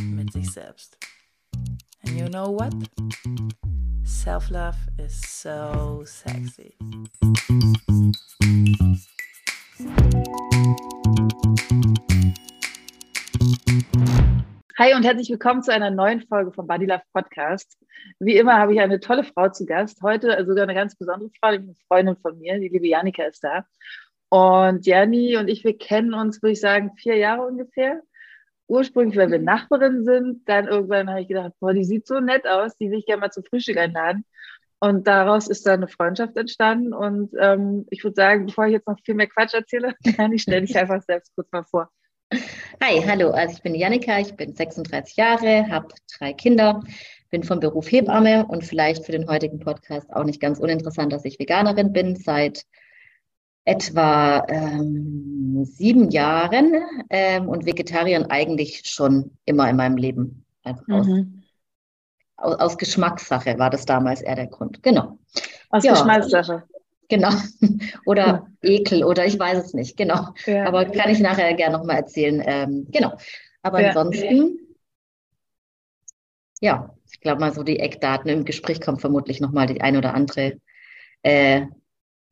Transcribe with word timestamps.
mit 0.00 0.32
sich 0.32 0.50
selbst. 0.50 0.96
And 2.06 2.18
you 2.18 2.28
know 2.28 2.52
what? 2.52 2.72
Self-love 4.04 4.76
is 4.98 5.20
so 5.20 6.02
sexy. 6.04 6.76
Hi 14.78 14.94
und 14.94 15.04
herzlich 15.04 15.30
willkommen 15.30 15.62
zu 15.62 15.72
einer 15.72 15.90
neuen 15.90 16.20
Folge 16.22 16.52
vom 16.52 16.66
Body 16.68 16.86
Love 16.86 17.02
Podcast. 17.12 17.76
Wie 18.20 18.36
immer 18.36 18.56
habe 18.58 18.74
ich 18.74 18.80
eine 18.80 19.00
tolle 19.00 19.24
Frau 19.24 19.48
zu 19.48 19.66
Gast. 19.66 20.00
Heute 20.02 20.44
sogar 20.46 20.62
eine 20.62 20.74
ganz 20.74 20.94
besondere 20.96 21.30
Frau, 21.40 21.48
eine 21.48 21.74
Freundin 21.88 22.16
von 22.16 22.38
mir, 22.38 22.60
die 22.60 22.68
liebe 22.68 22.86
Janika 22.86 23.24
ist 23.24 23.42
da. 23.42 23.64
Und 24.28 24.86
Janni 24.86 25.36
und 25.36 25.48
ich, 25.48 25.64
wir 25.64 25.76
kennen 25.76 26.14
uns, 26.14 26.40
würde 26.42 26.52
ich 26.52 26.60
sagen, 26.60 26.92
vier 26.96 27.16
Jahre 27.16 27.42
ungefähr 27.42 28.02
ursprünglich, 28.68 29.18
weil 29.18 29.30
wir 29.30 29.38
Nachbarinnen 29.38 30.04
sind. 30.04 30.48
Dann 30.48 30.68
irgendwann 30.68 31.10
habe 31.10 31.22
ich 31.22 31.28
gedacht, 31.28 31.52
boah, 31.60 31.72
die 31.72 31.84
sieht 31.84 32.06
so 32.06 32.20
nett 32.20 32.46
aus, 32.46 32.76
die 32.76 32.90
will 32.90 32.98
ich 32.98 33.06
gerne 33.06 33.20
mal 33.20 33.30
zum 33.30 33.44
Frühstück 33.44 33.78
einladen. 33.78 34.24
Und 34.80 35.08
daraus 35.08 35.48
ist 35.48 35.66
dann 35.66 35.80
eine 35.80 35.88
Freundschaft 35.88 36.36
entstanden. 36.36 36.92
Und 36.92 37.32
ähm, 37.40 37.86
ich 37.90 38.04
würde 38.04 38.14
sagen, 38.14 38.46
bevor 38.46 38.66
ich 38.66 38.72
jetzt 38.72 38.86
noch 38.86 38.98
viel 39.04 39.14
mehr 39.14 39.26
Quatsch 39.26 39.54
erzähle, 39.54 39.94
kann 40.16 40.32
ich 40.32 40.42
stelle 40.42 40.60
dich 40.60 40.78
einfach 40.78 41.02
selbst 41.02 41.34
kurz 41.34 41.50
mal 41.50 41.64
vor. 41.64 41.90
Hi, 42.82 43.02
hallo, 43.06 43.30
also 43.30 43.54
ich 43.56 43.62
bin 43.62 43.74
Janika, 43.74 44.20
ich 44.20 44.34
bin 44.34 44.54
36 44.54 45.16
Jahre, 45.16 45.68
habe 45.68 45.88
drei 46.18 46.34
Kinder, 46.34 46.82
bin 47.30 47.42
vom 47.42 47.58
Beruf 47.58 47.90
Hebamme 47.90 48.46
und 48.46 48.64
vielleicht 48.64 49.04
für 49.04 49.12
den 49.12 49.28
heutigen 49.28 49.58
Podcast 49.58 50.12
auch 50.12 50.24
nicht 50.24 50.40
ganz 50.40 50.58
uninteressant, 50.58 51.12
dass 51.12 51.24
ich 51.24 51.38
Veganerin 51.38 51.92
bin 51.92 52.16
seit 52.16 52.64
etwa 53.68 54.46
ähm, 54.48 55.62
sieben 55.66 56.10
Jahren 56.10 56.72
ähm, 57.10 57.48
und 57.48 57.66
Vegetarier 57.66 58.24
eigentlich 58.30 58.82
schon 58.86 59.36
immer 59.44 59.68
in 59.68 59.76
meinem 59.76 59.98
Leben. 59.98 60.46
Einfach 60.64 60.86
mhm. 60.86 61.42
aus, 62.38 62.54
aus, 62.54 62.78
Geschmackssache 62.78 63.58
war 63.58 63.68
das 63.68 63.84
damals 63.84 64.22
eher 64.22 64.36
der 64.36 64.46
Grund. 64.46 64.82
Genau. 64.82 65.18
Aus 65.68 65.84
ja, 65.84 65.92
Geschmackssache. 65.92 66.62
Genau. 67.10 67.30
Oder 68.06 68.26
ja. 68.26 68.46
Ekel 68.62 69.04
oder 69.04 69.26
ich 69.26 69.38
weiß 69.38 69.64
es 69.64 69.74
nicht. 69.74 69.98
Genau. 69.98 70.28
Ja. 70.46 70.66
Aber 70.66 70.86
kann 70.86 71.10
ich 71.10 71.20
nachher 71.20 71.52
gerne 71.54 71.76
nochmal 71.76 71.96
erzählen. 71.96 72.42
Ähm, 72.46 72.86
genau. 72.90 73.16
Aber 73.62 73.78
ansonsten, 73.78 74.58
ja, 76.60 76.94
ich 77.10 77.20
glaube 77.20 77.40
mal 77.40 77.52
so 77.52 77.62
die 77.62 77.78
Eckdaten 77.78 78.30
im 78.30 78.44
Gespräch 78.44 78.80
kommt 78.80 79.00
vermutlich 79.00 79.40
nochmal 79.40 79.66
die 79.66 79.80
ein 79.80 79.96
oder 79.96 80.14
andere 80.14 80.58
äh, 81.22 81.66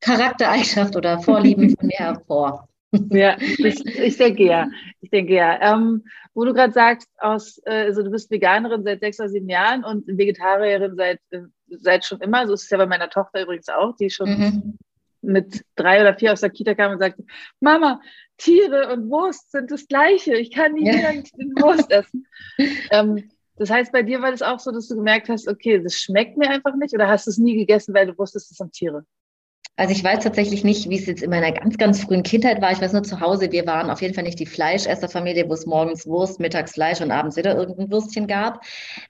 Charaktereigenschaft 0.01 0.95
oder 0.95 1.19
Vorlieben 1.19 1.69
von 1.77 1.87
mir 1.87 1.97
hervor. 1.97 2.67
Ja, 3.09 3.37
ich, 3.39 3.85
ich, 3.85 4.17
denke 4.17 4.45
ja. 4.45 4.69
Ich 5.01 5.09
denke 5.09 5.33
ja. 5.33 5.59
Ähm, 5.73 6.03
wo 6.33 6.45
du 6.45 6.53
gerade 6.53 6.71
sagst, 6.71 7.09
aus, 7.17 7.59
äh, 7.65 7.85
also 7.85 8.03
du 8.03 8.11
bist 8.11 8.31
Veganerin 8.31 8.83
seit 8.83 9.01
sechs 9.01 9.19
oder 9.19 9.29
sieben 9.29 9.49
Jahren 9.49 9.83
und 9.83 10.07
Vegetarierin 10.07 10.95
seit, 10.95 11.19
äh, 11.31 11.41
seit 11.69 12.05
schon 12.05 12.21
immer. 12.21 12.47
So 12.47 12.53
ist 12.53 12.63
es 12.63 12.69
ja 12.69 12.77
bei 12.77 12.85
meiner 12.85 13.09
Tochter 13.09 13.41
übrigens 13.41 13.67
auch, 13.69 13.95
die 13.97 14.09
schon 14.09 14.29
mhm. 14.29 14.77
mit 15.21 15.63
drei 15.75 15.99
oder 15.99 16.15
vier 16.15 16.31
aus 16.31 16.41
der 16.41 16.49
Kita 16.49 16.75
kam 16.75 16.93
und 16.93 16.99
sagte, 16.99 17.25
Mama, 17.59 18.01
Tiere 18.37 18.93
und 18.93 19.09
Wurst 19.09 19.51
sind 19.51 19.71
das 19.71 19.87
Gleiche. 19.87 20.35
Ich 20.35 20.51
kann 20.51 20.73
nie 20.73 20.85
wieder 20.85 21.11
ja. 21.11 21.23
Wurst 21.61 21.91
essen. 21.91 22.25
ähm, 22.91 23.29
das 23.57 23.71
heißt, 23.71 23.91
bei 23.91 24.03
dir 24.03 24.21
war 24.21 24.31
das 24.31 24.43
auch 24.43 24.59
so, 24.59 24.71
dass 24.71 24.87
du 24.87 24.95
gemerkt 24.95 25.29
hast, 25.29 25.47
okay, 25.47 25.81
das 25.81 25.95
schmeckt 25.95 26.37
mir 26.37 26.49
einfach 26.49 26.75
nicht 26.75 26.93
oder 26.93 27.07
hast 27.07 27.25
du 27.25 27.31
es 27.31 27.39
nie 27.39 27.55
gegessen, 27.55 27.93
weil 27.93 28.05
du 28.05 28.17
wusstest, 28.17 28.51
es 28.51 28.57
sind 28.57 28.71
Tiere? 28.71 29.03
Also 29.79 29.91
ich 29.91 30.03
weiß 30.03 30.23
tatsächlich 30.23 30.63
nicht, 30.63 30.89
wie 30.89 30.97
es 30.97 31.05
jetzt 31.05 31.21
in 31.21 31.29
meiner 31.29 31.51
ganz, 31.51 31.77
ganz 31.77 32.01
frühen 32.01 32.23
Kindheit 32.23 32.61
war. 32.63 32.71
Ich 32.71 32.81
weiß 32.81 32.93
nur 32.93 33.03
zu 33.03 33.19
Hause, 33.19 33.51
wir 33.51 33.67
waren 33.67 33.91
auf 33.91 34.01
jeden 34.01 34.15
Fall 34.15 34.23
nicht 34.23 34.39
die 34.39 34.47
Fleischesserfamilie, 34.47 35.47
wo 35.47 35.53
es 35.53 35.67
morgens 35.67 36.07
Wurst, 36.07 36.39
mittags 36.39 36.71
Fleisch 36.73 36.99
und 36.99 37.11
abends 37.11 37.37
wieder 37.37 37.55
irgendein 37.55 37.91
Würstchen 37.91 38.25
gab. 38.25 38.63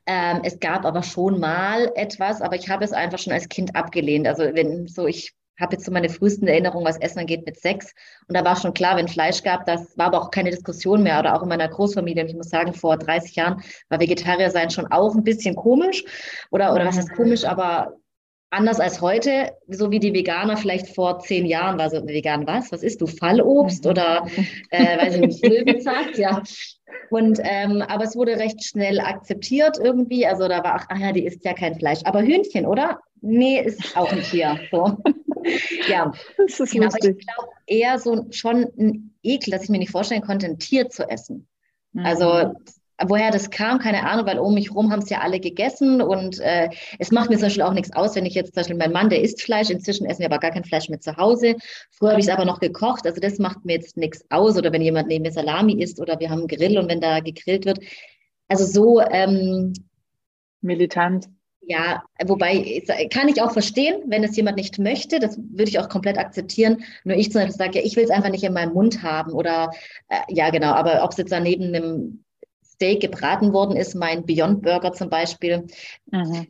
Ähm, 0.05 0.41
es 0.43 0.59
gab 0.59 0.83
aber 0.83 1.03
schon 1.03 1.39
mal 1.39 1.89
etwas, 1.95 2.41
aber 2.41 2.57
ich 2.57 2.67
habe 2.67 2.83
es 2.83 2.91
einfach 2.91 3.17
schon 3.17 3.31
als 3.31 3.47
Kind 3.47 3.77
abgelehnt. 3.77 4.27
Also 4.27 4.43
wenn 4.43 4.87
so, 4.87 5.07
ich 5.07 5.33
habe 5.57 5.75
jetzt 5.75 5.85
so 5.85 5.91
meine 5.91 6.09
frühesten 6.09 6.47
Erinnerungen, 6.49 6.85
was 6.85 6.97
Essen 6.97 7.19
angeht, 7.19 7.45
mit 7.45 7.57
sechs. 7.57 7.93
Und 8.27 8.35
da 8.35 8.43
war 8.43 8.57
schon 8.57 8.73
klar, 8.73 8.97
wenn 8.97 9.07
Fleisch 9.07 9.43
gab, 9.43 9.65
das 9.65 9.97
war 9.97 10.07
aber 10.07 10.21
auch 10.21 10.31
keine 10.31 10.51
Diskussion 10.51 11.01
mehr. 11.01 11.17
Oder 11.19 11.33
auch 11.35 11.43
in 11.43 11.49
meiner 11.49 11.69
Großfamilie. 11.69 12.23
Und 12.23 12.29
ich 12.29 12.35
muss 12.35 12.49
sagen, 12.49 12.73
vor 12.73 12.97
30 12.97 13.37
Jahren 13.37 13.63
war 13.87 14.01
Vegetarier 14.01 14.51
sein 14.51 14.69
schon 14.69 14.87
auch 14.87 15.15
ein 15.15 15.23
bisschen 15.23 15.55
komisch. 15.55 16.03
Oder, 16.51 16.73
oder 16.73 16.85
was 16.85 16.97
ist 16.97 17.13
komisch, 17.13 17.45
aber 17.45 17.93
anders 18.49 18.79
als 18.79 19.01
heute, 19.01 19.51
so 19.67 19.91
wie 19.91 19.99
die 19.99 20.13
Veganer 20.13 20.57
vielleicht 20.57 20.95
vor 20.95 21.19
zehn 21.19 21.45
Jahren 21.45 21.77
war 21.77 21.89
so 21.89 22.05
vegan 22.05 22.47
was? 22.47 22.71
Was 22.71 22.83
isst 22.83 23.01
du? 23.01 23.07
Fallobst 23.07 23.83
mhm. 23.83 23.91
oder 23.91 24.27
äh, 24.69 24.97
weiß 24.97 25.15
ich 25.15 25.21
nicht, 25.21 25.45
Löwenzahn? 25.45 26.05
Ja. 26.15 26.41
Und 27.09 27.39
ähm, 27.43 27.81
aber 27.81 28.03
es 28.03 28.15
wurde 28.15 28.37
recht 28.37 28.63
schnell 28.63 28.99
akzeptiert 28.99 29.77
irgendwie. 29.81 30.25
Also 30.25 30.47
da 30.47 30.63
war 30.63 30.75
ach, 30.75 30.85
ach 30.89 30.99
ja, 30.99 31.11
die 31.11 31.25
isst 31.25 31.43
ja 31.45 31.53
kein 31.53 31.75
Fleisch. 31.75 31.99
Aber 32.05 32.21
Hühnchen, 32.21 32.65
oder? 32.65 32.99
Nee, 33.21 33.61
ist 33.61 33.97
auch 33.97 34.11
nicht 34.11 34.29
hier. 34.31 34.59
So. 34.71 34.97
ja. 35.89 36.11
Das 36.37 36.59
ist 36.59 36.71
genau, 36.71 36.87
aber 36.87 36.97
ich 36.97 37.01
glaube 37.01 37.49
eher 37.65 37.99
so 37.99 38.27
schon 38.31 38.67
ein 38.77 39.15
Ekel, 39.23 39.51
dass 39.51 39.63
ich 39.63 39.69
mir 39.69 39.79
nicht 39.79 39.91
vorstellen 39.91 40.21
konnte, 40.21 40.45
ein 40.45 40.59
Tier 40.59 40.89
zu 40.89 41.09
essen. 41.09 41.47
Also 41.95 42.31
mhm. 42.33 42.55
Woher 43.05 43.29
das 43.29 43.51
kam, 43.51 43.77
keine 43.77 44.09
Ahnung, 44.09 44.25
weil 44.25 44.39
um 44.39 44.55
mich 44.55 44.73
rum 44.73 44.91
haben 44.91 45.03
es 45.03 45.09
ja 45.09 45.19
alle 45.19 45.39
gegessen 45.39 46.01
und 46.01 46.39
äh, 46.39 46.69
es 46.97 47.11
macht 47.11 47.29
mir 47.29 47.35
zum 47.35 47.43
Beispiel 47.43 47.61
auch 47.61 47.73
nichts 47.73 47.93
aus, 47.95 48.15
wenn 48.15 48.25
ich 48.25 48.33
jetzt 48.33 48.55
zum 48.55 48.61
Beispiel, 48.61 48.75
mein 48.75 48.91
Mann, 48.91 49.09
der 49.09 49.21
isst 49.21 49.43
Fleisch, 49.43 49.69
inzwischen 49.69 50.07
essen 50.07 50.21
wir 50.21 50.27
aber 50.27 50.39
gar 50.39 50.49
kein 50.49 50.63
Fleisch 50.63 50.89
mehr 50.89 50.99
zu 50.99 51.15
Hause. 51.15 51.57
Früher 51.91 52.11
habe 52.11 52.19
ich 52.19 52.27
es 52.27 52.33
aber 52.33 52.45
noch 52.45 52.59
gekocht, 52.59 53.05
also 53.05 53.21
das 53.21 53.37
macht 53.37 53.65
mir 53.65 53.73
jetzt 53.73 53.97
nichts 53.97 54.25
aus 54.29 54.57
oder 54.57 54.73
wenn 54.73 54.81
jemand 54.81 55.09
neben 55.09 55.21
mir 55.21 55.31
Salami 55.31 55.79
isst 55.79 55.99
oder 55.99 56.19
wir 56.19 56.31
haben 56.31 56.39
einen 56.39 56.47
Grill 56.47 56.79
und 56.79 56.89
wenn 56.89 56.99
da 56.99 57.19
gegrillt 57.19 57.65
wird. 57.65 57.79
Also 58.47 58.65
so 58.65 58.99
ähm, 58.99 59.73
militant. 60.61 61.27
Ja, 61.69 62.03
wobei 62.25 62.81
kann 63.13 63.27
ich 63.27 63.41
auch 63.41 63.51
verstehen, 63.51 64.01
wenn 64.07 64.23
es 64.23 64.37
jemand 64.37 64.55
nicht 64.57 64.79
möchte, 64.79 65.19
das 65.19 65.37
würde 65.37 65.69
ich 65.69 65.79
auch 65.79 65.89
komplett 65.89 66.17
akzeptieren. 66.17 66.83
Nur 67.03 67.17
ich 67.17 67.29
zum 67.29 67.41
Beispiel 67.41 67.57
sage, 67.57 67.79
ja, 67.79 67.85
ich 67.85 67.97
will 67.97 68.05
es 68.05 68.09
einfach 68.09 68.29
nicht 68.29 68.45
in 68.45 68.53
meinem 68.53 68.73
Mund 68.73 69.03
haben 69.03 69.33
oder 69.33 69.71
äh, 70.07 70.15
ja, 70.29 70.49
genau, 70.49 70.71
aber 70.71 71.03
ob 71.03 71.11
es 71.11 71.17
jetzt 71.17 71.31
daneben 71.33 71.75
einem 71.75 72.23
Steak 72.77 73.01
gebraten 73.01 73.53
worden 73.53 73.75
ist, 73.75 73.95
mein 73.95 74.25
Beyond 74.25 74.61
Burger 74.61 74.93
zum 74.93 75.09
Beispiel. 75.09 75.65
Mhm. 76.11 76.47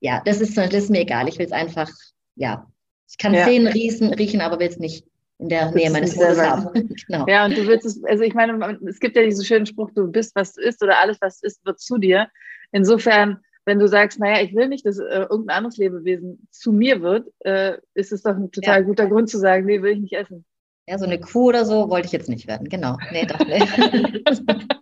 Ja, 0.00 0.20
das 0.24 0.40
ist, 0.40 0.56
das 0.56 0.72
ist 0.72 0.90
mir 0.90 1.00
egal. 1.00 1.26
Ich 1.28 1.38
will 1.38 1.46
es 1.46 1.52
einfach, 1.52 1.90
ja, 2.36 2.70
ich 3.08 3.16
kann 3.16 3.32
ja. 3.32 3.46
sehen, 3.46 3.66
riechen, 3.66 4.12
riechen, 4.12 4.42
aber 4.42 4.60
will 4.60 4.68
es 4.68 4.78
nicht 4.78 5.06
in 5.38 5.48
der 5.48 5.70
Nähe 5.70 5.90
meines 5.90 6.16
Mundes 6.16 6.38
haben. 6.38 6.68
genau. 7.06 7.26
Ja, 7.26 7.46
und 7.46 7.56
du 7.56 7.66
willst 7.66 7.86
es, 7.86 8.04
also 8.04 8.22
ich 8.22 8.34
meine, 8.34 8.78
es 8.86 9.00
gibt 9.00 9.16
ja 9.16 9.22
diesen 9.22 9.44
schönen 9.44 9.64
Spruch, 9.64 9.90
du 9.94 10.06
bist, 10.06 10.36
was 10.36 10.52
du 10.52 10.60
isst 10.60 10.82
oder 10.82 10.98
alles, 10.98 11.16
was 11.22 11.40
du 11.40 11.46
isst, 11.46 11.64
wird 11.64 11.80
zu 11.80 11.96
dir. 11.96 12.28
Insofern, 12.72 13.38
wenn 13.64 13.78
du 13.78 13.88
sagst, 13.88 14.20
naja, 14.20 14.42
ich 14.42 14.54
will 14.54 14.68
nicht, 14.68 14.84
dass 14.84 14.98
äh, 14.98 15.26
irgendein 15.30 15.56
anderes 15.56 15.78
Lebewesen 15.78 16.46
zu 16.50 16.72
mir 16.72 17.00
wird, 17.00 17.26
äh, 17.40 17.78
ist 17.94 18.12
es 18.12 18.22
doch 18.22 18.36
ein 18.36 18.50
total 18.50 18.80
ja. 18.80 18.86
guter 18.86 19.06
Grund 19.06 19.30
zu 19.30 19.38
sagen, 19.38 19.64
nee, 19.64 19.80
will 19.80 19.92
ich 19.92 20.00
nicht 20.00 20.12
essen. 20.12 20.44
Ja, 20.90 20.98
so 20.98 21.04
eine 21.04 21.20
Kuh 21.20 21.50
oder 21.50 21.64
so 21.64 21.88
wollte 21.88 22.06
ich 22.06 22.12
jetzt 22.12 22.28
nicht 22.28 22.48
werden. 22.48 22.68
Genau. 22.68 22.96
Nee, 23.12 23.24
doch 23.24 23.38
nicht. 23.46 24.24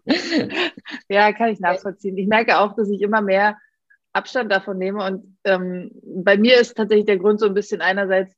ja, 1.11 1.35
kann 1.35 1.51
ich 1.51 1.61
nachvollziehen. 1.61 2.17
Ich 2.17 2.27
merke 2.27 2.61
auch, 2.61 2.75
dass 2.75 2.89
ich 2.89 3.03
immer 3.03 3.21
mehr 3.21 3.59
Abstand 4.15 4.51
davon 4.51 4.79
nehme. 4.79 5.05
Und 5.05 5.37
ähm, 5.45 5.91
bei 6.03 6.39
mir 6.39 6.59
ist 6.59 6.79
tatsächlich 6.79 7.05
der 7.05 7.19
Grund 7.19 7.41
so 7.41 7.45
ein 7.45 7.53
bisschen 7.53 7.83
einerseits, 7.83 8.35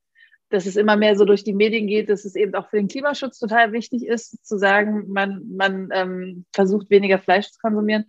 dass 0.48 0.66
es 0.66 0.74
immer 0.74 0.96
mehr 0.96 1.14
so 1.14 1.24
durch 1.24 1.44
die 1.44 1.52
Medien 1.52 1.86
geht, 1.86 2.10
dass 2.10 2.24
es 2.24 2.34
eben 2.34 2.56
auch 2.56 2.68
für 2.70 2.78
den 2.78 2.88
Klimaschutz 2.88 3.38
total 3.38 3.70
wichtig 3.70 4.04
ist, 4.04 4.44
zu 4.44 4.58
sagen, 4.58 5.04
man, 5.06 5.40
man 5.56 5.90
ähm, 5.92 6.46
versucht 6.52 6.90
weniger 6.90 7.20
Fleisch 7.20 7.52
zu 7.52 7.60
konsumieren. 7.60 8.06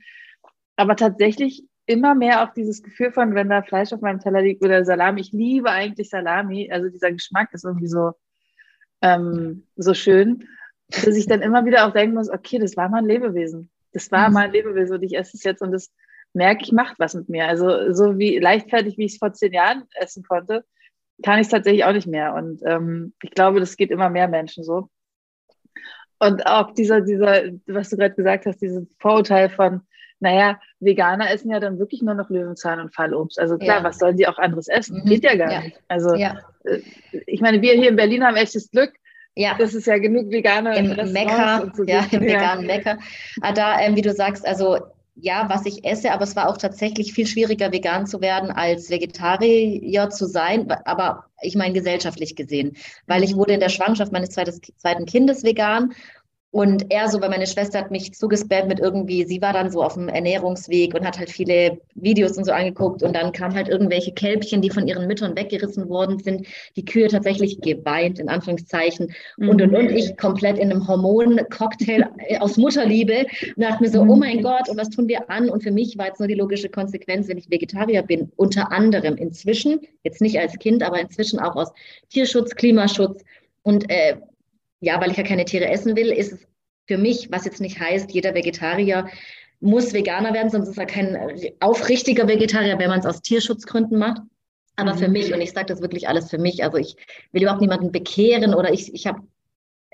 Aber 0.76 0.96
tatsächlich 0.96 1.64
immer 1.86 2.16
mehr 2.16 2.44
auch 2.44 2.52
dieses 2.56 2.82
Gefühl 2.82 3.12
von, 3.12 3.36
wenn 3.36 3.50
da 3.50 3.62
Fleisch 3.62 3.94
auf 3.94 4.02
meinem 4.02 4.22
Teller 4.22 4.42
liegt 4.42 4.66
oder 4.66 4.84
Salami. 4.86 5.22
Ich 5.22 5.32
liebe 5.32 5.70
eigentlich 5.70 6.10
Salami. 6.10 6.72
Also 6.72 6.90
dieser 6.90 7.12
Geschmack 7.12 7.54
ist 7.54 7.64
irgendwie 7.64 7.86
so, 7.86 8.14
ähm, 9.02 9.68
so 9.76 9.94
schön, 9.94 10.48
dass 10.90 11.16
ich 11.16 11.28
dann 11.28 11.42
immer 11.42 11.66
wieder 11.66 11.88
auch 11.88 11.94
denken 11.94 12.16
muss, 12.16 12.30
okay, 12.30 12.60
das 12.60 12.78
war 12.78 12.90
mal 12.90 13.00
ein 13.00 13.06
Lebewesen. 13.06 13.70
Das 13.94 14.12
war 14.12 14.28
mhm. 14.28 14.34
mal 14.34 14.46
ein 14.46 14.52
Lebewesen 14.52 14.98
und 14.98 15.04
ich 15.04 15.18
esse 15.18 15.38
es 15.38 15.44
jetzt 15.44 15.62
und 15.62 15.72
das 15.72 15.92
merke 16.34 16.64
ich, 16.64 16.72
macht 16.72 17.00
was 17.00 17.14
mit 17.14 17.30
mir. 17.30 17.48
Also 17.48 17.94
so 17.94 18.18
wie 18.18 18.40
leichtfertig, 18.40 18.98
wie 18.98 19.06
ich 19.06 19.14
es 19.14 19.18
vor 19.18 19.34
zehn 19.34 19.54
Jahren 19.54 19.84
essen 19.96 20.24
konnte, 20.24 20.64
kann 21.24 21.40
ich 21.40 21.48
es 21.48 21.52
tatsächlich 21.52 21.84
auch 21.86 21.94
nicht 21.94 22.08
mehr. 22.08 22.34
Und 22.34 22.62
ähm, 22.66 23.14
ich 23.22 23.32
glaube, 23.32 23.60
das 23.60 23.78
geht 23.78 23.92
immer 23.92 24.10
mehr 24.10 24.28
Menschen 24.28 24.64
so. 24.64 24.90
Und 26.20 26.46
auch 26.46 26.72
dieser, 26.72 27.02
dieser, 27.02 27.46
was 27.66 27.90
du 27.90 27.98
gerade 27.98 28.16
gesagt 28.16 28.46
hast, 28.46 28.62
dieses 28.62 28.88
Vorurteil 29.00 29.50
von 29.50 29.82
naja, 30.22 30.60
Veganer 30.80 31.32
essen 31.32 31.52
ja 31.52 31.60
dann 31.60 31.80
wirklich 31.80 32.02
nur 32.02 32.14
noch 32.14 32.30
Löwenzahn 32.30 32.80
und 32.80 32.94
Fallobst. 32.94 33.40
Also 33.40 33.58
klar, 33.58 33.80
ja. 33.80 33.84
was 33.84 33.98
sollen 33.98 34.18
die 34.18 34.28
auch 34.28 34.38
anderes 34.38 34.68
essen? 34.68 35.02
Mhm. 35.04 35.06
Geht 35.06 35.24
ja 35.24 35.36
gar 35.36 35.52
ja. 35.52 35.62
nicht. 35.62 35.82
Also. 35.88 36.14
Äh, 36.14 36.36
ich 37.26 37.42
meine, 37.42 37.62
wir 37.62 37.74
hier 37.74 37.90
in 37.90 37.96
Berlin 37.96 38.24
haben 38.24 38.36
echtes 38.36 38.70
Glück. 38.70 38.94
Ja. 39.36 39.56
Das 39.58 39.74
ist 39.74 39.88
ja 39.88 39.98
genug 39.98 40.30
Veganer 40.30 40.76
im 40.76 41.12
Mecker, 41.12 41.72
so 41.74 41.84
ja, 41.84 42.06
im 42.12 42.22
veganen 42.22 42.68
Mecker. 42.68 43.00
Ah, 43.42 43.52
da, 43.52 43.80
ähm, 43.80 43.96
wie 43.96 44.02
du 44.02 44.14
sagst, 44.14 44.46
also 44.46 44.78
ja, 45.16 45.50
was 45.50 45.66
ich 45.66 45.84
esse, 45.86 46.12
aber 46.12 46.24
es 46.24 46.36
war 46.36 46.50
auch 46.50 46.58
tatsächlich 46.58 47.14
viel 47.14 47.28
schwieriger, 47.28 47.72
vegan 47.72 48.08
zu 48.08 48.22
werden, 48.22 48.52
als 48.52 48.90
Vegetarier 48.90 50.10
zu 50.10 50.26
sein, 50.26 50.70
aber 50.86 51.26
ich 51.42 51.56
meine 51.56 51.74
gesellschaftlich 51.74 52.36
gesehen, 52.36 52.76
weil 53.08 53.24
ich 53.24 53.34
mhm. 53.34 53.40
wurde 53.40 53.54
in 53.54 53.60
der 53.60 53.70
Schwangerschaft 53.70 54.12
meines 54.12 54.30
zweiten 54.30 55.06
Kindes 55.06 55.44
vegan 55.44 55.94
und 56.52 56.92
er 56.92 57.08
so, 57.08 57.22
weil 57.22 57.30
meine 57.30 57.48
Schwester 57.48 57.80
hat 57.80 57.92
mich 57.92 58.14
zugespammt 58.14 58.68
mit 58.68 58.82
irgendwie, 58.82 59.24
sie 59.24 59.42
war 59.42 59.54
dann 59.54 59.72
so 59.72 59.82
auf 59.82 59.94
dem 59.94 60.10
Ernährungsweg 60.10 60.94
und 60.94 61.06
hat 61.06 61.18
halt 61.18 61.30
viele 61.30 61.80
Videos 61.96 62.38
und 62.38 62.44
so 62.44 62.52
angeguckt 62.52 63.04
und 63.04 63.16
dann 63.16 63.32
kamen 63.32 63.56
halt 63.56 63.70
irgendwelche 63.70 64.12
Kälbchen, 64.12 64.62
die 64.62 64.70
von 64.70 64.86
ihren 64.86 65.08
Müttern 65.08 65.38
weggerissen 65.38 65.88
worden 65.88 66.20
sind, 66.20 66.46
die 66.76 66.84
Kühe 66.84 67.08
tatsächlich 67.08 67.62
geweint, 67.62 68.20
in 68.20 68.28
Anführungszeichen. 68.28 69.14
Mhm. 69.38 69.50
Und, 69.50 69.62
und, 69.62 69.74
und 69.74 69.92
ich 69.92 70.18
komplett 70.18 70.58
in 70.58 70.72
einem 70.72 70.86
Hormoncocktail 70.86 72.10
aus 72.42 72.58
Mutterliebe 72.58 73.28
und 73.56 73.64
dachte 73.64 73.84
mir 73.84 73.90
so, 73.90 74.02
oh 74.02 74.16
mein 74.18 74.44
Gott, 74.44 74.68
und 74.68 74.78
was 74.78 74.90
tun 74.90 75.08
wir 75.08 75.30
an? 75.30 75.50
Und 75.50 75.64
für 75.64 75.72
mich 75.72 75.98
war 75.98 76.08
jetzt 76.08 76.20
nur 76.20 76.28
die 76.28 76.36
logische 76.36 76.68
Konsequenz, 76.68 77.30
wenn 77.30 77.38
ich 77.38 77.50
Vegetarier 77.50 78.02
bin, 78.02 78.30
unter 78.36 78.74
anderem 78.74 79.16
inzwischen, 79.16 79.80
jetzt 80.04 80.20
nicht 80.20 80.38
als 80.38 80.60
Kind, 80.60 80.84
aber 80.84 81.00
inzwischen 81.00 81.40
auch 81.40 81.56
aus 81.56 81.72
Tierschutz, 82.10 82.56
Klimaschutz 82.56 83.24
und 83.64 83.90
äh, 83.90 84.18
ja, 84.82 85.00
weil 85.00 85.12
ich 85.12 85.18
ja 85.18 85.24
keine 85.24 85.46
Tiere 85.46 85.70
essen 85.70 85.96
will, 85.96 86.12
ist 86.12 86.34
es 86.34 86.48
für 86.88 86.98
mich, 86.98 87.32
was 87.32 87.46
jetzt 87.46 87.62
nicht 87.62 87.80
heißt, 87.80 88.12
jeder 88.12 88.34
Vegetarier 88.34 89.08
muss 89.62 89.94
Veganer 89.94 90.34
werden, 90.34 90.50
sonst 90.50 90.70
ist 90.70 90.78
er 90.78 90.88
kein 90.88 91.18
aufrichtiger 91.60 92.28
Vegetarier, 92.28 92.80
wenn 92.80 92.90
man 92.90 93.00
es 93.00 93.06
aus 93.06 93.22
Tierschutzgründen 93.22 93.98
macht. 93.98 94.22
Aber 94.76 94.96
mhm. 94.96 94.98
für 94.98 95.08
mich, 95.08 95.34
und 95.34 95.40
ich 95.40 95.52
sage 95.52 95.68
das 95.68 95.82
wirklich 95.82 96.10
alles 96.10 96.30
für 96.30 96.40
mich, 96.40 96.64
also 96.64 96.78
ich 96.78 96.96
will 97.32 97.44
überhaupt 97.44 97.62
niemanden 97.62 97.92
bekehren 97.92 98.56
oder 98.56 98.74
ich, 98.74 98.94
ich 98.94 99.06
habe 99.06 99.22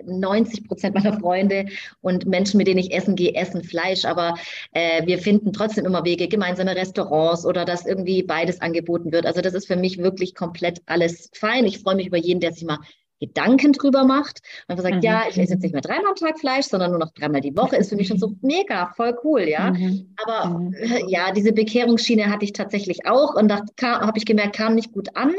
90 0.03 0.67
Prozent 0.67 0.95
meiner 0.95 1.19
Freunde 1.19 1.65
und 2.01 2.25
Menschen, 2.27 2.57
mit 2.57 2.67
denen 2.67 2.79
ich 2.79 2.93
essen 2.93 3.15
gehe, 3.15 3.33
essen 3.33 3.63
Fleisch, 3.63 4.05
aber 4.05 4.35
äh, 4.71 5.05
wir 5.05 5.17
finden 5.17 5.51
trotzdem 5.51 5.85
immer 5.85 6.05
Wege, 6.05 6.27
gemeinsame 6.27 6.75
Restaurants 6.75 7.45
oder 7.45 7.65
dass 7.65 7.85
irgendwie 7.85 8.23
beides 8.23 8.61
angeboten 8.61 9.11
wird. 9.11 9.25
Also 9.25 9.41
das 9.41 9.53
ist 9.53 9.67
für 9.67 9.75
mich 9.75 9.97
wirklich 9.97 10.35
komplett 10.35 10.81
alles 10.85 11.29
fein. 11.33 11.65
Ich 11.65 11.79
freue 11.79 11.95
mich 11.95 12.07
über 12.07 12.17
jeden, 12.17 12.39
der 12.39 12.53
sich 12.53 12.63
mal 12.63 12.79
Gedanken 13.19 13.73
drüber 13.73 14.03
macht 14.03 14.41
und 14.67 14.71
einfach 14.71 14.83
sagt, 14.83 14.97
mhm. 14.97 15.01
ja, 15.01 15.23
ich 15.29 15.37
esse 15.37 15.53
jetzt 15.53 15.63
nicht 15.63 15.73
mehr 15.73 15.81
dreimal 15.81 16.11
am 16.11 16.15
Tag 16.15 16.39
Fleisch, 16.39 16.65
sondern 16.65 16.91
nur 16.91 16.99
noch 16.99 17.11
dreimal 17.11 17.41
die 17.41 17.55
Woche, 17.55 17.75
ist 17.75 17.89
für 17.89 17.95
mich 17.95 18.07
schon 18.07 18.19
so 18.19 18.33
mega, 18.41 18.91
voll 18.95 19.17
cool, 19.23 19.41
ja. 19.41 19.71
Mhm. 19.71 20.13
Aber 20.23 20.59
mhm. 20.59 20.75
Ja, 21.07 21.31
diese 21.31 21.53
Bekehrungsschiene 21.53 22.29
hatte 22.29 22.45
ich 22.45 22.53
tatsächlich 22.53 23.05
auch 23.05 23.35
und 23.35 23.47
da 23.47 23.61
habe 23.81 24.17
ich 24.17 24.25
gemerkt, 24.25 24.55
kam 24.55 24.75
nicht 24.75 24.91
gut 24.91 25.15
an, 25.15 25.33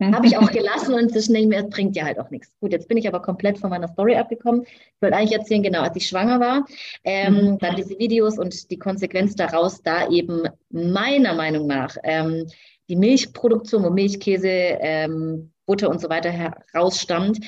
habe 0.00 0.26
ich 0.26 0.36
auch 0.36 0.50
gelassen 0.52 0.94
und 0.94 1.00
inzwischen 1.00 1.34
denke 1.34 1.54
ich 1.54 1.60
mir, 1.60 1.66
es 1.66 1.70
bringt 1.70 1.96
ja 1.96 2.04
halt 2.04 2.18
auch 2.18 2.30
nichts. 2.30 2.50
Gut, 2.60 2.72
jetzt 2.72 2.88
bin 2.88 2.96
ich 2.96 3.06
aber 3.06 3.20
komplett 3.20 3.58
von 3.58 3.70
meiner 3.70 3.88
Story 3.88 4.16
abgekommen. 4.16 4.62
Ich 4.62 5.02
wollte 5.02 5.16
eigentlich 5.16 5.38
erzählen, 5.38 5.62
genau, 5.62 5.82
als 5.82 5.96
ich 5.96 6.06
schwanger 6.06 6.40
war, 6.40 6.66
ähm, 7.04 7.34
mhm. 7.34 7.58
dann 7.58 7.76
diese 7.76 7.98
Videos 7.98 8.38
und 8.38 8.70
die 8.70 8.78
Konsequenz 8.78 9.34
daraus, 9.34 9.82
da 9.82 10.08
eben 10.08 10.42
meiner 10.70 11.34
Meinung 11.34 11.66
nach 11.66 11.96
ähm, 12.02 12.46
die 12.88 12.96
Milchproduktion, 12.96 13.84
wo 13.84 13.90
Milchkäse 13.90 14.48
ähm, 14.48 15.52
Butter 15.70 15.88
und 15.88 16.00
so 16.00 16.08
weiter 16.08 16.30
herausstammt, 16.30 17.38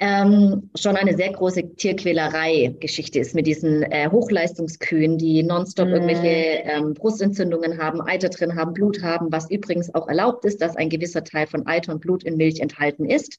ähm, 0.00 0.70
schon 0.74 0.96
eine 0.96 1.14
sehr 1.14 1.30
große 1.30 1.76
Tierquälerei-Geschichte 1.76 3.20
ist 3.20 3.36
mit 3.36 3.46
diesen 3.46 3.84
äh, 3.84 4.08
Hochleistungskühen, 4.10 5.16
die 5.16 5.44
nonstop 5.44 5.88
mm. 5.88 5.92
irgendwelche 5.92 6.62
ähm, 6.64 6.94
Brustentzündungen 6.94 7.78
haben, 7.78 8.00
Eiter 8.00 8.30
drin 8.30 8.56
haben, 8.56 8.72
Blut 8.72 9.00
haben, 9.02 9.30
was 9.30 9.48
übrigens 9.48 9.94
auch 9.94 10.08
erlaubt 10.08 10.44
ist, 10.44 10.60
dass 10.60 10.74
ein 10.74 10.88
gewisser 10.88 11.22
Teil 11.22 11.46
von 11.46 11.68
Eiter 11.68 11.92
und 11.92 12.00
Blut 12.00 12.24
in 12.24 12.36
Milch 12.36 12.58
enthalten 12.58 13.04
ist. 13.04 13.38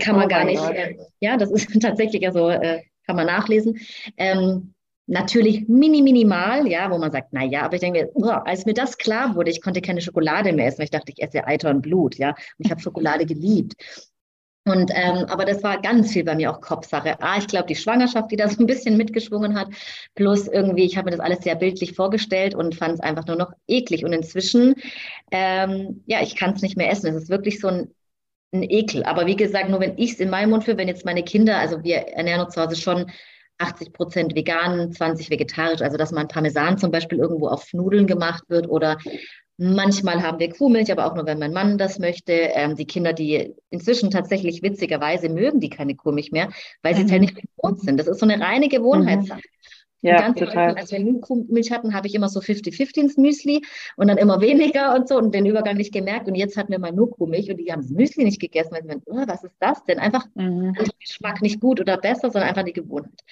Kann 0.00 0.16
man 0.16 0.26
oh 0.26 0.28
gar 0.28 0.44
nicht, 0.44 0.62
äh, 0.62 0.96
ja, 1.20 1.38
das 1.38 1.50
ist 1.50 1.68
tatsächlich, 1.80 2.26
also 2.26 2.50
äh, 2.50 2.82
kann 3.06 3.16
man 3.16 3.26
nachlesen. 3.26 3.78
Ähm, 4.18 4.74
Natürlich 5.06 5.68
mini, 5.68 6.00
minimal, 6.00 6.66
ja, 6.66 6.90
wo 6.90 6.96
man 6.96 7.12
sagt, 7.12 7.28
na 7.32 7.44
ja, 7.44 7.62
aber 7.62 7.74
ich 7.74 7.80
denke 7.80 8.10
oh, 8.14 8.24
als 8.24 8.64
mir 8.64 8.72
das 8.72 8.96
klar 8.96 9.34
wurde, 9.34 9.50
ich 9.50 9.60
konnte 9.60 9.82
keine 9.82 10.00
Schokolade 10.00 10.52
mehr 10.52 10.66
essen, 10.66 10.78
weil 10.78 10.84
ich 10.84 10.90
dachte, 10.90 11.12
ich 11.14 11.22
esse 11.22 11.46
Eiter 11.46 11.70
und 11.70 11.82
Blut, 11.82 12.16
ja, 12.16 12.30
und 12.30 12.64
ich 12.64 12.70
habe 12.70 12.80
Schokolade 12.80 13.26
geliebt. 13.26 13.74
Und 14.66 14.90
ähm, 14.94 15.26
aber 15.28 15.44
das 15.44 15.62
war 15.62 15.80
ganz 15.82 16.12
viel 16.12 16.24
bei 16.24 16.34
mir 16.34 16.50
auch 16.50 16.60
Kopfsache. 16.60 17.20
Ah, 17.20 17.36
ich 17.36 17.46
glaube, 17.46 17.66
die 17.66 17.76
Schwangerschaft, 17.76 18.30
die 18.30 18.36
da 18.36 18.48
so 18.48 18.62
ein 18.62 18.66
bisschen 18.66 18.96
mitgeschwungen 18.96 19.58
hat, 19.58 19.68
plus 20.14 20.48
irgendwie, 20.48 20.84
ich 20.84 20.96
habe 20.96 21.06
mir 21.10 21.16
das 21.16 21.20
alles 21.20 21.40
sehr 21.44 21.54
bildlich 21.54 21.92
vorgestellt 21.92 22.54
und 22.54 22.74
fand 22.74 22.94
es 22.94 23.00
einfach 23.00 23.26
nur 23.26 23.36
noch 23.36 23.52
eklig. 23.68 24.06
Und 24.06 24.14
inzwischen, 24.14 24.74
ähm, 25.30 26.02
ja, 26.06 26.22
ich 26.22 26.34
kann 26.34 26.54
es 26.54 26.62
nicht 26.62 26.78
mehr 26.78 26.90
essen. 26.90 27.08
Es 27.08 27.24
ist 27.24 27.28
wirklich 27.30 27.60
so 27.60 27.68
ein, 27.68 27.94
ein 28.52 28.62
Ekel. 28.62 29.04
Aber 29.04 29.26
wie 29.26 29.36
gesagt, 29.36 29.68
nur 29.68 29.80
wenn 29.80 29.98
ich 29.98 30.12
es 30.12 30.20
in 30.20 30.30
meinem 30.30 30.50
Mund 30.50 30.64
führe, 30.64 30.78
wenn 30.78 30.88
jetzt 30.88 31.04
meine 31.04 31.24
Kinder, 31.24 31.58
also 31.58 31.82
wir 31.84 31.96
ernähren 31.96 32.40
uns 32.40 32.54
zu 32.54 32.62
Hause 32.62 32.76
schon 32.76 33.10
80 33.58 33.92
Prozent 33.92 34.34
vegan, 34.34 34.92
20 34.92 35.30
vegetarisch, 35.30 35.80
also 35.80 35.96
dass 35.96 36.12
man 36.12 36.28
Parmesan 36.28 36.78
zum 36.78 36.90
Beispiel 36.90 37.18
irgendwo 37.18 37.48
auf 37.48 37.72
Nudeln 37.72 38.06
gemacht 38.06 38.44
wird 38.48 38.68
oder 38.68 38.98
Manchmal 39.56 40.20
haben 40.22 40.40
wir 40.40 40.50
Kuhmilch, 40.50 40.90
aber 40.90 41.06
auch 41.06 41.14
nur, 41.14 41.26
wenn 41.26 41.38
mein 41.38 41.52
Mann 41.52 41.78
das 41.78 42.00
möchte. 42.00 42.32
Ähm, 42.32 42.74
die 42.74 42.86
Kinder, 42.86 43.12
die 43.12 43.54
inzwischen 43.70 44.10
tatsächlich 44.10 44.62
witzigerweise 44.62 45.28
mögen 45.28 45.60
die 45.60 45.70
keine 45.70 45.94
Kuhmilch 45.94 46.32
mehr, 46.32 46.48
weil 46.82 46.96
sie 46.96 47.02
mhm. 47.02 47.06
es 47.06 47.12
halt 47.12 47.20
nicht 47.20 47.36
gewohnt 47.36 47.80
sind. 47.80 47.98
Das 47.98 48.08
ist 48.08 48.18
so 48.18 48.26
eine 48.26 48.42
reine 48.44 48.68
Gewohnheitssache. 48.68 49.38
Mhm. 49.38 49.63
Ja, 50.04 50.32
total. 50.32 50.68
Häufig, 50.68 50.80
als 50.82 50.92
wir 50.92 50.98
nie 50.98 51.18
Kuhmilch 51.18 51.72
hatten, 51.72 51.94
habe 51.94 52.06
ich 52.06 52.14
immer 52.14 52.28
so 52.28 52.40
50-50 52.40 52.98
ins 52.98 53.16
Müsli 53.16 53.62
und 53.96 54.08
dann 54.08 54.18
immer 54.18 54.42
weniger 54.42 54.94
und 54.94 55.08
so 55.08 55.16
und 55.16 55.34
den 55.34 55.46
Übergang 55.46 55.78
nicht 55.78 55.94
gemerkt. 55.94 56.28
Und 56.28 56.34
jetzt 56.34 56.58
hatten 56.58 56.72
wir 56.72 56.78
mal 56.78 56.92
nur 56.92 57.10
Kuhmilch 57.10 57.50
und 57.50 57.56
die 57.56 57.72
haben 57.72 57.80
das 57.80 57.90
Müsli 57.90 58.24
nicht 58.24 58.38
gegessen, 58.38 58.72
weil 58.72 58.82
sie 58.82 58.88
meinen, 58.88 59.02
oh, 59.06 59.24
was 59.26 59.44
ist 59.44 59.56
das 59.60 59.82
denn? 59.84 59.98
Einfach 59.98 60.26
mhm. 60.34 60.74
Geschmack 61.00 61.40
nicht 61.40 61.58
gut 61.58 61.80
oder 61.80 61.96
besser, 61.96 62.30
sondern 62.30 62.50
einfach 62.50 62.64
die 62.64 62.74
Gewohnheit. 62.74 63.22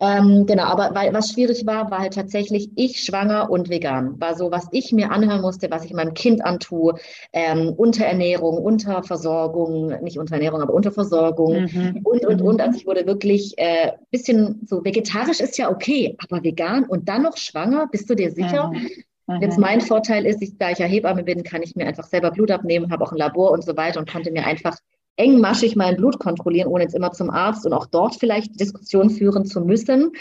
Ähm, 0.00 0.46
genau, 0.46 0.64
aber 0.64 0.94
weil, 0.94 1.12
was 1.12 1.32
schwierig 1.32 1.66
war, 1.66 1.90
war 1.90 1.98
halt 1.98 2.14
tatsächlich 2.14 2.70
ich 2.76 3.00
schwanger 3.00 3.50
und 3.50 3.68
vegan. 3.68 4.20
War 4.20 4.36
so, 4.36 4.50
was 4.52 4.68
ich 4.70 4.92
mir 4.92 5.10
anhören 5.10 5.40
musste, 5.40 5.70
was 5.70 5.84
ich 5.84 5.92
meinem 5.92 6.14
Kind 6.14 6.44
antue, 6.44 6.94
ähm, 7.32 7.74
Unterernährung, 7.76 8.58
Unterversorgung, 8.58 9.88
nicht 10.02 10.18
Unterernährung, 10.18 10.62
aber 10.62 10.72
Unterversorgung 10.72 11.62
mhm. 11.62 12.00
und, 12.04 12.24
und, 12.24 12.42
und. 12.42 12.60
Also 12.60 12.78
ich 12.78 12.86
wurde 12.86 13.06
wirklich 13.06 13.58
äh, 13.58 13.92
bisschen 14.10 14.60
so, 14.66 14.84
vegetarisch 14.84 15.40
ist 15.40 15.58
ja 15.58 15.70
okay, 15.70 16.16
aber 16.18 16.44
vegan 16.44 16.84
und 16.84 17.08
dann 17.08 17.22
noch 17.22 17.36
schwanger, 17.36 17.88
bist 17.90 18.08
du 18.08 18.14
dir 18.14 18.30
sicher? 18.30 18.68
Mhm. 18.68 18.88
Mhm. 19.26 19.42
Jetzt 19.42 19.58
mein 19.58 19.80
Vorteil 19.80 20.26
ist, 20.26 20.40
ich, 20.42 20.56
da 20.58 20.70
ich 20.70 20.78
ja 20.78 20.86
Hebamme 20.86 21.22
bin, 21.22 21.42
kann 21.42 21.62
ich 21.62 21.76
mir 21.76 21.86
einfach 21.86 22.06
selber 22.06 22.30
Blut 22.30 22.50
abnehmen, 22.50 22.90
habe 22.90 23.04
auch 23.04 23.12
ein 23.12 23.18
Labor 23.18 23.50
und 23.50 23.64
so 23.64 23.76
weiter 23.76 24.00
und 24.00 24.10
konnte 24.10 24.30
mir 24.30 24.46
einfach 24.46 24.76
engmaschig 25.18 25.76
mein 25.76 25.96
Blut 25.96 26.18
kontrollieren, 26.18 26.68
ohne 26.68 26.84
jetzt 26.84 26.94
immer 26.94 27.12
zum 27.12 27.28
Arzt 27.28 27.66
und 27.66 27.72
auch 27.72 27.86
dort 27.86 28.14
vielleicht 28.16 28.58
Diskussionen 28.58 29.10
führen 29.10 29.44
zu 29.44 29.60
müssen. 29.60 30.12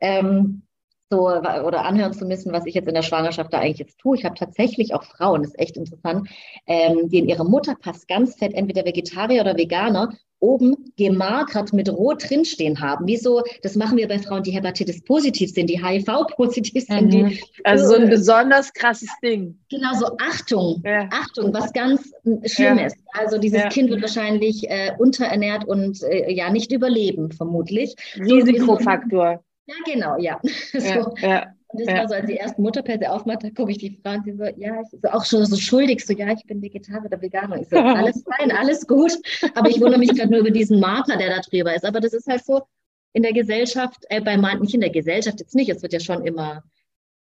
Ähm, 0.00 0.62
so, 1.10 1.28
oder 1.28 1.84
anhören 1.84 2.14
zu 2.14 2.24
müssen, 2.24 2.52
was 2.52 2.64
ich 2.64 2.74
jetzt 2.74 2.88
in 2.88 2.94
der 2.94 3.02
Schwangerschaft 3.02 3.52
da 3.52 3.58
eigentlich 3.58 3.80
jetzt 3.80 3.98
tue. 3.98 4.16
Ich 4.16 4.24
habe 4.24 4.34
tatsächlich 4.34 4.94
auch 4.94 5.02
Frauen, 5.02 5.42
das 5.42 5.50
ist 5.50 5.60
echt 5.60 5.76
interessant, 5.76 6.28
ähm, 6.66 7.10
die 7.10 7.18
in 7.18 7.28
ihrem 7.28 7.48
Mutterpass 7.48 8.06
ganz 8.06 8.36
fett 8.36 8.54
entweder 8.54 8.86
Vegetarier 8.86 9.42
oder 9.42 9.56
Veganer 9.56 10.14
oben 10.42 10.92
gemarkert 10.96 11.72
mit 11.72 11.88
Rot 11.88 12.28
drinstehen 12.28 12.80
haben. 12.80 13.06
Wieso? 13.06 13.42
Das 13.62 13.76
machen 13.76 13.96
wir 13.96 14.08
bei 14.08 14.18
Frauen, 14.18 14.42
die 14.42 14.50
Hepatitis 14.50 15.02
positiv 15.04 15.52
sind, 15.52 15.70
die 15.70 15.82
HIV 15.82 16.26
positiv 16.36 16.84
sind. 16.84 17.14
Mhm. 17.14 17.28
Die, 17.28 17.42
also 17.64 17.86
so 17.86 17.94
ein 17.94 18.10
besonders 18.10 18.72
krasses 18.72 19.08
Ding. 19.22 19.58
Genau, 19.70 19.94
so 19.94 20.16
Achtung, 20.18 20.82
ja. 20.84 21.08
Achtung, 21.12 21.54
was 21.54 21.72
ganz 21.72 22.12
Schlimmes. 22.44 22.92
Ja. 22.94 23.20
Also 23.20 23.38
dieses 23.38 23.60
ja. 23.60 23.68
Kind 23.68 23.90
wird 23.90 24.02
wahrscheinlich 24.02 24.68
äh, 24.68 24.92
unterernährt 24.98 25.64
und 25.64 26.02
äh, 26.02 26.32
ja 26.32 26.50
nicht 26.50 26.72
überleben, 26.72 27.30
vermutlich. 27.30 27.94
Risikofaktor. 28.16 29.44
Ja, 29.66 29.74
genau, 29.84 30.18
ja. 30.18 30.40
so. 30.72 31.14
ja. 31.20 31.54
Und 31.72 31.80
das 31.80 31.88
ja. 31.88 32.00
war 32.00 32.08
so, 32.08 32.14
als 32.14 32.26
die 32.26 32.36
ersten 32.36 32.62
Mutterpässe 32.62 33.10
aufmacht, 33.10 33.44
da 33.44 33.50
gucke 33.50 33.70
ich 33.70 33.78
die 33.78 33.98
Frau 34.02 34.12
und 34.12 34.24
sie 34.24 34.32
so, 34.32 34.44
ja, 34.44 34.82
ich 34.82 35.00
so 35.00 35.08
auch 35.08 35.24
schon 35.24 35.46
so 35.46 35.56
schuldig, 35.56 36.04
so, 36.04 36.12
ja, 36.12 36.30
ich 36.32 36.44
bin 36.44 36.60
Vegetarier 36.60 37.06
oder 37.06 37.20
Veganer. 37.20 37.60
Ich 37.60 37.68
so, 37.68 37.76
alles 37.78 38.22
fein, 38.24 38.52
alles 38.52 38.86
gut. 38.86 39.12
Aber 39.54 39.70
ich 39.70 39.80
wundere 39.80 39.98
mich 39.98 40.10
gerade 40.10 40.30
nur 40.30 40.40
über 40.40 40.50
diesen 40.50 40.80
Marker, 40.80 41.16
der 41.16 41.30
da 41.30 41.40
drüber 41.40 41.74
ist. 41.74 41.84
Aber 41.84 42.00
das 42.00 42.12
ist 42.12 42.26
halt 42.26 42.44
so 42.44 42.62
in 43.14 43.22
der 43.22 43.32
Gesellschaft, 43.32 44.04
äh, 44.10 44.20
bei 44.20 44.36
manchen, 44.36 44.62
nicht 44.62 44.74
in 44.74 44.80
der 44.80 44.90
Gesellschaft 44.90 45.40
jetzt 45.40 45.54
nicht, 45.54 45.70
es 45.70 45.82
wird 45.82 45.92
ja 45.92 46.00
schon 46.00 46.24
immer 46.26 46.62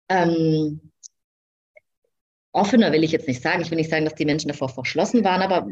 ähm, 0.09 0.91
offener, 2.51 2.91
will 2.91 3.03
ich 3.03 3.11
jetzt 3.11 3.27
nicht 3.27 3.41
sagen. 3.41 3.61
Ich 3.61 3.71
will 3.71 3.77
nicht 3.77 3.89
sagen, 3.89 4.03
dass 4.03 4.15
die 4.15 4.25
Menschen 4.25 4.49
davor 4.49 4.69
verschlossen 4.69 5.23
waren, 5.23 5.41
aber. 5.41 5.67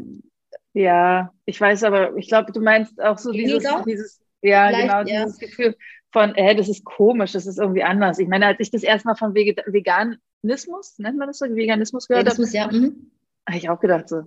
Ja, 0.72 1.32
ich 1.44 1.60
weiß 1.60 1.84
aber, 1.84 2.16
ich 2.16 2.28
glaube, 2.28 2.52
du 2.52 2.60
meinst 2.60 3.00
auch 3.00 3.18
so 3.18 3.32
dieses, 3.32 3.62
dieses, 3.86 4.20
ja, 4.40 4.70
genau, 4.70 5.04
dieses 5.04 5.38
Gefühl 5.38 5.76
von, 6.12 6.34
hey, 6.34 6.56
das 6.56 6.68
ist 6.68 6.84
komisch, 6.84 7.32
das 7.32 7.46
ist 7.46 7.58
irgendwie 7.58 7.82
anders. 7.82 8.18
Ich 8.18 8.28
meine, 8.28 8.46
als 8.46 8.60
ich 8.60 8.70
das 8.70 8.82
erstmal 8.82 9.16
von 9.16 9.34
Veget 9.34 9.62
Veganismus, 9.66 10.98
nennt 10.98 11.18
man 11.18 11.28
das 11.28 11.38
so, 11.38 11.46
Veganismus 11.46 12.08
gehört 12.08 12.28
habe, 12.28 12.42
ja. 12.50 12.66
Mhm. 12.66 13.10
habe 13.48 13.58
ich 13.58 13.68
auch 13.68 13.80
gedacht 13.80 14.08
so, 14.08 14.22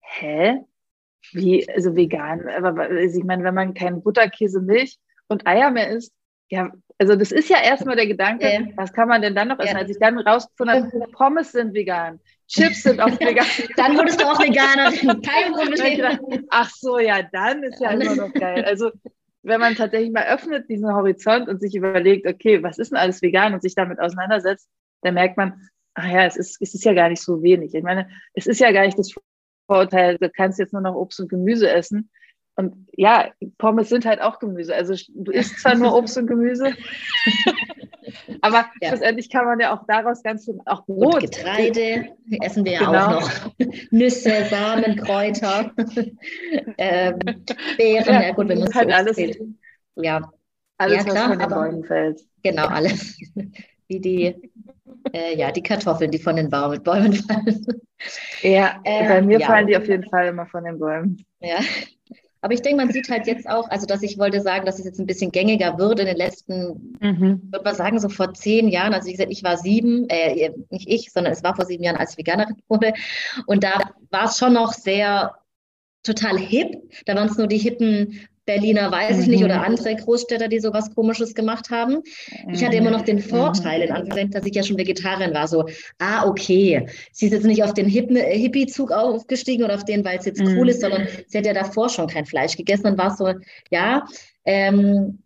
hä? 0.00 0.64
Wie, 1.32 1.66
also 1.70 1.96
vegan, 1.96 2.46
aber 2.48 2.82
also 2.82 3.18
ich 3.18 3.24
meine, 3.24 3.44
wenn 3.44 3.54
man 3.54 3.72
kein 3.72 4.02
Butter, 4.02 4.28
Käse, 4.28 4.60
Milch 4.60 4.98
und 5.26 5.46
Eier 5.46 5.70
mehr 5.70 5.88
isst, 5.88 6.12
ja, 6.50 6.70
also 6.98 7.16
das 7.16 7.32
ist 7.32 7.48
ja 7.48 7.62
erstmal 7.62 7.96
der 7.96 8.06
Gedanke, 8.06 8.46
ja. 8.46 8.60
was 8.76 8.92
kann 8.92 9.08
man 9.08 9.22
denn 9.22 9.34
dann 9.34 9.48
noch 9.48 9.58
essen? 9.58 9.72
Ja. 9.72 9.78
Als 9.78 9.90
ich 9.90 9.98
dann 9.98 10.18
rausgefunden 10.18 10.92
habe, 10.92 11.12
Pommes 11.12 11.52
sind 11.52 11.72
vegan, 11.72 12.20
Chips 12.46 12.82
sind 12.82 13.00
auch 13.00 13.08
vegan. 13.20 13.46
dann 13.76 13.96
wurdest 13.96 14.20
du 14.20 14.26
auch 14.26 14.38
Veganerin, 14.38 15.22
kein 15.22 15.52
Problem. 15.52 16.44
Ach 16.50 16.70
so, 16.70 16.98
ja, 16.98 17.22
dann 17.32 17.62
ist 17.62 17.80
ja 17.80 17.90
immer 17.90 18.14
noch 18.14 18.32
geil. 18.34 18.64
Also 18.64 18.90
wenn 19.44 19.60
man 19.60 19.74
tatsächlich 19.74 20.12
mal 20.12 20.26
öffnet 20.26 20.68
diesen 20.68 20.92
Horizont 20.92 21.48
und 21.48 21.60
sich 21.60 21.74
überlegt, 21.74 22.26
okay, 22.26 22.62
was 22.62 22.78
ist 22.78 22.90
denn 22.90 22.98
alles 22.98 23.22
vegan 23.22 23.54
und 23.54 23.62
sich 23.62 23.74
damit 23.74 24.00
auseinandersetzt, 24.00 24.68
dann 25.02 25.14
merkt 25.14 25.36
man, 25.36 25.68
ach 25.94 26.08
ja, 26.08 26.24
es 26.24 26.36
ist, 26.36 26.60
es 26.60 26.74
ist 26.74 26.84
ja 26.84 26.94
gar 26.94 27.08
nicht 27.08 27.22
so 27.22 27.42
wenig. 27.42 27.74
Ich 27.74 27.82
meine, 27.82 28.08
es 28.32 28.46
ist 28.46 28.60
ja 28.60 28.72
gar 28.72 28.84
nicht 28.84 28.98
das 28.98 29.14
Vorurteil, 29.66 30.18
du 30.18 30.30
kannst 30.30 30.58
jetzt 30.58 30.72
nur 30.72 30.82
noch 30.82 30.94
Obst 30.94 31.20
und 31.20 31.28
Gemüse 31.28 31.70
essen. 31.70 32.10
Und 32.56 32.86
ja, 32.96 33.30
Pommes 33.58 33.88
sind 33.88 34.06
halt 34.06 34.20
auch 34.20 34.38
Gemüse. 34.38 34.74
Also 34.74 34.94
du 35.14 35.32
isst 35.32 35.58
zwar 35.58 35.74
nur 35.74 35.94
Obst 35.94 36.16
und 36.16 36.28
Gemüse, 36.28 36.72
aber 38.42 38.66
ja. 38.80 38.90
schlussendlich 38.90 39.28
kann 39.28 39.44
man 39.44 39.58
ja 39.58 39.76
auch 39.76 39.84
daraus 39.88 40.22
ganz 40.22 40.44
viel, 40.44 40.60
auch 40.66 40.86
Brot. 40.86 41.14
Und 41.14 41.20
Getreide 41.20 42.10
essen 42.42 42.64
wir 42.64 42.72
ja 42.72 42.78
genau. 42.86 43.16
auch 43.16 43.20
noch. 43.20 43.54
Nüsse, 43.90 44.44
Samen, 44.44 44.96
Kräuter, 44.96 45.72
ähm, 46.78 47.18
Beeren. 47.76 48.14
Ja, 48.14 48.22
ja 48.22 48.32
gut, 48.32 48.48
wenn 48.48 48.60
man 48.60 48.68
es 48.68 48.74
halt 48.74 48.92
alles. 48.92 49.16
Zählt. 49.16 49.40
Ja, 49.96 50.32
alles, 50.78 50.98
ja, 50.98 51.02
klar, 51.04 51.30
was 51.30 51.36
von 51.36 51.38
den 51.38 51.48
Bäumen 51.48 51.84
fällt. 51.84 52.20
Genau, 52.44 52.66
alles. 52.66 53.18
Wie 53.88 54.00
die, 54.00 54.50
äh, 55.12 55.36
ja, 55.36 55.50
die 55.50 55.62
Kartoffeln, 55.62 56.10
die 56.10 56.18
von 56.18 56.36
den 56.36 56.50
Bäumen 56.50 56.84
fallen. 56.84 57.66
Ja, 58.42 58.80
äh, 58.84 59.08
bei 59.08 59.22
mir 59.22 59.40
ja. 59.40 59.46
fallen 59.46 59.66
die 59.66 59.76
auf 59.76 59.88
jeden 59.88 60.08
Fall 60.08 60.28
immer 60.28 60.46
von 60.46 60.64
den 60.64 60.78
Bäumen. 60.78 61.24
Ja, 61.40 61.58
aber 62.44 62.52
ich 62.52 62.60
denke, 62.60 62.84
man 62.84 62.92
sieht 62.92 63.08
halt 63.08 63.26
jetzt 63.26 63.48
auch, 63.48 63.70
also 63.70 63.86
dass 63.86 64.02
ich 64.02 64.18
wollte 64.18 64.42
sagen, 64.42 64.66
dass 64.66 64.78
es 64.78 64.84
jetzt 64.84 65.00
ein 65.00 65.06
bisschen 65.06 65.32
gängiger 65.32 65.78
wird 65.78 65.98
in 65.98 66.04
den 66.04 66.18
letzten, 66.18 66.94
mhm. 67.00 67.40
würde 67.50 67.64
man 67.64 67.74
sagen, 67.74 67.98
so 67.98 68.10
vor 68.10 68.34
zehn 68.34 68.68
Jahren. 68.68 68.92
Also 68.92 69.08
wie 69.08 69.12
gesagt, 69.12 69.32
ich 69.32 69.42
war 69.42 69.56
sieben, 69.56 70.06
äh, 70.10 70.50
nicht 70.68 70.86
ich, 70.86 71.10
sondern 71.10 71.32
es 71.32 71.42
war 71.42 71.56
vor 71.56 71.64
sieben 71.64 71.82
Jahren, 71.82 71.96
als 71.96 72.10
ich 72.10 72.18
Veganerin 72.18 72.56
wurde. 72.68 72.92
Und 73.46 73.64
da 73.64 73.78
war 74.10 74.26
es 74.26 74.36
schon 74.36 74.52
noch 74.52 74.74
sehr 74.74 75.34
total 76.02 76.36
hip. 76.36 76.82
Da 77.06 77.14
waren 77.14 77.28
es 77.28 77.38
nur 77.38 77.46
die 77.46 77.56
hippen 77.56 78.28
Berliner 78.46 78.90
weiß 78.90 79.20
ich 79.20 79.26
nicht 79.26 79.44
oder 79.44 79.58
mhm. 79.58 79.64
andere 79.64 79.96
Großstädter, 79.96 80.48
die 80.48 80.60
sowas 80.60 80.94
Komisches 80.94 81.34
gemacht 81.34 81.70
haben. 81.70 82.02
Ich 82.52 82.64
hatte 82.64 82.76
immer 82.76 82.90
noch 82.90 83.02
den 83.02 83.16
mhm. 83.16 83.22
Vorteil, 83.22 83.82
in 83.82 83.90
Anführungszeichen, 83.90 84.30
dass 84.30 84.46
ich 84.46 84.54
ja 84.54 84.62
schon 84.62 84.78
Vegetarierin 84.78 85.34
war. 85.34 85.48
So, 85.48 85.66
ah, 85.98 86.26
okay, 86.26 86.86
sie 87.12 87.26
ist 87.26 87.32
jetzt 87.32 87.46
nicht 87.46 87.62
auf 87.62 87.74
den 87.74 87.88
äh, 87.88 88.38
Hippie-Zug 88.38 88.92
aufgestiegen 88.92 89.64
oder 89.64 89.74
auf 89.74 89.84
den, 89.84 90.04
weil 90.04 90.18
es 90.18 90.26
jetzt 90.26 90.42
cool 90.42 90.68
ist, 90.68 90.80
sondern 90.80 91.02
mhm. 91.02 91.08
sie 91.26 91.38
hat 91.38 91.46
ja 91.46 91.54
davor 91.54 91.88
schon 91.88 92.06
kein 92.06 92.26
Fleisch 92.26 92.56
gegessen 92.56 92.86
und 92.86 92.98
war 92.98 93.16
so, 93.16 93.32
ja, 93.70 94.04
ähm, 94.44 95.20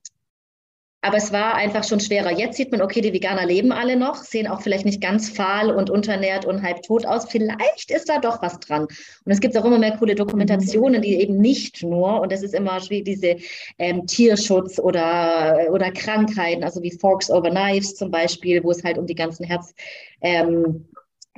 aber 1.00 1.16
es 1.16 1.32
war 1.32 1.54
einfach 1.54 1.84
schon 1.84 2.00
schwerer. 2.00 2.32
Jetzt 2.32 2.56
sieht 2.56 2.72
man, 2.72 2.82
okay, 2.82 3.00
die 3.00 3.12
Veganer 3.12 3.46
leben 3.46 3.70
alle 3.70 3.96
noch, 3.96 4.16
sehen 4.16 4.48
auch 4.48 4.62
vielleicht 4.62 4.84
nicht 4.84 5.00
ganz 5.00 5.30
fahl 5.30 5.70
und 5.70 5.90
unternährt 5.90 6.44
und 6.44 6.62
halb 6.62 6.82
tot 6.82 7.06
aus. 7.06 7.26
Vielleicht 7.30 7.92
ist 7.92 8.08
da 8.08 8.18
doch 8.18 8.42
was 8.42 8.58
dran. 8.58 8.82
Und 8.82 9.32
es 9.32 9.40
gibt 9.40 9.56
auch 9.56 9.64
immer 9.64 9.78
mehr 9.78 9.96
coole 9.96 10.16
Dokumentationen, 10.16 11.00
die 11.00 11.20
eben 11.20 11.38
nicht 11.38 11.84
nur, 11.84 12.20
und 12.20 12.32
das 12.32 12.42
ist 12.42 12.54
immer 12.54 12.80
wie 12.88 13.02
diese 13.02 13.36
ähm, 13.78 14.06
Tierschutz 14.06 14.80
oder, 14.80 15.68
oder 15.70 15.92
Krankheiten, 15.92 16.64
also 16.64 16.82
wie 16.82 16.90
Forks 16.90 17.30
over 17.30 17.50
Knives 17.50 17.94
zum 17.94 18.10
Beispiel, 18.10 18.64
wo 18.64 18.72
es 18.72 18.82
halt 18.82 18.98
um 18.98 19.06
die 19.06 19.14
ganzen 19.14 19.44
Herz, 19.44 19.74
ähm, 20.20 20.84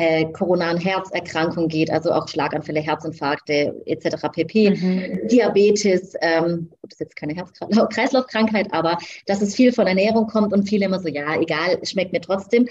äh, 0.00 0.24
koronaren 0.32 0.78
Herzerkrankungen 0.78 1.68
geht, 1.68 1.90
also 1.90 2.10
auch 2.12 2.26
Schlaganfälle, 2.26 2.80
Herzinfarkte 2.80 3.82
etc. 3.84 4.28
pp. 4.32 4.70
Mhm. 4.70 5.28
Diabetes, 5.28 6.14
ähm, 6.22 6.70
das 6.80 6.92
ist 6.92 7.00
jetzt 7.00 7.16
keine 7.16 7.34
Herz-Kreislaufkrankheit, 7.34 8.72
aber 8.72 8.96
dass 9.26 9.42
es 9.42 9.54
viel 9.54 9.74
von 9.74 9.86
Ernährung 9.86 10.26
kommt 10.26 10.54
und 10.54 10.66
viele 10.66 10.86
immer 10.86 11.00
so, 11.00 11.08
ja, 11.08 11.38
egal, 11.38 11.78
schmeckt 11.84 12.14
mir 12.14 12.22
trotzdem. 12.22 12.66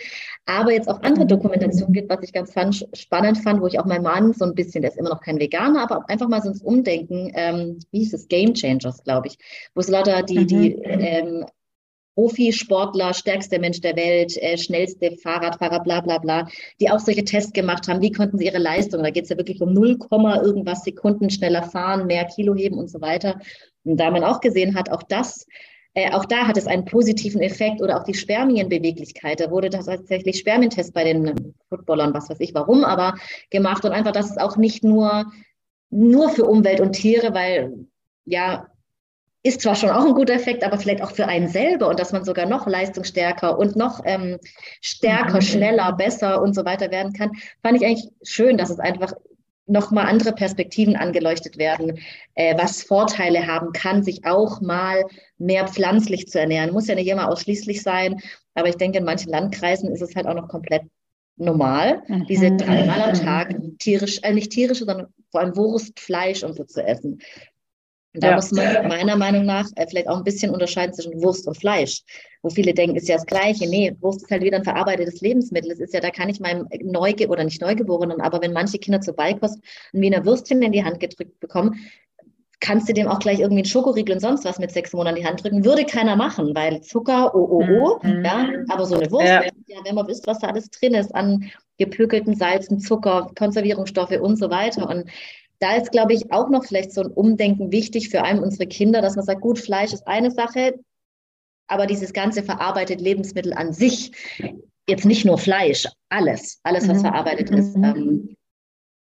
Aber 0.48 0.74
jetzt 0.74 0.90
auch 0.90 1.04
andere 1.04 1.28
Dokumentationen 1.28 1.94
gibt, 1.94 2.10
was 2.10 2.24
ich 2.24 2.34
ganz 2.34 2.52
fand, 2.52 2.88
spannend 2.94 3.38
fand, 3.38 3.62
wo 3.62 3.68
ich 3.68 3.80
auch 3.80 3.86
mein 3.86 4.02
Mann 4.02 4.34
so 4.34 4.46
ein 4.46 4.56
bisschen, 4.56 4.82
der 4.82 4.90
ist 4.90 4.98
immer 4.98 5.10
noch 5.10 5.22
kein 5.22 5.40
Veganer, 5.40 5.84
aber 5.84 6.10
einfach 6.10 6.28
mal 6.28 6.42
so 6.42 6.50
ins 6.50 6.64
Umdenken, 6.64 7.32
ähm, 7.36 7.78
wie 7.92 8.00
hieß 8.00 8.14
es, 8.14 8.28
Game 8.28 8.56
Changers, 8.56 9.04
glaube 9.04 9.28
ich, 9.28 9.38
wo 9.76 9.82
es 9.82 9.88
lauter 9.88 10.24
die, 10.24 10.40
mhm. 10.40 10.48
die 10.48 10.72
ähm, 10.84 11.46
Profisportler, 12.20 13.14
stärkster 13.14 13.60
Mensch 13.60 13.80
der 13.80 13.96
Welt, 13.96 14.36
äh, 14.42 14.58
schnellste 14.58 15.16
Fahrradfahrer, 15.24 15.82
bla 15.82 16.02
bla 16.02 16.18
bla, 16.18 16.50
die 16.82 16.90
auch 16.90 17.00
solche 17.00 17.24
Tests 17.24 17.54
gemacht 17.54 17.88
haben. 17.88 18.02
Wie 18.02 18.12
konnten 18.12 18.38
sie 18.38 18.46
ihre 18.46 18.58
Leistung, 18.58 19.04
da 19.04 19.10
geht 19.10 19.24
es 19.24 19.30
ja 19.30 19.38
wirklich 19.38 19.62
um 19.62 19.72
0, 19.72 19.98
irgendwas 20.44 20.84
Sekunden 20.84 21.30
schneller 21.30 21.64
fahren, 21.64 22.08
mehr 22.08 22.26
Kilo 22.26 22.56
heben 22.56 22.78
und 22.78 22.90
so 22.90 23.00
weiter. 23.00 23.40
Und 23.86 23.98
da 23.98 24.12
man 24.12 24.26
auch 24.26 24.42
gesehen 24.42 24.76
hat, 24.76 24.92
auch 24.92 25.04
das 25.04 25.46
äh, 25.94 26.12
auch 26.12 26.26
da 26.26 26.46
hat 26.46 26.58
es 26.58 26.68
einen 26.68 26.86
positiven 26.86 27.42
Effekt 27.42 27.82
oder 27.82 27.98
auch 27.98 28.04
die 28.04 28.14
Spermienbeweglichkeit. 28.14 29.40
Da 29.40 29.50
wurde 29.50 29.70
tatsächlich 29.70 30.38
Spermientest 30.40 30.94
bei 30.94 31.06
den 31.06 31.56
Footballern, 31.70 32.14
was 32.14 32.30
weiß 32.30 32.42
ich 32.42 32.54
warum, 32.54 32.84
aber 32.84 33.16
gemacht 33.50 33.86
und 33.86 33.94
einfach, 33.94 34.12
dass 34.12 34.30
es 34.30 34.38
auch 34.38 34.58
nicht 34.58 34.84
nur, 34.84 35.32
nur 35.90 36.30
für 36.30 36.46
Umwelt 36.46 36.82
und 36.82 36.94
Tiere, 36.94 37.34
weil 37.34 37.88
ja, 38.26 38.68
ist 39.42 39.62
zwar 39.62 39.76
schon 39.76 39.90
auch 39.90 40.06
ein 40.06 40.14
guter 40.14 40.34
Effekt, 40.34 40.64
aber 40.64 40.78
vielleicht 40.78 41.02
auch 41.02 41.12
für 41.12 41.28
einen 41.28 41.48
selber 41.48 41.88
und 41.88 42.00
dass 42.00 42.12
man 42.12 42.26
sogar 42.26 42.46
noch 42.46 42.68
leistungsstärker 42.68 43.58
und 43.58 43.76
noch 43.76 44.02
ähm, 44.06 44.38
stärker, 44.82 45.36
mhm. 45.36 45.42
schneller, 45.42 45.94
besser 45.94 46.42
und 46.42 46.54
so 46.54 46.66
weiter 46.66 46.92
werden 46.92 47.14
kann, 47.14 47.32
fand 47.64 47.82
ich 47.82 47.88
eigentlich 47.88 48.10
schön, 48.24 48.58
dass 48.58 48.70
es 48.70 48.80
einfach 48.80 49.14
nochmal 49.66 50.08
andere 50.08 50.34
Perspektiven 50.34 50.96
angeleuchtet 50.96 51.58
werden, 51.58 52.00
äh, 52.34 52.58
was 52.58 52.84
Vorteile 52.84 53.48
haben 53.48 53.72
kann, 53.72 54.04
sich 54.04 54.26
auch 54.26 54.62
mal 54.62 55.06
mehr 55.38 55.68
pflanzlich 55.68 56.28
zu 56.28 56.40
ernähren. 56.40 56.74
Muss 56.74 56.88
ja 56.88 56.96
nicht 56.96 57.08
immer 57.08 57.30
ausschließlich 57.30 57.84
sein, 57.84 58.20
aber 58.56 58.68
ich 58.68 58.76
denke, 58.76 58.98
in 58.98 59.06
manchen 59.06 59.32
Landkreisen 59.32 59.92
ist 59.92 60.02
es 60.02 60.16
halt 60.16 60.28
auch 60.28 60.34
noch 60.34 60.48
komplett 60.48 60.84
normal, 61.38 62.04
mhm. 62.08 62.26
diese 62.28 62.52
dreimal 62.52 63.02
am 63.02 63.14
Tag 63.14 63.56
tierisch, 63.78 64.20
äh, 64.24 64.34
nicht 64.34 64.52
tierische, 64.52 64.86
sondern 64.86 65.08
vor 65.32 65.42
allem 65.42 65.56
Wurst, 65.56 66.00
Fleisch 66.00 66.44
und 66.44 66.56
so 66.56 66.64
zu 66.66 66.84
essen. 66.84 67.22
Und 68.20 68.24
da 68.24 68.32
ja. 68.32 68.36
muss 68.36 68.52
man 68.52 68.86
meiner 68.90 69.16
Meinung 69.16 69.46
nach 69.46 69.66
äh, 69.78 69.88
vielleicht 69.88 70.10
auch 70.10 70.18
ein 70.18 70.26
bisschen 70.26 70.52
unterscheiden 70.52 70.94
zwischen 70.94 71.24
Wurst 71.24 71.48
und 71.48 71.58
Fleisch, 71.58 72.02
wo 72.42 72.50
viele 72.50 72.74
denken, 72.74 72.98
ist 72.98 73.08
ja 73.08 73.16
das 73.16 73.26
Gleiche. 73.26 73.66
Nee, 73.66 73.96
Wurst 74.02 74.24
ist 74.24 74.30
halt 74.30 74.44
wieder 74.44 74.58
ein 74.58 74.66
verarbeitetes 74.66 75.22
Lebensmittel. 75.22 75.72
Es 75.72 75.80
ist 75.80 75.94
ja, 75.94 76.02
da 76.02 76.10
kann 76.10 76.28
ich 76.28 76.42
meinem 76.42 76.68
Neuge 76.84 77.30
oder 77.30 77.46
nicht 77.46 77.62
Neugeborenen, 77.62 78.20
aber 78.20 78.42
wenn 78.42 78.52
manche 78.52 78.78
Kinder 78.78 79.00
zur 79.00 79.16
Beikost 79.16 79.58
ein 79.94 80.02
Wiener 80.02 80.26
Würstchen 80.26 80.62
in 80.62 80.74
die 80.74 80.84
Hand 80.84 81.00
gedrückt 81.00 81.40
bekommen, 81.40 81.80
kannst 82.60 82.90
du 82.90 82.94
dem 82.94 83.08
auch 83.08 83.20
gleich 83.20 83.40
irgendwie 83.40 83.62
einen 83.62 83.70
Schokoriegel 83.70 84.16
und 84.16 84.20
sonst 84.20 84.44
was 84.44 84.60
mit 84.60 84.74
sechs 84.74 84.92
Monaten 84.92 85.16
in 85.16 85.24
die 85.24 85.30
Hand 85.30 85.42
drücken. 85.42 85.64
Würde 85.64 85.86
keiner 85.86 86.18
machen, 86.18 86.54
weil 86.56 86.82
Zucker, 86.82 87.34
oh, 87.34 87.48
oh, 87.50 87.64
oh, 87.64 88.06
mhm. 88.06 88.26
ja, 88.26 88.50
aber 88.68 88.86
so 88.86 88.96
eine 88.96 89.10
Wurst, 89.12 89.28
ja. 89.28 89.44
ja. 89.68 89.78
wenn 89.86 89.96
man 89.96 90.10
wisst, 90.10 90.28
was 90.28 90.40
da 90.40 90.48
alles 90.48 90.70
drin 90.70 90.94
ist 90.94 91.16
an 91.16 91.50
gepökelten 91.78 92.36
Salzen, 92.36 92.82
Zucker, 92.82 93.32
Konservierungsstoffe 93.38 94.20
und 94.20 94.36
so 94.36 94.50
weiter. 94.50 94.90
Und 94.90 95.10
da 95.60 95.76
ist, 95.76 95.92
glaube 95.92 96.14
ich, 96.14 96.32
auch 96.32 96.50
noch 96.50 96.66
vielleicht 96.66 96.94
so 96.94 97.02
ein 97.02 97.12
Umdenken 97.12 97.72
wichtig 97.72 98.10
für 98.10 98.24
allem 98.24 98.40
unsere 98.40 98.68
Kinder, 98.68 99.02
dass 99.02 99.16
man 99.16 99.26
sagt, 99.26 99.42
gut, 99.42 99.60
Fleisch 99.60 99.94
ist 99.94 100.08
eine 100.08 100.32
Sache, 100.32 100.80
aber 101.68 101.86
dieses 101.86 102.14
ganze 102.14 102.44
verarbeitet 102.44 103.02
Lebensmittel 103.02 103.54
an 103.54 103.74
sich, 103.74 104.12
jetzt 104.88 105.06
nicht 105.06 105.26
nur 105.26 105.38
Fleisch, 105.38 105.88
alles, 106.10 106.60
alles, 106.64 106.88
was 106.88 106.98
mhm. 106.98 107.02
verarbeitet 107.02 107.50
ist. 107.52 107.76
Mhm. 107.76 107.84
Ähm, 107.84 108.36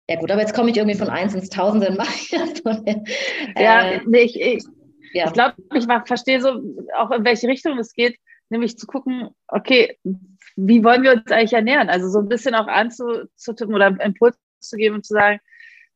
ja 0.08 0.20
gut, 0.20 0.30
aber 0.30 0.42
jetzt 0.42 0.54
komme 0.54 0.70
ich 0.70 0.76
irgendwie 0.76 0.98
von 0.98 1.08
eins 1.08 1.34
ins 1.34 1.48
Tausende 1.48 1.88
und 1.88 1.96
mache 1.96 2.12
Ja, 3.56 3.92
äh, 3.92 4.00
nee, 4.06 4.22
ich, 4.22 4.40
ich, 4.40 4.64
ja. 5.14 5.26
ich 5.26 5.32
glaube, 5.32 5.54
ich 5.74 5.86
verstehe 6.06 6.40
so 6.40 6.60
auch, 6.96 7.10
in 7.12 7.24
welche 7.24 7.48
Richtung 7.48 7.78
es 7.78 7.94
geht, 7.94 8.16
nämlich 8.50 8.76
zu 8.76 8.86
gucken, 8.86 9.30
okay, 9.48 9.98
wie 10.56 10.84
wollen 10.84 11.02
wir 11.02 11.12
uns 11.12 11.30
eigentlich 11.30 11.54
ernähren? 11.54 11.88
Also 11.88 12.08
so 12.08 12.18
ein 12.18 12.28
bisschen 12.28 12.54
auch 12.54 12.66
anzutippen 12.66 13.74
oder 13.74 13.98
Impuls 14.00 14.36
zu 14.60 14.76
geben 14.76 14.96
und 14.96 15.06
zu 15.06 15.14
sagen, 15.14 15.40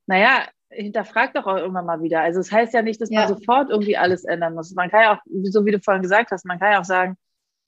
naja, 0.06 0.46
hinterfragt 0.70 1.36
doch 1.36 1.46
auch 1.46 1.56
irgendwann 1.56 1.86
mal 1.86 2.02
wieder. 2.02 2.20
Also 2.20 2.40
es 2.40 2.48
das 2.48 2.58
heißt 2.58 2.74
ja 2.74 2.82
nicht, 2.82 3.00
dass 3.00 3.10
man 3.10 3.28
sofort 3.28 3.70
irgendwie 3.70 3.96
alles 3.96 4.24
ändern 4.24 4.54
muss. 4.54 4.74
Man 4.74 4.90
kann 4.90 5.02
ja 5.02 5.14
auch, 5.14 5.22
so 5.44 5.64
wie 5.64 5.70
du 5.70 5.80
vorhin 5.80 6.02
gesagt 6.02 6.30
hast, 6.30 6.44
man 6.44 6.58
kann 6.58 6.72
ja 6.72 6.80
auch 6.80 6.84
sagen, 6.84 7.16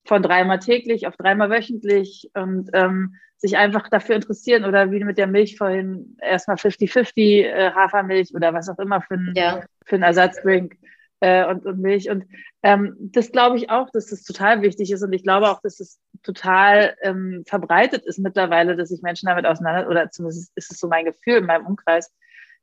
von 0.06 0.22
dreimal 0.22 0.58
täglich 0.58 1.06
auf 1.06 1.16
dreimal 1.16 1.50
wöchentlich 1.50 2.30
und 2.34 2.70
ähm, 2.72 3.14
sich 3.36 3.56
einfach 3.56 3.88
dafür 3.88 4.16
interessieren 4.16 4.64
oder 4.64 4.90
wie 4.90 5.04
mit 5.04 5.18
der 5.18 5.26
Milch 5.26 5.56
vorhin 5.56 6.16
erstmal 6.20 6.56
50-50 6.56 7.42
äh, 7.44 7.70
Hafermilch 7.72 8.34
oder 8.34 8.52
was 8.52 8.68
auch 8.68 8.78
immer 8.78 9.00
für, 9.00 9.14
ein, 9.14 9.32
ja. 9.36 9.60
für 9.84 9.96
einen 9.96 10.02
Ersatzdrink 10.02 10.76
äh, 11.20 11.46
und, 11.46 11.64
und 11.64 11.78
Milch. 11.78 12.10
Und 12.10 12.24
ähm, 12.62 12.96
das 12.98 13.30
glaube 13.30 13.56
ich 13.56 13.70
auch, 13.70 13.90
dass 13.90 14.06
das 14.06 14.24
total 14.24 14.62
wichtig 14.62 14.90
ist 14.90 15.02
und 15.02 15.12
ich 15.12 15.22
glaube 15.22 15.50
auch, 15.50 15.60
dass 15.60 15.78
es 15.78 16.00
total 16.24 16.96
ähm, 17.02 17.44
verbreitet 17.46 18.04
ist 18.06 18.18
mittlerweile, 18.18 18.74
dass 18.76 18.88
sich 18.88 19.02
Menschen 19.02 19.26
damit 19.26 19.46
auseinander, 19.46 19.88
oder 19.88 20.10
zumindest 20.10 20.50
ist 20.56 20.72
es 20.72 20.80
so 20.80 20.88
mein 20.88 21.04
Gefühl 21.04 21.36
in 21.36 21.46
meinem 21.46 21.66
Umkreis, 21.66 22.12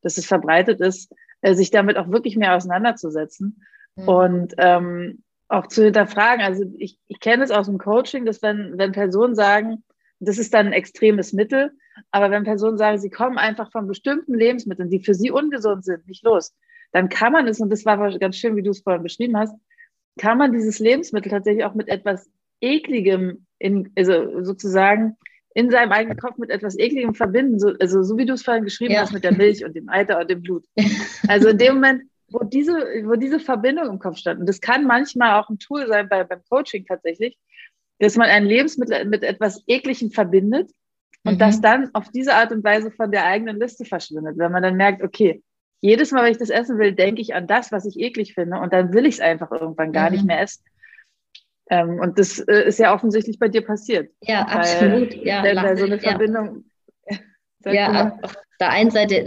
dass 0.02 0.18
es 0.18 0.26
verbreitet 0.26 0.82
ist, 0.82 1.12
äh, 1.42 1.54
sich 1.54 1.72
damit 1.72 1.98
auch 1.98 2.10
wirklich 2.10 2.38
mehr 2.38 2.56
auseinanderzusetzen 2.56 3.62
mhm. 3.96 4.08
und 4.08 4.54
ähm, 4.58 5.24
auch 5.48 5.68
zu 5.68 5.84
hinterfragen. 5.84 6.44
Also 6.44 6.66
ich, 6.78 7.00
ich 7.08 7.20
kenne 7.20 7.44
es 7.44 7.52
aus 7.52 7.68
dem 7.68 7.78
Coaching, 7.78 8.26
dass 8.26 8.42
wenn, 8.42 8.78
wenn 8.78 8.92
Personen 8.92 9.36
sagen, 9.36 9.84
das 10.20 10.38
ist 10.38 10.54
dann 10.54 10.68
ein 10.68 10.74
extremes 10.74 11.34
Mittel, 11.34 11.72
aber 12.12 12.32
wenn 12.32 12.44
Personen 12.44 12.78
sagen, 12.78 12.98
sie 12.98 13.10
kommen 13.10 13.38
einfach 13.38 13.72
von 13.72 13.88
bestimmten 13.88 14.34
Lebensmitteln, 14.34 14.90
die 14.90 15.04
für 15.04 15.14
sie 15.14 15.32
ungesund 15.32 15.86
sind, 15.86 16.08
nicht 16.08 16.24
los, 16.24 16.54
dann 16.92 17.10
kann 17.10 17.34
man 17.34 17.48
es, 17.48 17.60
und 17.60 17.70
das 17.70 17.86
war 17.86 18.18
ganz 18.18 18.38
schön, 18.38 18.56
wie 18.56 18.64
du 18.64 18.72
es 18.72 18.82
vorhin 18.82 19.04
beschrieben 19.04 19.38
hast, 19.38 19.56
kann 20.18 20.38
man 20.38 20.54
dieses 20.54 20.80
Lebensmittel 20.80 21.30
tatsächlich 21.30 21.66
auch 21.66 21.74
mit 21.74 21.90
etwas 21.90 22.30
Ekligem, 22.62 23.46
in, 23.60 23.92
also 23.98 24.44
sozusagen 24.44 25.18
in 25.56 25.72
seinem 25.72 25.94
eigenen 25.94 26.18
Kopf 26.18 26.38
mit 26.38 26.50
etwas 26.50 26.78
Ekligem 26.78 27.16
verbinden, 27.16 27.60
so, 27.60 27.72
also 27.80 28.04
so 28.04 28.18
wie 28.18 28.26
du 28.26 28.34
es 28.34 28.44
vorhin 28.44 28.66
geschrieben 28.66 28.94
ja. 28.94 29.02
hast 29.02 29.14
mit 29.14 29.24
der 29.24 29.34
Milch 29.34 29.64
und 29.64 29.74
dem 29.74 29.88
Alter 29.88 30.20
und 30.20 30.30
dem 30.30 30.44
Blut. 30.44 30.66
Also 31.28 31.50
in 31.50 31.58
dem 31.58 31.76
Moment, 31.76 32.04
wo 32.28 32.44
diese, 32.44 32.74
wo 33.06 33.16
diese 33.16 33.40
Verbindung 33.40 33.88
im 33.88 34.00
Kopf 34.00 34.18
stand, 34.18 34.42
und 34.42 34.48
das 34.48 34.60
kann 34.60 34.86
manchmal 34.86 35.40
auch 35.40 35.50
ein 35.50 35.58
Tool 35.58 35.88
sein 35.88 36.08
bei, 36.10 36.24
beim 36.24 36.42
Coaching 36.50 36.86
tatsächlich, 36.86 37.38
dass 38.00 38.18
man 38.18 38.30
ein 38.30 38.46
Lebensmittel 38.46 39.06
mit 39.06 39.24
etwas 39.24 39.64
Ekligem 39.66 40.12
verbindet 40.12 40.70
und 41.24 41.36
mhm. 41.36 41.40
das 41.40 41.62
dann 41.62 41.90
auf 41.94 42.10
diese 42.10 42.34
Art 42.34 42.52
und 42.52 42.64
Weise 42.64 42.92
von 42.92 43.12
der 43.12 43.26
eigenen 43.26 43.58
Liste 43.58 43.86
verschwindet. 43.86 44.38
Wenn 44.38 44.52
man 44.52 44.62
dann 44.62 44.76
merkt, 44.76 45.02
okay, 45.02 45.42
jedes 45.80 46.12
Mal, 46.12 46.26
wenn 46.26 46.34
ich 46.34 46.38
das 46.38 46.50
essen 46.50 46.78
will, 46.78 46.92
denke 46.92 47.22
ich 47.22 47.34
an 47.34 47.48
das, 47.48 47.72
was 47.72 47.86
ich 47.86 47.98
eklig 47.98 48.34
finde 48.34 48.60
und 48.60 48.74
dann 48.74 48.94
will 48.94 49.06
ich 49.06 49.16
es 49.16 49.22
einfach 49.22 49.52
irgendwann 49.52 49.94
gar 49.94 50.10
mhm. 50.10 50.16
nicht 50.18 50.26
mehr 50.26 50.42
essen. 50.42 50.64
Ähm, 51.70 52.00
und 52.00 52.20
das 52.20 52.40
äh, 52.40 52.68
ist 52.68 52.80
ja 52.80 52.94
offensichtlich 52.94 53.40
bei 53.40 53.48
dir 53.48 53.66
passiert. 53.66 54.12
Ja, 54.22 54.42
absolut. 54.44 55.14
Ja, 55.24 55.44
weil 55.44 55.78
so 55.78 55.86
eine 55.86 56.00
Verbindung. 56.00 56.66
Ja, 57.68 58.20
auf 58.22 58.36
der 58.60 58.70
einen 58.70 58.92
Seite, 58.92 59.26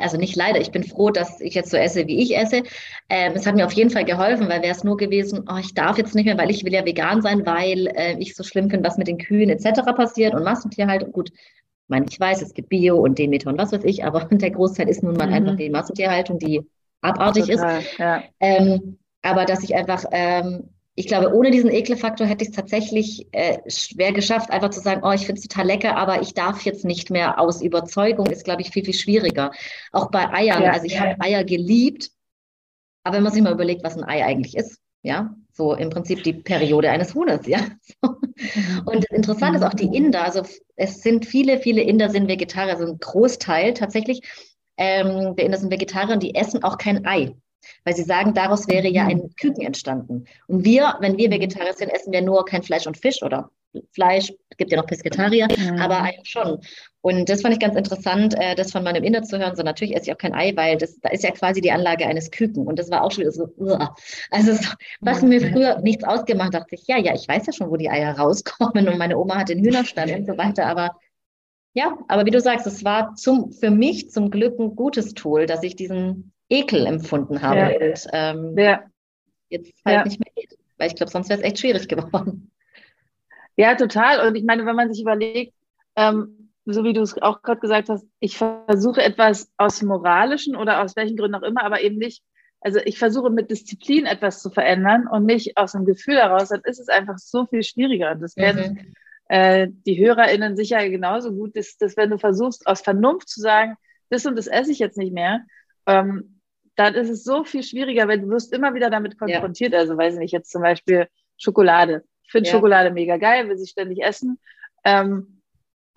also 0.00 0.18
nicht 0.18 0.36
leider, 0.36 0.60
ich 0.60 0.70
bin 0.70 0.84
froh, 0.84 1.08
dass 1.08 1.40
ich 1.40 1.54
jetzt 1.54 1.70
so 1.70 1.78
esse, 1.78 2.06
wie 2.06 2.22
ich 2.22 2.36
esse. 2.36 2.62
Ähm, 3.08 3.32
es 3.34 3.46
hat 3.46 3.54
mir 3.54 3.64
auf 3.64 3.72
jeden 3.72 3.88
Fall 3.88 4.04
geholfen, 4.04 4.50
weil 4.50 4.60
wäre 4.60 4.72
es 4.72 4.84
nur 4.84 4.98
gewesen, 4.98 5.46
oh, 5.50 5.56
ich 5.58 5.72
darf 5.72 5.96
jetzt 5.96 6.14
nicht 6.14 6.26
mehr, 6.26 6.36
weil 6.36 6.50
ich 6.50 6.62
will 6.64 6.74
ja 6.74 6.84
vegan 6.84 7.22
sein, 7.22 7.46
weil 7.46 7.86
äh, 7.94 8.16
ich 8.18 8.36
so 8.36 8.44
schlimm 8.44 8.68
finde, 8.68 8.86
was 8.86 8.98
mit 8.98 9.08
den 9.08 9.16
Kühen 9.16 9.48
etc. 9.48 9.80
passiert 9.96 10.34
und 10.34 10.44
Massentierhaltung. 10.44 11.10
Gut, 11.10 11.30
ich 11.32 11.88
meine, 11.88 12.06
ich 12.08 12.20
weiß, 12.20 12.42
es 12.42 12.54
gibt 12.54 12.68
Bio 12.68 12.98
und 12.98 13.18
Demeter 13.18 13.50
und 13.50 13.58
was 13.58 13.72
weiß 13.72 13.84
ich, 13.84 14.04
aber 14.04 14.24
der 14.30 14.50
Großteil 14.50 14.88
ist 14.88 15.02
nun 15.02 15.16
mal 15.16 15.28
mhm. 15.28 15.34
einfach 15.34 15.56
die 15.56 15.70
Massentierhaltung, 15.70 16.38
die 16.38 16.62
abartig 17.00 17.46
Total, 17.46 17.78
ist. 17.80 17.98
Ja. 17.98 18.22
Ähm, 18.40 18.98
aber 19.22 19.46
dass 19.46 19.64
ich 19.64 19.74
einfach 19.74 20.04
ähm, 20.12 20.68
ich 20.96 21.06
glaube, 21.06 21.34
ohne 21.34 21.50
diesen 21.50 21.70
Ekelfaktor 21.70 22.26
hätte 22.26 22.44
ich 22.44 22.50
es 22.50 22.56
tatsächlich 22.56 23.26
äh, 23.32 23.58
schwer 23.68 24.12
geschafft, 24.12 24.50
einfach 24.50 24.70
zu 24.70 24.80
sagen, 24.80 25.02
oh, 25.04 25.12
ich 25.12 25.26
finde 25.26 25.40
es 25.40 25.48
total 25.48 25.66
lecker, 25.66 25.96
aber 25.96 26.22
ich 26.22 26.34
darf 26.34 26.62
jetzt 26.62 26.84
nicht 26.84 27.10
mehr 27.10 27.40
aus 27.40 27.62
Überzeugung, 27.62 28.26
ist, 28.26 28.44
glaube 28.44 28.62
ich, 28.62 28.70
viel, 28.70 28.84
viel 28.84 28.94
schwieriger. 28.94 29.50
Auch 29.92 30.10
bei 30.10 30.32
Eiern. 30.32 30.62
Ja. 30.62 30.72
Also 30.72 30.86
ich 30.86 31.00
habe 31.00 31.20
Eier 31.20 31.44
geliebt, 31.44 32.10
aber 33.02 33.16
wenn 33.16 33.24
man 33.24 33.32
sich 33.32 33.42
mal 33.42 33.52
überlegt, 33.52 33.82
was 33.82 33.96
ein 33.96 34.04
Ei 34.04 34.24
eigentlich 34.24 34.56
ist, 34.56 34.78
ja, 35.02 35.34
so 35.52 35.74
im 35.74 35.90
Prinzip 35.90 36.22
die 36.22 36.32
Periode 36.32 36.90
eines 36.90 37.14
Huhnes, 37.14 37.46
ja. 37.46 37.58
Und 38.84 39.04
interessant 39.10 39.56
ist 39.56 39.62
auch 39.62 39.74
die 39.74 39.94
Inder, 39.96 40.24
also 40.24 40.42
es 40.76 41.02
sind 41.02 41.26
viele, 41.26 41.58
viele 41.58 41.82
Inder 41.82 42.08
sind 42.08 42.28
Vegetarier, 42.28 42.72
also 42.72 42.86
ein 42.86 42.98
Großteil 42.98 43.74
tatsächlich 43.74 44.22
ähm, 44.76 45.36
der 45.36 45.46
Inder 45.46 45.58
sind 45.58 45.70
Vegetarier 45.70 46.14
und 46.14 46.22
die 46.22 46.34
essen 46.34 46.62
auch 46.64 46.78
kein 46.78 47.06
Ei. 47.06 47.34
Weil 47.84 47.96
sie 47.96 48.02
sagen, 48.02 48.34
daraus 48.34 48.68
wäre 48.68 48.88
ja 48.88 49.06
ein 49.06 49.18
mhm. 49.18 49.34
Küken 49.40 49.64
entstanden. 49.64 50.24
Und 50.46 50.64
wir, 50.64 50.96
wenn 51.00 51.16
wir 51.16 51.30
Vegetarier 51.30 51.74
sind, 51.74 51.90
essen 51.90 52.12
wir 52.12 52.22
nur 52.22 52.44
kein 52.44 52.62
Fleisch 52.62 52.86
und 52.86 52.96
Fisch 52.96 53.22
oder 53.22 53.50
Fleisch, 53.92 54.32
gibt 54.56 54.70
ja 54.70 54.78
noch 54.78 54.86
Pesketarier, 54.86 55.48
mhm. 55.48 55.78
aber 55.78 56.02
Ei 56.02 56.18
schon. 56.22 56.60
Und 57.00 57.28
das 57.28 57.42
fand 57.42 57.54
ich 57.54 57.60
ganz 57.60 57.76
interessant, 57.76 58.34
äh, 58.38 58.54
das 58.54 58.72
von 58.72 58.82
meinem 58.82 59.02
Inder 59.04 59.22
zu 59.22 59.38
hören. 59.38 59.56
So 59.56 59.62
natürlich 59.62 59.94
esse 59.94 60.06
ich 60.06 60.12
auch 60.12 60.18
kein 60.18 60.34
Ei, 60.34 60.52
weil 60.56 60.78
das, 60.78 60.98
da 61.00 61.10
ist 61.10 61.24
ja 61.24 61.30
quasi 61.32 61.60
die 61.60 61.72
Anlage 61.72 62.06
eines 62.06 62.30
Küken. 62.30 62.66
Und 62.66 62.78
das 62.78 62.90
war 62.90 63.02
auch 63.02 63.10
schon 63.10 63.22
wieder 63.22 63.32
so, 63.32 63.48
also 64.30 64.54
so, 64.54 64.70
was 65.00 65.22
mir 65.22 65.40
früher 65.40 65.80
nichts 65.80 66.04
ausgemacht, 66.04 66.54
dachte 66.54 66.74
ich, 66.74 66.86
ja, 66.86 66.98
ja, 66.98 67.14
ich 67.14 67.28
weiß 67.28 67.46
ja 67.46 67.52
schon, 67.52 67.70
wo 67.70 67.76
die 67.76 67.90
Eier 67.90 68.16
rauskommen. 68.16 68.88
Und 68.88 68.98
meine 68.98 69.18
Oma 69.18 69.36
hat 69.36 69.48
den 69.48 69.62
Hühnerstand 69.62 70.12
und 70.12 70.26
so 70.26 70.38
weiter. 70.38 70.66
Aber 70.66 70.96
ja, 71.74 71.98
aber 72.06 72.24
wie 72.24 72.30
du 72.30 72.40
sagst, 72.40 72.66
es 72.66 72.84
war 72.84 73.14
zum, 73.16 73.50
für 73.52 73.70
mich 73.70 74.10
zum 74.10 74.30
Glück 74.30 74.58
ein 74.60 74.76
gutes 74.76 75.14
Tool, 75.14 75.46
dass 75.46 75.64
ich 75.64 75.74
diesen 75.74 76.32
Ekel 76.48 76.86
empfunden 76.86 77.42
habe. 77.42 77.58
Ja. 77.58 77.88
Und 77.88 78.06
ähm, 78.12 78.58
ja. 78.58 78.82
jetzt 79.48 79.72
halt 79.84 79.96
ja. 79.96 80.04
nicht 80.04 80.20
mehr 80.20 80.32
geht. 80.34 80.58
Weil 80.78 80.88
ich 80.88 80.96
glaube, 80.96 81.12
sonst 81.12 81.28
wäre 81.28 81.40
es 81.40 81.46
echt 81.46 81.58
schwierig 81.58 81.88
geworden. 81.88 82.50
Ja, 83.56 83.74
total. 83.76 84.26
Und 84.26 84.34
ich 84.34 84.44
meine, 84.44 84.66
wenn 84.66 84.76
man 84.76 84.92
sich 84.92 85.02
überlegt, 85.02 85.54
ähm, 85.96 86.50
so 86.66 86.82
wie 86.84 86.92
du 86.92 87.02
es 87.02 87.20
auch 87.20 87.42
gerade 87.42 87.60
gesagt 87.60 87.88
hast, 87.88 88.06
ich 88.20 88.36
versuche 88.36 89.02
etwas 89.02 89.50
aus 89.56 89.82
moralischen 89.82 90.56
oder 90.56 90.82
aus 90.82 90.96
welchen 90.96 91.16
Gründen 91.16 91.36
auch 91.36 91.42
immer, 91.42 91.62
aber 91.62 91.82
eben 91.82 91.98
nicht, 91.98 92.22
also 92.60 92.80
ich 92.84 92.98
versuche 92.98 93.30
mit 93.30 93.50
Disziplin 93.50 94.06
etwas 94.06 94.40
zu 94.40 94.50
verändern 94.50 95.06
und 95.06 95.26
nicht 95.26 95.56
aus 95.56 95.74
einem 95.74 95.84
Gefühl 95.84 96.16
heraus, 96.16 96.48
dann 96.48 96.62
ist 96.64 96.80
es 96.80 96.88
einfach 96.88 97.18
so 97.18 97.46
viel 97.46 97.62
schwieriger. 97.62 98.12
Und 98.12 98.22
das 98.22 98.36
werden 98.36 98.72
mhm. 98.74 98.94
äh, 99.28 99.68
die 99.70 99.98
HörerInnen 99.98 100.56
sicher 100.56 100.88
genauso 100.88 101.32
gut, 101.32 101.56
dass, 101.56 101.76
dass 101.76 101.96
wenn 101.96 102.10
du 102.10 102.18
versuchst, 102.18 102.66
aus 102.66 102.80
Vernunft 102.80 103.28
zu 103.28 103.40
sagen, 103.40 103.76
das 104.08 104.24
und 104.26 104.36
das 104.36 104.46
esse 104.46 104.72
ich 104.72 104.78
jetzt 104.78 104.96
nicht 104.96 105.12
mehr, 105.12 105.42
ähm, 105.86 106.33
dann 106.76 106.94
ist 106.94 107.10
es 107.10 107.24
so 107.24 107.44
viel 107.44 107.62
schwieriger, 107.62 108.08
weil 108.08 108.20
du 108.20 108.28
wirst 108.28 108.52
immer 108.52 108.74
wieder 108.74 108.90
damit 108.90 109.18
konfrontiert. 109.18 109.72
Ja. 109.72 109.78
Also 109.80 109.96
weiß 109.96 110.14
ich 110.14 110.20
nicht, 110.20 110.32
jetzt 110.32 110.50
zum 110.50 110.62
Beispiel 110.62 111.06
Schokolade. 111.36 112.04
Ich 112.24 112.32
finde 112.32 112.48
ja. 112.48 112.54
Schokolade 112.54 112.90
mega 112.90 113.16
geil, 113.16 113.48
will 113.48 113.56
sie 113.56 113.66
ständig 113.66 114.02
essen. 114.02 114.38
Ähm, 114.84 115.40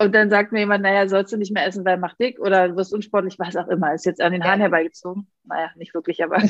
und 0.00 0.14
dann 0.14 0.30
sagt 0.30 0.52
mir 0.52 0.60
jemand, 0.60 0.84
naja, 0.84 1.08
sollst 1.08 1.32
du 1.32 1.36
nicht 1.36 1.52
mehr 1.52 1.66
essen, 1.66 1.84
weil 1.84 1.98
macht 1.98 2.20
dick 2.20 2.38
oder 2.38 2.68
du 2.68 2.76
wirst 2.76 2.94
unsportlich, 2.94 3.36
was 3.40 3.56
auch 3.56 3.66
immer. 3.66 3.92
Ist 3.94 4.06
jetzt 4.06 4.20
an 4.20 4.32
den 4.32 4.44
Haaren 4.44 4.60
herbeigezogen. 4.60 5.26
Naja, 5.44 5.72
nicht 5.74 5.92
wirklich, 5.92 6.22
aber. 6.22 6.38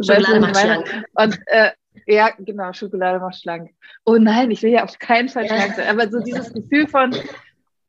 Schokolade 0.00 0.40
macht 0.40 0.56
schlank. 0.56 1.04
Und 1.14 1.40
äh, 1.46 1.72
ja, 2.06 2.30
genau, 2.38 2.72
Schokolade 2.72 3.18
macht 3.18 3.40
schlank. 3.40 3.72
Oh 4.04 4.18
nein, 4.18 4.52
ich 4.52 4.62
will 4.62 4.70
ja 4.70 4.84
auf 4.84 4.96
keinen 5.00 5.28
Fall 5.28 5.48
schlank 5.48 5.74
sein. 5.74 5.88
Aber 5.88 6.08
so 6.08 6.20
dieses 6.20 6.52
Gefühl 6.52 6.86
von, 6.86 7.12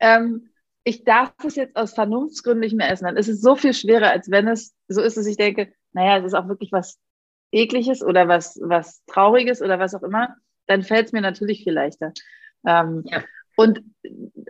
ähm, 0.00 0.48
ich 0.84 1.04
darf 1.04 1.32
es 1.44 1.56
jetzt 1.56 1.76
aus 1.76 1.94
Vernunftsgründen 1.94 2.60
nicht 2.60 2.76
mehr 2.76 2.90
essen, 2.90 3.06
dann 3.06 3.16
ist 3.16 3.28
es 3.28 3.40
so 3.40 3.56
viel 3.56 3.72
schwerer, 3.72 4.10
als 4.10 4.30
wenn 4.30 4.46
es 4.48 4.74
so 4.88 5.00
ist, 5.00 5.16
dass 5.16 5.26
ich 5.26 5.38
denke, 5.38 5.72
naja, 5.92 6.18
es 6.18 6.26
ist 6.26 6.34
auch 6.34 6.48
wirklich 6.48 6.72
was 6.72 6.98
Ekliges 7.52 8.02
oder 8.02 8.28
was, 8.28 8.58
was 8.62 9.02
Trauriges 9.06 9.62
oder 9.62 9.78
was 9.78 9.94
auch 9.94 10.02
immer, 10.02 10.36
dann 10.66 10.82
fällt 10.82 11.06
es 11.06 11.12
mir 11.12 11.22
natürlich 11.22 11.64
viel 11.64 11.72
leichter. 11.72 12.12
Ähm, 12.66 13.02
ja. 13.06 13.22
Und 13.56 13.82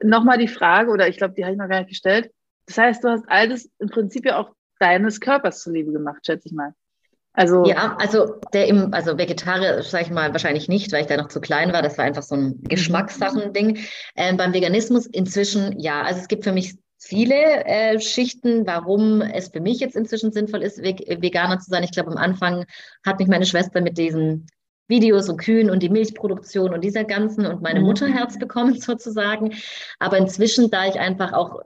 nochmal 0.03 0.39
die 0.39 0.49
Frage, 0.49 0.91
oder 0.91 1.09
ich 1.09 1.19
glaube, 1.19 1.35
die 1.35 1.45
habe 1.45 1.53
ich 1.53 1.59
noch 1.59 1.69
gar 1.69 1.81
nicht 1.81 1.91
gestellt. 1.91 2.33
Das 2.67 2.79
heißt, 2.79 3.05
du 3.05 3.09
hast 3.09 3.25
alles 3.29 3.71
im 3.79 3.89
Prinzip 3.89 4.25
ja 4.25 4.39
auch 4.39 4.55
deines 4.79 5.21
Körpers 5.21 5.63
zuliebe 5.63 5.93
gemacht, 5.93 6.25
schätze 6.27 6.49
ich 6.49 6.55
mal. 6.55 6.75
Also 7.35 7.65
ja, 7.67 7.97
also 7.99 8.41
der 8.53 8.69
im, 8.69 8.95
also 8.95 9.19
Vegetarier, 9.19 9.83
sage 9.83 10.05
ich 10.05 10.11
mal, 10.11 10.33
wahrscheinlich 10.33 10.69
nicht, 10.69 10.93
weil 10.93 11.03
ich 11.03 11.09
da 11.09 11.17
noch 11.17 11.29
zu 11.29 11.41
klein 11.41 11.73
war. 11.73 11.83
Das 11.83 11.99
war 11.99 12.05
einfach 12.05 12.23
so 12.23 12.37
ein 12.37 12.45
mhm. 12.45 12.63
Geschmackssachen-Ding. 12.63 13.81
Ähm, 14.17 14.37
beim 14.37 14.55
Veganismus 14.55 15.07
inzwischen, 15.07 15.79
ja, 15.81 16.03
also 16.03 16.21
es 16.21 16.29
gibt 16.29 16.45
für 16.45 16.53
mich 16.53 16.77
viele 16.99 17.65
äh, 17.67 18.01
Schichten, 18.01 18.67
warum 18.67 19.21
es 19.21 19.49
für 19.49 19.61
mich 19.61 19.81
jetzt 19.81 19.97
inzwischen 19.97 20.33
sinnvoll 20.33 20.63
ist, 20.63 20.81
Veganer 20.81 21.59
zu 21.59 21.71
sein. 21.71 21.83
Ich 21.83 21.91
glaube, 21.91 22.13
am 22.13 22.17
Anfang 22.17 22.65
hat 23.05 23.19
mich 23.19 23.29
meine 23.29 23.47
Schwester 23.47 23.81
mit 23.81 23.99
diesen 23.99 24.47
Videos 24.87 25.29
und 25.29 25.39
Kühen 25.39 25.71
und 25.71 25.83
die 25.83 25.89
Milchproduktion 25.89 26.73
und 26.73 26.83
dieser 26.83 27.05
ganzen 27.05 27.47
und 27.47 27.63
meine 27.63 27.81
mhm. 27.81 27.87
Mutter 27.87 28.07
Herz 28.07 28.39
bekommen 28.39 28.75
sozusagen. 28.81 29.55
Aber 29.99 30.19
inzwischen, 30.19 30.71
da 30.71 30.87
ich 30.87 31.01
einfach 31.01 31.33
auch 31.33 31.61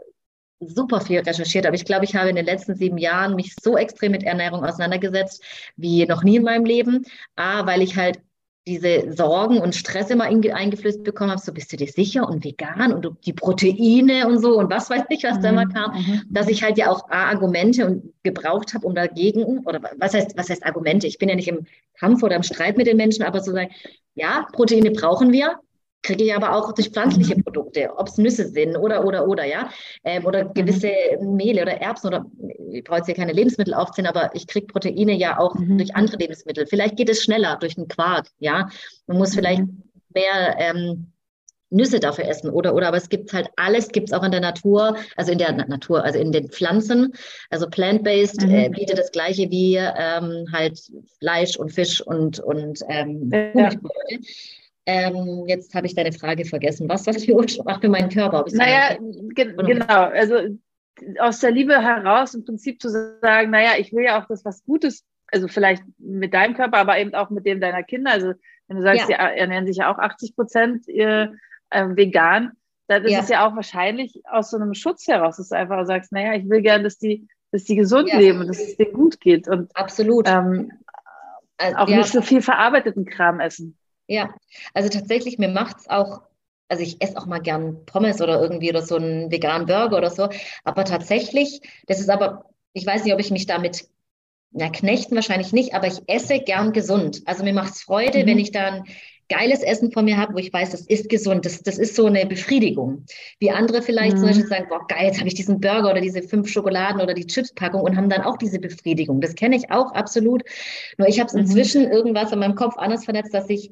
super 0.61 1.01
viel 1.01 1.21
recherchiert, 1.21 1.67
aber 1.67 1.77
ich 1.77 1.85
glaube, 1.85 2.05
ich 2.05 2.17
habe 2.17 2.31
in 2.31 2.37
den 2.37 2.47
letzten 2.47 2.75
sieben 2.75 2.99
Jahren 2.99 3.37
mich 3.37 3.55
so 3.61 3.77
extrem 3.77 4.13
mit 4.13 4.25
Ernährung 4.25 4.65
auseinandergesetzt 4.65 5.43
wie 5.77 6.05
noch 6.07 6.25
nie 6.25 6.37
in 6.37 6.43
meinem 6.43 6.65
Leben. 6.65 7.05
A, 7.37 7.67
weil 7.67 7.83
ich 7.83 7.97
halt 7.97 8.21
diese 8.69 9.13
Sorgen 9.13 9.59
und 9.61 9.75
Stress 9.75 10.11
immer 10.11 10.25
eingeflößt 10.25 11.03
bekommen 11.03 11.31
habe, 11.31 11.41
so 11.41 11.53
bist 11.53 11.73
du 11.73 11.77
dir 11.77 11.87
sicher 11.87 12.29
und 12.29 12.45
vegan 12.45 12.93
und 12.93 13.09
die 13.25 13.33
Proteine 13.33 14.29
und 14.29 14.41
so 14.41 14.59
und 14.59 14.71
was 14.71 14.91
weiß 14.91 15.05
ich, 15.09 15.25
was 15.25 15.39
mhm. 15.39 15.43
da 15.43 15.49
immer 15.49 15.65
mhm, 15.65 15.73
kam, 15.73 15.93
mhm. 15.95 16.23
dass 16.29 16.49
ich 16.49 16.63
halt 16.63 16.77
ja 16.77 16.91
auch 16.91 17.09
A, 17.09 17.31
Argumente 17.31 17.87
und 17.87 18.13
gebraucht 18.23 18.75
habe, 18.75 18.87
um 18.87 18.95
dagegen, 18.95 19.61
oder 19.61 19.81
was 19.99 20.13
heißt, 20.13 20.37
was 20.37 20.51
heißt 20.51 20.67
Argumente? 20.67 21.07
Ich 21.07 21.19
bin 21.19 21.31
ja 21.31 21.35
nicht 21.35 21.49
im 21.49 21.67
Kampf 21.99 22.23
oder 22.23 22.37
im 22.37 22.43
Streit 22.43 22.77
mit 22.77 22.87
den 22.87 22.99
Menschen, 22.99 23.25
aber 23.25 23.41
so 23.41 23.53
sagen, 23.53 23.71
ja, 24.15 24.47
Proteine 24.53 24.91
brauchen 24.91 25.33
wir, 25.33 25.59
kriege 26.09 26.25
ich 26.25 26.35
aber 26.35 26.55
auch 26.55 26.73
durch 26.73 26.89
pflanzliche 26.89 27.37
mhm. 27.37 27.45
Produkte, 27.45 27.91
ob 27.97 28.09
es 28.09 28.17
Nüsse 28.17 28.49
sind 28.49 28.77
oder, 28.77 29.05
oder, 29.05 29.29
oder, 29.29 29.45
ja, 29.45 29.69
ähm, 30.05 30.25
oder 30.25 30.45
mhm. 30.45 30.55
gewisse 30.55 30.91
Mehle 31.21 31.63
oder 31.63 31.81
Erbsen 31.81 32.09
oder, 32.09 32.25
ich 32.73 32.83
brauche 32.83 32.99
jetzt 32.99 33.07
hier 33.07 33.15
keine 33.15 33.33
Lebensmittel 33.33 33.75
aufziehen, 33.75 34.07
aber 34.07 34.31
ich 34.35 34.47
kriege 34.47 34.67
Proteine 34.67 35.13
ja 35.13 35.39
auch 35.39 35.55
mhm. 35.55 35.77
durch 35.77 35.95
andere 35.95 36.17
Lebensmittel. 36.17 36.67
Vielleicht 36.67 36.97
geht 36.97 37.11
es 37.11 37.23
schneller 37.23 37.57
durch 37.61 37.77
einen 37.77 37.89
Quark, 37.89 38.27
ja. 38.39 38.69
Man 39.07 39.19
muss 39.19 39.35
vielleicht 39.35 39.61
mhm. 39.61 39.83
mehr 40.15 40.57
ähm, 40.59 41.13
Nüsse 41.71 42.01
dafür 42.01 42.25
essen 42.25 42.49
oder, 42.49 42.75
oder, 42.75 42.89
aber 42.89 42.97
es 42.97 43.11
gibt 43.11 43.31
halt 43.35 43.51
alles, 43.57 43.89
gibt 43.89 44.09
es 44.09 44.15
auch 44.15 44.23
in 44.23 44.31
der 44.31 44.41
Natur, 44.41 44.97
also 45.17 45.33
in 45.33 45.39
der 45.39 45.53
Natur, 45.53 46.03
also 46.03 46.19
in 46.19 46.33
den 46.33 46.49
Pflanzen. 46.49 47.13
Also 47.51 47.69
plant-based 47.69 48.41
mhm. 48.41 48.55
äh, 48.55 48.69
bietet 48.71 48.99
das 48.99 49.13
Gleiche 49.13 49.51
wie 49.51 49.77
ähm, 49.77 50.47
halt 50.51 50.81
Fleisch 51.19 51.59
und 51.59 51.71
Fisch 51.71 52.01
und, 52.01 52.41
und 52.41 52.81
ähm, 52.89 53.31
ja. 53.55 53.71
Ähm, 54.91 55.45
jetzt 55.47 55.75
habe 55.75 55.87
ich 55.87 55.95
deine 55.95 56.13
Frage 56.13 56.47
vergessen. 56.47 56.89
Was 56.89 57.07
was 57.07 57.23
für 57.23 57.37
Ach, 57.67 57.79
für 57.79 57.89
meinen 57.91 58.09
Körper? 58.09 58.47
Naja, 58.53 58.97
ge 59.35 59.55
genau. 59.55 60.05
Also 60.05 60.57
aus 61.19 61.41
der 61.41 61.51
Liebe 61.51 61.75
heraus 61.79 62.33
im 62.33 62.47
Prinzip 62.47 62.81
zu 62.81 62.89
sagen, 62.89 63.51
naja, 63.51 63.73
ich 63.79 63.93
will 63.93 64.05
ja 64.05 64.19
auch 64.19 64.27
das 64.29 64.47
was 64.47 64.65
Gutes, 64.65 65.05
also 65.31 65.47
vielleicht 65.47 65.83
mit 65.99 66.33
deinem 66.33 66.55
Körper, 66.55 66.79
aber 66.79 66.99
eben 66.99 67.15
auch 67.15 67.29
mit 67.29 67.45
dem 67.45 67.61
deiner 67.61 67.83
Kinder. 67.83 68.13
Also 68.13 68.33
wenn 68.67 68.79
du 68.79 68.83
sagst, 68.83 69.11
ja. 69.11 69.29
die 69.29 69.39
ernähren 69.39 69.67
sich 69.67 69.77
ja 69.77 69.93
auch 69.93 69.99
80 69.99 70.35
Prozent 70.35 70.89
äh, 70.89 71.29
vegan, 71.71 72.53
dann 72.87 73.05
ist 73.05 73.13
ja. 73.13 73.21
es 73.21 73.29
ja 73.29 73.47
auch 73.47 73.55
wahrscheinlich 73.55 74.23
aus 74.25 74.51
so 74.51 74.57
einem 74.57 74.73
Schutz 74.73 75.07
heraus, 75.07 75.37
dass 75.37 75.51
du 75.51 75.57
einfach 75.57 75.85
sagst, 75.87 76.13
naja, 76.13 76.33
ich 76.33 76.49
will 76.49 76.63
gerne, 76.63 76.85
dass 76.85 76.99
die, 76.99 77.29
dass 77.53 77.65
die 77.65 77.77
gesund 77.77 78.09
ja. 78.09 78.19
leben 78.19 78.41
und 78.41 78.49
dass 78.49 78.59
es 78.59 78.79
denen 78.79 78.95
gut 78.95 79.21
geht. 79.21 79.49
Und, 79.49 79.77
Absolut. 79.77 80.27
Ähm, 80.27 80.73
Also, 81.59 81.77
auch 81.77 81.89
ja, 81.89 81.99
nicht 81.99 82.13
so 82.13 82.23
viel 82.23 82.41
verarbeiteten 82.41 83.05
Kram 83.05 83.41
essen. 83.41 83.78
Ja, 84.09 84.35
also 84.75 84.89
tatsächlich, 84.89 85.39
mir 85.39 85.49
macht 85.49 85.77
es 85.79 85.89
auch, 85.89 86.23
also 86.69 86.83
ich 86.83 87.01
esse 87.01 87.17
auch 87.17 87.27
mal 87.27 87.41
gern 87.41 87.85
Pommes 87.87 88.21
oder 88.21 88.41
irgendwie 88.41 88.71
oder 88.71 88.83
so 88.83 88.97
einen 88.97 89.31
veganen 89.31 89.67
Burger 89.67 89.99
oder 89.99 90.11
so, 90.11 90.29
aber 90.65 90.85
tatsächlich, 90.85 91.61
das 91.87 92.01
ist 92.01 92.09
aber, 92.09 92.47
ich 92.73 92.87
weiß 92.87 93.05
nicht, 93.05 93.13
ob 93.13 93.21
ich 93.21 93.31
mich 93.31 93.47
damit 93.47 93.87
na, 94.51 94.71
knechten 94.71 95.15
wahrscheinlich 95.15 95.53
nicht, 95.53 95.75
aber 95.75 95.87
ich 95.87 96.01
esse 96.07 96.41
gern 96.41 96.73
gesund. 96.73 97.23
Also 97.27 97.45
mir 97.45 97.53
macht 97.53 97.75
es 97.75 97.83
Freude, 97.83 98.23
mhm. 98.23 98.27
wenn 98.27 98.39
ich 98.39 98.51
dann 98.51 98.85
geiles 99.29 99.63
Essen 99.63 99.93
vor 99.93 100.03
mir 100.03 100.17
habe, 100.17 100.35
wo 100.35 100.39
ich 100.39 100.53
weiß, 100.53 100.71
das 100.71 100.83
ist 100.87 101.11
gesund, 101.11 101.45
das, 101.45 101.63
das 101.63 101.77
ist 101.77 101.95
so 101.95 102.07
eine 102.07 102.25
Befriedigung. 102.25 103.05
Wie 103.39 103.51
andere 103.51 103.83
vielleicht 103.83 104.15
mhm. 104.17 104.21
zum 104.21 104.29
Beispiel 104.29 104.47
sagen, 104.47 104.67
boah, 104.69 104.87
geil, 104.87 105.07
jetzt 105.07 105.19
habe 105.19 105.29
ich 105.29 105.35
diesen 105.35 105.61
Burger 105.61 105.91
oder 105.91 106.01
diese 106.01 106.23
fünf 106.23 106.49
Schokoladen 106.49 107.01
oder 107.01 107.13
die 107.13 107.27
Chipspackung 107.27 107.83
und 107.83 107.97
haben 107.97 108.09
dann 108.09 108.23
auch 108.23 108.39
diese 108.39 108.59
Befriedigung. 108.59 109.21
Das 109.21 109.35
kenne 109.35 109.57
ich 109.57 109.71
auch 109.71 109.93
absolut. 109.93 110.45
Nur 110.97 111.09
ich 111.09 111.21
habe 111.21 111.29
es 111.29 111.35
mhm. 111.35 111.41
inzwischen 111.41 111.91
irgendwas 111.91 112.33
in 112.33 112.39
meinem 112.39 112.55
Kopf 112.55 112.79
anders 112.79 113.05
vernetzt, 113.05 113.35
dass 113.35 113.51
ich, 113.51 113.71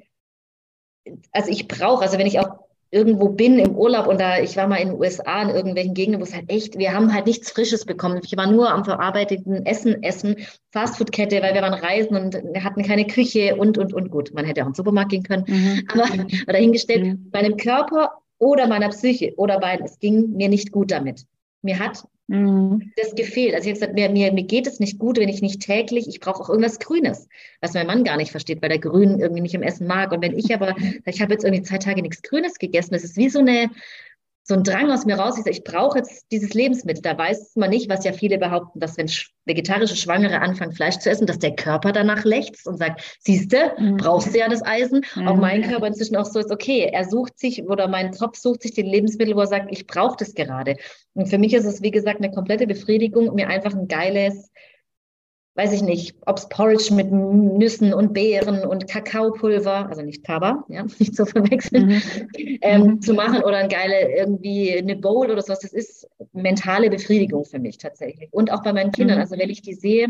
also 1.33 1.51
ich 1.51 1.69
brauche, 1.69 2.03
also 2.03 2.19
wenn 2.19 2.27
ich 2.27 2.39
auch 2.39 2.67
irgendwo 2.91 3.31
bin 3.31 3.59
im 3.59 3.77
Urlaub 3.77 4.07
und 4.07 4.21
da, 4.21 4.39
ich 4.39 4.57
war 4.57 4.69
mal 4.69 4.77
in 4.77 4.89
den 4.89 4.99
USA 4.99 5.43
in 5.43 5.51
irgendwelchen 5.51 5.95
Gegenden, 5.95 6.21
wo 6.21 6.25
es 6.25 6.35
halt 6.35 6.51
echt, 6.51 6.79
wir 6.79 6.93
haben 6.93 7.13
halt 7.13 7.27
nichts 7.27 7.51
Frisches 7.51 7.85
bekommen. 7.85 8.21
Ich 8.25 8.37
war 8.37 8.51
nur 8.51 8.71
am 8.71 8.85
verarbeiteten 8.85 9.67
Essen, 9.67 10.03
Essen, 10.03 10.37
Fastfood-Kette, 10.71 11.43
weil 11.43 11.55
wir 11.55 11.63
waren 11.63 11.75
reisen 11.75 12.17
und 12.17 12.37
hatten 12.63 12.83
keine 12.83 13.07
Küche 13.07 13.57
und, 13.57 13.77
und, 13.77 13.93
und 13.93 14.11
gut. 14.11 14.33
Man 14.35 14.45
hätte 14.45 14.63
auch 14.63 14.67
in 14.67 14.73
den 14.73 14.77
Supermarkt 14.77 15.11
gehen 15.11 15.25
können. 15.25 15.45
Mhm. 15.47 15.89
Aber 15.93 16.07
dahingestellt, 16.47 17.05
mhm. 17.05 17.31
meinem 17.33 17.57
Körper 17.57 18.13
oder 18.39 18.67
meiner 18.67 18.91
Psyche 18.91 19.35
oder 19.37 19.59
beiden, 19.59 19.85
es 19.85 19.99
ging 19.99 20.31
mir 20.31 20.49
nicht 20.49 20.71
gut 20.71 20.91
damit. 20.91 21.27
Mir 21.63 21.79
hat 21.79 22.05
Mhm. 22.29 22.93
Das 22.97 23.15
gefehlt. 23.15 23.55
Also 23.55 23.71
ich 23.71 23.81
habe 23.81 23.93
mir, 23.93 24.09
mir, 24.09 24.33
mir 24.33 24.43
geht 24.43 24.67
es 24.67 24.81
nicht 24.81 24.99
gut, 24.99 25.19
wenn 25.19 25.29
ich 25.29 25.43
nicht 25.43 25.63
täglich, 25.63 26.09
ich 26.09 26.19
brauche 26.19 26.43
auch 26.43 26.49
irgendwas 26.49 26.81
Grünes, 26.81 27.29
was 27.61 27.75
mein 27.75 27.87
Mann 27.87 28.03
gar 28.03 28.17
nicht 28.17 28.33
versteht, 28.33 28.63
weil 28.63 28.69
der 28.69 28.81
Grün 28.81 29.21
irgendwie 29.21 29.43
nicht 29.43 29.55
im 29.55 29.63
Essen 29.63 29.87
mag. 29.87 30.11
Und 30.11 30.23
wenn 30.23 30.37
ich 30.37 30.53
aber, 30.53 30.75
ich 31.05 31.23
habe 31.23 31.33
jetzt 31.33 31.45
irgendwie 31.45 31.63
zwei 31.63 31.79
Tage 31.79 32.03
nichts 32.03 32.23
Grünes 32.23 32.59
gegessen, 32.59 32.95
das 32.95 33.05
ist 33.05 33.17
wie 33.17 33.29
so 33.29 33.39
eine, 33.39 33.71
so 34.49 34.55
ein 34.55 34.63
Drang 34.63 34.93
aus 34.93 35.05
mir 35.05 35.19
raus. 35.19 35.35
Ich, 35.39 35.47
ich 35.47 35.65
brauche 35.65 35.99
jetzt 35.99 36.27
dieses 36.31 36.55
Lebensmittel. 36.55 37.03
Da 37.03 37.19
weiß 37.19 37.57
man 37.57 37.69
nicht, 37.69 37.91
was 37.91 38.05
ja 38.05 38.13
viele 38.13 38.39
behaupten, 38.39 38.79
dass 38.79 38.97
wenn 38.97 39.11
vegetarische 39.45 39.97
Schwangere 39.97 40.41
anfangen, 40.41 40.73
Fleisch 40.73 40.99
zu 40.99 41.11
essen, 41.11 41.27
dass 41.27 41.41
der 41.41 41.57
Körper 41.57 41.91
danach 41.91 42.25
lechzt 42.25 42.69
und 42.69 42.79
sagt, 42.79 43.19
siehste, 43.19 43.73
mhm. 43.77 43.97
brauchst 43.97 44.33
du 44.33 44.39
ja 44.39 44.49
das 44.49 44.65
Eisen. 44.65 45.05
Mhm. 45.17 45.27
Auch 45.27 45.37
mein 45.37 45.63
Körper 45.63 45.89
inzwischen 45.89 46.15
auch 46.15 46.27
so 46.27 46.39
ist, 46.39 46.53
okay, 46.53 46.89
er 46.93 47.05
sucht 47.05 47.41
sich 47.41 47.65
oder 47.65 47.89
mein 47.89 48.13
Kopf 48.13 48.39
sucht 48.39 48.63
sich 48.63 48.73
den 48.73 48.87
Lebensmittel, 48.87 49.35
wo 49.35 49.41
er 49.41 49.49
sagt, 49.49 49.73
ich 49.73 49.89
brauche 49.89 50.17
das 50.17 50.35
gerade. 50.35 50.77
Und 51.15 51.27
für 51.27 51.39
mich 51.39 51.53
ist 51.53 51.65
es, 51.65 51.83
wie 51.83 51.91
gesagt, 51.91 52.21
eine 52.21 52.31
komplette 52.31 52.69
Befriedigung, 52.69 53.35
mir 53.35 53.49
einfach 53.49 53.75
ein 53.75 53.89
geiles 53.89 54.53
weiß 55.57 55.73
ich 55.73 55.83
nicht, 55.83 56.15
ob 56.27 56.37
es 56.37 56.49
Porridge 56.49 56.93
mit 56.93 57.11
Nüssen 57.11 57.95
und 57.95 58.13
Beeren 58.13 58.65
und 58.67 58.87
Kakaopulver, 58.87 59.89
also 59.89 60.03
nicht 60.03 60.23
Kaba, 60.23 60.65
ja, 60.69 60.85
nicht 60.99 61.17
zu 61.17 61.25
verwechseln, 61.25 61.87
mhm. 61.87 62.03
Ähm, 62.61 62.83
mhm. 62.83 63.01
zu 63.01 63.15
machen 63.15 63.43
oder 63.43 63.57
ein 63.57 63.69
geile 63.69 64.15
irgendwie 64.15 64.77
eine 64.77 64.97
Bowl 64.97 65.31
oder 65.31 65.41
sowas. 65.41 65.61
Das 65.61 65.73
ist 65.73 66.09
mentale 66.33 66.91
Befriedigung 66.91 67.45
für 67.47 67.59
mich 67.59 67.79
tatsächlich. 67.79 68.29
Und 68.33 68.53
auch 68.53 68.63
bei 68.63 68.73
meinen 68.73 68.93
Kindern. 68.93 69.17
Mhm. 69.17 69.23
Also 69.23 69.39
wenn 69.39 69.51
ich 69.51 69.63
die 69.63 69.75
sehe, 69.75 70.09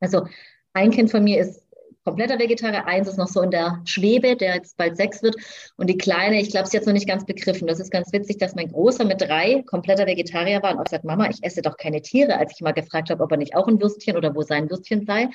also 0.00 0.26
ein 0.72 0.90
Kind 0.90 1.10
von 1.10 1.22
mir 1.22 1.40
ist 1.40 1.69
kompletter 2.04 2.38
Vegetarier. 2.38 2.86
Eins 2.86 3.08
ist 3.08 3.18
noch 3.18 3.28
so 3.28 3.42
in 3.42 3.50
der 3.50 3.80
Schwebe, 3.84 4.36
der 4.36 4.54
jetzt 4.56 4.76
bald 4.76 4.96
sechs 4.96 5.22
wird. 5.22 5.36
Und 5.76 5.88
die 5.88 5.98
Kleine, 5.98 6.40
ich 6.40 6.50
glaube, 6.50 6.68
sie 6.68 6.76
hat 6.76 6.82
es 6.82 6.86
noch 6.86 6.94
nicht 6.94 7.08
ganz 7.08 7.24
begriffen. 7.24 7.66
Das 7.66 7.80
ist 7.80 7.90
ganz 7.90 8.12
witzig, 8.12 8.38
dass 8.38 8.54
mein 8.54 8.68
Großer 8.68 9.04
mit 9.04 9.20
drei 9.20 9.62
kompletter 9.66 10.06
Vegetarier 10.06 10.62
war 10.62 10.72
und 10.72 10.80
auch 10.80 10.90
sagt, 10.90 11.04
Mama, 11.04 11.28
ich 11.28 11.42
esse 11.42 11.62
doch 11.62 11.76
keine 11.76 12.02
Tiere, 12.02 12.38
als 12.38 12.52
ich 12.54 12.60
mal 12.60 12.72
gefragt 12.72 13.10
habe, 13.10 13.22
ob 13.22 13.30
er 13.30 13.38
nicht 13.38 13.54
auch 13.56 13.68
ein 13.68 13.80
Würstchen 13.80 14.16
oder 14.16 14.34
wo 14.34 14.42
sein 14.42 14.70
Würstchen 14.70 15.04
sei. 15.06 15.28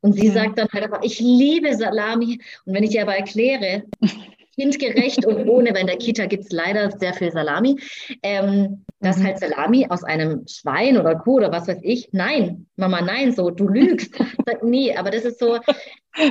Und 0.00 0.14
sie 0.14 0.28
mhm. 0.28 0.34
sagt 0.34 0.58
dann 0.58 0.68
halt 0.72 0.84
aber, 0.84 1.04
ich 1.04 1.20
liebe 1.20 1.74
Salami. 1.76 2.40
Und 2.64 2.74
wenn 2.74 2.84
ich 2.84 2.94
ihr 2.94 3.02
aber 3.02 3.16
erkläre, 3.16 3.84
kindgerecht 4.58 5.24
und 5.24 5.48
ohne, 5.48 5.70
weil 5.70 5.82
in 5.82 5.86
der 5.86 5.98
Kita 5.98 6.26
gibt 6.26 6.44
es 6.44 6.52
leider 6.52 6.90
sehr 6.90 7.14
viel 7.14 7.30
Salami. 7.30 7.78
Ähm, 8.22 8.84
dass 9.00 9.18
mhm. 9.18 9.24
halt 9.26 9.38
Salami 9.38 9.86
aus 9.88 10.02
einem 10.02 10.44
Schwein 10.48 10.98
oder 10.98 11.14
Kuh 11.14 11.36
oder 11.36 11.52
was 11.52 11.68
weiß 11.68 11.78
ich, 11.82 12.08
nein, 12.12 12.66
Mama, 12.76 13.00
nein, 13.00 13.32
so, 13.32 13.50
du 13.50 13.68
lügst. 13.68 14.14
nee, 14.62 14.96
aber 14.96 15.10
das 15.10 15.24
ist 15.24 15.38
so, 15.38 15.58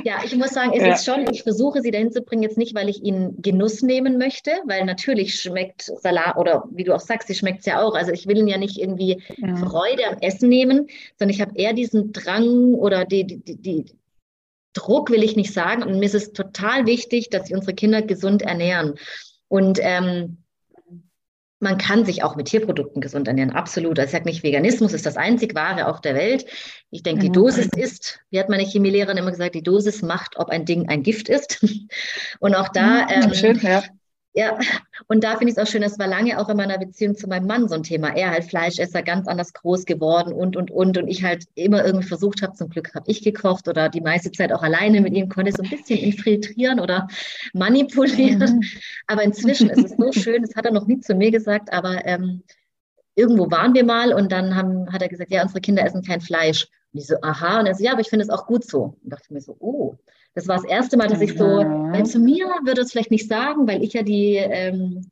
ja, 0.04 0.18
ich 0.26 0.36
muss 0.36 0.50
sagen, 0.50 0.72
es 0.74 0.82
ja. 0.82 0.94
ist 0.94 1.06
schon, 1.06 1.26
ich 1.32 1.44
versuche 1.44 1.82
sie 1.82 1.92
dahin 1.92 2.12
zu 2.12 2.22
bringen, 2.22 2.44
jetzt 2.44 2.58
nicht, 2.58 2.76
weil 2.76 2.90
ich 2.90 3.02
ihnen 3.02 3.42
Genuss 3.42 3.82
nehmen 3.82 4.18
möchte, 4.18 4.52
weil 4.66 4.84
natürlich 4.84 5.40
schmeckt 5.40 5.84
Salat 5.84 6.36
oder 6.36 6.66
wie 6.72 6.84
du 6.84 6.94
auch 6.94 7.00
sagst, 7.00 7.30
sie 7.30 7.36
schmeckt 7.36 7.60
es 7.60 7.66
ja 7.68 7.82
auch. 7.82 7.96
Also 7.96 8.12
ich 8.12 8.28
will 8.28 8.38
ihnen 8.38 8.50
ja 8.50 8.58
nicht 8.58 8.78
irgendwie 8.78 9.22
ja. 9.38 9.56
Freude 9.56 10.08
am 10.10 10.18
Essen 10.20 10.50
nehmen, 10.50 10.88
sondern 11.18 11.34
ich 11.34 11.42
habe 11.42 11.52
eher 11.56 11.74
diesen 11.74 12.12
Drang 12.12 12.74
oder 12.74 13.06
die, 13.06 13.26
die, 13.26 13.56
die, 13.56 13.86
Druck 14.74 15.10
will 15.10 15.24
ich 15.24 15.36
nicht 15.36 15.54
sagen. 15.54 15.84
Und 15.84 16.00
mir 16.00 16.06
ist 16.06 16.16
es 16.16 16.34
total 16.34 16.86
wichtig, 16.86 17.30
dass 17.30 17.50
wir 17.50 17.56
unsere 17.56 17.74
Kinder 17.74 18.02
gesund 18.02 18.42
ernähren. 18.42 18.96
Und 19.48 19.80
ähm, 19.82 20.38
man 21.60 21.78
kann 21.78 22.06
sich 22.06 22.24
auch 22.24 22.36
mit 22.36 22.48
Tierprodukten 22.48 23.02
gesund 23.02 23.28
ernähren, 23.28 23.52
absolut. 23.52 23.98
Also 23.98 24.08
ich 24.08 24.12
sage 24.12 24.26
nicht, 24.26 24.44
Veganismus 24.44 24.94
ist 24.94 25.06
das 25.06 25.18
einzig 25.18 25.56
wahre 25.56 25.88
auf 25.88 26.02
der 26.02 26.14
Welt. 26.14 26.46
Ich 26.92 27.02
denke, 27.02 27.22
die 27.22 27.30
mhm. 27.30 27.34
Dosis 27.34 27.70
ist, 27.76 28.20
wie 28.30 28.40
hat 28.40 28.50
meine 28.50 28.64
Chemielehrerin 28.64 29.18
immer 29.18 29.32
gesagt, 29.32 29.56
die 29.56 29.64
Dosis 29.64 30.04
macht, 30.04 30.38
ob 30.38 30.50
ein 30.50 30.66
Ding 30.66 30.88
ein 30.90 31.02
Gift 31.02 31.30
ist. 31.30 31.66
Und 32.40 32.56
auch 32.56 32.70
da 32.70 33.04
mhm, 33.04 33.24
ähm, 33.24 33.34
Schön, 33.34 33.60
ja. 33.62 33.84
Ja, 34.38 34.56
und 35.08 35.24
da 35.24 35.32
finde 35.32 35.52
ich 35.52 35.58
es 35.58 35.64
auch 35.64 35.66
schön, 35.66 35.82
das 35.82 35.98
war 35.98 36.06
lange 36.06 36.40
auch 36.40 36.48
in 36.48 36.58
meiner 36.58 36.78
Beziehung 36.78 37.16
zu 37.16 37.28
meinem 37.28 37.48
Mann 37.48 37.68
so 37.68 37.74
ein 37.74 37.82
Thema. 37.82 38.16
Er 38.16 38.30
halt 38.30 38.44
Fleischesser, 38.44 39.02
ganz 39.02 39.28
anders 39.28 39.52
groß 39.52 39.86
geworden 39.86 40.32
und, 40.32 40.56
und, 40.56 40.70
und. 40.70 40.96
Und 41.00 41.08
ich 41.08 41.24
halt 41.24 41.46
immer 41.56 41.84
irgendwie 41.84 42.06
versucht 42.06 42.44
habe, 42.44 42.54
zum 42.54 42.70
Glück 42.70 42.94
habe 42.94 43.10
ich 43.10 43.24
gekocht 43.24 43.68
oder 43.68 43.90
die 43.90 44.00
meiste 44.00 44.32
Zeit 44.32 44.54
auch 44.54 44.62
alleine 44.62 45.02
mit 45.02 45.16
ihm, 45.16 45.28
konnte 45.28 45.54
so 45.54 45.64
ein 45.64 45.70
bisschen 45.72 45.98
infiltrieren 45.98 46.80
oder 46.80 47.08
manipulieren. 47.54 48.58
Mhm. 48.58 48.64
Aber 49.08 49.24
inzwischen 49.24 49.72
ist 49.72 49.84
es 49.84 49.98
so 49.98 50.12
schön, 50.12 50.44
das 50.44 50.54
hat 50.54 50.66
er 50.66 50.72
noch 50.72 50.86
nie 50.86 51.00
zu 51.00 51.16
mir 51.16 51.32
gesagt, 51.32 51.74
aber 51.74 52.06
ähm, 52.06 52.44
irgendwo 53.16 53.50
waren 53.50 53.74
wir 53.74 53.86
mal 53.86 54.14
und 54.14 54.32
dann 54.32 54.56
haben, 54.56 54.94
hat 54.94 55.02
er 55.02 55.10
gesagt, 55.10 55.32
ja, 55.32 55.42
unsere 55.42 55.62
Kinder 55.62 55.84
essen 55.84 56.04
kein 56.04 56.22
Fleisch. 56.22 56.68
Und 56.94 57.00
ich 57.00 57.08
so, 57.08 57.16
aha. 57.24 57.62
Und 57.62 57.66
er 57.66 57.74
so, 57.74 57.84
ja, 57.84 57.94
aber 57.94 58.02
ich 58.02 58.10
finde 58.10 58.26
es 58.26 58.30
auch 58.30 58.46
gut 58.46 58.66
so. 58.66 59.00
Und 59.04 59.12
dachte 59.12 59.34
mir 59.34 59.42
so, 59.42 59.58
oh. 59.60 59.98
Das 60.38 60.48
war 60.48 60.58
das 60.58 60.66
erste 60.66 60.98
Mal, 60.98 61.08
dass 61.08 61.20
ich 61.20 61.36
so, 61.36 61.46
weil 61.46 62.06
zu 62.06 62.20
mir 62.20 62.46
würde 62.64 62.82
es 62.82 62.92
vielleicht 62.92 63.10
nicht 63.10 63.28
sagen, 63.28 63.68
weil 63.68 63.84
ich 63.84 63.94
ja 63.94 64.04
die, 64.04 64.36
ähm, 64.36 65.10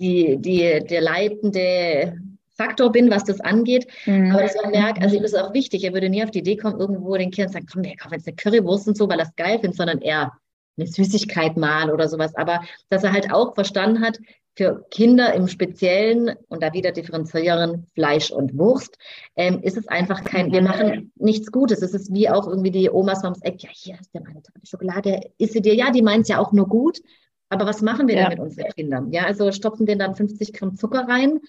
die, 0.00 0.36
die, 0.36 0.84
der 0.84 1.00
leitende 1.00 2.18
Faktor 2.56 2.90
bin, 2.90 3.08
was 3.08 3.22
das 3.22 3.40
angeht. 3.40 3.86
Mhm. 4.04 4.32
Aber 4.32 4.42
das 4.42 4.56
war 4.56 4.68
merk, 4.68 5.00
also 5.00 5.16
ihm 5.16 5.22
ist 5.22 5.38
auch 5.38 5.54
wichtig, 5.54 5.84
er 5.84 5.92
würde 5.92 6.10
nie 6.10 6.24
auf 6.24 6.32
die 6.32 6.40
Idee 6.40 6.56
kommen, 6.56 6.80
irgendwo 6.80 7.16
den 7.16 7.30
Kindern 7.30 7.50
zu 7.50 7.52
sagen, 7.52 7.68
komm, 7.72 7.84
wir 7.84 7.96
kaufen 7.96 8.14
jetzt 8.14 8.26
eine 8.26 8.34
Currywurst 8.34 8.88
und 8.88 8.96
so, 8.96 9.08
weil 9.08 9.20
er 9.20 9.26
es 9.26 9.36
geil 9.36 9.60
findet, 9.60 9.76
sondern 9.76 10.00
eher 10.00 10.32
eine 10.76 10.88
Süßigkeit 10.88 11.56
mal 11.56 11.92
oder 11.92 12.08
sowas. 12.08 12.34
Aber 12.34 12.62
dass 12.88 13.04
er 13.04 13.12
halt 13.12 13.32
auch 13.32 13.54
verstanden 13.54 14.00
hat, 14.00 14.18
für 14.54 14.84
Kinder 14.90 15.32
im 15.34 15.48
Speziellen, 15.48 16.36
und 16.48 16.62
da 16.62 16.72
wieder 16.72 16.92
differenzieren, 16.92 17.86
Fleisch 17.94 18.30
und 18.30 18.58
Wurst, 18.58 18.98
ähm, 19.36 19.60
ist 19.62 19.76
es 19.76 19.88
einfach 19.88 20.24
kein, 20.24 20.52
wir 20.52 20.62
machen 20.62 21.12
nichts 21.16 21.50
Gutes. 21.50 21.82
Es 21.82 21.94
ist 21.94 22.12
wie 22.12 22.28
auch 22.28 22.46
irgendwie 22.46 22.70
die 22.70 22.90
Omas 22.90 23.24
ums 23.24 23.42
Eck, 23.42 23.62
ja, 23.62 23.70
hier 23.72 23.98
ist 24.00 24.12
ja 24.12 24.20
meine 24.20 24.42
Tafel 24.42 24.60
Schokolade, 24.64 25.20
isst 25.38 25.54
sie 25.54 25.62
dir, 25.62 25.74
ja, 25.74 25.90
die 25.90 26.02
meint 26.02 26.22
es 26.22 26.28
ja 26.28 26.38
auch 26.38 26.52
nur 26.52 26.68
gut, 26.68 27.00
aber 27.48 27.66
was 27.66 27.82
machen 27.82 28.08
wir 28.08 28.16
ja. 28.16 28.22
denn 28.22 28.30
mit 28.30 28.40
unseren 28.40 28.70
Kindern? 28.70 29.12
Ja, 29.12 29.24
also 29.24 29.52
stopfen 29.52 29.86
denen 29.86 29.98
dann 29.98 30.14
50 30.14 30.52
Gramm 30.54 30.76
Zucker 30.76 31.06
rein. 31.06 31.40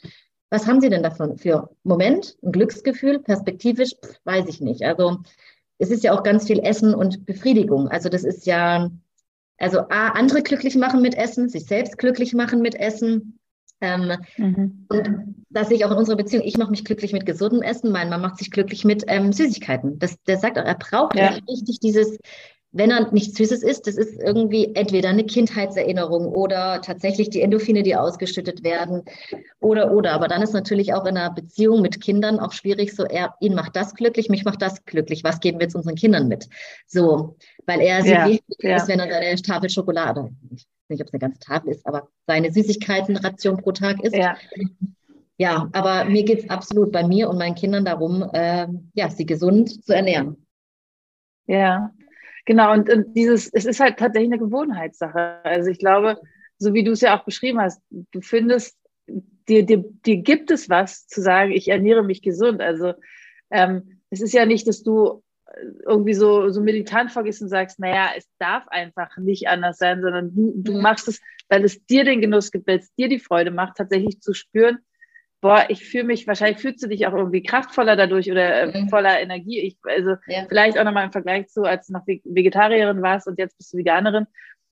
Was 0.49 0.67
haben 0.67 0.81
sie 0.81 0.89
denn 0.89 1.01
davon 1.01 1.37
für 1.37 1.69
Moment, 1.83 2.37
ein 2.43 2.51
Glücksgefühl, 2.51 3.19
perspektivisch, 3.19 3.95
Pff, 3.95 4.19
weiß 4.25 4.47
ich 4.49 4.61
nicht. 4.61 4.83
Also 4.83 5.19
es 5.77 5.89
ist 5.89 6.03
ja 6.03 6.13
auch 6.13 6.23
ganz 6.23 6.45
viel 6.45 6.59
Essen 6.59 6.93
und 6.93 7.25
Befriedigung. 7.25 7.87
Also 7.87 8.09
das 8.09 8.23
ist 8.23 8.45
ja, 8.45 8.91
also 9.57 9.79
A, 9.89 10.09
andere 10.09 10.41
glücklich 10.41 10.75
machen 10.75 11.01
mit 11.01 11.15
Essen, 11.15 11.49
sich 11.49 11.65
selbst 11.65 11.97
glücklich 11.97 12.33
machen 12.33 12.61
mit 12.61 12.75
Essen. 12.75 13.39
Ähm, 13.81 14.13
mhm. 14.37 14.85
Und 14.89 15.35
das 15.49 15.67
sehe 15.67 15.77
ich 15.77 15.85
auch 15.85 15.91
in 15.91 15.97
unserer 15.97 16.15
Beziehung. 16.15 16.43
Ich 16.45 16.57
mache 16.57 16.71
mich 16.71 16.85
glücklich 16.85 17.11
mit 17.11 17.25
gesundem 17.25 17.61
Essen, 17.61 17.91
mein 17.91 18.09
Mann 18.09 18.21
macht 18.21 18.37
sich 18.37 18.49
glücklich 18.49 18.85
mit 18.85 19.03
ähm, 19.07 19.33
Süßigkeiten. 19.33 19.99
Das, 19.99 20.21
der 20.23 20.37
sagt 20.37 20.57
auch, 20.57 20.65
er 20.65 20.75
braucht 20.75 21.15
ja. 21.15 21.29
richtig 21.49 21.79
dieses, 21.79 22.17
wenn 22.73 22.89
er 22.89 23.12
nichts 23.12 23.38
Süßes 23.38 23.62
isst, 23.62 23.86
das 23.86 23.95
ist 23.95 24.19
irgendwie 24.19 24.73
entweder 24.73 25.09
eine 25.09 25.23
Kindheitserinnerung 25.23 26.27
oder 26.27 26.81
tatsächlich 26.81 27.29
die 27.29 27.41
Endorphine, 27.41 27.83
die 27.83 27.95
ausgeschüttet 27.95 28.63
werden 28.63 29.03
oder, 29.59 29.91
oder. 29.91 30.13
Aber 30.13 30.27
dann 30.27 30.41
ist 30.41 30.53
natürlich 30.53 30.93
auch 30.93 31.05
in 31.05 31.15
einer 31.15 31.31
Beziehung 31.31 31.81
mit 31.81 32.01
Kindern 32.01 32.39
auch 32.39 32.51
schwierig, 32.51 32.95
so 32.95 33.03
er, 33.03 33.36
ihn 33.39 33.53
macht 33.53 33.75
das 33.75 33.93
glücklich, 33.93 34.27
mich 34.27 34.43
macht 34.43 34.63
das 34.63 34.83
glücklich. 34.86 35.23
Was 35.23 35.39
geben 35.39 35.59
wir 35.59 35.65
jetzt 35.65 35.75
unseren 35.75 35.95
Kindern 35.95 36.27
mit? 36.27 36.49
So, 36.88 37.38
weil 37.67 37.79
er 37.79 38.03
ja, 38.03 38.25
sich 38.25 38.33
wichtig 38.33 38.57
ja. 38.63 38.77
ist, 38.77 38.88
wenn 38.88 38.99
er 38.99 39.07
seine 39.07 39.36
Tafel 39.36 39.69
Schokolade, 39.69 40.31
ich 40.51 40.65
weiß 40.65 40.89
nicht, 40.89 41.01
ob 41.01 41.07
es 41.07 41.13
eine 41.13 41.19
ganze 41.19 41.39
Tafel 41.39 41.69
ist, 41.69 41.86
aber 41.86 42.07
seine 42.25 42.51
Süßigkeitenration 42.51 43.57
pro 43.57 43.71
Tag 43.71 44.03
isst. 44.03 44.15
Ja. 44.15 44.36
Ja, 45.38 45.67
aber 45.73 46.05
mir 46.05 46.23
geht 46.23 46.43
es 46.43 46.49
absolut 46.49 46.91
bei 46.91 47.05
mir 47.05 47.27
und 47.27 47.38
meinen 47.38 47.55
Kindern 47.55 47.86
darum, 47.86 48.23
äh, 48.33 48.67
ja, 48.93 49.09
sie 49.09 49.25
gesund 49.25 49.83
zu 49.83 49.93
ernähren. 49.93 50.45
Ja, 51.47 51.91
Genau, 52.45 52.73
und, 52.73 52.89
und 52.89 53.15
dieses, 53.15 53.49
es 53.53 53.65
ist 53.65 53.79
halt 53.79 53.97
tatsächlich 53.97 54.32
eine 54.32 54.39
Gewohnheitssache. 54.39 55.43
Also 55.43 55.69
ich 55.69 55.79
glaube, 55.79 56.19
so 56.58 56.73
wie 56.73 56.84
du 56.84 56.91
es 56.91 57.01
ja 57.01 57.17
auch 57.17 57.25
beschrieben 57.25 57.62
hast, 57.62 57.82
du 57.89 58.21
findest, 58.21 58.77
dir, 59.47 59.65
dir, 59.65 59.84
dir 60.06 60.17
gibt 60.17 60.51
es 60.51 60.69
was 60.69 61.08
zu 61.08 61.21
sagen, 61.21 61.51
ich 61.51 61.67
ernähre 61.69 62.03
mich 62.03 62.21
gesund. 62.21 62.62
Also 62.62 62.93
ähm, 63.49 64.01
es 64.10 64.21
ist 64.21 64.34
ja 64.34 64.45
nicht, 64.45 64.67
dass 64.67 64.84
du 64.84 65.23
irgendwie 65.86 66.13
so, 66.13 66.49
so 66.49 66.62
militant 66.62 67.12
vorgehst 67.12 67.41
und 67.41 67.49
sagst, 67.49 67.79
naja, 67.79 68.10
es 68.17 68.27
darf 68.39 68.67
einfach 68.69 69.17
nicht 69.17 69.47
anders 69.47 69.77
sein, 69.77 70.01
sondern 70.01 70.34
du, 70.34 70.53
du 70.56 70.73
mhm. 70.73 70.82
machst 70.82 71.08
es, 71.08 71.21
weil 71.49 71.63
es 71.63 71.86
dir 71.86 72.03
den 72.03 72.21
Genuss 72.21 72.51
gibt, 72.51 72.67
weil 72.67 72.79
es 72.79 72.93
dir 72.95 73.08
die 73.08 73.19
Freude 73.19 73.51
macht, 73.51 73.77
tatsächlich 73.77 74.19
zu 74.21 74.34
spüren, 74.34 74.79
boah, 75.43 75.65
ich 75.67 75.86
fühle 75.86 76.06
mich, 76.06 76.25
wahrscheinlich 76.25 76.60
fühlst 76.60 76.82
du 76.82 76.88
dich 76.88 77.06
auch 77.06 77.12
irgendwie 77.12 77.43
kraftvoller 77.43 77.97
dadurch 77.97 78.32
oder 78.32 78.62
äh, 78.62 78.82
mhm. 78.82 78.88
voller 78.88 79.19
Energie. 79.19 79.60
Ich, 79.60 79.77
also 79.84 80.15
ja. 80.25 80.45
vielleicht 80.47 80.79
auch 80.79 80.86
nochmal 80.86 81.03
im 81.03 81.12
Vergleich 81.12 81.49
zu, 81.49 81.63
als 81.63 81.88
du 81.88 81.93
noch 81.93 82.08
Vegetarierin 82.08 83.01
warst 83.01 83.27
und 83.27 83.38
jetzt 83.38 83.58
bist 83.58 83.73
du 83.73 83.77
Veganerin. 83.77 84.25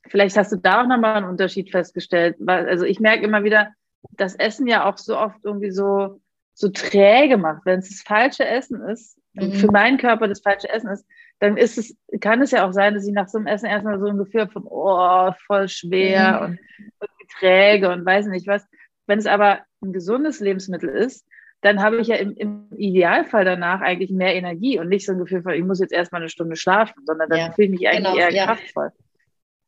Vielleicht 0.08 0.38
hast 0.38 0.54
du 0.54 0.56
da 0.56 0.82
auch 0.82 0.88
nochmal 0.88 1.18
einen 1.18 1.28
Unterschied 1.28 1.72
festgestellt. 1.72 2.38
Also 2.48 2.86
ich 2.86 3.02
merke 3.02 3.26
immer 3.26 3.44
wieder, 3.44 3.74
dass 4.12 4.34
Essen 4.36 4.66
ja 4.66 4.90
auch 4.90 4.98
so 4.98 5.18
oft 5.18 5.44
irgendwie 5.44 5.72
so, 5.72 6.22
so 6.54 6.70
träge 6.70 7.36
macht. 7.36 7.66
Wenn 7.66 7.80
es 7.80 7.90
das 7.90 8.02
falsche 8.02 8.46
Essen 8.46 8.82
ist, 8.82 9.20
mhm. 9.34 9.52
für 9.52 9.68
meinen 9.68 9.98
Körper 9.98 10.30
das 10.30 10.40
falsche 10.40 10.70
Essen 10.70 10.90
ist, 10.90 11.06
dann 11.40 11.58
ist 11.58 11.78
es, 11.78 11.98
kann 12.22 12.42
es 12.42 12.52
ja 12.52 12.66
auch 12.66 12.72
sein, 12.72 12.94
dass 12.94 13.06
ich 13.06 13.14
nach 13.14 13.28
so 13.28 13.40
einem 13.40 13.48
Essen 13.48 13.66
erstmal 13.66 14.00
so 14.00 14.06
ein 14.06 14.18
Gefühl 14.18 14.42
habe 14.42 14.52
von, 14.52 14.64
oh, 14.66 15.34
voll 15.48 15.68
schwer 15.68 16.40
mhm. 16.40 16.46
und 16.46 16.60
irgendwie 17.02 17.28
träge 17.40 17.92
und 17.92 18.06
weiß 18.06 18.28
nicht 18.28 18.48
was. 18.48 18.66
Wenn 19.06 19.20
es 19.20 19.26
aber 19.26 19.60
ein 19.82 19.94
gesundes 19.94 20.40
Lebensmittel 20.40 20.90
ist, 20.90 21.26
dann 21.62 21.82
habe 21.82 21.98
ich 21.98 22.08
ja 22.08 22.16
im, 22.16 22.36
im, 22.36 22.68
Idealfall 22.76 23.46
danach 23.46 23.82
eigentlich 23.82 24.12
mehr 24.12 24.36
Energie 24.36 24.80
und 24.80 24.90
nicht 24.90 25.06
so 25.06 25.12
ein 25.12 25.20
Gefühl 25.20 25.44
von, 25.44 25.54
ich 25.54 25.64
muss 25.64 25.80
jetzt 25.80 25.94
erstmal 25.94 26.22
eine 26.22 26.30
Stunde 26.30 26.56
schlafen, 26.56 27.06
sondern 27.06 27.30
dann 27.30 27.40
ja, 27.40 27.52
fühle 27.52 27.68
ich 27.68 27.72
mich 27.72 27.88
eigentlich 27.88 28.06
genau, 28.06 28.18
eher 28.18 28.34
ja. 28.34 28.46
kraftvoll. 28.46 28.92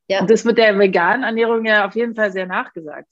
Ja. 0.08 0.22
Und 0.22 0.30
das 0.30 0.44
wird 0.44 0.58
der 0.58 0.78
veganen 0.78 1.24
Ernährung 1.24 1.66
ja 1.66 1.86
auf 1.88 1.96
jeden 1.96 2.16
Fall 2.16 2.32
sehr 2.32 2.48
nachgesagt. 2.48 3.10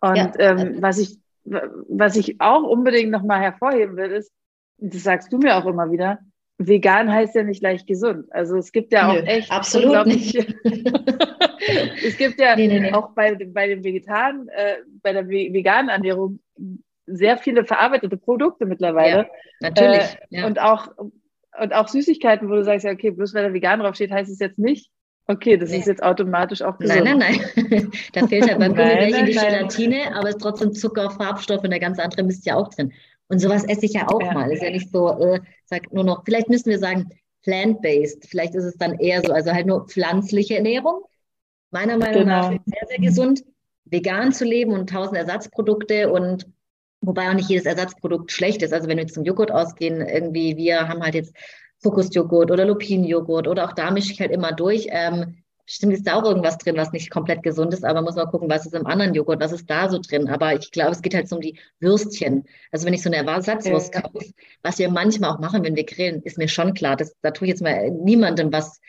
Und 0.00 0.34
ähm, 0.38 0.76
was 0.80 0.98
ich, 0.98 1.18
was 1.44 2.16
ich 2.16 2.40
auch 2.40 2.62
unbedingt 2.62 3.10
nochmal 3.10 3.40
hervorheben 3.40 3.96
will, 3.96 4.12
ist, 4.12 4.32
das 4.78 5.02
sagst 5.02 5.32
du 5.32 5.38
mir 5.38 5.56
auch 5.56 5.66
immer 5.66 5.90
wieder, 5.90 6.18
vegan 6.58 7.12
heißt 7.12 7.34
ja 7.34 7.42
nicht 7.42 7.60
gleich 7.60 7.86
gesund. 7.86 8.26
Also 8.30 8.56
es 8.56 8.72
gibt 8.72 8.92
ja 8.92 9.08
auch 9.08 9.14
Nö, 9.14 9.20
echt 9.20 9.50
absolut 9.50 10.06
nicht. 10.06 10.34
es 12.04 12.16
gibt 12.16 12.40
ja 12.40 12.56
nee, 12.56 12.66
nee, 12.66 12.80
nee. 12.80 12.92
auch 12.92 13.10
bei, 13.10 13.34
bei 13.34 13.68
den 13.68 13.84
Vegetaren, 13.84 14.48
äh, 14.48 14.76
bei 15.02 15.12
der 15.12 15.28
veganen 15.28 15.90
Ernährung 15.90 16.40
sehr 17.06 17.38
viele 17.38 17.64
verarbeitete 17.64 18.16
Produkte 18.16 18.66
mittlerweile. 18.66 19.28
Ja, 19.60 19.70
natürlich. 19.70 20.16
Äh, 20.30 20.38
ja. 20.40 20.46
Und 20.46 20.60
auch 20.60 20.88
und 21.58 21.74
auch 21.74 21.88
Süßigkeiten, 21.88 22.48
wo 22.50 22.54
du 22.54 22.64
sagst, 22.64 22.84
ja, 22.84 22.92
okay, 22.92 23.10
bloß 23.10 23.34
weil 23.34 23.44
da 23.44 23.52
vegan 23.54 23.80
draufsteht, 23.80 24.10
heißt 24.10 24.30
es 24.30 24.38
jetzt 24.40 24.58
nicht, 24.58 24.90
okay, 25.26 25.56
das 25.56 25.72
ist 25.72 25.86
jetzt 25.86 26.02
automatisch 26.02 26.62
auch 26.62 26.78
gesund. 26.78 27.04
Nein, 27.04 27.18
nein, 27.18 27.40
nein. 27.70 27.90
da 28.12 28.26
fehlt 28.26 28.48
halt 28.48 28.58
beim 28.58 28.74
Gummibärchen 28.74 29.26
die 29.26 29.32
Gelatine, 29.32 30.14
aber 30.14 30.28
es 30.28 30.36
ist 30.36 30.42
trotzdem 30.42 30.72
Zucker, 30.72 31.10
Farbstoff 31.10 31.62
und 31.62 31.70
der 31.70 31.80
ganz 31.80 31.98
andere 31.98 32.22
Mist 32.22 32.46
ja 32.46 32.56
auch 32.56 32.68
drin. 32.68 32.92
Und 33.28 33.40
sowas 33.40 33.64
esse 33.64 33.86
ich 33.86 33.92
ja 33.92 34.08
auch 34.08 34.22
ja. 34.22 34.32
mal. 34.32 34.50
Ist 34.52 34.62
ja 34.62 34.70
nicht 34.70 34.90
so, 34.90 35.08
äh, 35.18 35.40
sag 35.64 35.92
nur 35.92 36.04
noch, 36.04 36.24
vielleicht 36.24 36.48
müssen 36.48 36.70
wir 36.70 36.78
sagen, 36.78 37.08
plant-based. 37.42 38.26
Vielleicht 38.28 38.54
ist 38.54 38.64
es 38.64 38.76
dann 38.76 38.98
eher 38.98 39.22
so, 39.24 39.32
also 39.32 39.52
halt 39.52 39.66
nur 39.66 39.86
pflanzliche 39.86 40.56
Ernährung. 40.56 41.02
Meiner 41.70 41.96
Meinung 41.98 42.24
genau. 42.24 42.50
nach 42.50 42.50
sehr, 42.50 42.86
sehr 42.88 42.98
gesund, 42.98 43.44
vegan 43.84 44.32
zu 44.32 44.44
leben 44.44 44.72
und 44.72 44.90
tausend 44.90 45.16
Ersatzprodukte 45.16 46.10
und 46.12 46.46
wobei 47.00 47.28
auch 47.28 47.34
nicht 47.34 47.48
jedes 47.48 47.66
Ersatzprodukt 47.66 48.32
schlecht 48.32 48.62
ist. 48.62 48.72
Also 48.72 48.88
wenn 48.88 48.98
wir 48.98 49.06
zum 49.06 49.24
Joghurt 49.24 49.50
ausgehen, 49.50 50.00
irgendwie, 50.00 50.56
wir 50.56 50.88
haben 50.88 51.02
halt 51.02 51.14
jetzt 51.14 51.34
Fokusjoghurt 51.82 52.50
oder 52.50 52.64
Lupinenjoghurt 52.64 53.48
oder 53.48 53.64
auch 53.64 53.72
da 53.72 53.90
mische 53.90 54.12
ich 54.12 54.20
halt 54.20 54.32
immer 54.32 54.52
durch. 54.52 54.86
Ähm, 54.90 55.36
Bestimmt 55.66 55.92
ist 55.94 56.06
da 56.06 56.14
auch 56.14 56.24
irgendwas 56.24 56.58
drin, 56.58 56.76
was 56.76 56.92
nicht 56.92 57.10
komplett 57.10 57.42
gesund 57.42 57.74
ist, 57.74 57.84
aber 57.84 58.00
muss 58.00 58.14
man 58.14 58.28
gucken, 58.28 58.48
was 58.48 58.66
ist 58.66 58.74
im 58.74 58.86
anderen 58.86 59.14
Joghurt, 59.14 59.40
was 59.40 59.52
ist 59.52 59.68
da 59.68 59.88
so 59.88 59.98
drin. 59.98 60.28
Aber 60.28 60.54
ich 60.54 60.70
glaube, 60.70 60.92
es 60.92 61.02
geht 61.02 61.14
halt 61.14 61.28
so 61.28 61.36
um 61.36 61.42
die 61.42 61.58
Würstchen. 61.80 62.44
Also 62.70 62.86
wenn 62.86 62.94
ich 62.94 63.02
so 63.02 63.10
eine 63.10 63.26
Ersatzwurst 63.26 63.92
kaufe, 63.92 64.30
was 64.62 64.78
wir 64.78 64.88
manchmal 64.90 65.30
auch 65.32 65.40
machen, 65.40 65.64
wenn 65.64 65.74
wir 65.74 65.84
grillen, 65.84 66.22
ist 66.22 66.38
mir 66.38 66.48
schon 66.48 66.72
klar, 66.74 66.96
dass, 66.96 67.16
da 67.20 67.32
tue 67.32 67.48
ich 67.48 67.50
jetzt 67.50 67.62
mal 67.62 67.90
niemandem 67.90 68.52
was 68.52 68.80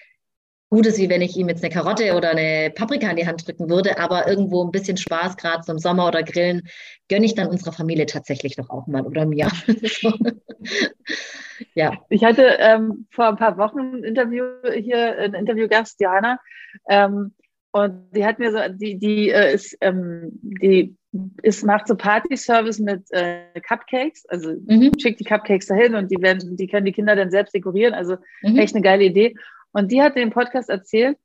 Gutes, 0.70 0.98
wie 0.98 1.10
wenn 1.10 1.22
ich 1.22 1.38
ihm 1.38 1.48
jetzt 1.48 1.64
eine 1.64 1.74
Karotte 1.74 2.16
oder 2.16 2.32
eine 2.32 2.72
Paprika 2.72 3.10
in 3.10 3.16
die 3.16 3.26
Hand 3.26 3.48
drücken 3.48 3.70
würde, 3.70 4.00
aber 4.00 4.28
irgendwo 4.28 4.64
ein 4.64 4.72
bisschen 4.72 4.98
Spaß, 4.98 5.38
gerade 5.38 5.62
zum 5.62 5.80
Sommer 5.80 6.08
oder 6.08 6.24
Grillen, 6.24 6.68
gönne 7.08 7.26
ich 7.26 7.36
dann 7.36 7.48
unserer 7.48 7.72
Familie 7.72 8.06
tatsächlich 8.06 8.58
doch 8.58 8.70
auch 8.70 8.86
mal 8.86 9.06
oder 9.06 9.26
mir. 9.26 9.50
ja. 11.74 11.94
Ich 12.10 12.26
hatte 12.26 12.58
ähm, 12.60 13.08
vor 13.12 13.30
ein 13.30 13.38
paar 13.38 13.58
Wochen 13.58 13.80
ein 13.80 14.04
Interview 14.04 14.44
hier, 14.74 15.18
ein 15.18 15.34
Interviewgast, 15.34 16.00
Diana, 16.00 16.38
ähm, 16.90 17.34
und 17.72 18.10
die 18.16 18.26
hat 18.26 18.40
mir 18.40 18.52
so, 18.52 18.58
die, 18.74 18.98
die 18.98 19.30
äh, 19.30 19.54
ist, 19.54 19.78
ähm, 19.82 20.32
die 20.42 20.96
ist, 21.44 21.64
macht 21.64 21.88
so 21.88 21.96
Party-Service 21.96 22.80
mit 22.80 23.04
äh, 23.12 23.60
Cupcakes, 23.62 24.26
also 24.30 24.54
mhm. 24.66 24.92
schickt 25.00 25.20
die 25.20 25.26
Cupcakes 25.26 25.68
dahin 25.68 25.96
und 25.96 26.10
die 26.10 26.22
werden, 26.22 26.58
die 26.58 26.68
können 26.68 26.86
die 26.86 26.92
Kinder 26.92 27.16
dann 27.16 27.32
selbst 27.32 27.54
dekorieren, 27.54 27.94
also 27.94 28.18
mhm. 28.42 28.58
echt 28.58 28.74
eine 28.74 28.84
geile 28.84 29.04
Idee. 29.04 29.36
Und 29.78 29.92
die 29.92 30.02
hat 30.02 30.16
den 30.16 30.32
Podcast 30.32 30.70
erzählt. 30.70 31.20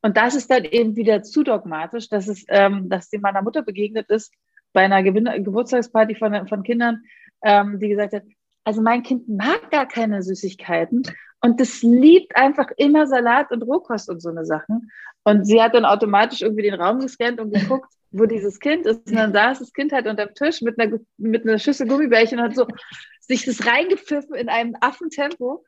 Und 0.00 0.16
das 0.16 0.34
ist 0.34 0.50
dann 0.50 0.64
eben 0.64 0.96
wieder 0.96 1.22
zu 1.22 1.44
dogmatisch, 1.44 2.08
dass 2.08 2.26
es, 2.26 2.44
ähm, 2.48 2.88
dass 2.88 3.08
sie 3.10 3.18
meiner 3.18 3.42
Mutter 3.42 3.62
begegnet 3.62 4.10
ist 4.10 4.34
bei 4.72 4.80
einer 4.80 5.04
Gewinn 5.04 5.44
Geburtstagsparty 5.44 6.16
von, 6.16 6.48
von 6.48 6.64
Kindern, 6.64 7.04
ähm, 7.44 7.78
die 7.78 7.88
gesagt 7.88 8.12
hat, 8.12 8.24
also 8.64 8.82
mein 8.82 9.04
Kind 9.04 9.28
mag 9.28 9.70
gar 9.70 9.86
keine 9.86 10.20
Süßigkeiten 10.20 11.04
und 11.44 11.60
das 11.60 11.82
liebt 11.82 12.34
einfach 12.34 12.72
immer 12.76 13.06
Salat 13.06 13.52
und 13.52 13.62
Rohkost 13.62 14.10
und 14.10 14.20
so 14.20 14.30
eine 14.30 14.44
Sachen. 14.44 14.90
Und 15.22 15.44
sie 15.44 15.62
hat 15.62 15.74
dann 15.74 15.84
automatisch 15.84 16.42
irgendwie 16.42 16.62
den 16.62 16.74
Raum 16.74 16.98
gescannt 16.98 17.40
und 17.40 17.54
geguckt, 17.54 17.92
wo 18.10 18.26
dieses 18.26 18.58
Kind 18.58 18.84
ist. 18.84 19.08
Und 19.08 19.14
dann 19.14 19.32
saß 19.32 19.60
das 19.60 19.72
Kind 19.72 19.92
halt 19.92 20.08
unterm 20.08 20.34
Tisch 20.34 20.60
mit 20.60 20.76
einer, 20.80 20.98
mit 21.18 21.46
einer 21.46 21.60
Schüssel 21.60 21.86
Gummibärchen 21.86 22.40
und 22.40 22.46
hat 22.46 22.56
so 22.56 22.66
sich 23.20 23.44
das 23.44 23.64
reingepfiffen 23.64 24.34
in 24.34 24.48
einem 24.48 24.76
Affentempo. 24.80 25.64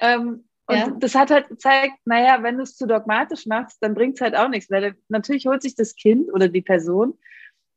Ähm, 0.00 0.48
und 0.68 0.76
ja. 0.76 0.90
das 0.98 1.14
hat 1.14 1.30
halt 1.30 1.48
gezeigt, 1.48 1.94
naja, 2.04 2.42
wenn 2.42 2.56
du 2.56 2.64
es 2.64 2.76
zu 2.76 2.86
dogmatisch 2.86 3.46
machst, 3.46 3.78
dann 3.80 3.94
bringt 3.94 4.16
es 4.16 4.20
halt 4.20 4.36
auch 4.36 4.48
nichts, 4.48 4.70
weil 4.70 4.96
natürlich 5.08 5.46
holt 5.46 5.62
sich 5.62 5.76
das 5.76 5.94
Kind 5.94 6.32
oder 6.32 6.48
die 6.48 6.62
Person 6.62 7.16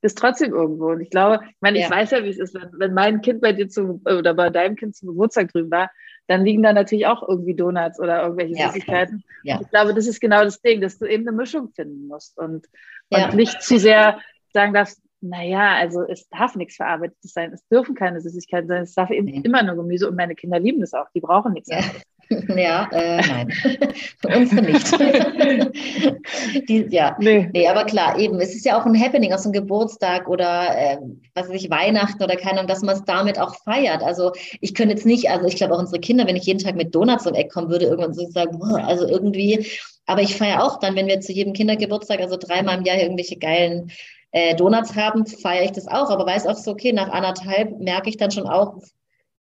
das 0.02 0.15
trotzdem 0.15 0.54
irgendwo. 0.54 0.91
Und 0.91 1.02
ich 1.02 1.10
glaube, 1.10 1.41
ich 1.45 1.56
meine, 1.62 1.80
ja. 1.80 1.86
ich 1.86 1.91
weiß 1.91 2.12
ja, 2.12 2.23
wie 2.23 2.30
es 2.30 2.39
ist, 2.39 2.54
wenn, 2.54 2.69
wenn 2.73 2.93
mein 2.93 3.21
Kind 3.21 3.41
bei 3.41 3.54
dir 3.54 3.67
zum, 3.69 4.02
oder 4.06 4.34
bei 4.34 4.49
deinem 4.49 4.75
Kind 4.75 4.95
zum 4.95 5.10
Geburtstag 5.10 5.52
drüben 5.52 5.71
war, 5.71 5.91
dann 6.28 6.45
liegen 6.45 6.63
da 6.63 6.73
natürlich 6.73 7.08
auch 7.08 7.28
irgendwie 7.28 7.56
Donuts 7.56 7.99
oder 7.99 8.21
irgendwelche 8.23 8.56
ja. 8.56 8.67
Süßigkeiten. 8.67 9.23
Ja. 9.43 9.60
Ich 9.62 9.69
glaube, 9.69 9.93
das 9.93 10.08
ist 10.08 10.21
genau 10.21 10.43
das 10.43 10.62
Ding, 10.62 10.80
dass 10.80 10.99
du 10.99 11.06
eben 11.06 11.28
eine 11.28 11.36
Mischung 11.36 11.69
finden 11.69 12.08
musst 12.08 12.38
und, 12.38 12.67
und 13.10 13.34
nicht 13.34 13.62
zu 13.62 13.80
sehr 13.80 14.19
sagen 14.54 14.73
darfst, 14.73 15.02
naja, 15.21 15.75
also 15.75 16.04
es 16.04 16.30
darf 16.30 16.56
nichts 16.56 16.78
Verarbeitetes 16.78 17.34
sein, 17.34 17.52
es 17.52 17.67
dürfen 17.67 17.93
keine 17.93 18.21
Süßigkeiten 18.21 18.69
sein, 18.69 18.84
es 18.84 18.93
darf 18.93 19.10
eben 19.10 19.25
nee. 19.25 19.41
immer 19.43 19.63
nur 19.63 19.75
Gemüse 19.75 20.08
und 20.08 20.15
meine 20.15 20.34
Kinder 20.34 20.60
lieben 20.60 20.80
das 20.80 20.93
auch, 20.93 21.08
die 21.13 21.19
brauchen 21.19 21.54
nichts 21.54 21.69
ja. 21.69 21.82
Ja, 22.56 22.88
äh, 22.92 23.22
nein, 23.28 23.52
für 24.22 24.28
unsere 24.28 24.62
nicht. 24.62 24.92
Die, 26.70 26.88
ja, 26.89 27.15
nee. 27.20 27.50
nee. 27.54 27.68
aber 27.68 27.86
klar, 27.86 28.18
eben, 28.20 28.39
es 28.39 28.56
ist 28.56 28.65
ja 28.65 28.80
auch 28.80 28.86
ein 28.86 29.00
Happening 29.00 29.34
aus 29.34 29.46
einem 29.46 29.54
Geburtstag 29.54 30.28
oder 30.28 30.76
äh, 30.78 30.98
was 31.34 31.50
weiß 31.50 31.56
ich, 31.56 31.70
Weihnachten 31.70 32.22
oder 32.24 32.36
keine 32.36 32.60
Ahnung, 32.60 32.68
dass 32.68 32.82
man 32.82 32.96
es 32.96 33.04
damit 33.06 33.39
auch 33.39 33.56
feiert. 33.63 34.04
Also 34.04 34.32
ich 34.62 34.74
könnte 34.76 34.94
jetzt 34.94 35.06
nicht, 35.06 35.30
also 35.30 35.48
ich 35.48 35.56
glaube 35.56 35.74
auch 35.74 35.80
unsere 35.80 36.00
Kinder, 36.00 36.28
wenn 36.28 36.36
ich 36.36 36.46
jeden 36.46 36.60
Tag 36.60 36.76
mit 36.76 36.94
Donuts 36.94 37.26
um 37.26 37.34
Eck 37.34 37.52
kommen 37.52 37.70
würde, 37.70 37.86
irgendwann 37.86 38.13
so 38.13 38.30
sagen, 38.30 38.60
boah, 38.60 38.84
also 38.86 39.08
irgendwie, 39.08 39.65
aber 40.06 40.22
ich 40.22 40.36
feiere 40.36 40.63
auch 40.63 40.80
dann, 40.80 40.96
wenn 40.96 41.08
wir 41.08 41.22
zu 41.22 41.32
jedem 41.32 41.54
Kindergeburtstag, 41.54 42.20
also 42.20 42.38
dreimal 42.38 42.78
im 42.78 42.86
Jahr 42.86 42.98
irgendwelche 42.98 43.38
geilen 43.38 43.92
äh, 44.32 44.56
Donuts 44.56 44.96
haben, 44.96 45.26
feiere 45.26 45.65
ich 45.65 45.72
das 45.72 45.88
auch, 45.88 46.10
aber 46.12 46.26
weiß 46.26 46.46
auch 46.46 46.58
so, 46.58 46.72
okay, 46.72 46.94
nach 46.94 47.10
anderthalb 47.10 47.80
merke 47.80 48.10
ich 48.10 48.18
dann 48.18 48.32
schon 48.32 48.48
auch, 48.48 48.76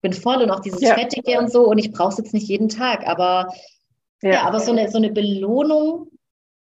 bin 0.06 0.14
voll 0.14 0.44
und 0.44 0.52
auch 0.52 0.60
dieses 0.60 0.82
ja. 0.82 0.94
Fettige 0.94 1.40
und 1.40 1.52
so 1.52 1.68
und 1.68 1.80
ich 1.80 1.92
brauche 1.92 2.10
es 2.10 2.18
jetzt 2.20 2.34
nicht 2.34 2.48
jeden 2.48 2.70
Tag, 2.70 3.08
aber 3.08 3.48
ja. 4.22 4.34
ja, 4.34 4.44
aber 4.44 4.60
so 4.60 4.72
eine, 4.72 4.88
so 4.90 4.98
eine 4.98 5.12
Belohnung, 5.12 6.12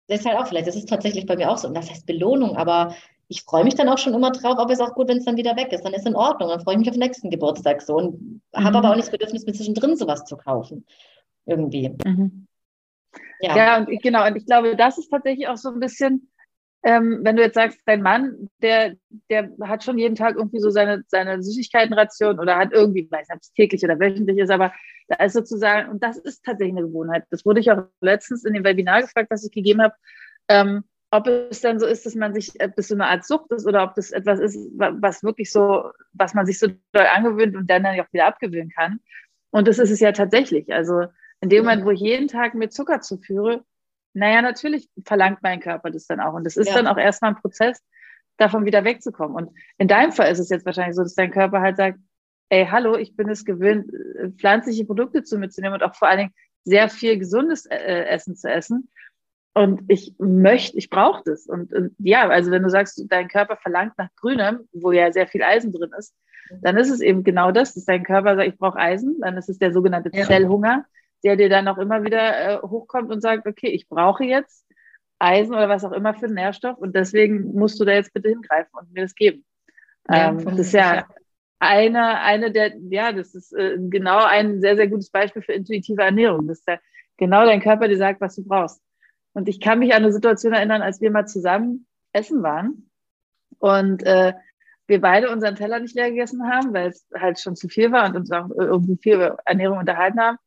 das 0.07 0.21
ist 0.21 0.27
halt 0.27 0.39
auch 0.39 0.47
vielleicht, 0.47 0.67
das 0.67 0.77
ist 0.77 0.89
tatsächlich 0.89 1.27
bei 1.27 1.37
mir 1.37 1.51
auch 1.51 1.59
so, 1.59 1.69
und 1.69 1.75
das 1.75 1.91
heißt 1.91 2.07
Belohnung, 2.07 2.57
aber 2.57 2.95
ich 3.29 3.43
freue 3.43 3.65
mich 3.65 3.75
dann 3.75 3.91
auch 3.91 3.99
schon 3.99 4.15
immer 4.15 4.31
drauf, 4.31 4.59
aber 4.59 4.73
es 4.73 4.81
ist 4.81 4.87
auch 4.87 4.95
gut, 4.95 5.09
wenn 5.09 5.19
es 5.19 5.27
dann 5.27 5.37
wieder 5.37 5.57
weg 5.57 5.71
ist, 5.73 5.85
dann 5.85 5.93
ist 5.93 6.07
in 6.07 6.17
Ordnung, 6.17 6.49
dann 6.49 6.61
freue 6.61 6.77
ich 6.77 6.79
mich 6.79 6.89
auf 6.89 6.95
den 6.95 7.03
nächsten 7.03 7.29
Geburtstag 7.29 7.83
so 7.83 7.97
und 7.97 8.21
mhm. 8.21 8.41
habe 8.55 8.79
aber 8.79 8.91
auch 8.91 8.97
nicht 8.97 9.09
das 9.09 9.13
Bedürfnis, 9.13 9.45
mir 9.45 9.53
zwischendrin 9.53 9.97
sowas 9.97 10.25
zu 10.25 10.39
kaufen, 10.39 10.87
irgendwie. 11.45 11.91
Mhm. 12.07 12.47
Ja. 13.41 13.57
ja, 13.57 13.79
und 13.79 14.03
genau, 14.03 14.27
und 14.27 14.37
ich 14.37 14.47
glaube, 14.47 14.75
das 14.75 14.97
ist 14.97 15.11
tatsächlich 15.11 15.49
auch 15.49 15.59
so 15.59 15.69
ein 15.69 15.81
bisschen, 15.81 16.31
ähm, 16.89 17.21
wenn 17.23 17.37
du 17.37 17.43
jetzt 17.43 17.57
sagst, 17.57 17.83
dein 17.85 18.01
Mann, 18.01 18.49
der, 18.63 18.95
der 19.29 19.51
hat 19.65 19.85
schon 19.85 19.99
jeden 19.99 20.15
Tag 20.15 20.37
irgendwie 20.37 20.59
so 20.59 20.71
seine, 20.71 21.05
seine 21.09 21.43
Süßigkeitenration 21.43 22.41
oder 22.41 22.57
hat 22.57 22.73
irgendwie, 22.73 23.03
ich 23.03 23.11
weiß 23.11 23.29
nicht, 23.29 23.37
ob 23.37 23.43
es 23.43 23.53
täglich 23.53 23.85
oder 23.85 24.01
wöchentlich 24.01 24.39
ist, 24.39 24.51
aber 24.51 24.73
da 25.09 25.23
ist 25.23 25.35
sozusagen, 25.35 25.91
und 25.91 26.03
das 26.03 26.17
ist 26.17 26.43
tatsächlich 26.47 26.79
eine 26.79 26.87
Gewohnheit. 26.87 27.25
Das 27.29 27.45
wurde 27.45 27.61
ich 27.61 27.71
auch 27.71 27.83
letztens 28.01 28.47
in 28.47 28.55
dem 28.55 28.65
Webinar 28.65 29.03
gefragt, 29.03 29.31
was 29.31 29.45
ich 29.45 29.53
gegeben 29.53 29.83
habe, 29.83 29.95
ähm, 30.49 30.83
ob 31.11 31.27
es 31.27 31.61
dann 31.61 31.79
so 31.79 31.85
ist, 31.85 32.07
dass 32.07 32.15
man 32.15 32.33
sich, 32.33 32.55
ob 32.59 32.75
das 32.75 32.89
so 32.89 32.95
eine 32.95 33.09
Art 33.09 33.27
Sucht 33.27 33.53
ist 33.53 33.67
oder 33.67 33.83
ob 33.83 33.95
das 33.95 34.11
etwas 34.11 34.41
ist, 34.41 34.57
was 34.79 35.23
wirklich 35.23 35.53
so, 35.53 35.91
was 36.15 36.33
man 36.33 36.47
sich 36.47 36.59
so 36.59 36.69
doll 36.93 37.07
angewöhnt 37.15 37.55
und 37.55 37.69
dann, 37.69 37.83
dann 37.83 38.01
auch 38.01 38.11
wieder 38.15 38.25
abgewöhnen 38.25 38.71
kann. 38.71 39.01
Und 39.51 39.69
das 39.69 39.79
ist 39.79 39.91
es 39.91 40.01
ja 40.01 40.13
tatsächlich. 40.13 40.73
Also 40.73 41.05
in 41.43 41.51
dem 41.51 41.65
Moment, 41.65 41.85
wo 41.85 41.91
ich 41.91 42.01
jeden 42.01 42.29
Tag 42.29 42.55
mit 42.55 42.73
Zucker 42.73 43.03
zuführe, 43.03 43.63
naja, 44.15 44.43
natürlich 44.43 44.89
verlangt 45.05 45.39
mein 45.43 45.61
Körper 45.61 45.91
das 45.91 46.07
dann 46.07 46.21
auch. 46.21 46.35
Und 46.35 46.45
das 46.45 46.57
ist 46.57 46.69
ja. 46.69 46.75
dann 46.75 46.87
auch 46.87 46.99
erstmal 46.99 47.33
ein 47.33 47.41
Prozess, 47.41 47.83
davon 48.37 48.65
wieder 48.65 48.85
wegzukommen. 48.85 49.37
Und 49.37 49.57
in 49.79 49.89
deinem 49.89 50.13
Fall 50.13 50.31
ist 50.31 50.39
es 50.39 50.49
jetzt 50.49 50.65
wahrscheinlich 50.65 50.97
so, 50.97 51.03
dass 51.03 51.15
dein 51.15 51.31
Körper 51.31 51.61
halt 51.61 51.77
sagt, 51.77 51.99
ey, 52.51 52.67
hallo, 52.67 52.97
ich 52.97 53.17
bin 53.17 53.29
es 53.29 53.45
gewöhnt, 53.45 53.93
äh, 53.93 54.31
pflanzliche 54.31 54.85
Produkte 54.85 55.23
zu 55.23 55.39
mir 55.39 55.51
zu 55.51 55.61
nehmen 55.61 55.75
und 55.75 55.83
auch 55.83 55.95
vor 55.95 56.09
allen 56.09 56.19
Dingen 56.19 56.35
sehr 56.65 56.89
viel 56.89 57.19
gesundes 57.19 57.67
äh, 57.67 58.05
Essen 58.05 58.37
zu 58.37 58.49
essen. 58.51 58.89
Und 59.55 59.83
ich 59.89 60.15
möchte, 60.19 60.79
ich 60.79 60.89
brauche 60.89 61.23
das. 61.25 61.47
Und, 61.47 61.73
und, 61.73 61.95
ja, 61.99 62.29
also 62.29 62.51
wenn 62.51 62.63
du 62.63 62.71
sagst, 62.71 63.03
dein 63.09 63.29
Körper 63.29 63.57
verlangt 63.57 63.95
nach 63.99 64.09
Grünem, 64.17 64.69
wo 64.73 64.93
ja 64.93 65.13
sehr 65.13 65.27
viel 65.27 65.43
Eisen 65.43 65.73
drin 65.73 65.91
ist, 65.99 66.15
dann 66.63 66.77
ist 66.77 66.91
es 66.91 67.01
eben 67.01 67.25
genau 67.25 67.51
das, 67.51 67.75
dass 67.75 67.85
dein 67.85 68.05
Körper 68.05 68.37
sagt, 68.37 68.49
ich 68.49 68.59
brauche 68.59 68.79
Eisen. 68.79 69.19
Dann 69.21 69.37
ist 69.37 69.49
es 69.49 69.59
der 69.59 69.73
sogenannte 69.73 70.11
ja. 70.13 70.25
Zellhunger, 70.25 70.87
der 71.25 71.37
dir 71.37 71.49
dann 71.49 71.69
auch 71.69 71.79
immer 71.79 72.05
wieder 72.05 72.59
äh, 72.59 72.63
hochkommt 72.63 73.11
und 73.11 73.21
sagt, 73.21 73.47
okay, 73.47 73.69
ich 73.69 73.89
brauche 73.89 74.25
jetzt 74.25 74.67
Eisen 75.19 75.55
oder 75.55 75.69
was 75.69 75.85
auch 75.85 75.93
immer 75.93 76.15
für 76.15 76.27
einen 76.27 76.35
Nährstoff 76.35 76.79
und 76.79 76.95
deswegen 76.95 77.53
musst 77.53 77.81
du 77.81 77.85
da 77.85 77.93
jetzt 77.93 78.13
bitte 78.13 78.29
hingreifen 78.29 78.71
und 78.73 78.93
mir 78.93 79.03
das 79.03 79.15
geben. 79.15 79.45
Ja, 80.09 80.31
ähm, 80.31 80.45
das 80.45 80.59
ist 80.59 80.73
ja 80.73 81.07
eine, 81.59 82.21
eine 82.21 82.53
der, 82.53 82.77
ja, 82.91 83.13
das 83.13 83.35
ist 83.35 83.53
äh, 83.53 83.77
genau 83.79 84.25
ein 84.25 84.61
sehr, 84.61 84.77
sehr 84.77 84.89
gutes 84.89 85.11
Beispiel 85.11 85.43
für 85.43 85.53
intuitive 85.53 86.03
Ernährung. 86.03 86.47
Das 86.47 86.61
ist 86.61 86.69
ja 86.69 86.79
genau 87.17 87.45
dein 87.45 87.61
Körper 87.61 87.89
dir 87.89 87.97
sagt, 87.97 88.21
was 88.21 88.37
du 88.37 88.45
brauchst. 88.45 88.81
Und 89.33 89.49
ich 89.49 89.61
kann 89.61 89.81
mich 89.81 89.93
an 89.93 90.03
eine 90.03 90.13
Situation 90.13 90.53
erinnern, 90.53 90.83
als 90.83 91.01
wir 91.01 91.11
mal 91.11 91.27
zusammen 91.27 91.87
essen 92.13 92.43
waren 92.43 92.91
und 93.59 94.05
äh, 94.05 94.33
wir 94.87 95.01
beide 95.01 95.31
unseren 95.31 95.57
Teller 95.57 95.81
nicht 95.81 95.95
leer 95.95 96.11
gegessen 96.11 96.49
haben, 96.51 96.73
weil 96.73 96.89
es 96.89 97.07
halt 97.15 97.39
schon 97.39 97.57
zu 97.57 97.69
viel 97.69 97.93
war 97.93 98.09
und 98.09 98.17
uns 98.17 98.33
auch 98.33 98.49
irgendwie 98.51 98.97
viel 98.97 99.17
über 99.17 99.37
Ernährung 99.45 99.79
unterhalten 99.79 100.19
haben. 100.19 100.39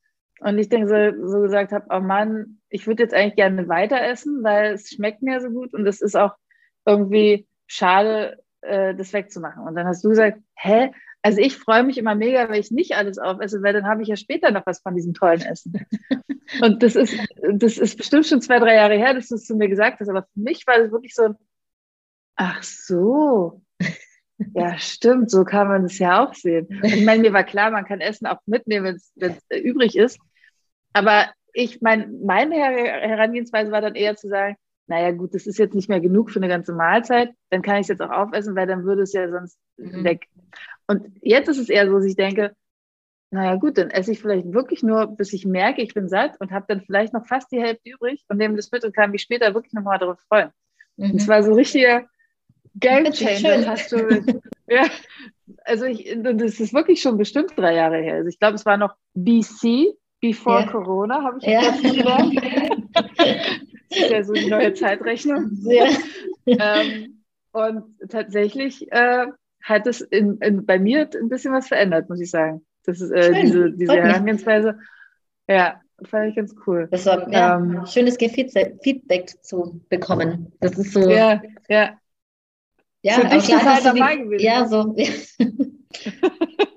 Und 0.42 0.58
ich 0.58 0.70
denke 0.70 0.88
so, 0.88 1.28
so 1.28 1.42
gesagt 1.42 1.72
habe, 1.72 1.86
oh 1.92 2.00
Mann, 2.00 2.58
ich 2.70 2.88
würde 2.88 3.04
jetzt 3.04 3.14
eigentlich 3.14 3.36
gerne 3.36 3.68
weiter 3.68 4.02
essen, 4.02 4.44
weil 4.44 4.74
es 4.74 4.90
schmeckt 4.90 5.22
mir 5.22 5.40
so 5.40 5.50
gut 5.50 5.74
und 5.74 5.86
es 5.86 6.02
ist 6.02 6.18
auch 6.18 6.34
irgendwie 6.84 7.48
schade, 7.68 8.42
äh, 8.62 8.96
das 8.96 9.14
wegzumachen. 9.14 9.64
Und 9.64 9.76
dann 9.76 9.86
hast 9.86 10.04
du 10.04 10.10
gesagt, 10.10 10.40
hä? 10.56 10.92
Also 11.22 11.40
ich 11.40 11.56
freue 11.58 11.84
mich 11.84 12.00
immer 12.00 12.16
mega, 12.16 12.50
wenn 12.50 12.60
ich 12.60 12.72
nicht 12.72 12.96
alles 12.96 13.20
aufesse, 13.20 13.62
weil 13.62 13.74
dann 13.74 13.86
habe 13.86 14.02
ich 14.02 14.08
ja 14.08 14.16
später 14.16 14.50
noch 14.50 14.66
was 14.66 14.82
von 14.82 14.96
diesem 14.96 15.14
tollen 15.14 15.42
Essen. 15.42 15.86
und 16.64 16.82
das 16.82 16.96
ist, 16.96 17.16
das 17.54 17.78
ist 17.78 17.98
bestimmt 17.98 18.26
schon 18.26 18.42
zwei, 18.42 18.58
drei 18.58 18.74
Jahre 18.74 18.96
her, 18.96 19.14
dass 19.14 19.28
du 19.28 19.36
es 19.36 19.46
zu 19.46 19.56
mir 19.56 19.70
gesagt 19.70 20.00
hast. 20.00 20.10
Aber 20.10 20.24
für 20.24 20.40
mich 20.40 20.66
war 20.66 20.80
das 20.80 20.92
wirklich 20.92 21.14
so, 21.14 21.36
ach 22.36 22.64
so. 22.64 23.62
Ja, 24.56 24.76
stimmt, 24.80 25.30
so 25.30 25.44
kann 25.44 25.68
man 25.68 25.86
es 25.86 26.00
ja 26.00 26.26
auch 26.26 26.34
sehen. 26.34 26.66
Und 26.82 26.92
ich 26.92 27.06
meine, 27.06 27.22
mir 27.22 27.32
war 27.32 27.44
klar, 27.44 27.70
man 27.70 27.86
kann 27.86 28.02
Essen 28.02 28.26
auch 28.26 28.40
mitnehmen, 28.48 29.00
wenn 29.16 29.32
es 29.32 29.44
übrig 29.64 29.96
ist. 29.96 30.18
Aber 30.94 31.30
ich 31.54 31.82
meine, 31.82 32.08
meine 32.08 32.56
Herangehensweise 32.56 33.72
war 33.72 33.82
dann 33.82 33.96
eher 33.96 34.16
zu 34.16 34.28
sagen, 34.28 34.56
naja 34.88 35.12
gut, 35.12 35.34
das 35.34 35.48
ist 35.48 35.58
jetzt 35.58 35.76
nicht 35.76 35.90
mehr 35.90 36.02
genug 36.02 36.32
für 36.32 36.40
eine 36.40 36.50
ganze 36.50 36.74
Mahlzeit, 36.74 37.32
dann 37.50 37.62
kann 37.62 37.76
ich 37.76 37.84
es 37.84 37.88
jetzt 37.88 38.02
auch 38.02 38.10
aufessen, 38.10 38.56
weil 38.56 38.68
dann 38.68 38.84
würde 38.84 39.04
es 39.04 39.14
ja 39.14 39.30
sonst 39.30 39.58
mhm. 39.78 40.04
weg. 40.04 40.28
Und 40.88 41.08
jetzt 41.22 41.48
ist 41.48 41.60
es 41.60 41.70
eher 41.70 41.88
so, 41.88 41.96
dass 41.96 42.06
ich 42.06 42.16
denke, 42.16 42.56
naja 43.32 43.56
gut, 43.56 43.78
dann 43.78 43.90
esse 43.90 44.12
ich 44.12 44.20
vielleicht 44.20 44.52
wirklich 44.52 44.84
nur, 44.84 45.08
bis 45.08 45.32
ich 45.32 45.46
merke, 45.46 45.82
ich 45.82 45.94
bin 45.94 46.10
satt 46.10 46.40
und 46.42 46.52
habe 46.52 46.66
dann 46.68 46.82
vielleicht 46.82 47.14
noch 47.14 47.26
fast 47.26 47.50
die 47.52 47.62
Hälfte 47.62 47.90
übrig 47.90 48.26
und 48.28 48.38
nehme 48.38 48.58
das 48.58 48.72
mit 48.72 48.84
und 48.84 48.94
kann 48.94 49.12
mich 49.12 49.22
später 49.22 49.54
wirklich 49.54 49.72
nochmal 49.72 50.00
darauf 50.00 50.20
freuen. 50.28 50.50
Mhm. 50.98 51.12
Und 51.12 51.20
zwar 51.20 51.42
so 51.42 51.54
richtiger 51.54 52.06
Game 52.76 53.12
Changer 53.12 53.66
hast 53.66 53.92
du. 53.94 53.98
ja, 54.68 54.86
also 55.64 55.86
ich, 55.86 56.14
das 56.22 56.60
ist 56.60 56.74
wirklich 56.74 57.02
schon 57.02 57.18
bestimmt 57.18 57.54
drei 57.56 57.76
Jahre 57.76 58.02
her. 58.02 58.16
Also 58.16 58.28
ich 58.28 58.40
glaube, 58.40 58.56
es 58.56 58.66
war 58.66 58.76
noch 58.76 58.96
BC, 59.14 59.96
Before 60.22 60.62
ja. 60.62 60.68
Corona, 60.68 61.24
habe 61.24 61.40
ich 61.40 61.48
ja. 61.48 61.62
gelernt. 61.82 62.40
das 63.90 63.98
ist 64.00 64.10
ja 64.12 64.24
so 64.24 64.34
die 64.34 64.50
neue 64.50 64.74
Zeitrechnung. 64.74 65.50
Ja. 65.64 65.88
Ähm, 66.46 67.24
und 67.52 67.84
tatsächlich 68.10 68.92
äh, 68.92 69.28
hat 69.64 69.88
es 69.88 70.02
in, 70.02 70.38
in, 70.38 70.66
bei 70.66 70.80
mir 70.80 71.10
ein 71.20 71.30
bisschen 71.30 71.54
was 71.54 71.68
verändert, 71.68 72.10
muss 72.10 72.22
ich 72.22 72.30
sagen. 72.30 72.66
Das 72.86 73.02
ist 73.02 73.12
äh, 73.12 73.42
diese, 73.42 73.72
diese 73.72 73.94
Herangehensweise. 73.94 74.80
Ja, 75.48 75.82
fand 76.04 76.30
ich 76.30 76.36
ganz 76.36 76.56
cool. 76.66 76.88
Das 76.92 77.06
war 77.06 77.32
ja, 77.32 77.58
ähm, 77.58 77.86
schönes 77.86 78.18
Feedback 78.18 79.30
zu 79.44 79.82
bekommen. 79.90 80.54
Das 80.60 80.78
ist 80.78 80.94
so. 80.94 81.10
Ja, 81.10 81.42
ja. 81.68 81.98
Ja, 83.04 83.14
Für 83.14 83.28
dich 83.28 83.48
total 83.48 83.82
dabei 83.82 84.18
gewesen. 84.18 84.46
Ja, 84.46 84.68
so. 84.68 84.96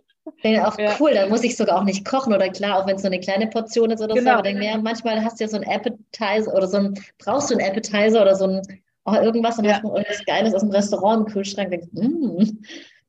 auch 0.45 0.79
ja. 0.79 0.95
cool, 1.01 1.13
da 1.15 1.27
muss 1.27 1.43
ich 1.43 1.57
sogar 1.57 1.79
auch 1.79 1.85
nicht 1.85 2.05
kochen 2.05 2.35
oder 2.35 2.49
klar, 2.51 2.79
auch 2.79 2.87
wenn 2.87 2.97
es 2.97 3.03
so 3.03 3.09
eine 3.09 3.21
kleine 3.21 3.47
Portion 3.47 3.91
ist 3.91 4.03
oder 4.03 4.15
genau. 4.15 4.33
so. 4.33 4.39
Aber 4.39 4.43
dann, 4.43 4.63
ja, 4.63 4.77
manchmal 4.77 5.25
hast 5.25 5.41
du 5.41 5.45
ja 5.45 5.49
so 5.49 5.57
ein 5.57 5.67
Appetizer 5.67 6.53
oder 6.53 6.67
so 6.67 6.77
ein, 6.77 6.95
brauchst 7.19 7.51
du 7.51 7.57
einen 7.57 7.67
Appetizer 7.67 8.21
oder 8.21 8.35
so 8.35 8.47
ein, 8.47 8.63
oh, 9.07 9.15
irgendwas, 9.15 9.57
dann 9.57 9.65
ja. 9.65 9.75
hast 9.75 9.85
du 9.85 9.89
irgendwas 9.89 10.25
Geiles 10.27 10.55
aus 10.55 10.61
dem 10.61 10.71
Restaurant 10.71 11.27
im 11.27 11.33
Kühlschrank. 11.33 11.71
Denkst, 11.71 11.89
mm. 11.93 12.59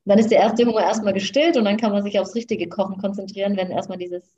Dann 0.06 0.20
ist 0.20 0.32
der 0.32 0.40
erste 0.40 0.66
Hunger 0.66 0.82
erstmal 0.82 1.14
gestillt 1.14 1.58
und 1.58 1.66
dann 1.66 1.78
kann 1.78 1.92
man 1.92 2.04
sich 2.04 2.20
aufs 2.20 2.36
richtige 2.36 2.70
Kochen 2.70 2.98
konzentrieren, 2.98 3.58
wenn 3.58 3.72
erstmal 3.72 3.98
dieses 3.98 4.38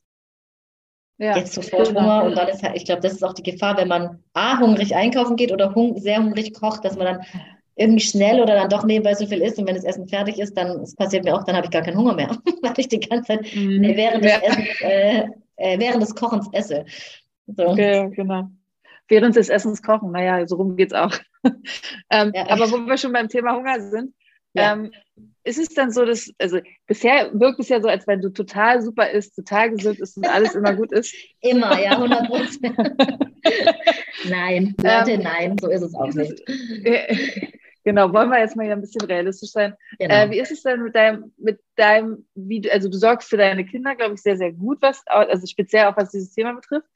ja, 1.18 1.36
jetzt 1.36 1.54
sofort 1.54 1.90
genau. 1.90 2.02
Hunger 2.02 2.24
und 2.24 2.38
dann 2.38 2.48
ist 2.48 2.64
halt, 2.64 2.76
ich 2.76 2.86
glaube, 2.86 3.02
das 3.02 3.14
ist 3.14 3.24
auch 3.24 3.34
die 3.34 3.44
Gefahr, 3.44 3.76
wenn 3.78 3.88
man 3.88 4.24
A, 4.34 4.60
hungrig 4.60 4.96
einkaufen 4.96 5.36
geht 5.36 5.52
oder 5.52 5.76
hung 5.76 6.00
sehr 6.00 6.20
hungrig 6.20 6.54
kocht, 6.54 6.86
dass 6.86 6.96
man 6.96 7.06
dann 7.06 7.26
irgendwie 7.78 8.04
schnell 8.04 8.42
oder 8.42 8.56
dann 8.56 8.70
doch 8.70 8.84
nebenbei 8.84 9.14
so 9.14 9.28
viel 9.28 9.42
isst 9.42 9.60
und 9.60 9.68
wenn 9.68 9.76
das 9.76 9.84
Essen 9.84 10.08
fertig 10.08 10.40
ist, 10.40 10.58
dann 10.58 10.82
es 10.82 10.96
passiert 10.96 11.24
mir 11.24 11.36
auch, 11.36 11.44
dann 11.44 11.56
habe 11.56 11.66
ich 11.66 11.72
gar 11.72 11.84
keinen 11.84 11.98
Hunger 11.98 12.16
mehr, 12.16 12.30
weil 12.62 12.74
ich 12.78 12.88
die 12.88 13.00
ganze 13.00 13.28
Zeit 13.28 13.56
mhm. 13.56 13.82
während, 13.82 14.24
des 14.24 14.32
ja. 14.32 14.40
Essens, 14.40 14.82
äh, 14.82 15.28
äh, 15.58 15.80
während 15.80 16.02
des 16.02 16.16
Kochens 16.16 16.48
esse. 16.54 16.86
So. 17.56 17.76
Ja, 17.76 18.08
genau. 18.08 18.50
Während 19.08 19.36
des 19.36 19.48
Essens 19.48 19.82
kochen, 19.82 20.12
naja, 20.12 20.46
so 20.48 20.58
rum 20.58 20.76
geht 20.76 20.92
es 20.92 20.98
auch. 20.98 21.14
ähm, 22.12 22.32
ja, 22.36 22.50
aber 22.50 22.70
wo 22.72 22.78
wir 22.78 22.98
schon 22.98 23.14
beim 23.14 23.30
Thema 23.30 23.56
Hunger 23.56 23.80
sind, 23.80 24.14
ja. 24.54 24.74
ähm, 24.74 24.92
ist 25.46 25.58
es 25.58 25.70
dann 25.70 25.92
so, 25.92 26.04
dass, 26.04 26.30
also 26.40 26.60
bisher 26.88 27.30
wirkt 27.34 27.60
es 27.60 27.70
ja 27.70 27.82
so, 27.82 27.88
als 27.88 28.06
wenn 28.06 28.20
du 28.20 28.30
total 28.30 28.82
super 28.82 29.10
isst, 29.10 29.36
total 29.36 29.70
gesund 29.70 30.00
ist 30.00 30.18
und 30.18 30.28
alles 30.28 30.56
immer 30.56 30.74
gut 30.74 30.92
ist. 30.92 31.14
Immer, 31.42 31.80
ja, 31.80 31.92
100 31.92 32.28
Prozent. 32.28 32.78
nein, 34.30 34.76
Leute, 34.82 35.12
ähm, 35.12 35.22
nein, 35.22 35.56
so 35.62 35.70
ist 35.70 35.84
es 35.84 35.96
auch 35.96 36.14
nicht. 36.14 36.44
Genau, 37.88 38.12
wollen 38.12 38.30
wir 38.30 38.40
jetzt 38.40 38.58
mal 38.58 38.66
hier 38.66 38.74
ein 38.74 38.82
bisschen 38.82 39.06
realistisch 39.06 39.52
sein. 39.52 39.74
Genau. 39.98 40.14
Äh, 40.14 40.30
wie 40.30 40.40
ist 40.42 40.52
es 40.52 40.62
denn 40.62 40.84
mit 40.84 40.94
deinem, 40.94 41.32
mit 41.38 41.62
deinem, 41.78 42.28
wie 42.36 42.60
du, 42.60 42.70
also 42.70 42.90
du 42.90 42.98
sorgst 42.98 43.30
für 43.30 43.38
deine 43.38 43.66
Kinder, 43.66 43.96
glaube 43.96 44.16
ich, 44.16 44.22
sehr, 44.22 44.36
sehr 44.36 44.52
gut, 44.52 44.82
was, 44.82 45.08
also 45.08 45.48
speziell 45.48 45.86
auch 45.86 45.96
was 45.96 46.12
dieses 46.12 46.34
Thema 46.34 46.52
betrifft. 46.52 46.90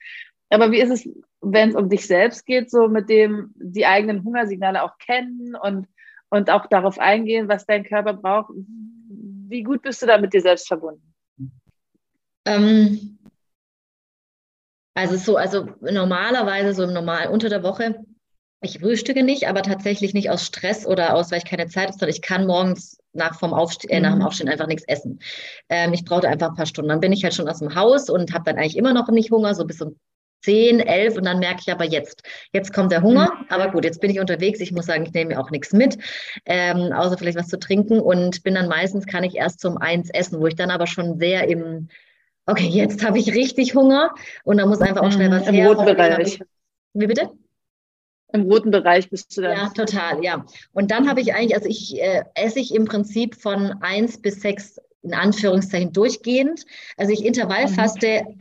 Aber 0.49 0.69
wie 0.69 0.81
ist 0.81 0.89
es, 0.89 1.09
wenn 1.39 1.69
es 1.69 1.75
um 1.75 1.87
dich 1.87 2.05
selbst 2.05 2.45
geht, 2.45 2.69
so 2.69 2.89
mit 2.89 3.07
dem 3.07 3.53
die 3.55 3.85
eigenen 3.85 4.25
Hungersignale 4.25 4.83
auch 4.83 4.97
kennen 4.97 5.55
und, 5.55 5.87
und 6.29 6.49
auch 6.49 6.65
darauf 6.65 6.99
eingehen, 6.99 7.47
was 7.47 7.65
dein 7.65 7.85
Körper 7.85 8.11
braucht? 8.11 8.51
Wie 9.47 9.63
gut 9.63 9.83
bist 9.83 10.01
du 10.01 10.07
da 10.07 10.17
mit 10.17 10.33
dir 10.33 10.41
selbst 10.41 10.67
verbunden? 10.67 11.13
Ähm, 12.43 13.17
also 14.93 15.15
so, 15.15 15.37
also 15.37 15.69
normalerweise 15.79 16.73
so 16.73 16.83
im 16.83 16.91
Normal 16.91 17.29
unter 17.29 17.47
der 17.47 17.63
Woche 17.63 18.03
ich 18.61 18.79
frühstücke 18.79 19.23
nicht, 19.23 19.47
aber 19.47 19.63
tatsächlich 19.63 20.13
nicht 20.13 20.29
aus 20.29 20.45
Stress 20.45 20.85
oder 20.85 21.15
aus, 21.15 21.31
weil 21.31 21.39
ich 21.39 21.45
keine 21.45 21.67
Zeit 21.67 21.87
habe, 21.87 21.93
sondern 21.93 22.09
ich 22.09 22.21
kann 22.21 22.45
morgens 22.45 22.99
nach, 23.13 23.37
vom 23.37 23.53
Aufste 23.53 23.89
äh, 23.89 23.99
nach 23.99 24.11
dem 24.11 24.19
mhm. 24.19 24.25
Aufstehen 24.25 24.49
einfach 24.49 24.67
nichts 24.67 24.83
essen. 24.87 25.19
Ähm, 25.67 25.93
ich 25.93 26.05
brauche 26.05 26.27
einfach 26.27 26.49
ein 26.49 26.55
paar 26.55 26.67
Stunden. 26.67 26.89
Dann 26.89 26.99
bin 26.99 27.11
ich 27.11 27.23
halt 27.23 27.33
schon 27.33 27.49
aus 27.49 27.59
dem 27.59 27.75
Haus 27.75 28.09
und 28.09 28.33
habe 28.33 28.45
dann 28.45 28.57
eigentlich 28.57 28.77
immer 28.77 28.93
noch 28.93 29.09
nicht 29.09 29.31
Hunger, 29.31 29.55
so 29.55 29.65
bis 29.65 29.81
um 29.81 29.95
10, 30.43 30.79
11 30.79 31.17
und 31.17 31.25
dann 31.25 31.39
merke 31.39 31.61
ich 31.61 31.71
aber 31.71 31.85
jetzt, 31.85 32.23
jetzt 32.51 32.73
kommt 32.73 32.91
der 32.91 33.03
Hunger, 33.03 33.31
mhm. 33.31 33.45
aber 33.49 33.71
gut, 33.71 33.83
jetzt 33.83 34.01
bin 34.01 34.09
ich 34.09 34.19
unterwegs. 34.19 34.59
Ich 34.59 34.71
muss 34.71 34.85
sagen, 34.85 35.05
ich 35.05 35.13
nehme 35.13 35.35
mir 35.35 35.39
auch 35.39 35.51
nichts 35.51 35.73
mit, 35.73 35.97
ähm, 36.45 36.93
außer 36.93 37.17
vielleicht 37.17 37.37
was 37.37 37.47
zu 37.47 37.59
trinken 37.59 37.99
und 37.99 38.43
bin 38.43 38.55
dann 38.55 38.67
meistens, 38.67 39.05
kann 39.05 39.23
ich 39.23 39.35
erst 39.35 39.59
zum 39.59 39.77
eins 39.77 40.09
essen, 40.11 40.39
wo 40.39 40.47
ich 40.47 40.55
dann 40.55 40.71
aber 40.71 40.87
schon 40.87 41.17
sehr 41.19 41.47
im, 41.47 41.89
okay, 42.45 42.67
jetzt 42.67 43.05
habe 43.05 43.19
ich 43.19 43.33
richtig 43.33 43.75
Hunger 43.75 44.13
und 44.43 44.57
dann 44.57 44.69
muss 44.69 44.81
einfach 44.81 45.03
auch 45.03 45.11
schnell 45.11 45.29
mhm. 45.29 45.33
was 45.33 45.47
Im 45.47 45.55
her. 45.55 45.67
Roten 45.67 45.85
Bereich. 45.85 46.39
Wie 46.93 47.07
bitte? 47.07 47.29
Im 48.33 48.43
roten 48.43 48.71
Bereich 48.71 49.09
bist 49.09 49.35
du 49.37 49.41
dann. 49.41 49.57
Ja, 49.57 49.69
total, 49.69 50.23
ja. 50.23 50.45
Und 50.73 50.91
dann 50.91 51.09
habe 51.09 51.21
ich 51.21 51.33
eigentlich, 51.33 51.55
also 51.55 51.67
ich 51.67 52.01
äh, 52.01 52.23
esse 52.35 52.59
ich 52.59 52.73
im 52.73 52.85
Prinzip 52.85 53.35
von 53.35 53.73
eins 53.81 54.21
bis 54.21 54.41
sechs 54.41 54.79
in 55.03 55.13
Anführungszeichen 55.13 55.93
durchgehend. 55.93 56.65
Also 56.97 57.11
ich 57.11 57.25
Intervallfaste 57.25 58.23
mhm. 58.23 58.35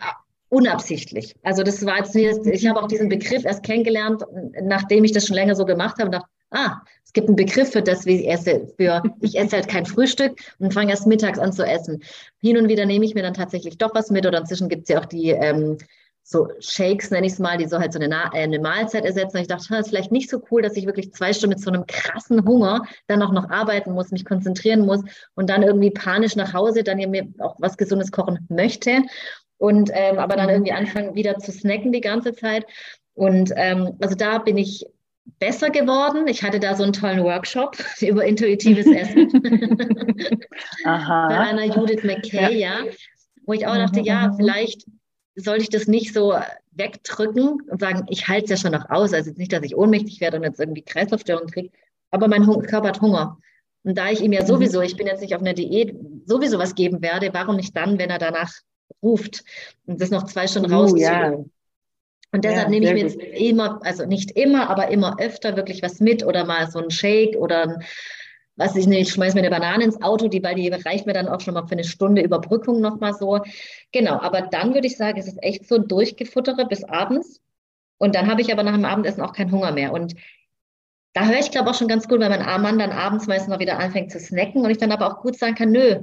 unabsichtlich. 0.49 1.35
Also 1.43 1.63
das 1.63 1.85
war 1.85 1.99
jetzt, 1.99 2.47
ich 2.47 2.67
habe 2.67 2.83
auch 2.83 2.89
diesen 2.89 3.09
Begriff 3.09 3.45
erst 3.45 3.63
kennengelernt, 3.63 4.23
nachdem 4.63 5.05
ich 5.05 5.13
das 5.13 5.27
schon 5.27 5.37
länger 5.37 5.55
so 5.55 5.65
gemacht 5.65 5.97
habe 5.99 6.07
und 6.07 6.13
dachte, 6.13 6.29
ah, 6.51 6.81
es 7.05 7.13
gibt 7.13 7.29
einen 7.29 7.37
Begriff 7.37 7.73
für 7.73 7.83
das, 7.83 8.07
wie 8.07 8.21
ich 8.21 8.29
esse. 8.29 8.69
Für, 8.77 9.03
ich 9.21 9.39
esse 9.39 9.57
halt 9.57 9.69
kein 9.69 9.87
Frühstück 9.87 10.39
und 10.59 10.75
fange 10.75 10.91
erst 10.91 11.07
mittags 11.07 11.39
an 11.39 11.53
zu 11.53 11.65
essen. 11.65 12.03
Hin 12.41 12.59
und 12.59 12.69
wieder 12.69 12.87
nehme 12.87 13.05
ich 13.05 13.15
mir 13.15 13.23
dann 13.23 13.35
tatsächlich 13.35 13.79
doch 13.79 13.95
was 13.95 14.11
mit 14.11 14.27
oder 14.27 14.39
inzwischen 14.39 14.69
gibt 14.69 14.83
es 14.83 14.89
ja 14.91 15.01
auch 15.01 15.07
die 15.07 15.31
ähm, 15.31 15.79
so 16.31 16.49
Shakes, 16.61 17.11
nenne 17.11 17.27
ich 17.27 17.33
es 17.33 17.39
mal, 17.41 17.59
die 17.59 17.67
so 17.67 17.81
halt 17.81 17.93
so 17.93 17.99
eine, 17.99 18.15
äh, 18.33 18.43
eine 18.43 18.61
Mahlzeit 18.61 19.05
ersetzen. 19.05 19.37
Und 19.37 19.43
ich 19.43 19.49
dachte, 19.49 19.67
das 19.69 19.81
ist 19.81 19.89
vielleicht 19.89 20.13
nicht 20.13 20.31
so 20.31 20.41
cool, 20.51 20.63
dass 20.63 20.77
ich 20.77 20.87
wirklich 20.87 21.13
zwei 21.13 21.33
Stunden 21.33 21.57
mit 21.57 21.65
so 21.65 21.71
einem 21.71 21.87
krassen 21.89 22.45
Hunger 22.45 22.85
dann 23.09 23.21
auch 23.23 23.33
noch 23.33 23.51
arbeiten 23.51 23.93
muss, 23.93 24.13
mich 24.13 24.25
konzentrieren 24.25 24.87
muss 24.87 25.01
und 25.35 25.51
dann 25.51 25.65
irgendwie 25.65 25.91
panisch 25.91 26.37
nach 26.37 26.55
Hause 26.55 26.85
dann 26.85 26.99
mir 26.99 27.27
auch 27.41 27.57
was 27.59 27.77
Gesundes 27.77 28.13
kochen 28.13 28.47
möchte. 28.49 29.03
Und 29.59 29.91
ähm, 29.93 30.19
aber 30.19 30.37
dann 30.37 30.49
irgendwie 30.49 30.73
anfangen 30.73 31.17
wieder 31.17 31.37
zu 31.39 31.51
snacken 31.51 31.91
die 31.91 32.01
ganze 32.01 32.33
Zeit. 32.33 32.65
Und 33.15 33.53
ähm, 33.57 33.97
also 34.01 34.15
da 34.15 34.39
bin 34.39 34.57
ich 34.57 34.87
besser 35.41 35.71
geworden. 35.71 36.29
Ich 36.29 36.45
hatte 36.45 36.61
da 36.61 36.77
so 36.77 36.85
einen 36.85 36.93
tollen 36.93 37.25
Workshop 37.25 37.77
über 38.01 38.25
intuitives 38.25 38.87
Essen 38.87 39.29
Aha. 40.85 41.29
bei 41.29 41.39
einer 41.39 41.65
Judith 41.65 42.05
McKay, 42.05 42.57
ja. 42.57 42.85
ja, 42.85 42.93
wo 43.47 43.53
ich 43.53 43.67
auch 43.67 43.75
dachte, 43.75 44.01
ja, 44.01 44.29
mhm. 44.29 44.37
vielleicht 44.37 44.87
sollte 45.35 45.63
ich 45.63 45.71
das 45.71 45.87
nicht 45.87 46.13
so 46.13 46.35
wegdrücken 46.73 47.63
und 47.69 47.81
sagen, 47.81 48.07
ich 48.09 48.29
halte 48.29 48.45
es 48.45 48.51
ja 48.51 48.57
schon 48.57 48.73
noch 48.73 48.91
aus. 48.91 49.13
Also 49.13 49.31
nicht, 49.33 49.53
dass 49.53 49.63
ich 49.63 49.77
ohnmächtig 49.77 50.21
werde 50.21 50.37
und 50.37 50.45
jetzt 50.45 50.61
irgendwie 50.61 50.83
Kreislaufstörungen 50.83 51.51
kriege, 51.51 51.71
aber 52.11 52.29
mein 52.29 52.45
Körper 52.45 52.89
hat 52.89 53.01
Hunger. 53.01 53.39
Und 53.83 53.97
da 53.97 54.11
ich 54.11 54.21
ihm 54.21 54.33
ja 54.33 54.43
mhm. 54.43 54.47
sowieso, 54.47 54.81
ich 54.81 54.97
bin 54.97 55.07
jetzt 55.07 55.21
nicht 55.21 55.35
auf 55.35 55.41
einer 55.41 55.55
Diät, 55.55 55.97
sowieso 56.27 56.59
was 56.59 56.75
geben 56.75 57.03
werde, 57.03 57.31
warum 57.33 57.57
nicht 57.57 57.77
dann, 57.77 57.99
wenn 57.99 58.11
er 58.11 58.19
danach 58.19 58.53
ruft 59.03 59.45
und 59.87 60.01
das 60.01 60.11
noch 60.11 60.25
zwei 60.25 60.47
Stunden 60.47 60.73
uh? 60.73 60.97
Ja. 60.97 61.33
Und 62.33 62.45
deshalb 62.45 62.65
ja, 62.65 62.69
nehme 62.69 62.87
ich 62.87 62.93
mir 62.93 63.09
jetzt 63.09 63.17
immer, 63.17 63.81
also 63.85 64.07
nicht 64.07 64.33
immer, 64.33 64.71
aber 64.71 64.89
immer 64.89 65.19
öfter 65.19 65.57
wirklich 65.57 65.83
was 65.83 65.99
mit 65.99 66.25
oder 66.25 66.45
mal 66.45 66.71
so 66.71 66.79
ein 66.79 66.91
Shake 66.91 67.37
oder 67.37 67.63
ein, 67.63 67.83
was 68.57 68.77
ich 68.77 68.87
nicht, 68.87 69.09
ich 69.09 69.13
schmeiße 69.13 69.35
mir 69.35 69.41
eine 69.41 69.51
Banane 69.51 69.85
ins 69.85 70.03
Auto, 70.03 70.29
die, 70.29 70.43
weil 70.43 70.55
die 70.55 70.69
reicht 70.69 71.07
mir 71.07 71.13
dann 71.13 71.29
auch 71.29 71.41
schon 71.41 71.55
mal 71.55 71.67
für 71.67 71.73
eine 71.73 71.85
Stunde 71.85 72.23
Überbrückung 72.23 72.81
nochmal 72.81 73.15
so. 73.15 73.41
Genau, 73.93 74.19
aber 74.21 74.43
dann 74.43 74.75
würde 74.75 74.87
ich 74.87 74.97
sagen, 74.97 75.19
es 75.19 75.27
ist 75.27 75.43
echt 75.43 75.67
so 75.67 75.79
durchgefuttere 75.79 76.67
bis 76.67 76.85
abends. 76.85 77.41
Und 77.99 78.15
dann 78.15 78.29
habe 78.31 78.41
ich 78.41 78.53
aber 78.53 78.63
nach 78.63 78.75
dem 78.75 78.85
Abendessen 78.85 79.23
auch 79.23 79.33
keinen 79.33 79.53
Hunger 79.53 79.73
mehr. 79.73 79.93
Und 79.93 80.15
da 81.13 81.27
höre 81.27 81.41
ich, 81.41 81.51
glaube 81.51 81.71
auch 81.71 81.75
schon 81.75 81.89
ganz 81.89 82.09
gut, 82.09 82.21
weil 82.21 82.31
mein 82.31 82.63
Mann 82.63 82.79
dann 82.79 82.93
abends 82.93 83.27
meistens 83.27 83.49
mal 83.49 83.59
wieder 83.59 83.79
anfängt 83.79 84.13
zu 84.13 84.21
snacken 84.21 84.65
und 84.65 84.71
ich 84.71 84.79
dann 84.79 84.93
aber 84.93 85.07
auch 85.07 85.23
gut 85.23 85.37
sagen 85.37 85.55
kann, 85.55 85.73
nö, 85.73 85.97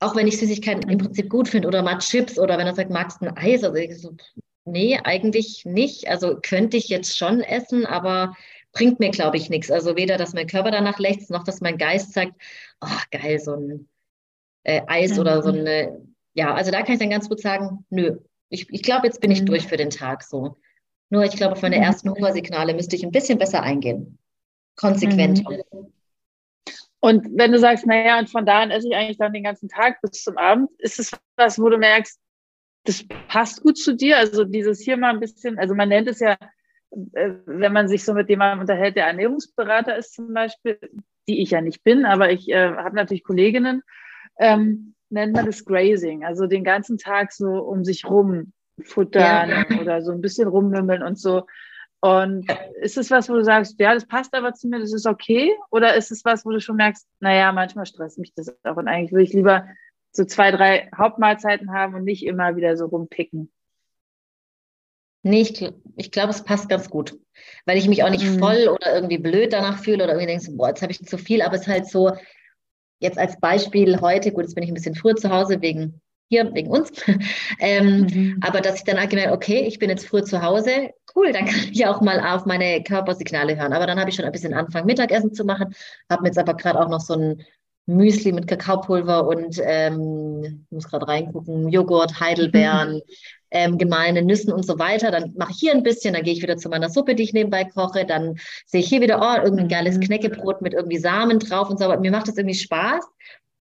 auch 0.00 0.16
wenn 0.16 0.26
ich 0.26 0.38
Süßigkeiten 0.38 0.90
im 0.90 0.98
Prinzip 0.98 1.28
gut 1.28 1.48
finde 1.48 1.68
oder 1.68 1.82
mal 1.82 1.98
Chips 1.98 2.38
oder 2.38 2.58
wenn 2.58 2.66
er 2.66 2.74
sagt, 2.74 2.90
magst 2.90 3.20
du 3.20 3.26
ein 3.26 3.36
Eis? 3.36 3.62
Also 3.62 3.76
ich 3.76 4.00
so, 4.00 4.16
nee, 4.64 4.98
eigentlich 5.02 5.64
nicht. 5.66 6.08
Also 6.08 6.38
könnte 6.40 6.76
ich 6.76 6.88
jetzt 6.88 7.16
schon 7.16 7.40
essen, 7.40 7.86
aber 7.86 8.34
bringt 8.72 9.00
mir, 9.00 9.10
glaube 9.10 9.36
ich, 9.36 9.50
nichts. 9.50 9.70
Also 9.70 9.96
weder, 9.96 10.16
dass 10.16 10.34
mein 10.34 10.46
Körper 10.46 10.70
danach 10.70 10.98
lechzt, 10.98 11.30
noch 11.30 11.44
dass 11.44 11.60
mein 11.60 11.78
Geist 11.78 12.12
sagt, 12.12 12.32
oh, 12.80 13.00
geil, 13.10 13.38
so 13.38 13.54
ein 13.54 13.88
äh, 14.64 14.82
Eis 14.86 15.14
mhm. 15.14 15.20
oder 15.20 15.42
so 15.42 15.50
eine, 15.50 16.00
ja, 16.34 16.54
also 16.54 16.70
da 16.70 16.82
kann 16.82 16.94
ich 16.94 17.00
dann 17.00 17.10
ganz 17.10 17.28
gut 17.28 17.40
sagen, 17.40 17.84
nö, 17.90 18.18
ich, 18.48 18.68
ich 18.70 18.82
glaube, 18.82 19.06
jetzt 19.06 19.20
bin 19.20 19.30
ich 19.30 19.42
mhm. 19.42 19.46
durch 19.46 19.66
für 19.66 19.76
den 19.76 19.90
Tag 19.90 20.22
so. 20.22 20.56
Nur 21.08 21.24
ich 21.24 21.36
glaube, 21.36 21.52
auf 21.52 21.62
meine 21.62 21.76
mhm. 21.76 21.82
ersten 21.82 22.10
Hungersignale 22.10 22.74
müsste 22.74 22.96
ich 22.96 23.04
ein 23.04 23.12
bisschen 23.12 23.38
besser 23.38 23.62
eingehen 23.62 24.18
konsequent. 24.80 25.44
Mhm. 25.48 25.92
Und 27.00 27.28
wenn 27.36 27.52
du 27.52 27.58
sagst, 27.58 27.86
naja, 27.86 28.18
und 28.18 28.30
von 28.30 28.44
da 28.44 28.60
an 28.60 28.70
esse 28.70 28.88
ich 28.88 28.94
eigentlich 28.94 29.18
dann 29.18 29.32
den 29.32 29.44
ganzen 29.44 29.68
Tag 29.68 30.00
bis 30.02 30.22
zum 30.22 30.36
Abend, 30.36 30.70
ist 30.78 30.98
es 30.98 31.12
was, 31.36 31.58
wo 31.58 31.68
du 31.68 31.78
merkst, 31.78 32.18
das 32.84 33.04
passt 33.28 33.62
gut 33.62 33.78
zu 33.78 33.94
dir? 33.94 34.18
Also 34.18 34.44
dieses 34.44 34.80
hier 34.80 34.96
mal 34.96 35.14
ein 35.14 35.20
bisschen, 35.20 35.58
also 35.58 35.74
man 35.74 35.88
nennt 35.88 36.08
es 36.08 36.20
ja, 36.20 36.36
wenn 36.90 37.72
man 37.72 37.88
sich 37.88 38.04
so 38.04 38.14
mit 38.14 38.28
jemandem 38.28 38.60
unterhält, 38.60 38.96
der 38.96 39.06
Ernährungsberater 39.06 39.96
ist 39.96 40.14
zum 40.14 40.32
Beispiel, 40.32 40.78
die 41.28 41.42
ich 41.42 41.50
ja 41.50 41.60
nicht 41.60 41.84
bin, 41.84 42.04
aber 42.04 42.30
ich 42.32 42.48
äh, 42.48 42.74
habe 42.74 42.96
natürlich 42.96 43.24
Kolleginnen, 43.24 43.82
ähm, 44.38 44.94
nennt 45.08 45.34
man 45.34 45.46
das 45.46 45.64
Grazing, 45.64 46.24
also 46.24 46.46
den 46.46 46.64
ganzen 46.64 46.98
Tag 46.98 47.32
so 47.32 47.60
um 47.60 47.84
sich 47.84 48.04
rum 48.04 48.52
futtern 48.82 49.50
ja. 49.50 49.80
oder 49.80 50.02
so 50.02 50.12
ein 50.12 50.20
bisschen 50.20 50.48
rummümmeln 50.48 51.02
und 51.02 51.18
so. 51.18 51.46
Und 52.00 52.46
ist 52.80 52.96
es 52.96 53.10
was, 53.10 53.28
wo 53.28 53.34
du 53.34 53.44
sagst, 53.44 53.78
ja, 53.78 53.92
das 53.92 54.06
passt 54.06 54.34
aber 54.34 54.54
zu 54.54 54.68
mir, 54.68 54.80
das 54.80 54.94
ist 54.94 55.06
okay? 55.06 55.54
Oder 55.70 55.96
ist 55.96 56.10
es 56.10 56.24
was, 56.24 56.46
wo 56.46 56.50
du 56.50 56.60
schon 56.60 56.76
merkst, 56.76 57.06
naja, 57.20 57.52
manchmal 57.52 57.84
stresst 57.84 58.18
mich 58.18 58.32
das 58.34 58.56
auch 58.64 58.76
und 58.76 58.88
eigentlich 58.88 59.12
würde 59.12 59.24
ich 59.24 59.34
lieber 59.34 59.66
so 60.12 60.24
zwei, 60.24 60.50
drei 60.50 60.88
Hauptmahlzeiten 60.96 61.72
haben 61.72 61.94
und 61.94 62.04
nicht 62.04 62.24
immer 62.24 62.56
wieder 62.56 62.76
so 62.76 62.86
rumpicken? 62.86 63.52
Nee, 65.22 65.42
ich, 65.42 65.72
ich 65.96 66.10
glaube, 66.10 66.30
es 66.30 66.44
passt 66.44 66.68
ganz 66.68 66.88
gut, 66.88 67.18
weil 67.66 67.76
ich 67.76 67.88
mich 67.88 68.02
auch 68.02 68.10
nicht 68.10 68.24
mhm. 68.24 68.38
voll 68.38 68.68
oder 68.68 68.94
irgendwie 68.94 69.18
blöd 69.18 69.52
danach 69.52 69.82
fühle 69.82 70.04
oder 70.04 70.14
irgendwie 70.14 70.26
denke, 70.26 70.50
boah, 70.52 70.68
jetzt 70.68 70.82
habe 70.82 70.92
ich 70.92 71.04
zu 71.04 71.18
viel, 71.18 71.42
aber 71.42 71.56
es 71.56 71.62
ist 71.62 71.68
halt 71.68 71.86
so, 71.86 72.12
jetzt 73.00 73.18
als 73.18 73.38
Beispiel 73.38 74.00
heute, 74.00 74.32
gut, 74.32 74.44
jetzt 74.44 74.54
bin 74.54 74.64
ich 74.64 74.70
ein 74.70 74.74
bisschen 74.74 74.94
früher 74.94 75.16
zu 75.16 75.30
Hause 75.30 75.60
wegen 75.60 76.00
hier 76.30 76.54
wegen 76.54 76.70
uns. 76.70 76.92
ähm, 77.58 78.02
mhm. 78.02 78.40
Aber 78.40 78.60
dass 78.60 78.76
ich 78.76 78.84
dann 78.84 78.98
halt 78.98 79.10
gemerkt, 79.10 79.32
okay, 79.32 79.66
ich 79.66 79.78
bin 79.78 79.90
jetzt 79.90 80.06
früh 80.06 80.22
zu 80.22 80.40
Hause, 80.42 80.90
cool, 81.14 81.32
dann 81.32 81.44
kann 81.46 81.68
ich 81.70 81.84
auch 81.86 82.00
mal 82.00 82.20
auf 82.20 82.46
meine 82.46 82.82
Körpersignale 82.82 83.56
hören. 83.56 83.72
Aber 83.72 83.86
dann 83.86 83.98
habe 83.98 84.08
ich 84.08 84.16
schon 84.16 84.24
ein 84.24 84.32
bisschen 84.32 84.54
angefangen, 84.54 84.86
Mittagessen 84.86 85.34
zu 85.34 85.44
machen, 85.44 85.74
habe 86.08 86.22
mir 86.22 86.28
jetzt 86.28 86.38
aber 86.38 86.54
gerade 86.54 86.80
auch 86.80 86.88
noch 86.88 87.00
so 87.00 87.14
ein 87.14 87.44
Müsli 87.86 88.30
mit 88.32 88.46
Kakaopulver 88.46 89.26
und 89.26 89.60
ähm, 89.64 90.64
ich 90.64 90.70
muss 90.70 90.88
gerade 90.88 91.08
reingucken, 91.08 91.68
Joghurt, 91.68 92.20
Heidelbeeren. 92.20 93.02
Ähm, 93.50 93.78
gemahlene 93.78 94.22
Nüssen 94.22 94.52
und 94.52 94.64
so 94.64 94.78
weiter. 94.78 95.10
Dann 95.10 95.34
mache 95.36 95.52
ich 95.52 95.58
hier 95.58 95.72
ein 95.72 95.82
bisschen, 95.82 96.14
dann 96.14 96.22
gehe 96.22 96.32
ich 96.32 96.42
wieder 96.42 96.56
zu 96.56 96.68
meiner 96.68 96.88
Suppe, 96.88 97.14
die 97.14 97.24
ich 97.24 97.32
nebenbei 97.32 97.64
koche. 97.64 98.04
Dann 98.04 98.38
sehe 98.66 98.80
ich 98.80 98.88
hier 98.88 99.00
wieder, 99.00 99.20
oh, 99.20 99.42
irgendein 99.42 99.68
geiles 99.68 99.96
mhm. 99.96 100.02
Knäckebrot 100.02 100.62
mit 100.62 100.74
irgendwie 100.74 100.98
Samen 100.98 101.38
drauf 101.38 101.70
und 101.70 101.78
so. 101.78 101.84
Aber 101.84 101.98
mir 101.98 102.10
macht 102.10 102.28
das 102.28 102.36
irgendwie 102.36 102.58
Spaß. 102.58 103.04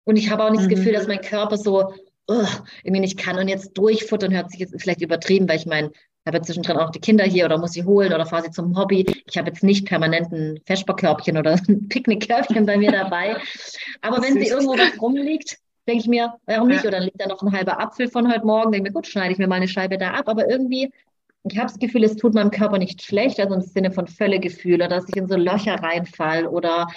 Und 0.03 0.15
ich 0.15 0.29
habe 0.29 0.43
auch 0.43 0.51
nicht 0.51 0.61
das 0.61 0.69
Gefühl, 0.69 0.91
mhm. 0.91 0.95
dass 0.95 1.07
mein 1.07 1.21
Körper 1.21 1.57
so 1.57 1.93
uh, 2.29 2.45
irgendwie 2.83 3.01
nicht 3.01 3.17
kann 3.17 3.37
und 3.37 3.47
jetzt 3.47 3.77
durchfuttern 3.77 4.33
hört 4.33 4.51
sich 4.51 4.59
jetzt 4.59 4.75
vielleicht 4.79 5.01
übertrieben, 5.01 5.47
weil 5.47 5.57
ich 5.57 5.65
meine, 5.65 5.89
ich 5.89 6.33
habe 6.33 6.41
zwischendrin 6.41 6.77
auch 6.77 6.91
die 6.91 6.99
Kinder 6.99 7.23
hier 7.23 7.45
oder 7.45 7.57
muss 7.57 7.71
sie 7.71 7.85
holen 7.85 8.13
oder 8.13 8.25
fahre 8.25 8.43
sie 8.43 8.51
zum 8.51 8.77
Hobby. 8.77 9.05
Ich 9.29 9.37
habe 9.37 9.47
jetzt 9.47 9.63
nicht 9.63 9.87
permanent 9.87 10.31
ein 10.33 10.59
Vesperkörbchen 10.65 11.37
oder 11.37 11.53
ein 11.67 11.87
Picknickkörbchen 11.87 12.65
bei 12.65 12.77
mir 12.77 12.91
dabei. 12.91 13.37
Aber 14.01 14.21
wenn 14.21 14.33
sie 14.33 14.49
irgendwo 14.49 14.73
was 14.73 15.01
rumliegt, 15.01 15.57
denke 15.87 16.01
ich 16.01 16.07
mir, 16.07 16.35
warum 16.45 16.67
nicht? 16.67 16.81
Oder 16.81 16.91
dann 16.91 17.03
liegt 17.03 17.21
da 17.21 17.27
noch 17.27 17.41
ein 17.41 17.51
halber 17.51 17.79
Apfel 17.79 18.07
von 18.07 18.31
heute 18.31 18.45
Morgen, 18.45 18.71
denke 18.71 18.89
ich 18.89 18.93
mir, 18.93 18.95
gut, 18.95 19.07
schneide 19.07 19.33
ich 19.33 19.39
mir 19.39 19.47
mal 19.47 19.55
eine 19.55 19.67
Scheibe 19.67 19.97
da 19.97 20.11
ab. 20.11 20.27
Aber 20.27 20.49
irgendwie, 20.49 20.91
ich 21.43 21.57
habe 21.57 21.67
das 21.67 21.79
Gefühl, 21.79 22.03
es 22.03 22.15
tut 22.15 22.33
meinem 22.33 22.51
Körper 22.51 22.77
nicht 22.77 23.01
schlecht, 23.01 23.39
also 23.39 23.55
im 23.55 23.61
Sinne 23.61 23.91
von 23.91 24.07
Völlegefühl 24.07 24.75
oder 24.75 24.87
dass 24.87 25.07
ich 25.07 25.15
in 25.15 25.27
so 25.27 25.35
Löcher 25.35 25.75
reinfall 25.75 26.47
oder 26.47 26.87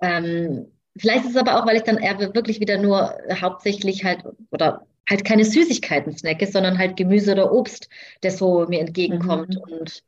ähm, 0.00 0.66
Vielleicht 0.96 1.24
ist 1.24 1.30
es 1.30 1.36
aber 1.36 1.58
auch, 1.58 1.66
weil 1.66 1.76
ich 1.76 1.82
dann 1.82 1.98
eher 1.98 2.18
wirklich 2.34 2.60
wieder 2.60 2.76
nur 2.78 3.14
hauptsächlich 3.40 4.04
halt 4.04 4.24
oder 4.50 4.86
halt 5.08 5.24
keine 5.24 5.44
Süßigkeiten 5.44 6.16
snacke, 6.16 6.46
sondern 6.46 6.78
halt 6.78 6.96
Gemüse 6.96 7.32
oder 7.32 7.52
Obst, 7.52 7.88
das 8.20 8.38
so 8.38 8.66
mir 8.68 8.80
entgegenkommt. 8.80 9.54
Mhm. 9.54 9.78
Und 9.78 10.02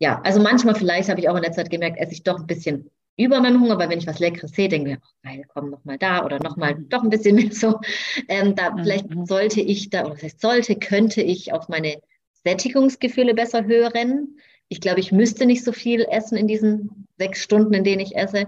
ja, 0.00 0.20
also 0.22 0.40
manchmal 0.40 0.74
vielleicht 0.74 1.08
habe 1.08 1.20
ich 1.20 1.28
auch 1.28 1.36
in 1.36 1.42
der 1.42 1.52
Zeit 1.52 1.70
gemerkt, 1.70 1.98
esse 1.98 2.12
ich 2.12 2.24
doch 2.24 2.38
ein 2.40 2.46
bisschen 2.46 2.90
über 3.16 3.40
meinem 3.40 3.60
Hunger, 3.60 3.78
weil 3.78 3.90
wenn 3.90 3.98
ich 3.98 4.06
was 4.06 4.18
Leckeres 4.18 4.52
sehe, 4.52 4.68
denke 4.68 4.92
ich, 4.92 4.96
oh, 4.98 5.08
geil, 5.22 5.44
komm 5.48 5.70
noch 5.70 5.84
mal 5.84 5.98
da 5.98 6.24
oder 6.24 6.38
noch 6.38 6.56
mal 6.56 6.74
doch 6.88 7.02
ein 7.02 7.10
bisschen 7.10 7.36
mehr 7.36 7.52
so. 7.52 7.80
Ähm, 8.28 8.54
da 8.54 8.70
mhm. 8.70 8.78
vielleicht 8.78 9.06
sollte 9.24 9.60
ich 9.60 9.90
da, 9.90 10.04
oder 10.04 10.14
das 10.14 10.22
heißt 10.22 10.40
sollte, 10.40 10.76
könnte 10.76 11.22
ich 11.22 11.52
auf 11.52 11.68
meine 11.68 12.00
Sättigungsgefühle 12.44 13.34
besser 13.34 13.66
hören. 13.66 14.38
Ich 14.68 14.80
glaube, 14.80 15.00
ich 15.00 15.12
müsste 15.12 15.46
nicht 15.46 15.64
so 15.64 15.72
viel 15.72 16.06
essen 16.10 16.36
in 16.36 16.48
diesen 16.48 17.06
sechs 17.18 17.42
Stunden, 17.42 17.74
in 17.74 17.84
denen 17.84 18.00
ich 18.00 18.16
esse. 18.16 18.46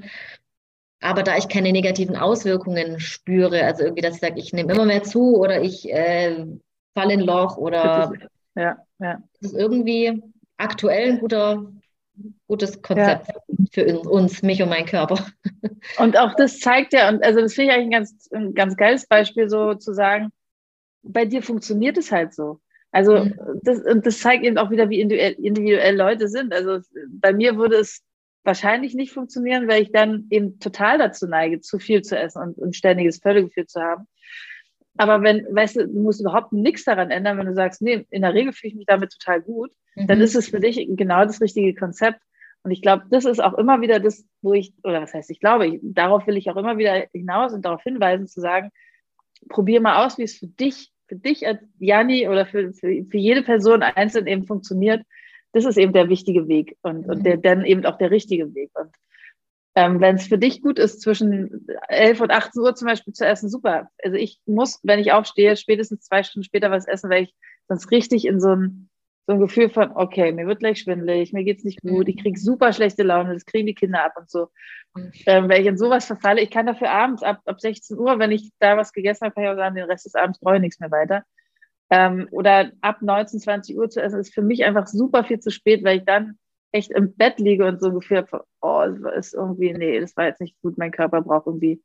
Aber 1.01 1.23
da 1.23 1.37
ich 1.37 1.49
keine 1.49 1.71
negativen 1.71 2.17
Auswirkungen 2.17 2.99
spüre, 2.99 3.65
also 3.65 3.85
irgendwie, 3.85 4.01
dass 4.01 4.15
ich 4.15 4.21
sage, 4.21 4.41
ich 4.41 4.53
nehme 4.55 4.73
immer 4.73 4.87
mehr 4.87 5.03
zu 5.03 5.37
oder 5.37 5.63
ich 5.63 5.93
äh, 5.93 6.47
falle 6.95 7.13
in 7.13 7.21
Loch 7.21 7.59
oder 7.59 8.13
ja, 8.57 8.79
ja. 8.99 9.23
das 9.41 9.53
ist 9.53 9.59
irgendwie 9.59 10.23
aktuell 10.57 11.11
ein 11.11 11.19
guter, 11.19 11.71
gutes 12.47 12.81
Konzept 12.83 13.29
ja. 13.29 13.65
für 13.73 14.01
uns, 14.01 14.43
mich 14.43 14.63
und 14.63 14.69
meinen 14.69 14.87
Körper. 14.87 15.27
Und 15.99 16.17
auch 16.17 16.35
das 16.35 16.61
zeigt 16.61 16.93
ja, 16.93 17.09
und 17.09 17.23
also 17.23 17.41
das 17.41 17.55
finde 17.55 17.71
ich 17.71 17.77
eigentlich 17.77 17.87
ein 17.87 17.91
ganz, 17.91 18.31
ein 18.33 18.55
ganz 18.55 18.77
geiles 18.77 19.07
Beispiel, 19.07 19.51
so 19.51 19.75
zu 19.75 19.93
sagen, 19.93 20.31
bei 21.03 21.27
dir 21.27 21.43
funktioniert 21.43 21.99
es 21.99 22.11
halt 22.11 22.33
so. 22.33 22.61
Also 22.91 23.25
mhm. 23.25 23.35
das, 23.63 23.81
und 23.81 24.07
das 24.07 24.21
zeigt 24.21 24.45
eben 24.45 24.57
auch 24.57 24.71
wieder, 24.71 24.89
wie 24.89 25.01
individuell, 25.01 25.33
individuell 25.33 25.97
Leute 25.97 26.29
sind. 26.29 26.55
Also 26.55 26.79
bei 27.09 27.33
mir 27.33 27.57
würde 27.57 27.77
es 27.77 28.03
wahrscheinlich 28.45 28.95
nicht 28.95 29.13
funktionieren, 29.13 29.69
weil 29.69 29.83
ich 29.83 29.93
dann 29.93 30.27
eben 30.31 30.59
total 30.61 30.99
dazu 30.99 31.27
neige, 31.27 31.61
zu 31.61 31.79
viel 31.79 32.03
zu 32.03 32.17
essen 32.17 32.41
und 32.43 32.59
ein 32.59 32.73
ständiges 32.73 33.19
Völlegefühl 33.19 33.67
zu 33.67 33.81
haben. 33.81 34.07
Aber 34.97 35.23
wenn, 35.23 35.45
weißt 35.51 35.77
du, 35.77 35.89
du 35.89 36.01
musst 36.01 36.21
überhaupt 36.21 36.53
nichts 36.53 36.85
daran 36.85 37.11
ändern, 37.11 37.39
wenn 37.39 37.47
du 37.47 37.55
sagst, 37.55 37.83
nee, 37.83 38.07
in 38.11 38.23
der 38.23 38.35
Regel 38.35 38.53
fühle 38.53 38.71
ich 38.71 38.77
mich 38.77 38.87
damit 38.87 39.11
total 39.11 39.41
gut, 39.41 39.73
mhm. 39.97 40.07
dann 40.07 40.21
ist 40.21 40.37
es 40.37 40.49
für 40.49 40.61
dich 40.61 40.87
genau 40.91 41.25
das 41.25 41.41
richtige 41.41 41.75
Konzept. 41.75 42.21
Und 42.63 42.71
ich 42.71 42.81
glaube, 42.81 43.05
das 43.11 43.25
ist 43.25 43.43
auch 43.43 43.55
immer 43.55 43.81
wieder 43.81 44.01
das, 44.01 44.25
wo 44.41 44.55
ich, 44.55 44.73
oder 44.85 45.03
was 45.03 45.13
heißt, 45.13 45.31
ich 45.31 45.41
glaube, 45.41 45.67
ich, 45.67 45.81
darauf 45.83 46.27
will 46.27 46.37
ich 46.37 46.51
auch 46.51 46.57
immer 46.57 46.79
wieder 46.79 47.07
hinaus 47.13 47.53
und 47.53 47.65
darauf 47.65 47.83
hinweisen, 47.83 48.27
zu 48.27 48.41
sagen, 48.41 48.71
probier 49.49 49.81
mal 49.81 50.07
aus, 50.07 50.17
wie 50.17 50.23
es 50.23 50.39
für 50.39 50.47
dich, 50.47 50.91
für 51.07 51.17
dich 51.17 51.47
als 51.47 51.61
Janni 51.79 52.29
oder 52.29 52.47
für, 52.47 52.73
für, 52.73 53.05
für 53.05 53.19
jede 53.19 53.43
Person 53.43 53.83
einzeln 53.83 54.27
eben 54.27 54.45
funktioniert 54.45 55.03
das 55.55 55.65
ist 55.65 55.79
eben 55.79 55.93
der 55.93 56.09
wichtige 56.09 56.49
Weg 56.49 56.77
und, 56.83 57.09
und 57.09 57.25
der, 57.25 57.37
dann 57.37 57.65
eben 57.65 57.87
auch 57.87 57.97
der 57.97 58.11
richtige 58.11 58.55
Weg. 58.55 58.71
Und 58.75 58.91
ähm, 59.77 60.01
wenn 60.01 60.17
es 60.17 60.29
für 60.29 60.39
dich 60.39 60.63
gut 60.63 60.79
ist, 60.79 61.01
zwischen 61.01 61.67
11 61.89 62.21
und 62.21 62.31
18 62.31 62.63
Uhr 62.63 62.75
zum 62.75 62.87
Beispiel 62.87 63.13
zu 63.13 63.27
essen, 63.27 63.49
super. 63.49 63.89
Also 64.03 64.17
ich 64.17 64.41
muss, 64.47 64.81
wenn 64.85 65.01
ich 65.01 65.13
aufstehe, 65.13 65.57
spätestens 65.57 66.05
zwei 66.05 66.23
Stunden 66.23 66.45
später 66.45 66.71
was 66.71 66.87
essen, 66.87 67.11
weil 67.11 67.25
ich 67.25 67.35
sonst 67.69 67.91
richtig 67.91 68.25
in 68.27 68.41
so 68.41 68.55
ein, 68.55 68.89
so 69.27 69.33
ein 69.33 69.41
Gefühl 69.41 69.71
von, 69.71 69.91
okay, 69.97 70.31
mir 70.33 70.47
wird 70.47 70.61
gleich 70.61 70.79
schwindelig, 70.81 71.33
mir 71.33 71.45
geht's 71.45 71.65
nicht 71.65 71.81
gut, 71.81 72.09
ich 72.09 72.23
kriege 72.23 72.39
super 72.39 72.73
schlechte 72.73 73.03
Laune, 73.03 73.33
das 73.33 73.47
kriegen 73.47 73.67
die 73.67 73.75
Kinder 73.75 74.05
ab 74.05 74.13
und 74.17 74.31
so. 74.31 74.49
Ähm, 75.27 75.49
wenn 75.49 75.61
ich 75.61 75.67
in 75.67 75.79
sowas 75.79 76.07
verfalle, 76.07 76.41
ich 76.41 76.51
kann 76.51 76.67
dafür 76.67 76.91
abends 76.91 77.25
ab, 77.25 77.41
ab 77.47 77.61
16 77.61 77.99
Uhr, 77.99 78.19
wenn 78.21 78.31
ich 78.31 78.53
da 78.61 78.77
was 78.77 78.93
gegessen 78.93 79.25
habe, 79.25 79.35
kann 79.35 79.45
ich 79.45 79.51
auch 79.51 79.57
sagen, 79.57 79.75
den 79.75 79.91
Rest 79.91 80.07
des 80.07 80.15
Abends 80.15 80.39
brauche 80.39 80.57
ich 80.57 80.61
nichts 80.61 80.79
mehr 80.79 80.91
weiter. 80.93 81.25
Ähm, 81.91 82.29
oder 82.31 82.71
ab 82.81 83.03
19, 83.03 83.41
20 83.41 83.77
Uhr 83.77 83.91
zu 83.91 84.01
essen, 84.01 84.21
ist 84.21 84.33
für 84.33 84.43
mich 84.43 84.65
einfach 84.65 84.87
super 84.87 85.25
viel 85.25 85.41
zu 85.41 85.51
spät, 85.51 85.83
weil 85.83 85.99
ich 85.99 86.05
dann 86.05 86.39
echt 86.75 86.91
im 86.91 87.15
Bett 87.15 87.39
liege 87.39 87.67
und 87.67 87.81
so 87.81 87.89
ein 87.89 87.95
Gefühl 87.95 88.19
habe, 88.19 88.45
oh, 88.61 88.85
das 88.87 89.29
ist 89.29 89.35
irgendwie, 89.35 89.73
nee, 89.73 90.01
das 90.01 90.17
war 90.17 90.27
jetzt 90.27 90.41
nicht 90.41 90.61
gut, 90.61 90.77
mein 90.77 90.91
Körper 90.91 91.23
braucht 91.23 91.47
irgendwie 91.47 91.81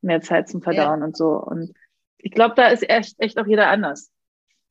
mehr 0.00 0.22
Zeit 0.22 0.48
zum 0.48 0.62
Verdauen 0.62 1.00
ja. 1.00 1.04
und 1.04 1.16
so. 1.16 1.34
Und 1.34 1.72
ich 2.16 2.32
glaube, 2.32 2.54
da 2.56 2.68
ist 2.68 2.88
echt, 2.88 3.14
echt 3.18 3.38
auch 3.38 3.46
jeder 3.46 3.68
anders. 3.68 4.10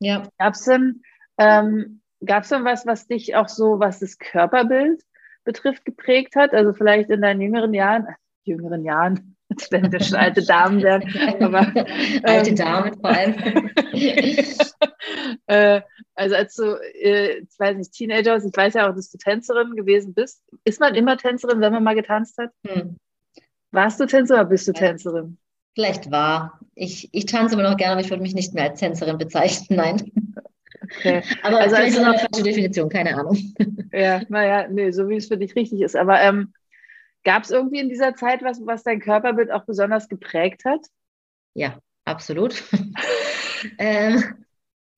Ja. 0.00 0.24
Gab 0.38 0.54
es 0.54 0.64
denn, 0.64 1.02
ähm, 1.38 2.02
gab's 2.24 2.48
denn 2.48 2.64
was, 2.64 2.86
was 2.86 3.06
dich 3.06 3.36
auch 3.36 3.48
so, 3.48 3.78
was 3.78 4.00
das 4.00 4.18
Körperbild 4.18 5.00
betrifft, 5.44 5.84
geprägt 5.84 6.34
hat? 6.34 6.52
Also 6.54 6.72
vielleicht 6.72 7.10
in 7.10 7.22
deinen 7.22 7.40
jüngeren 7.40 7.72
Jahren, 7.72 8.06
äh, 8.06 8.14
jüngeren 8.42 8.84
Jahren, 8.84 9.31
als 9.52 9.68
wenn 9.70 9.92
wir 9.92 10.00
schon 10.00 10.18
alte 10.18 10.44
Damen 10.44 10.82
werden, 10.82 11.08
aber 11.42 11.60
ähm, 11.76 12.20
alte 12.24 12.54
Damen 12.54 12.94
vor 13.00 13.10
allem. 13.10 13.70
äh, 15.46 15.80
also 16.14 16.34
als 16.36 16.54
du, 16.54 16.78
äh, 17.00 17.38
ich 17.38 17.58
weiß 17.58 17.76
nicht, 17.76 17.92
Teenager, 17.92 18.36
ich 18.36 18.56
weiß 18.56 18.74
ja 18.74 18.90
auch, 18.90 18.94
dass 18.94 19.10
du 19.10 19.18
Tänzerin 19.18 19.74
gewesen 19.76 20.14
bist. 20.14 20.42
Ist 20.64 20.80
man 20.80 20.94
immer 20.94 21.16
Tänzerin, 21.16 21.60
wenn 21.60 21.72
man 21.72 21.84
mal 21.84 21.94
getanzt 21.94 22.38
hat? 22.38 22.50
Hm. 22.66 22.96
Warst 23.70 24.00
du 24.00 24.06
Tänzerin 24.06 24.40
oder 24.40 24.50
bist 24.50 24.68
du 24.68 24.72
Tänzerin? 24.72 25.38
Vielleicht 25.74 26.10
war. 26.10 26.60
Ich, 26.74 27.08
ich 27.12 27.26
tanze 27.26 27.54
immer 27.54 27.68
noch 27.68 27.78
gerne, 27.78 27.92
aber 27.92 28.02
ich 28.02 28.10
würde 28.10 28.22
mich 28.22 28.34
nicht 28.34 28.52
mehr 28.52 28.64
als 28.64 28.80
Tänzerin 28.80 29.16
bezeichnen, 29.16 29.76
nein. 29.76 30.12
Okay. 30.98 31.22
Aber 31.42 31.58
also 31.58 31.76
ist 31.76 31.98
eine 31.98 32.18
falsche 32.18 32.42
Definition, 32.42 32.88
keine 32.90 33.16
Ahnung. 33.16 33.38
Ja, 33.92 34.20
naja, 34.28 34.68
nee, 34.68 34.90
so 34.90 35.08
wie 35.08 35.16
es 35.16 35.28
für 35.28 35.38
dich 35.38 35.54
richtig 35.56 35.80
ist. 35.80 35.96
Aber 35.96 36.20
ähm, 36.20 36.52
gab 37.24 37.44
es 37.44 37.50
irgendwie 37.50 37.80
in 37.80 37.88
dieser 37.88 38.14
Zeit 38.14 38.42
was, 38.42 38.60
was 38.64 38.82
dein 38.82 39.00
Körperbild 39.00 39.50
auch 39.50 39.64
besonders 39.64 40.08
geprägt 40.08 40.64
hat? 40.64 40.80
Ja, 41.54 41.78
absolut. 42.04 42.62
ähm, 43.78 44.22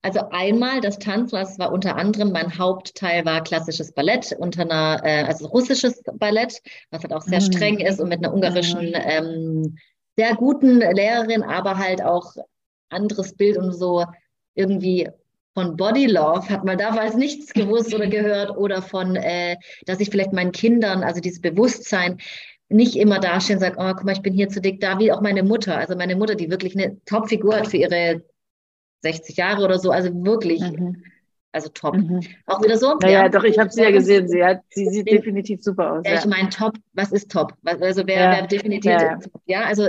also 0.01 0.29
einmal 0.29 0.81
das 0.81 0.99
Tanzen, 0.99 1.35
das 1.35 1.57
war 1.57 1.71
unter 1.71 1.95
anderem 1.95 2.31
mein 2.31 2.59
Hauptteil 2.59 3.25
war 3.25 3.43
klassisches 3.43 3.91
Ballett 3.91 4.35
unter 4.37 4.61
einer, 4.61 5.01
äh, 5.03 5.23
also 5.23 5.47
russisches 5.47 6.01
Ballett, 6.13 6.61
was 6.91 7.01
halt 7.01 7.13
auch 7.13 7.23
sehr 7.23 7.41
mhm. 7.41 7.51
streng 7.51 7.79
ist 7.79 7.99
und 7.99 8.09
mit 8.09 8.19
einer 8.19 8.33
ungarischen 8.33 8.93
ähm, 8.93 9.77
sehr 10.15 10.35
guten 10.35 10.79
Lehrerin, 10.79 11.43
aber 11.43 11.77
halt 11.77 12.03
auch 12.03 12.35
anderes 12.89 13.33
Bild 13.33 13.57
und 13.57 13.73
so 13.73 14.05
irgendwie 14.53 15.09
von 15.55 15.77
Body 15.77 16.05
Love 16.05 16.49
hat 16.49 16.65
man 16.65 16.77
damals 16.77 17.15
nichts 17.15 17.53
gewusst 17.53 17.95
oder 17.95 18.07
gehört 18.07 18.55
oder 18.55 18.81
von, 18.81 19.15
äh, 19.15 19.55
dass 19.85 20.01
ich 20.01 20.09
vielleicht 20.09 20.33
meinen 20.33 20.51
Kindern, 20.51 21.01
also 21.01 21.21
dieses 21.21 21.41
Bewusstsein, 21.41 22.19
nicht 22.67 22.95
immer 22.95 23.19
dastehen 23.19 23.57
und 23.57 23.61
sagen, 23.61 23.77
oh, 23.79 23.93
guck 23.93 24.03
mal, 24.03 24.11
ich 24.11 24.21
bin 24.21 24.33
hier 24.33 24.49
zu 24.49 24.59
dick, 24.59 24.81
da 24.81 24.99
wie 24.99 25.11
auch 25.11 25.21
meine 25.21 25.43
Mutter. 25.43 25.77
Also 25.77 25.95
meine 25.95 26.15
Mutter, 26.15 26.35
die 26.35 26.49
wirklich 26.49 26.75
eine 26.75 26.99
Top-Figur 27.05 27.55
hat 27.55 27.67
für 27.67 27.77
ihre 27.77 28.23
60 29.01 29.37
Jahre 29.37 29.63
oder 29.63 29.79
so, 29.79 29.91
also 29.91 30.09
wirklich 30.25 30.61
mhm. 30.61 31.03
Also 31.55 31.69
top. 31.69 31.95
Mhm. 31.95 32.19
Auch 32.47 32.61
wieder 32.61 32.77
so? 32.77 32.97
Ja, 33.01 33.09
ja, 33.09 33.29
doch, 33.29 33.45
ich 33.45 33.57
habe 33.57 33.69
sie 33.69 33.81
ja 33.81 33.89
gesehen. 33.89 34.27
Sie, 34.27 34.43
hat, 34.43 34.59
sie 34.71 34.89
sieht 34.89 35.07
den, 35.07 35.15
definitiv 35.15 35.63
super 35.63 35.93
aus. 35.93 36.03
Ja, 36.05 36.15
ich 36.15 36.25
meine, 36.25 36.49
top, 36.49 36.73
was 36.91 37.13
ist 37.13 37.31
top? 37.31 37.53
Also 37.63 38.05
wer, 38.05 38.19
ja. 38.19 38.31
wer 38.33 38.47
definitiv, 38.47 38.91
ja, 38.91 39.19
ja, 39.45 39.61
also 39.61 39.87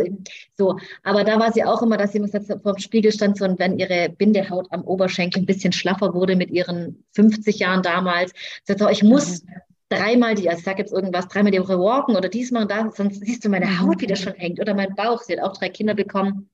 so. 0.55 0.79
Aber 1.03 1.25
da 1.25 1.41
war 1.41 1.51
sie 1.51 1.65
auch 1.65 1.83
immer, 1.83 1.97
dass 1.97 2.13
sie 2.13 2.19
immer 2.19 2.29
vor 2.29 2.75
dem 2.75 2.79
Spiegel 2.79 3.11
stand 3.11 3.37
so, 3.37 3.45
und 3.45 3.59
wenn 3.59 3.81
ihre 3.81 4.11
Bindehaut 4.11 4.69
am 4.71 4.83
Oberschenkel 4.83 5.43
ein 5.43 5.47
bisschen 5.47 5.73
schlaffer 5.73 6.15
wurde 6.15 6.37
mit 6.37 6.53
ihren 6.53 7.05
50 7.17 7.59
Jahren 7.59 7.83
damals, 7.83 8.33
sagt 8.63 8.79
so, 8.79 8.89
ich 8.89 9.03
muss 9.03 9.43
mhm. 9.43 9.49
dreimal 9.89 10.37
die, 10.37 10.49
also 10.49 10.61
ich 10.61 10.65
sage 10.65 10.79
jetzt 10.79 10.93
irgendwas, 10.93 11.27
dreimal 11.27 11.51
die 11.51 11.61
Woche 11.61 11.81
walken 11.81 12.15
oder 12.15 12.29
diesmal 12.29 12.63
und 12.63 12.71
da, 12.71 12.93
sonst 12.95 13.25
siehst 13.25 13.45
du 13.45 13.49
meine 13.49 13.81
Haut, 13.81 14.01
wie 14.01 14.07
das 14.07 14.21
schon 14.21 14.35
hängt. 14.35 14.61
Oder 14.61 14.75
mein 14.75 14.95
Bauch. 14.95 15.21
Sie 15.21 15.33
hat 15.33 15.43
auch 15.43 15.57
drei 15.57 15.71
Kinder 15.71 15.95
bekommen. 15.95 16.49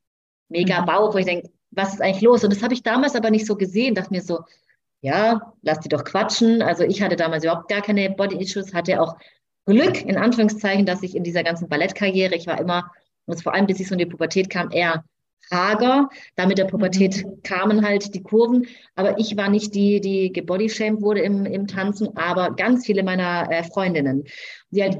Mega 0.49 0.81
mhm. 0.81 0.87
Bauch, 0.87 1.13
wo 1.13 1.19
ich 1.19 1.27
denke, 1.27 1.51
was 1.71 1.93
ist 1.93 2.01
eigentlich 2.01 2.23
los? 2.23 2.45
Und 2.45 2.55
das 2.55 2.63
habe 2.63 2.73
ich 2.73 2.83
damals 2.83 3.15
aber 3.15 3.31
nicht 3.31 3.45
so 3.45 3.57
gesehen, 3.57 3.95
dachte 3.95 4.15
mir 4.15 4.23
so, 4.23 4.41
ja, 5.03 5.53
lass 5.63 5.81
die 5.81 5.89
doch 5.89 6.05
quatschen. 6.05 6.63
Also 6.63 6.85
ich 6.85 7.03
hatte 7.03 7.17
damals 7.17 7.45
überhaupt 7.45 7.69
gar 7.69 7.83
keine 7.83 8.09
Body-Issues, 8.11 8.73
hatte 8.73 9.01
auch 9.01 9.17
Glück, 9.67 10.05
in 10.05 10.17
Anführungszeichen, 10.17 10.87
dass 10.87 11.03
ich 11.03 11.15
in 11.15 11.25
dieser 11.25 11.45
ganzen 11.45 11.69
Ballettkarriere, 11.69 12.35
ich 12.35 12.47
war 12.47 12.59
immer, 12.59 12.91
und 13.27 13.43
vor 13.43 13.55
allem 13.55 13.67
bis 13.67 13.81
ich 13.81 13.89
so 13.89 13.95
in 13.95 13.99
die 13.99 14.07
Pubertät 14.07 14.49
kam, 14.49 14.71
eher 14.71 15.05
hager. 15.51 16.09
Da 16.37 16.47
mit 16.47 16.59
der 16.59 16.65
Pubertät 16.65 17.25
mhm. 17.25 17.43
kamen 17.43 17.87
halt 17.87 18.15
die 18.15 18.23
Kurven. 18.23 18.67
Aber 18.95 19.19
ich 19.19 19.37
war 19.37 19.49
nicht 19.49 19.75
die, 19.75 20.01
die 20.01 20.33
gebodyshamed 20.33 21.03
wurde 21.03 21.21
im, 21.21 21.47
im 21.47 21.67
Tanzen, 21.67 22.17
aber 22.17 22.55
ganz 22.55 22.87
viele 22.87 23.03
meiner 23.03 23.51
äh, 23.51 23.65
Freundinnen, 23.65 24.25
die 24.71 24.83
halt 24.83 24.99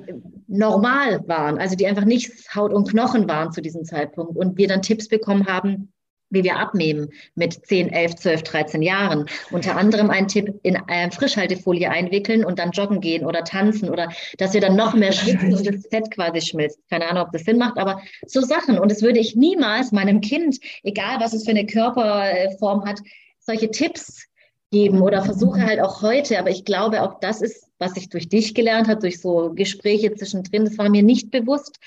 normal 0.49 1.27
waren, 1.29 1.59
also 1.59 1.77
die 1.77 1.87
einfach 1.87 2.05
nicht 2.05 2.33
Haut 2.55 2.73
und 2.73 2.89
Knochen 2.89 3.29
waren 3.29 3.53
zu 3.53 3.63
diesem 3.63 3.85
Zeitpunkt 3.85 4.37
und 4.37 4.59
wir 4.59 4.69
dann 4.69 4.83
Tipps 4.83 5.09
bekommen 5.09 5.47
haben, 5.47 5.93
wie 6.33 6.45
wir 6.45 6.59
abnehmen 6.59 7.11
mit 7.35 7.67
10, 7.67 7.93
11, 7.93 8.17
12, 8.17 8.43
13 8.43 8.83
Jahren. 8.83 9.27
Unter 9.51 9.77
anderem 9.77 10.11
ein 10.11 10.29
Tipp 10.29 10.59
in 10.63 10.77
äh, 10.89 11.11
Frischhaltefolie 11.11 11.91
einwickeln 11.91 12.45
und 12.45 12.59
dann 12.59 12.73
joggen 12.73 13.01
gehen 13.01 13.25
oder 13.25 13.45
tanzen 13.45 13.91
oder 13.91 14.11
dass 14.39 14.55
wir 14.55 14.61
dann 14.61 14.77
noch 14.77 14.95
mehr 14.95 15.13
schwitzen 15.13 15.55
und 15.55 15.67
das 15.67 15.87
Fett 15.89 16.11
quasi 16.11 16.41
schmilzt. 16.41 16.81
Keine 16.91 17.09
Ahnung, 17.09 17.25
ob 17.25 17.33
das 17.33 17.45
Sinn 17.45 17.59
macht, 17.59 17.79
aber 17.79 18.01
so 18.27 18.41
Sachen. 18.41 18.79
Und 18.79 18.91
das 18.91 19.03
würde 19.03 19.21
ich 19.21 19.37
niemals 19.37 19.93
meinem 19.93 20.21
Kind, 20.21 20.59
egal 20.83 21.21
was 21.21 21.35
es 21.35 21.45
für 21.45 21.51
eine 21.51 21.67
Körperform 21.67 22.85
hat, 22.85 23.01
solche 23.39 23.71
Tipps 23.71 24.27
geben 24.71 25.03
oder 25.03 25.23
versuche 25.23 25.65
halt 25.65 25.81
auch 25.81 26.03
heute, 26.03 26.39
aber 26.39 26.51
ich 26.51 26.65
glaube 26.65 27.03
auch 27.03 27.21
das 27.21 27.43
ist, 27.43 27.69
was 27.79 27.97
ich 27.97 28.09
durch 28.09 28.29
dich 28.29 28.55
gelernt 28.55 28.89
habe, 28.89 29.01
durch 29.01 29.21
so 29.21 29.53
Gespräche 29.55 30.15
zwischendrin, 30.15 30.65
das 30.65 30.79
war 30.79 30.89
mir 30.89 31.03
nicht 31.03 31.31
bewusst, 31.31 31.79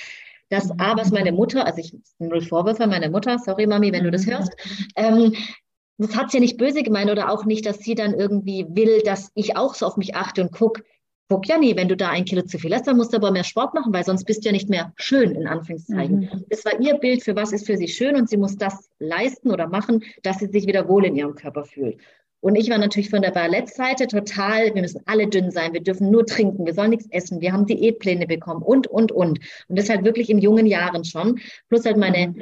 dass 0.49 0.71
A, 0.79 0.95
was 0.97 1.11
meine 1.11 1.31
Mutter, 1.31 1.65
also 1.65 1.79
ich 1.79 1.95
null 2.19 2.41
Vorwürfe 2.41 2.87
meiner 2.87 3.09
Mutter, 3.09 3.39
sorry 3.39 3.67
Mami, 3.67 3.91
wenn 3.91 4.03
du 4.03 4.11
das 4.11 4.25
hörst, 4.25 4.53
ähm, 4.95 5.33
das 5.97 6.15
hat 6.15 6.31
sie 6.31 6.37
ja 6.37 6.41
nicht 6.41 6.57
böse 6.57 6.83
gemeint 6.83 7.09
oder 7.09 7.29
auch 7.29 7.45
nicht, 7.45 7.65
dass 7.65 7.79
sie 7.79 7.95
dann 7.95 8.13
irgendwie 8.13 8.65
will, 8.69 9.01
dass 9.03 9.31
ich 9.33 9.55
auch 9.55 9.75
so 9.75 9.85
auf 9.85 9.97
mich 9.97 10.15
achte 10.15 10.41
und 10.41 10.51
guck, 10.51 10.83
guck 11.29 11.47
ja 11.47 11.57
nie, 11.57 11.75
wenn 11.75 11.87
du 11.87 11.95
da 11.95 12.09
ein 12.09 12.25
Kilo 12.25 12.43
zu 12.43 12.59
viel 12.59 12.73
hast, 12.73 12.85
dann 12.85 12.97
musst 12.97 13.13
du 13.13 13.17
aber 13.17 13.31
mehr 13.31 13.43
Sport 13.43 13.73
machen, 13.73 13.93
weil 13.93 14.03
sonst 14.03 14.25
bist 14.25 14.43
du 14.43 14.49
ja 14.49 14.51
nicht 14.51 14.69
mehr 14.69 14.93
schön, 14.97 15.31
in 15.31 15.47
Anführungszeichen. 15.47 16.19
Mhm. 16.19 16.45
Das 16.49 16.65
war 16.65 16.79
ihr 16.79 16.95
Bild 16.95 17.23
für 17.23 17.35
was 17.35 17.51
ist 17.51 17.65
für 17.65 17.77
sie 17.77 17.87
schön 17.87 18.15
und 18.15 18.29
sie 18.29 18.37
muss 18.37 18.57
das 18.57 18.89
leisten 18.99 19.51
oder 19.51 19.67
machen, 19.67 20.03
dass 20.21 20.39
sie 20.39 20.47
sich 20.47 20.67
wieder 20.67 20.87
wohl 20.87 21.05
in 21.05 21.15
ihrem 21.15 21.35
Körper 21.35 21.63
fühlt. 21.63 21.99
Und 22.45 22.53
ich 22.57 22.69
war 22.69 22.77
natürlich 22.77 23.09
von 23.09 23.23
der 23.23 23.31
Ballettseite 23.31 24.05
total, 24.05 24.75
wir 24.75 24.83
müssen 24.83 25.01
alle 25.07 25.25
dünn 25.25 25.49
sein, 25.49 25.73
wir 25.73 25.81
dürfen 25.81 26.11
nur 26.11 26.27
trinken, 26.27 26.63
wir 26.67 26.75
sollen 26.75 26.91
nichts 26.91 27.07
essen, 27.09 27.41
wir 27.41 27.51
haben 27.51 27.65
Diätpläne 27.65 28.27
bekommen 28.27 28.61
und, 28.61 28.85
und, 28.85 29.11
und. 29.11 29.39
Und 29.67 29.79
das 29.79 29.89
halt 29.89 30.03
wirklich 30.03 30.29
in 30.29 30.37
jungen 30.37 30.67
Jahren 30.67 31.03
schon. 31.05 31.39
Plus 31.69 31.85
halt 31.85 31.97
meine 31.97 32.35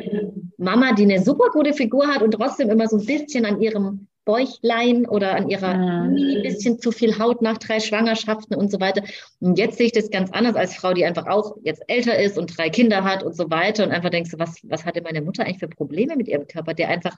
Mama, 0.57 0.91
die 0.91 1.03
eine 1.03 1.23
super 1.23 1.45
gute 1.53 1.71
Figur 1.71 2.07
hat 2.07 2.21
und 2.21 2.31
trotzdem 2.31 2.69
immer 2.69 2.89
so 2.89 2.97
ein 2.97 3.05
bisschen 3.05 3.45
an 3.45 3.61
ihrem 3.61 4.09
Bäuchlein 4.25 5.07
oder 5.07 5.37
an 5.37 5.47
ihrer 5.47 5.73
mhm. 5.73 6.17
ein 6.17 6.41
bisschen 6.43 6.79
zu 6.79 6.91
viel 6.91 7.17
Haut 7.17 7.41
nach 7.41 7.57
drei 7.57 7.79
Schwangerschaften 7.79 8.57
und 8.57 8.69
so 8.71 8.81
weiter. 8.81 9.03
Und 9.39 9.57
jetzt 9.57 9.77
sehe 9.77 9.85
ich 9.85 9.93
das 9.93 10.09
ganz 10.09 10.31
anders 10.31 10.57
als 10.57 10.75
Frau, 10.75 10.91
die 10.91 11.05
einfach 11.05 11.27
auch 11.27 11.55
jetzt 11.63 11.81
älter 11.87 12.19
ist 12.19 12.37
und 12.37 12.57
drei 12.57 12.69
Kinder 12.69 13.05
hat 13.05 13.23
und 13.23 13.37
so 13.37 13.49
weiter 13.49 13.85
und 13.85 13.91
einfach 13.91 14.09
denkst 14.09 14.31
du, 14.31 14.39
was, 14.39 14.57
was 14.63 14.83
hatte 14.83 15.01
meine 15.01 15.21
Mutter 15.21 15.45
eigentlich 15.45 15.59
für 15.59 15.69
Probleme 15.69 16.17
mit 16.17 16.27
ihrem 16.27 16.45
Körper, 16.45 16.73
der 16.73 16.89
einfach 16.89 17.15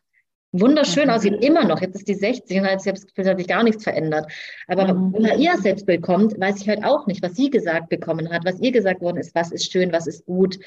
wunderschön 0.60 1.06
mhm. 1.06 1.10
aussieht, 1.12 1.44
immer 1.44 1.66
noch. 1.66 1.82
Jetzt 1.82 1.96
ist 1.96 2.08
die 2.08 2.16
60 2.16 2.60
und 2.60 2.68
hat 2.68 2.82
sich 2.82 3.48
gar 3.48 3.64
nichts 3.64 3.84
verändert. 3.84 4.32
Aber 4.68 4.94
mhm. 4.94 5.14
wenn 5.14 5.40
ihr 5.40 5.58
Selbstbild 5.58 6.02
kommt, 6.02 6.40
weiß 6.40 6.62
ich 6.62 6.70
halt 6.70 6.84
auch 6.84 7.08
nicht, 7.08 7.22
was 7.22 7.36
sie 7.36 7.50
gesagt 7.50 7.90
bekommen 7.90 8.32
hat, 8.32 8.46
was 8.46 8.60
ihr 8.60 8.72
gesagt 8.72 9.02
worden 9.02 9.18
ist, 9.18 9.36
was 9.36 9.52
ist 9.52 9.72
schön, 9.72 9.92
was 9.92 10.08
ist 10.08 10.26
gut, 10.26 10.60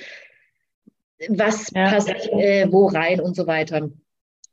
was 1.28 1.70
ja. 1.74 1.90
passt 1.90 2.08
äh, 2.08 2.66
wo 2.70 2.86
rein 2.86 3.20
und 3.20 3.34
so 3.34 3.46
weiter. 3.46 3.90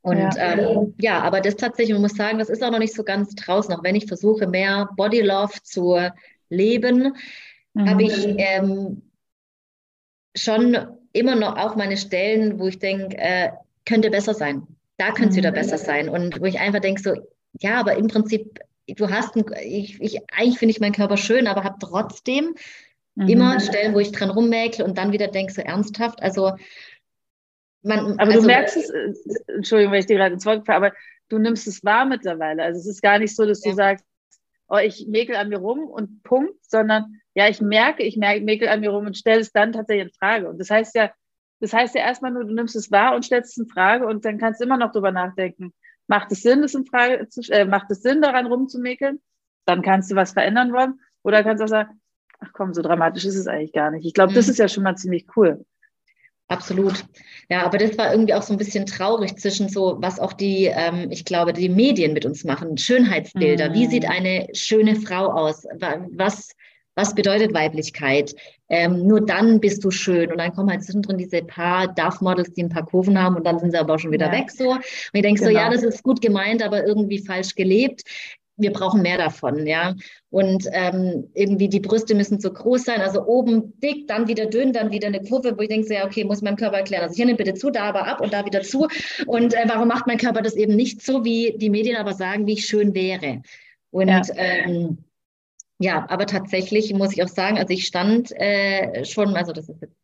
Und 0.02 0.18
ja. 0.18 0.38
Ähm, 0.38 0.94
ja, 1.00 1.22
aber 1.22 1.42
das 1.42 1.56
tatsächlich, 1.56 1.94
man 1.94 2.04
muss 2.04 2.16
sagen, 2.16 2.38
das 2.38 2.50
ist 2.50 2.64
auch 2.64 2.72
noch 2.72 2.80
nicht 2.80 2.94
so 2.94 3.04
ganz 3.04 3.34
draußen, 3.36 3.74
auch 3.74 3.84
wenn 3.84 3.96
ich 3.96 4.06
versuche, 4.06 4.48
mehr 4.48 4.90
Body 4.96 5.22
Love 5.22 5.54
zu 5.64 5.98
leben, 6.50 7.16
mhm. 7.74 7.90
habe 7.90 8.04
ich 8.04 8.26
ähm, 8.38 9.02
schon 10.36 10.78
immer 11.12 11.36
noch 11.36 11.58
auch 11.58 11.76
meine 11.76 11.98
Stellen, 11.98 12.60
wo 12.60 12.68
ich 12.68 12.78
denke, 12.78 13.18
äh, 13.18 13.50
könnte 13.86 14.12
besser 14.12 14.34
sein 14.34 14.68
da 14.98 15.12
könnte 15.12 15.30
es 15.30 15.36
wieder 15.36 15.52
mhm. 15.52 15.56
besser 15.56 15.78
sein. 15.78 16.10
Und 16.10 16.40
wo 16.42 16.46
ich 16.46 16.60
einfach 16.60 16.80
denke, 16.80 17.02
so, 17.02 17.14
ja, 17.60 17.80
aber 17.80 17.96
im 17.96 18.08
Prinzip, 18.08 18.60
du 18.88 19.10
hast, 19.10 19.36
ein, 19.36 19.46
ich, 19.64 20.00
ich, 20.02 20.20
eigentlich 20.32 20.58
finde 20.58 20.72
ich 20.72 20.80
meinen 20.80 20.94
Körper 20.94 21.18
schön, 21.18 21.48
aber 21.48 21.64
habe 21.64 21.78
trotzdem 21.80 22.56
mhm. 23.16 23.28
immer 23.28 23.60
Stellen, 23.60 23.94
wo 23.94 24.00
ich 24.00 24.12
dran 24.12 24.30
rummäkle 24.30 24.86
und 24.86 24.98
dann 24.98 25.12
wieder 25.12 25.28
denke, 25.28 25.54
so 25.54 25.62
ernsthaft. 25.62 26.22
Also, 26.22 26.54
man, 27.84 28.20
aber 28.20 28.32
also, 28.32 28.42
du 28.42 28.48
merkst 28.48 28.78
es, 28.78 28.90
äh, 28.90 29.14
Entschuldigung, 29.48 29.94
wenn 29.94 30.00
ich 30.00 30.08
dir 30.08 30.18
gerade 30.18 30.34
ins 30.34 30.46
Wort 30.46 30.66
fahre, 30.66 30.88
aber 30.88 30.96
du 31.30 31.38
nimmst 31.38 31.68
es 31.68 31.84
wahr 31.84 32.06
mittlerweile. 32.06 32.64
Also 32.64 32.80
es 32.80 32.88
ist 32.88 33.02
gar 33.02 33.20
nicht 33.20 33.36
so, 33.36 33.46
dass 33.46 33.64
ja. 33.64 33.72
du 33.72 33.76
sagst, 33.78 34.06
oh, 34.68 34.78
ich 34.78 35.06
mäkel 35.08 35.36
an 35.36 35.50
mir 35.50 35.60
rum 35.60 35.86
und 35.86 36.24
Punkt, 36.24 36.56
sondern 36.68 37.22
ja, 37.36 37.48
ich 37.48 37.62
merke, 37.62 38.04
ich 38.04 38.18
merke, 38.18 38.44
mäkel 38.44 38.68
an 38.68 38.80
mir 38.80 38.90
rum 38.90 39.06
und 39.06 39.18
stelle 39.18 39.42
es 39.42 39.52
dann 39.52 39.74
tatsächlich 39.74 40.08
in 40.08 40.14
Frage. 40.14 40.50
Und 40.50 40.60
das 40.60 40.70
heißt 40.70 40.96
ja, 40.96 41.12
das 41.60 41.74
heißt 41.74 41.96
ja 41.96 42.02
erstmal 42.02 42.32
nur, 42.32 42.46
du 42.46 42.54
nimmst 42.54 42.76
es 42.76 42.92
wahr 42.92 43.16
und 43.16 43.24
stellst 43.24 43.52
es 43.52 43.58
in 43.58 43.68
Frage 43.68 44.06
und 44.06 44.26
dann 44.26 44.38
kannst 44.38 44.60
du 44.60 44.66
immer 44.66 44.78
noch 44.78 44.92
drüber 44.92 45.12
nachdenken. 45.12 45.74
Macht 46.08 46.32
es 46.32 46.42
Sinn, 46.42 46.64
es 46.64 46.76
in 46.76 46.86
Frage 46.86 47.28
zu, 47.30 47.42
äh, 47.52 47.66
macht 47.66 47.90
es 47.90 48.02
Sinn, 48.02 48.22
daran 48.22 48.46
rumzumäkeln? 48.46 49.22
Dann 49.66 49.82
kannst 49.82 50.12
du 50.12 50.16
was 50.16 50.34
verändern 50.34 50.72
wollen. 50.74 51.00
Oder 51.24 51.44
kannst 51.44 51.62
du 51.62 51.66
auch 51.66 51.70
sagen, 51.70 52.00
ach 52.40 52.50
komm, 52.54 52.74
so 52.74 52.82
dramatisch 52.82 53.26
ist 53.26 53.36
es 53.36 53.48
eigentlich 53.48 53.74
gar 53.74 53.90
nicht. 53.90 54.06
Ich 54.06 54.14
glaube, 54.14 54.32
mhm. 54.32 54.36
das 54.36 54.48
ist 54.48 54.60
ja 54.60 54.68
schon 54.68 54.84
mal 54.84 54.96
ziemlich 54.96 55.26
cool. 55.36 55.66
Absolut. 56.48 57.06
Ja, 57.50 57.66
aber 57.66 57.80
das 57.80 57.98
war 57.98 58.12
irgendwie 58.12 58.36
auch 58.36 58.44
so 58.44 58.54
ein 58.54 58.60
bisschen 58.60 58.86
traurig 58.86 59.36
zwischen 59.38 59.68
so, 59.68 59.98
was 60.00 60.20
auch 60.20 60.34
die, 60.34 60.66
ähm, 60.66 61.10
ich 61.10 61.26
glaube, 61.26 61.54
die 61.54 61.70
Medien 61.70 62.14
mit 62.14 62.26
uns 62.26 62.44
machen. 62.44 62.78
Schönheitsbilder. 62.78 63.70
Mhm. 63.70 63.74
Wie 63.74 63.88
sieht 63.88 64.08
eine 64.08 64.48
schöne 64.54 64.96
Frau 64.96 65.32
aus? 65.32 65.66
Was, 66.12 66.52
was 66.96 67.14
bedeutet 67.14 67.54
Weiblichkeit? 67.54 68.34
Ähm, 68.70 69.06
nur 69.06 69.26
dann 69.26 69.60
bist 69.60 69.84
du 69.84 69.92
schön. 69.92 70.32
Und 70.32 70.40
dann 70.40 70.54
kommen 70.54 70.72
halt 70.72 70.84
zwischendrin 70.84 71.18
diese 71.18 71.44
paar 71.44 71.94
Darf-Models, 71.94 72.54
die 72.54 72.64
ein 72.64 72.70
paar 72.70 72.86
Kurven 72.86 73.22
haben 73.22 73.36
und 73.36 73.46
dann 73.46 73.60
sind 73.60 73.72
sie 73.72 73.78
aber 73.78 73.96
auch 73.96 74.00
schon 74.00 74.12
wieder 74.12 74.28
ja. 74.28 74.40
weg 74.40 74.50
so. 74.52 74.72
Und 74.72 74.82
ich 75.14 75.22
denke 75.22 75.40
genau. 75.40 75.52
so, 75.52 75.58
ja, 75.58 75.70
genau. 75.70 75.82
das 75.82 75.84
ist 75.84 76.04
gut 76.04 76.22
gemeint, 76.22 76.64
aber 76.64 76.86
irgendwie 76.86 77.20
falsch 77.20 77.56
gelebt 77.56 78.04
wir 78.58 78.72
brauchen 78.72 79.02
mehr 79.02 79.18
davon, 79.18 79.68
ja. 79.68 79.96
Und 80.30 80.68
ähm, 80.72 81.30
irgendwie 81.34 81.68
die 81.68 81.80
Brüste 81.80 82.16
müssen 82.16 82.40
so 82.40 82.52
groß 82.52 82.86
sein, 82.86 83.02
also 83.02 83.26
oben 83.26 83.78
dick, 83.80 84.08
dann 84.08 84.28
wieder 84.28 84.46
dünn, 84.46 84.74
dann 84.74 84.92
wieder 84.92 85.08
eine 85.08 85.22
Kurve, 85.22 85.58
wo 85.58 85.62
ich 85.62 85.70
denke, 85.70 85.88
so, 85.88 85.94
ja, 85.94 86.06
okay, 86.06 86.24
muss 86.24 86.42
meinem 86.42 86.56
Körper 86.56 86.78
erklären. 86.78 87.04
Also 87.04 87.16
hier 87.16 87.26
nimm 87.26 87.38
bitte 87.38 87.54
zu, 87.54 87.70
da 87.70 87.84
aber 87.84 88.08
ab 88.08 88.22
und 88.22 88.34
da 88.34 88.46
wieder 88.46 88.62
zu. 88.62 88.88
Und 89.28 89.54
äh, 89.54 89.66
warum 89.68 89.88
macht 89.88 90.08
mein 90.08 90.18
Körper 90.18 90.42
das 90.42 90.56
eben 90.56 90.76
nicht 90.76 91.02
so, 91.02 91.26
wie 91.26 91.56
die 91.58 91.70
Medien 91.70 91.98
aber 91.98 92.14
sagen, 92.14 92.48
wie 92.48 92.54
ich 92.54 92.66
schön 92.66 92.94
wäre? 92.94 93.42
Und 93.92 94.08
ja. 94.08 94.22
Ähm, 94.36 95.05
ja, 95.80 96.06
aber 96.10 96.26
tatsächlich 96.26 96.94
muss 96.94 97.14
ich 97.14 97.24
auch 97.24 97.28
sagen, 97.28 97.58
also 97.58 97.74
ich 97.74 97.86
stand 97.86 98.32
äh, 98.32 99.04
schon, 99.04 99.36
also 99.36 99.52
das 99.52 99.68
ist 99.68 99.82
jetzt 99.82 99.96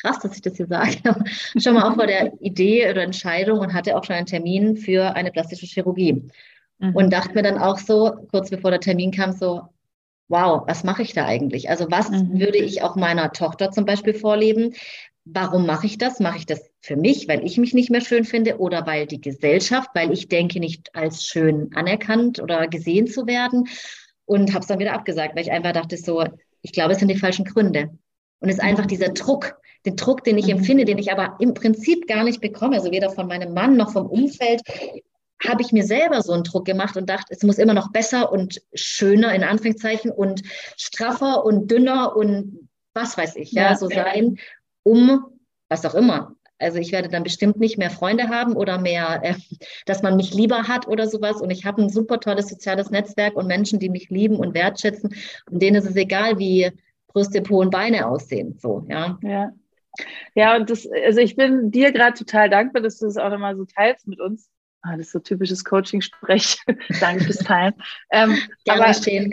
krass, 0.00 0.18
dass 0.18 0.34
ich 0.34 0.42
das 0.42 0.56
hier 0.56 0.66
sage, 0.66 0.96
schon 1.56 1.74
mal 1.74 1.88
auch 1.88 1.94
vor 1.94 2.06
der 2.06 2.32
Idee 2.40 2.90
oder 2.90 3.02
Entscheidung 3.02 3.60
und 3.60 3.74
hatte 3.74 3.96
auch 3.96 4.04
schon 4.04 4.16
einen 4.16 4.26
Termin 4.26 4.76
für 4.76 5.14
eine 5.14 5.30
plastische 5.30 5.66
Chirurgie. 5.66 6.28
Mhm. 6.78 6.96
Und 6.96 7.12
dachte 7.12 7.34
mir 7.34 7.42
dann 7.42 7.58
auch 7.58 7.78
so, 7.78 8.12
kurz 8.30 8.50
bevor 8.50 8.70
der 8.70 8.80
Termin 8.80 9.12
kam, 9.12 9.32
so, 9.32 9.62
wow, 10.28 10.62
was 10.66 10.84
mache 10.84 11.02
ich 11.02 11.12
da 11.12 11.26
eigentlich? 11.26 11.70
Also 11.70 11.90
was 11.90 12.10
mhm. 12.10 12.40
würde 12.40 12.58
ich 12.58 12.82
auch 12.82 12.96
meiner 12.96 13.32
Tochter 13.32 13.70
zum 13.70 13.84
Beispiel 13.84 14.14
vorleben? 14.14 14.74
Warum 15.24 15.64
mache 15.64 15.86
ich 15.86 15.96
das? 15.96 16.20
Mache 16.20 16.38
ich 16.38 16.46
das 16.46 16.70
für 16.80 16.96
mich, 16.96 17.28
weil 17.28 17.44
ich 17.44 17.56
mich 17.56 17.72
nicht 17.72 17.90
mehr 17.90 18.02
schön 18.02 18.24
finde 18.24 18.58
oder 18.58 18.86
weil 18.86 19.06
die 19.06 19.20
Gesellschaft, 19.20 19.90
weil 19.94 20.12
ich 20.12 20.28
denke, 20.28 20.60
nicht 20.60 20.94
als 20.94 21.24
schön 21.24 21.70
anerkannt 21.74 22.42
oder 22.42 22.66
gesehen 22.68 23.06
zu 23.06 23.26
werden? 23.26 23.68
Und 24.26 24.52
habe 24.52 24.60
es 24.60 24.66
dann 24.66 24.78
wieder 24.78 24.94
abgesagt, 24.94 25.34
weil 25.34 25.42
ich 25.42 25.52
einfach 25.52 25.72
dachte 25.72 25.96
so, 25.96 26.24
ich 26.62 26.72
glaube, 26.72 26.92
es 26.92 26.98
sind 26.98 27.08
die 27.08 27.18
falschen 27.18 27.44
Gründe. 27.44 27.90
Und 28.40 28.48
es 28.48 28.56
ist 28.56 28.62
einfach 28.62 28.84
mhm. 28.84 28.88
dieser 28.88 29.10
Druck, 29.10 29.56
den 29.86 29.96
Druck, 29.96 30.24
den 30.24 30.38
ich 30.38 30.46
mhm. 30.46 30.58
empfinde, 30.58 30.84
den 30.84 30.98
ich 30.98 31.12
aber 31.12 31.36
im 31.40 31.54
Prinzip 31.54 32.06
gar 32.06 32.24
nicht 32.24 32.40
bekomme, 32.40 32.76
also 32.76 32.90
weder 32.90 33.10
von 33.10 33.26
meinem 33.26 33.52
Mann 33.52 33.76
noch 33.76 33.92
vom 33.92 34.06
Umfeld, 34.06 34.62
habe 35.46 35.62
ich 35.62 35.72
mir 35.72 35.84
selber 35.84 36.22
so 36.22 36.32
einen 36.32 36.44
Druck 36.44 36.64
gemacht 36.64 36.96
und 36.96 37.08
dachte, 37.08 37.34
es 37.34 37.42
muss 37.42 37.58
immer 37.58 37.74
noch 37.74 37.92
besser 37.92 38.32
und 38.32 38.62
schöner 38.72 39.34
in 39.34 39.44
Anführungszeichen 39.44 40.10
und 40.10 40.42
straffer 40.76 41.44
und 41.44 41.70
dünner 41.70 42.16
und 42.16 42.68
was 42.94 43.18
weiß 43.18 43.36
ich, 43.36 43.52
ja, 43.52 43.70
ja 43.70 43.76
so 43.76 43.88
sein, 43.88 44.38
um 44.84 45.24
was 45.68 45.84
auch 45.84 45.94
immer. 45.94 46.33
Also 46.58 46.78
ich 46.78 46.92
werde 46.92 47.08
dann 47.08 47.22
bestimmt 47.22 47.58
nicht 47.58 47.78
mehr 47.78 47.90
Freunde 47.90 48.28
haben 48.28 48.56
oder 48.56 48.78
mehr, 48.78 49.20
äh, 49.22 49.34
dass 49.86 50.02
man 50.02 50.16
mich 50.16 50.32
lieber 50.34 50.68
hat 50.68 50.86
oder 50.88 51.08
sowas. 51.08 51.40
Und 51.40 51.50
ich 51.50 51.64
habe 51.64 51.82
ein 51.82 51.90
super 51.90 52.20
tolles 52.20 52.48
soziales 52.48 52.90
Netzwerk 52.90 53.36
und 53.36 53.46
Menschen, 53.46 53.78
die 53.78 53.90
mich 53.90 54.10
lieben 54.10 54.36
und 54.36 54.54
wertschätzen. 54.54 55.14
Und 55.50 55.62
denen 55.62 55.76
ist 55.76 55.88
es 55.88 55.96
egal, 55.96 56.38
wie 56.38 56.70
Brüste, 57.08 57.42
Po 57.42 57.60
und 57.60 57.70
Beine 57.70 58.06
aussehen. 58.06 58.58
So, 58.58 58.84
ja. 58.88 59.18
Ja. 59.22 59.52
Ja, 60.34 60.56
und 60.56 60.70
das, 60.70 60.88
also 61.06 61.20
ich 61.20 61.36
bin 61.36 61.70
dir 61.70 61.92
gerade 61.92 62.18
total 62.18 62.50
dankbar, 62.50 62.82
dass 62.82 62.98
du 62.98 63.06
das 63.06 63.16
auch 63.16 63.30
nochmal 63.30 63.56
so 63.56 63.64
teilst 63.64 64.08
mit 64.08 64.20
uns, 64.20 64.50
Ah, 64.86 64.98
das 64.98 65.06
ist 65.06 65.12
so 65.12 65.18
typisches 65.18 65.64
Coaching-Sprech. 65.64 66.58
Danke 67.00 67.24
fürs 67.24 67.38
Teilen. 67.38 67.72
Ähm, 68.10 68.36
aber 68.68 68.92
stehen. 68.92 69.32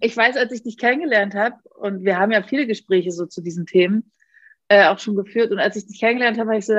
ich 0.00 0.16
weiß, 0.16 0.36
als 0.36 0.52
ich 0.52 0.64
dich 0.64 0.76
kennengelernt 0.76 1.34
habe, 1.34 1.56
und 1.76 2.04
wir 2.04 2.18
haben 2.18 2.32
ja 2.32 2.42
viele 2.42 2.66
Gespräche 2.66 3.12
so 3.12 3.26
zu 3.26 3.42
diesen 3.42 3.64
Themen 3.64 4.10
äh, 4.70 4.86
auch 4.86 4.98
schon 4.98 5.16
geführt, 5.16 5.50
und 5.52 5.58
als 5.58 5.76
ich 5.76 5.86
dich 5.86 6.00
kennengelernt 6.00 6.38
habe, 6.38 6.50
habe 6.50 6.58
ich 6.58 6.66
so, 6.66 6.74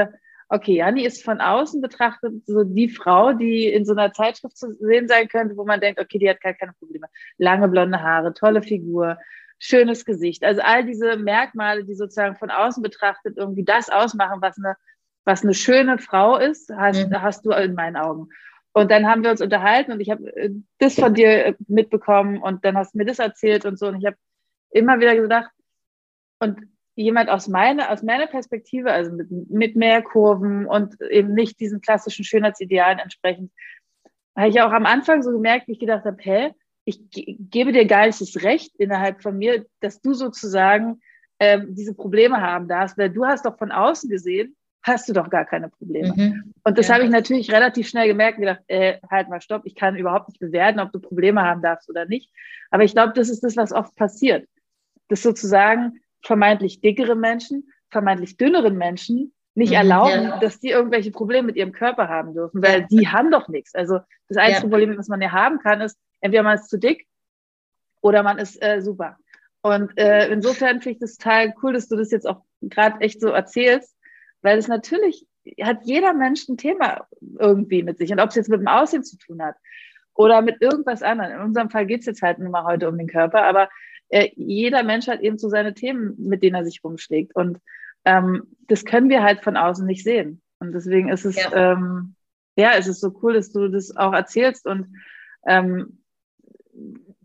okay, 0.49 0.77
Janni 0.77 1.05
ist 1.05 1.23
von 1.23 1.39
außen 1.39 1.81
betrachtet 1.81 2.45
so 2.45 2.63
die 2.63 2.89
Frau, 2.89 3.33
die 3.33 3.67
in 3.67 3.85
so 3.85 3.93
einer 3.93 4.11
Zeitschrift 4.13 4.57
zu 4.57 4.73
sehen 4.73 5.07
sein 5.07 5.27
könnte, 5.27 5.55
wo 5.55 5.65
man 5.65 5.79
denkt, 5.79 5.99
okay, 5.99 6.17
die 6.17 6.29
hat 6.29 6.41
gar 6.41 6.53
keine 6.53 6.73
Probleme. 6.73 7.07
Lange 7.37 7.67
blonde 7.67 8.01
Haare, 8.01 8.33
tolle 8.33 8.61
Figur, 8.61 9.17
schönes 9.59 10.05
Gesicht. 10.05 10.43
Also 10.43 10.61
all 10.61 10.85
diese 10.85 11.17
Merkmale, 11.17 11.85
die 11.85 11.93
sozusagen 11.93 12.35
von 12.35 12.49
außen 12.49 12.81
betrachtet 12.81 13.37
irgendwie 13.37 13.63
das 13.63 13.89
ausmachen, 13.89 14.41
was 14.41 14.57
eine 14.57 14.75
was 15.25 15.43
eine 15.43 15.53
schöne 15.53 15.97
Frau 15.97 16.37
ist, 16.37 16.71
hast, 16.75 17.09
mhm. 17.09 17.21
hast 17.21 17.45
du 17.45 17.51
in 17.51 17.75
meinen 17.75 17.95
Augen. 17.95 18.29
Und 18.73 18.89
dann 18.89 19.07
haben 19.07 19.23
wir 19.23 19.31
uns 19.31 19.41
unterhalten 19.41 19.91
und 19.91 19.99
ich 19.99 20.09
habe 20.09 20.35
äh, 20.35 20.49
das 20.79 20.95
von 20.95 21.13
dir 21.13 21.45
äh, 21.45 21.55
mitbekommen 21.67 22.41
und 22.41 22.63
dann 22.63 22.77
hast 22.77 22.93
du 22.93 22.97
mir 22.97 23.05
das 23.05 23.19
erzählt 23.19 23.65
und 23.65 23.77
so. 23.77 23.87
Und 23.87 23.99
ich 23.99 24.05
habe 24.05 24.17
immer 24.71 24.99
wieder 24.99 25.15
gedacht, 25.15 25.51
und 26.39 26.57
jemand 26.95 27.29
aus 27.29 27.47
meiner, 27.47 27.91
aus 27.91 28.03
meiner 28.03 28.27
Perspektive, 28.27 28.91
also 28.91 29.11
mit, 29.11 29.31
mit 29.31 29.75
mehr 29.75 30.01
Kurven 30.01 30.65
und 30.65 30.99
eben 31.01 31.33
nicht 31.33 31.59
diesen 31.59 31.81
klassischen 31.81 32.25
Schönheitsidealen 32.25 32.99
entsprechend, 32.99 33.51
habe 34.35 34.49
ich 34.49 34.61
auch 34.61 34.71
am 34.71 34.85
Anfang 34.85 35.23
so 35.23 35.31
gemerkt, 35.31 35.67
wie 35.67 35.73
ich 35.73 35.79
gedacht 35.79 36.05
habe, 36.05 36.17
hä, 36.19 36.51
ich 36.85 36.99
gebe 37.09 37.71
dir 37.71 37.85
gar 37.85 38.07
nicht 38.07 38.19
das 38.19 38.43
Recht 38.43 38.75
innerhalb 38.77 39.21
von 39.21 39.37
mir, 39.37 39.65
dass 39.79 40.01
du 40.01 40.13
sozusagen 40.13 41.01
ähm, 41.39 41.75
diese 41.75 41.93
Probleme 41.93 42.41
haben 42.41 42.67
darfst, 42.67 42.97
weil 42.97 43.09
du 43.09 43.25
hast 43.25 43.45
doch 43.45 43.57
von 43.57 43.71
außen 43.71 44.09
gesehen, 44.09 44.55
hast 44.83 45.07
du 45.07 45.13
doch 45.13 45.29
gar 45.29 45.45
keine 45.45 45.69
Probleme. 45.69 46.13
Mhm. 46.15 46.53
Und 46.63 46.77
das 46.77 46.87
ja. 46.87 46.95
habe 46.95 47.03
ich 47.03 47.11
natürlich 47.11 47.51
relativ 47.51 47.87
schnell 47.87 48.07
gemerkt 48.07 48.37
und 48.37 48.45
gedacht, 48.45 48.63
äh, 48.67 48.97
halt 49.09 49.29
mal 49.29 49.41
stopp, 49.41 49.61
ich 49.65 49.75
kann 49.75 49.95
überhaupt 49.95 50.29
nicht 50.29 50.39
bewerten, 50.39 50.79
ob 50.79 50.91
du 50.91 50.99
Probleme 50.99 51.41
haben 51.41 51.61
darfst 51.61 51.89
oder 51.89 52.05
nicht. 52.05 52.31
Aber 52.71 52.83
ich 52.83 52.93
glaube, 52.93 53.13
das 53.15 53.29
ist 53.29 53.43
das, 53.43 53.57
was 53.57 53.71
oft 53.71 53.95
passiert. 53.95 54.47
Dass 55.07 55.21
sozusagen 55.21 55.99
vermeintlich 56.21 56.81
dickere 56.81 57.15
Menschen, 57.15 57.71
vermeintlich 57.89 58.37
dünneren 58.37 58.77
Menschen 58.77 59.33
nicht 59.53 59.71
mhm, 59.71 59.77
erlauben, 59.77 60.23
ja. 60.23 60.39
dass 60.39 60.59
die 60.59 60.69
irgendwelche 60.69 61.11
Probleme 61.11 61.47
mit 61.47 61.55
ihrem 61.55 61.73
Körper 61.73 62.07
haben 62.07 62.33
dürfen, 62.33 62.61
weil 62.61 62.81
ja. 62.81 62.87
die 62.87 63.07
haben 63.07 63.31
doch 63.31 63.47
nichts. 63.49 63.75
Also 63.75 63.99
das 64.27 64.37
einzige 64.37 64.69
Problem, 64.69 64.97
was 64.97 65.09
man 65.09 65.21
ja 65.21 65.31
haben 65.31 65.59
kann, 65.59 65.81
ist, 65.81 65.97
entweder 66.21 66.43
man 66.43 66.55
ist 66.55 66.69
zu 66.69 66.77
dick 66.77 67.05
oder 68.01 68.23
man 68.23 68.37
ist 68.37 68.61
äh, 68.63 68.81
super. 68.81 69.17
Und 69.61 69.97
äh, 69.97 70.29
insofern 70.29 70.81
finde 70.81 70.91
ich 70.91 70.99
das 70.99 71.17
total 71.17 71.53
cool, 71.61 71.73
dass 71.73 71.87
du 71.87 71.95
das 71.95 72.11
jetzt 72.11 72.27
auch 72.27 72.41
gerade 72.61 72.99
echt 73.01 73.21
so 73.21 73.29
erzählst, 73.29 73.95
weil 74.41 74.57
es 74.57 74.67
natürlich 74.67 75.27
hat 75.61 75.79
jeder 75.83 76.13
Mensch 76.13 76.47
ein 76.47 76.57
Thema 76.57 77.07
irgendwie 77.39 77.83
mit 77.83 77.97
sich. 77.97 78.11
Und 78.11 78.19
ob 78.19 78.29
es 78.29 78.35
jetzt 78.35 78.49
mit 78.49 78.59
dem 78.59 78.67
Aussehen 78.67 79.03
zu 79.03 79.17
tun 79.17 79.41
hat 79.41 79.55
oder 80.13 80.41
mit 80.41 80.61
irgendwas 80.61 81.03
anderem. 81.03 81.33
In 81.33 81.41
unserem 81.41 81.69
Fall 81.69 81.85
geht 81.85 82.01
es 82.01 82.05
jetzt 82.05 82.21
halt 82.21 82.39
nur 82.39 82.49
mal 82.49 82.63
heute 82.63 82.89
um 82.89 82.97
den 82.97 83.07
Körper, 83.07 83.43
aber 83.43 83.69
äh, 84.11 84.29
jeder 84.35 84.83
Mensch 84.83 85.07
hat 85.07 85.21
eben 85.21 85.37
so 85.37 85.49
seine 85.49 85.73
Themen, 85.73 86.15
mit 86.17 86.43
denen 86.43 86.55
er 86.55 86.65
sich 86.65 86.83
rumschlägt. 86.83 87.35
Und 87.35 87.59
ähm, 88.05 88.43
das 88.67 88.85
können 88.85 89.09
wir 89.09 89.23
halt 89.23 89.41
von 89.41 89.57
außen 89.57 89.85
nicht 89.85 90.03
sehen. 90.03 90.41
Und 90.59 90.73
deswegen 90.73 91.09
ist 91.09 91.25
es, 91.25 91.37
ja. 91.37 91.73
Ähm, 91.73 92.15
ja, 92.57 92.73
es 92.77 92.87
ist 92.87 92.99
so 92.99 93.17
cool, 93.23 93.33
dass 93.33 93.51
du 93.51 93.69
das 93.69 93.95
auch 93.95 94.13
erzählst 94.13 94.67
und 94.67 94.93
ähm, 95.47 95.99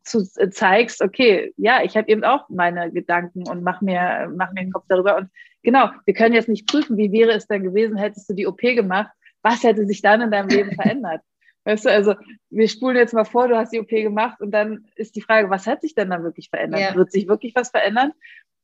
zu, 0.05 0.21
äh, 0.37 0.51
zeigst, 0.51 1.03
okay, 1.03 1.53
ja, 1.57 1.83
ich 1.83 1.97
habe 1.97 2.09
eben 2.09 2.23
auch 2.23 2.49
meine 2.49 2.93
Gedanken 2.93 3.49
und 3.49 3.65
mach 3.65 3.81
mir, 3.81 4.33
mach 4.35 4.53
mir 4.53 4.63
den 4.63 4.73
Kopf 4.73 4.87
darüber. 4.89 5.17
Und 5.17 5.29
genau, 5.65 5.91
wir 6.05 6.15
können 6.15 6.35
jetzt 6.35 6.49
nicht 6.49 6.69
prüfen, 6.69 6.97
wie 6.97 7.11
wäre 7.11 7.33
es 7.33 7.49
denn 7.49 7.65
gewesen, 7.65 7.97
hättest 7.97 8.31
du 8.31 8.35
die 8.35 8.47
OP 8.47 8.61
gemacht, 8.61 9.11
was 9.43 9.65
hätte 9.65 9.87
sich 9.87 10.03
dann 10.03 10.21
in 10.21 10.31
deinem 10.31 10.49
Leben 10.49 10.73
verändert? 10.81 11.23
Weißt 11.67 11.85
du, 11.85 11.91
also 11.91 12.15
wir 12.51 12.69
spulen 12.69 12.97
jetzt 12.97 13.13
mal 13.13 13.25
vor, 13.25 13.49
du 13.49 13.57
hast 13.57 13.73
die 13.73 13.81
OP 13.81 13.89
gemacht 13.89 14.41
und 14.41 14.53
dann 14.53 14.87
ist 14.95 15.17
die 15.17 15.21
Frage, 15.21 15.51
was 15.51 15.67
hat 15.67 15.81
sich 15.81 15.97
denn 15.97 16.11
dann 16.11 16.23
wirklich 16.23 16.49
verändert? 16.49 16.81
Ja. 16.81 16.95
Wird 16.95 17.11
sich 17.11 17.27
wirklich 17.27 17.57
was 17.57 17.71
verändern? 17.71 18.13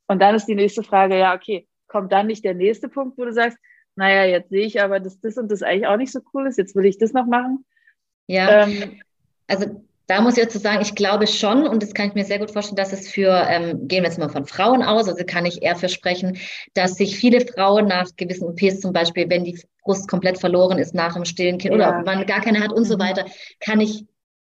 Und 0.06 0.22
dann 0.22 0.36
ist 0.36 0.46
die 0.46 0.54
nächste 0.54 0.84
Frage, 0.84 1.18
ja, 1.18 1.34
okay, 1.34 1.66
kommt 1.88 2.12
dann 2.12 2.28
nicht 2.28 2.44
der 2.44 2.54
nächste 2.54 2.88
Punkt, 2.88 3.18
wo 3.18 3.24
du 3.24 3.32
sagst, 3.32 3.58
naja, 3.96 4.24
jetzt 4.24 4.50
sehe 4.50 4.64
ich 4.64 4.80
aber, 4.80 5.00
dass 5.00 5.20
das 5.20 5.36
und 5.36 5.50
das 5.50 5.64
eigentlich 5.64 5.88
auch 5.88 5.96
nicht 5.96 6.12
so 6.12 6.20
cool 6.32 6.46
ist, 6.46 6.58
jetzt 6.58 6.76
will 6.76 6.84
ich 6.84 6.96
das 6.96 7.12
noch 7.12 7.26
machen. 7.26 7.64
Ja, 8.28 8.62
ähm, 8.62 9.00
also 9.48 9.84
da 10.06 10.20
muss 10.20 10.36
ich 10.36 10.44
dazu 10.44 10.58
sagen, 10.58 10.82
ich 10.82 10.94
glaube 10.94 11.26
schon, 11.26 11.66
und 11.66 11.82
das 11.82 11.94
kann 11.94 12.08
ich 12.08 12.14
mir 12.14 12.24
sehr 12.24 12.38
gut 12.38 12.50
vorstellen, 12.50 12.76
dass 12.76 12.92
es 12.92 13.08
für, 13.08 13.46
ähm, 13.48 13.88
gehen 13.88 14.02
wir 14.02 14.08
jetzt 14.08 14.18
mal 14.18 14.28
von 14.28 14.46
Frauen 14.46 14.82
aus, 14.82 15.08
also 15.08 15.24
kann 15.24 15.46
ich 15.46 15.62
eher 15.62 15.76
versprechen, 15.76 16.38
dass 16.74 16.96
sich 16.96 17.16
viele 17.16 17.40
Frauen 17.40 17.86
nach 17.86 18.08
gewissen 18.16 18.48
OPs 18.48 18.80
zum 18.80 18.92
Beispiel, 18.92 19.28
wenn 19.30 19.44
die 19.44 19.60
Brust 19.84 20.08
komplett 20.08 20.38
verloren 20.38 20.78
ist 20.78 20.94
nach 20.94 21.14
dem 21.14 21.24
stillen 21.24 21.58
Kind 21.58 21.74
ja. 21.74 21.76
oder 21.76 22.02
man 22.04 22.26
gar 22.26 22.40
keine 22.40 22.60
hat 22.60 22.72
und 22.72 22.82
mhm. 22.82 22.88
so 22.88 22.98
weiter, 22.98 23.26
kann 23.60 23.80
ich, 23.80 24.04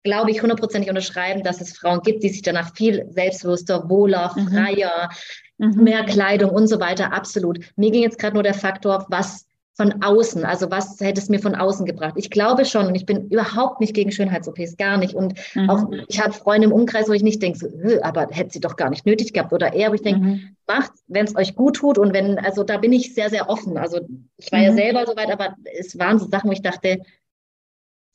glaube 0.03 0.31
ich, 0.31 0.41
hundertprozentig 0.41 0.89
unterschreiben, 0.89 1.43
dass 1.43 1.61
es 1.61 1.77
Frauen 1.77 2.01
gibt, 2.01 2.23
die 2.23 2.29
sich 2.29 2.41
danach 2.41 2.75
viel 2.75 3.07
selbstbewusster, 3.09 3.89
wohler, 3.89 4.33
mhm. 4.35 4.49
freier, 4.49 5.09
mhm. 5.57 5.83
mehr 5.83 6.05
Kleidung 6.05 6.51
und 6.51 6.67
so 6.67 6.79
weiter, 6.79 7.13
absolut. 7.13 7.59
Mir 7.75 7.91
ging 7.91 8.03
jetzt 8.03 8.19
gerade 8.19 8.35
nur 8.35 8.43
der 8.43 8.53
Faktor, 8.53 9.05
was 9.09 9.46
von 9.77 10.01
außen? 10.01 10.43
Also 10.43 10.71
was 10.71 10.99
hätte 10.99 11.21
es 11.21 11.29
mir 11.29 11.39
von 11.39 11.55
außen 11.55 11.85
gebracht? 11.85 12.15
Ich 12.17 12.31
glaube 12.31 12.65
schon 12.65 12.87
und 12.87 12.95
ich 12.95 13.05
bin 13.05 13.29
überhaupt 13.29 13.79
nicht 13.79 13.93
gegen 13.93 14.11
Schönheits-OPs, 14.11 14.75
gar 14.77 14.97
nicht. 14.97 15.13
Und 15.13 15.35
mhm. 15.53 15.69
auch 15.69 15.91
ich 16.07 16.19
habe 16.19 16.33
Freunde 16.33 16.67
im 16.67 16.73
Umkreis, 16.73 17.07
wo 17.07 17.13
ich 17.13 17.23
nicht 17.23 17.41
denke, 17.41 17.59
so, 17.59 17.67
aber 18.01 18.27
hätte 18.31 18.51
sie 18.51 18.59
doch 18.59 18.75
gar 18.75 18.89
nicht 18.89 19.05
nötig 19.05 19.33
gehabt 19.33 19.53
oder 19.53 19.73
eher, 19.73 19.91
wo 19.91 19.93
ich 19.93 20.01
denke, 20.01 20.21
mhm. 20.21 20.55
macht, 20.67 20.91
wenn 21.07 21.25
es 21.25 21.35
euch 21.35 21.55
gut 21.55 21.75
tut 21.77 21.99
und 21.99 22.13
wenn, 22.13 22.39
also 22.39 22.63
da 22.63 22.77
bin 22.77 22.91
ich 22.91 23.13
sehr, 23.13 23.29
sehr 23.29 23.49
offen. 23.49 23.77
Also 23.77 24.01
ich 24.37 24.51
war 24.51 24.59
mhm. 24.59 24.65
ja 24.65 24.73
selber 24.73 25.05
so 25.05 25.15
weit, 25.15 25.31
aber 25.31 25.55
es 25.77 25.97
waren 25.99 26.17
so 26.17 26.27
Sachen, 26.27 26.49
wo 26.49 26.53
ich 26.53 26.63
dachte, 26.63 27.01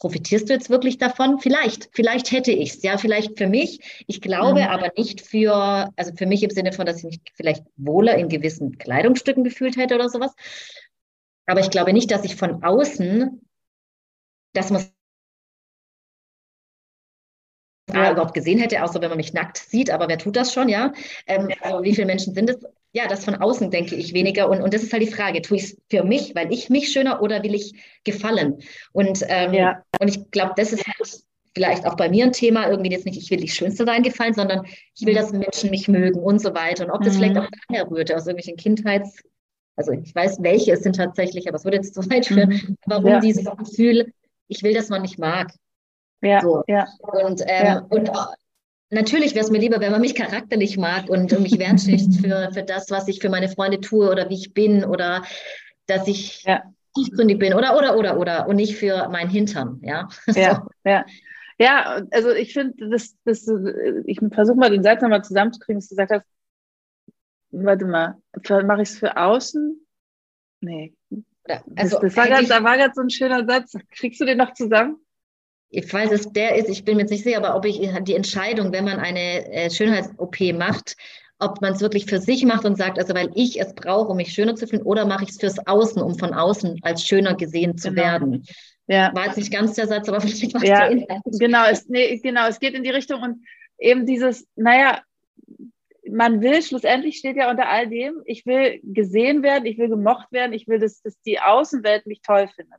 profitierst 0.03 0.49
du 0.49 0.53
jetzt 0.53 0.69
wirklich 0.69 0.99
davon? 0.99 1.39
Vielleicht, 1.39 1.89
vielleicht 1.93 2.33
hätte 2.33 2.51
ich 2.51 2.71
es, 2.71 2.83
ja, 2.83 2.99
vielleicht 2.99 3.39
für 3.39 3.47
mich. 3.47 4.05
Ich 4.09 4.21
glaube 4.21 4.63
mhm. 4.63 4.67
aber 4.67 4.91
nicht 4.97 5.21
für, 5.21 5.89
also 5.95 6.13
für 6.17 6.27
mich 6.27 6.43
im 6.43 6.51
Sinne 6.51 6.73
von, 6.73 6.87
dass 6.87 6.99
ich 6.99 7.05
mich 7.05 7.21
vielleicht 7.35 7.63
wohler 7.77 8.17
in 8.17 8.29
gewissen 8.29 8.79
Kleidungsstücken 8.79 9.45
gefühlt 9.45 9.77
hätte 9.77 9.95
oder 9.95 10.09
sowas. 10.09 10.35
Aber 11.47 11.61
ich 11.61 11.71
glaube 11.71 11.93
nicht, 11.93 12.11
dass 12.11 12.25
ich 12.25 12.37
von 12.37 12.63
außen, 12.63 13.41
das 14.55 14.71
muss 14.71 14.93
ja. 17.93 18.13
überhaupt 18.13 18.35
gesehen 18.35 18.59
hätte, 18.59 18.83
außer 18.83 19.01
wenn 19.01 19.09
man 19.09 19.19
mich 19.19 19.33
nackt 19.33 19.59
sieht, 19.59 19.91
aber 19.91 20.09
wer 20.09 20.19
tut 20.19 20.37
das 20.37 20.53
schon, 20.53 20.69
ja? 20.69 20.93
Ähm, 21.27 21.49
also 21.61 21.83
wie 21.83 21.95
viele 21.95 22.07
Menschen 22.07 22.35
sind 22.35 22.51
es? 22.51 22.59
Ja, 22.95 23.09
das 23.09 23.25
von 23.25 23.37
außen 23.37 23.71
denke 23.71 23.95
ich 23.95 24.13
weniger. 24.13 24.51
Und, 24.51 24.61
und 24.61 24.75
das 24.75 24.83
ist 24.83 24.93
halt 24.93 25.03
die 25.03 25.11
Frage, 25.11 25.41
tue 25.41 25.57
ich 25.57 25.65
es 25.65 25.77
für 25.91 26.05
mich, 26.05 26.35
weil 26.35 26.53
ich 26.53 26.69
mich 26.69 26.93
schöner 26.93 27.23
oder 27.23 27.43
will 27.43 27.55
ich 27.55 27.73
gefallen? 28.05 28.59
Und, 28.93 29.25
ähm, 29.29 29.55
ja. 29.55 29.83
und 29.99 30.09
ich 30.09 30.31
glaube, 30.31 30.53
das 30.57 30.75
ist 30.75 30.87
halt 30.87 31.23
vielleicht 31.55 31.87
auch 31.87 31.97
bei 31.97 32.11
mir 32.11 32.25
ein 32.25 32.33
Thema, 32.33 32.69
irgendwie 32.69 32.91
jetzt 32.91 33.07
nicht, 33.07 33.19
ich 33.19 33.31
will 33.31 33.41
die 33.41 33.49
Schönste 33.49 33.85
sein 33.85 34.03
gefallen, 34.03 34.35
sondern 34.35 34.67
ich 34.95 35.07
will, 35.07 35.15
dass 35.15 35.33
Menschen 35.33 35.71
mich 35.71 35.89
mögen 35.89 36.21
und 36.21 36.39
so 36.41 36.55
weiter. 36.55 36.85
Und 36.85 36.91
ob 36.91 37.03
das 37.03 37.15
mhm. 37.15 37.19
vielleicht 37.19 37.39
auch 37.39 37.49
daher 37.69 37.91
rührte, 37.91 38.15
aus 38.15 38.27
irgendwelchen 38.27 38.57
Kindheits, 38.57 39.23
also 39.77 39.93
ich 39.93 40.15
weiß, 40.15 40.43
welche 40.43 40.73
es 40.73 40.83
sind 40.83 40.97
tatsächlich, 40.97 41.49
aber 41.49 41.57
es 41.57 41.65
würde 41.65 41.79
jetzt 41.79 41.95
zu 41.95 42.09
weit 42.11 42.27
führen, 42.27 42.51
mhm. 42.51 42.77
warum 42.87 43.07
ja. 43.07 43.21
dieses 43.21 43.45
Gefühl, 43.45 44.13
ich 44.49 44.63
will, 44.63 44.75
dass 44.75 44.89
man 44.89 45.03
mich 45.03 45.19
mag. 45.19 45.53
Ja, 46.21 46.41
so. 46.41 46.63
ja. 46.67 46.87
Und, 47.01 47.43
ähm, 47.47 47.67
ja. 47.67 47.87
und 47.89 48.11
natürlich 48.91 49.35
wäre 49.35 49.45
es 49.45 49.51
mir 49.51 49.59
lieber, 49.59 49.81
wenn 49.81 49.91
man 49.91 50.01
mich 50.01 50.15
charakterlich 50.15 50.77
mag 50.77 51.09
und, 51.09 51.39
mich 51.41 51.59
wertschätzt 51.59 52.21
für, 52.25 52.51
für 52.53 52.63
das, 52.63 52.91
was 52.91 53.09
ich 53.09 53.21
für 53.21 53.31
meine 53.31 53.49
Freunde 53.49 53.81
tue 53.81 54.11
oder 54.11 54.29
wie 54.29 54.35
ich 54.35 54.55
bin 54.55 54.85
oder 54.85 55.23
dass 55.87 56.07
ich 56.07 56.45
ja. 56.45 56.63
tiefgründig 56.95 57.39
bin 57.39 57.55
oder, 57.55 57.77
oder, 57.77 57.97
oder, 57.97 58.19
oder 58.19 58.47
und 58.47 58.57
nicht 58.57 58.77
für 58.77 59.09
mein 59.09 59.29
Hintern, 59.29 59.81
ja. 59.83 60.09
Ja, 60.35 60.55
so. 60.57 60.63
ja. 60.85 61.05
ja 61.59 62.03
also 62.13 62.31
ich 62.31 62.53
finde, 62.53 62.89
das, 62.91 63.17
das, 63.25 63.49
ich 64.05 64.21
versuche 64.33 64.57
mal 64.57 64.71
den 64.71 64.83
Satz 64.83 65.03
nochmal 65.03 65.25
zusammenzukriegen, 65.25 65.81
dass 65.81 65.89
du 65.89 65.97
gesagt 65.97 66.13
hast, 66.13 66.27
warte 67.53 67.85
mal, 67.85 68.17
mache 68.65 68.83
ich 68.83 68.89
es 68.89 68.99
für 68.99 69.17
außen? 69.17 69.87
Nee. 70.61 70.95
Also, 71.77 72.01
das, 72.01 72.15
das 72.15 72.17
war 72.17 72.77
gerade 72.77 72.93
so 72.95 73.03
ein 73.03 73.11
schöner 73.11 73.45
Satz. 73.47 73.75
Kriegst 73.91 74.21
du 74.21 74.25
den 74.25 74.39
noch 74.39 74.53
zusammen? 74.55 74.99
falls 75.87 76.13
es 76.13 76.31
der 76.33 76.57
ist, 76.57 76.69
ich 76.69 76.85
bin 76.85 76.97
mir 76.97 77.03
jetzt 77.03 77.11
nicht 77.11 77.25
sicher, 77.25 77.39
aber 77.39 77.57
ob 77.57 77.65
ich 77.65 77.81
die 78.03 78.15
Entscheidung, 78.15 78.73
wenn 78.73 78.85
man 78.85 78.99
eine 78.99 79.51
äh, 79.51 79.71
Schönheits-OP 79.71 80.53
macht, 80.53 80.97
ob 81.39 81.61
man 81.61 81.73
es 81.73 81.81
wirklich 81.81 82.07
für 82.07 82.21
sich 82.21 82.45
macht 82.45 82.65
und 82.65 82.77
sagt, 82.77 82.99
also 82.99 83.15
weil 83.15 83.31
ich 83.35 83.61
es 83.61 83.75
brauche, 83.75 84.11
um 84.11 84.17
mich 84.17 84.33
schöner 84.33 84.55
zu 84.55 84.67
fühlen, 84.67 84.83
oder 84.83 85.07
mache 85.07 85.25
ich 85.25 85.31
es 85.31 85.39
fürs 85.39 85.67
Außen, 85.67 86.01
um 86.03 86.19
von 86.19 86.35
außen 86.35 86.81
als 86.83 87.05
schöner 87.05 87.35
gesehen 87.35 87.79
zu 87.79 87.89
genau. 87.89 88.03
werden. 88.03 88.45
Ja. 88.87 89.11
War 89.15 89.27
jetzt 89.27 89.39
nicht 89.39 89.53
ganz 89.53 89.75
der 89.75 89.89
Satz, 89.89 90.09
aber 90.09 90.21
vielleicht 90.21 90.55
war 90.55 90.65
ja, 90.65 90.89
es 91.25 91.39
genau, 91.39 91.65
es, 91.71 91.89
nee, 91.89 92.19
genau, 92.19 92.47
es 92.49 92.61
geht 92.61 92.75
in 92.75 92.83
die 92.83 92.91
Richtung 92.91 93.23
und 93.23 93.45
eben 93.79 94.07
dieses, 94.07 94.47
naja, 94.57 95.01
man 96.13 96.43
will, 96.43 96.63
schlussendlich 96.63 97.17
steht 97.17 97.37
ja 97.37 97.51
unter 97.51 97.69
all 97.69 97.89
dem, 97.89 98.23
ich 98.27 98.45
will 98.47 98.81
gesehen 98.83 99.43
werden, 99.43 99.67
ich 99.67 99.79
will 99.79 99.89
gemocht 99.89 100.31
werden, 100.31 100.53
ich 100.53 100.69
will, 100.69 100.79
dass, 100.79 101.01
dass 101.03 101.21
die 101.23 101.41
Außenwelt 101.41 102.07
mich 102.07 102.21
toll 102.23 102.49
findet. 102.49 102.79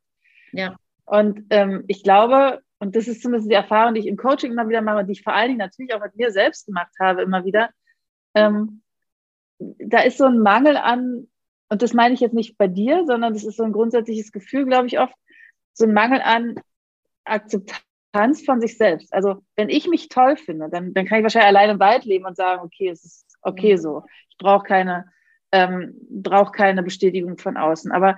Ja. 0.52 0.76
Und 1.06 1.46
ähm, 1.50 1.84
ich 1.88 2.04
glaube, 2.04 2.62
und 2.80 2.96
das 2.96 3.08
ist 3.08 3.22
zumindest 3.22 3.50
die 3.50 3.56
Erfahrung, 3.56 3.94
die 3.94 4.02
ich 4.02 4.08
im 4.08 4.18
Coaching 4.18 4.52
immer 4.52 4.70
wieder 4.70 4.82
mache, 4.82 5.06
die 5.06 5.14
ich 5.14 5.24
vor 5.24 5.34
allen 5.34 5.50
Dingen 5.50 5.60
natürlich 5.60 5.94
auch 5.94 6.02
mit 6.02 6.16
mir 6.16 6.32
selbst 6.32 6.66
gemacht 6.66 6.92
habe, 7.00 7.24
immer 7.24 7.44
wieder. 7.46 7.70
Ähm, 8.36 8.82
da 9.60 10.02
ist 10.02 10.18
so 10.18 10.26
ein 10.26 10.40
Mangel 10.40 10.78
an, 10.78 11.28
und 11.70 11.82
das 11.82 11.94
meine 11.94 12.14
ich 12.14 12.20
jetzt 12.20 12.34
nicht 12.34 12.58
bei 12.58 12.68
dir, 12.68 13.06
sondern 13.06 13.34
das 13.34 13.44
ist 13.44 13.58
so 13.58 13.64
ein 13.64 13.72
grundsätzliches 13.72 14.32
Gefühl, 14.32 14.66
glaube 14.66 14.88
ich, 14.88 15.00
oft, 15.00 15.16
so 15.74 15.86
ein 15.86 15.94
Mangel 15.94 16.22
an 16.22 16.56
Akzeptanz 17.24 17.84
von 18.14 18.62
sich 18.62 18.78
selbst. 18.78 19.14
Also 19.14 19.44
wenn 19.56 19.70
ich 19.70 19.88
mich 19.88 20.08
toll 20.08 20.38
finde, 20.38 20.70
dann, 20.70 20.94
dann 20.94 21.06
kann 21.06 21.18
ich 21.18 21.24
wahrscheinlich 21.24 21.50
alleine 21.50 21.74
im 21.74 21.80
Wald 21.80 22.06
leben 22.06 22.26
und 22.26 22.38
sagen, 22.38 22.62
okay, 22.64 22.90
es 22.90 23.04
ist 23.04 23.38
okay 23.42 23.74
mhm. 23.74 23.78
so. 23.78 24.04
Ich 24.30 24.38
brauche 24.38 24.64
keine, 24.64 25.06
ähm, 25.52 25.96
brauche 26.10 26.52
keine 26.52 26.84
Bestätigung 26.84 27.38
von 27.38 27.58
außen. 27.58 27.92
Aber 27.92 28.18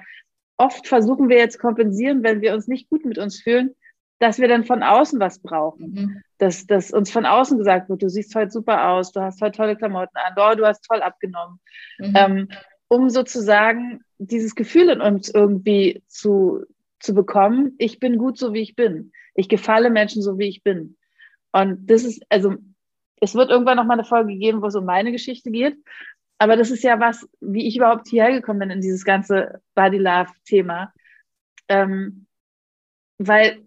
oft 0.58 0.88
versuchen 0.88 1.30
wir 1.30 1.38
jetzt 1.38 1.60
kompensieren, 1.60 2.24
wenn 2.24 2.41
wir 2.41 2.54
uns 2.54 2.68
nicht 2.68 2.89
gut 2.89 3.06
mit 3.06 3.18
uns 3.18 3.41
fühlen, 3.41 3.74
dass 4.20 4.39
wir 4.39 4.48
dann 4.48 4.66
von 4.66 4.84
außen 4.84 5.20
was 5.20 5.39
brauchen. 5.39 5.91
Mhm. 5.91 6.22
Dass, 6.38 6.68
dass 6.68 6.91
uns 6.91 7.12
von 7.12 7.26
außen 7.26 7.58
gesagt 7.58 7.89
wird, 7.89 8.02
du 8.02 8.10
siehst 8.10 8.36
heute 8.36 8.52
super 8.52 8.89
aus, 8.89 9.12
du 9.12 9.22
hast 9.22 9.41
heute 9.41 9.58
tolle 9.58 9.76
Klamotten 9.76 10.18
an, 10.18 10.34
oh, 10.38 10.56
du 10.56 10.66
hast 10.66 10.84
toll 10.84 11.02
abgenommen. 11.02 11.60
Mhm. 12.00 12.14
Ähm, 12.16 12.48
um 12.88 13.10
sozusagen 13.10 14.02
dieses 14.18 14.56
Gefühl 14.56 14.89
in 14.89 15.02
uns 15.02 15.30
irgendwie 15.30 16.04
zu, 16.08 16.64
zu 17.00 17.14
bekommen, 17.14 17.76
ich 17.78 18.00
bin 18.00 18.18
gut 18.18 18.38
so, 18.38 18.54
wie 18.54 18.62
ich 18.62 18.76
bin. 18.76 19.12
Ich 19.36 19.50
gefalle 19.50 19.90
Menschen 19.90 20.22
so, 20.22 20.40
wie 20.40 20.48
ich 20.48 20.64
bin. 20.64 20.98
Und 21.52 21.90
das 21.90 22.04
ist, 22.04 22.24
also, 22.30 22.56
es 23.22 23.36
wird 23.36 23.50
irgendwann 23.50 23.78
noch 23.78 23.86
mal 23.86 23.94
eine 23.94 24.04
Folge 24.04 24.36
geben, 24.36 24.62
wo 24.62 24.68
es 24.68 24.76
um 24.76 24.86
meine 24.86 25.12
Geschichte 25.12 25.52
geht. 25.52 25.78
Aber 26.38 26.58
das 26.58 26.72
ist 26.72 26.84
ja 26.84 27.00
was, 27.00 27.28
wie 27.40 27.68
ich 27.68 27.78
überhaupt 27.78 28.08
hierher 28.08 28.34
gekommen 28.34 28.60
bin 28.60 28.70
in 28.72 28.82
dieses 28.82 29.06
ganze 29.06 29.62
Body 29.74 29.98
Love 29.98 30.32
Thema. 30.46 30.94
Ähm, 31.70 32.28
weil 33.18 33.66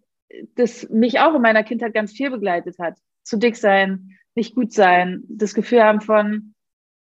das 0.54 0.88
mich 0.90 1.20
auch 1.20 1.34
in 1.34 1.42
meiner 1.42 1.64
Kindheit 1.64 1.94
ganz 1.94 2.12
viel 2.12 2.30
begleitet 2.30 2.78
hat. 2.78 2.98
Zu 3.22 3.38
dick 3.38 3.56
sein, 3.56 4.18
nicht 4.34 4.54
gut 4.54 4.72
sein, 4.72 5.24
das 5.28 5.54
Gefühl 5.54 5.82
haben 5.82 6.00
von, 6.00 6.54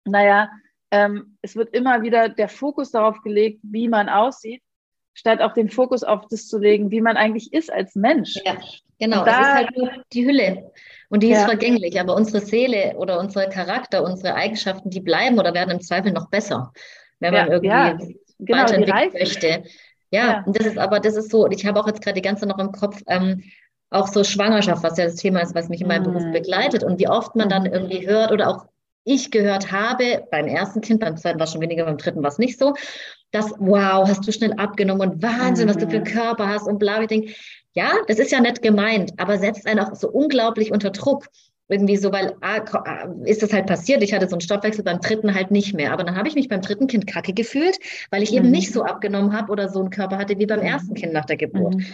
naja, 0.06 0.50
ähm, 0.92 1.38
es 1.42 1.56
wird 1.56 1.76
immer 1.76 2.02
wieder 2.02 2.30
der 2.30 2.50
Fokus 2.50 2.92
darauf 2.92 3.22
gelegt, 3.22 3.60
wie 3.64 3.88
man 3.88 4.10
aussieht, 4.10 4.64
statt 5.20 5.42
auch 5.42 5.54
den 5.54 5.70
Fokus 5.70 6.04
auf 6.04 6.22
das 6.30 6.48
zu 6.48 6.58
legen, 6.58 6.92
wie 6.92 7.02
man 7.02 7.18
eigentlich 7.18 7.52
ist 7.52 7.72
als 7.72 7.96
Mensch. 7.96 8.36
Ja, 8.46 8.58
genau. 9.00 9.26
Da, 9.26 9.32
es 9.32 9.48
ist 9.48 9.54
halt 9.54 9.78
nur 9.78 9.92
die 10.14 10.26
Hülle 10.26 10.72
und 11.10 11.24
die 11.24 11.30
ja. 11.30 11.40
ist 11.40 11.46
vergänglich, 11.46 12.00
aber 12.00 12.16
unsere 12.16 12.40
Seele 12.40 12.96
oder 12.98 13.20
unsere 13.20 13.50
Charakter, 13.50 14.04
unsere 14.04 14.36
Eigenschaften, 14.36 14.90
die 14.90 15.02
bleiben 15.02 15.38
oder 15.38 15.54
werden 15.54 15.72
im 15.72 15.82
Zweifel 15.82 16.14
noch 16.14 16.30
besser, 16.30 16.72
wenn 17.20 17.34
man 17.34 17.48
ja, 17.48 17.52
irgendwie 17.52 17.68
ja, 17.68 17.98
genau, 18.40 18.62
weiterentwickeln 18.64 19.12
möchte. 19.14 19.64
Ja, 20.12 20.26
ja, 20.26 20.44
und 20.46 20.58
das 20.58 20.66
ist 20.66 20.78
aber, 20.78 21.00
das 21.00 21.16
ist 21.16 21.30
so, 21.30 21.48
ich 21.50 21.66
habe 21.66 21.80
auch 21.80 21.88
jetzt 21.88 22.02
gerade 22.02 22.16
die 22.16 22.28
ganze 22.28 22.48
noch 22.48 22.58
im 22.58 22.72
Kopf, 22.72 23.02
ähm, 23.08 23.44
auch 23.92 24.08
so 24.08 24.24
Schwangerschaft, 24.24 24.84
was 24.84 24.98
ja 24.98 25.06
das 25.06 25.16
Thema 25.16 25.42
ist, 25.42 25.54
was 25.54 25.70
mich 25.70 25.82
in 25.82 25.88
meinem 25.88 26.04
mhm. 26.04 26.14
Beruf 26.14 26.32
begleitet 26.32 26.84
und 26.84 27.00
wie 27.00 27.10
oft 27.10 27.36
man 27.36 27.50
dann 27.50 27.64
mhm. 27.64 27.74
irgendwie 27.74 28.08
hört 28.08 28.32
oder 28.32 28.50
auch 28.50 28.66
ich 29.04 29.32
gehört 29.32 29.72
habe, 29.72 30.26
beim 30.32 30.48
ersten 30.48 30.82
Kind, 30.82 31.00
beim 31.00 31.18
zweiten 31.18 31.40
war 31.40 31.46
es 31.46 31.52
schon 31.52 31.62
weniger, 31.62 31.86
beim 31.86 31.98
dritten 31.98 32.22
war 32.22 32.30
es 32.30 32.38
nicht 32.38 32.60
so, 32.60 32.74
dass, 33.32 33.52
wow, 33.60 34.08
hast 34.08 34.28
du 34.28 34.32
schnell 34.32 34.54
abgenommen 34.54 35.10
und 35.10 35.24
Wahnsinn, 35.24 35.66
mhm. 35.66 35.70
was 35.70 35.78
du 35.78 35.90
für 35.90 36.00
mhm. 36.00 36.06
Körper 36.06 36.48
hast 36.48 36.68
und 36.68 36.80
bla, 36.80 37.02
ich 37.02 37.08
denke, 37.08 37.34
ja, 37.74 37.92
das 38.08 38.20
ist 38.20 38.32
ja 38.32 38.42
nett 38.42 38.62
gemeint, 38.62 39.14
aber 39.18 39.38
setzt 39.38 39.68
einen 39.68 39.80
auch 39.80 39.96
so 39.96 40.10
unglaublich 40.10 40.72
unter 40.72 40.90
Druck 40.90 41.28
irgendwie 41.70 41.98
so, 41.98 42.12
weil 42.12 42.36
ah, 42.42 42.62
ah, 42.74 43.08
ist 43.26 43.44
das 43.44 43.54
halt 43.54 43.68
passiert. 43.68 44.02
Ich 44.02 44.12
hatte 44.12 44.28
so 44.28 44.34
einen 44.36 44.42
Stoffwechsel 44.42 44.84
beim 44.84 45.00
dritten 45.00 45.36
halt 45.36 45.52
nicht 45.52 45.76
mehr. 45.76 45.94
Aber 45.94 46.04
dann 46.04 46.16
habe 46.16 46.28
ich 46.28 46.34
mich 46.34 46.50
beim 46.50 46.62
dritten 46.62 46.88
Kind 46.88 47.06
kacke 47.06 47.32
gefühlt, 47.32 47.78
weil 48.10 48.24
ich 48.24 48.32
mhm. 48.32 48.38
eben 48.38 48.52
nicht 48.52 48.74
so 48.74 48.84
abgenommen 48.84 49.34
habe 49.34 49.52
oder 49.52 49.70
so 49.70 49.80
einen 49.80 49.92
Körper 49.92 50.18
hatte 50.18 50.40
wie 50.40 50.48
beim 50.48 50.62
ersten 50.62 50.96
Kind 50.96 51.14
nach 51.14 51.26
der 51.26 51.38
Geburt. 51.38 51.76
Mhm. 51.76 51.86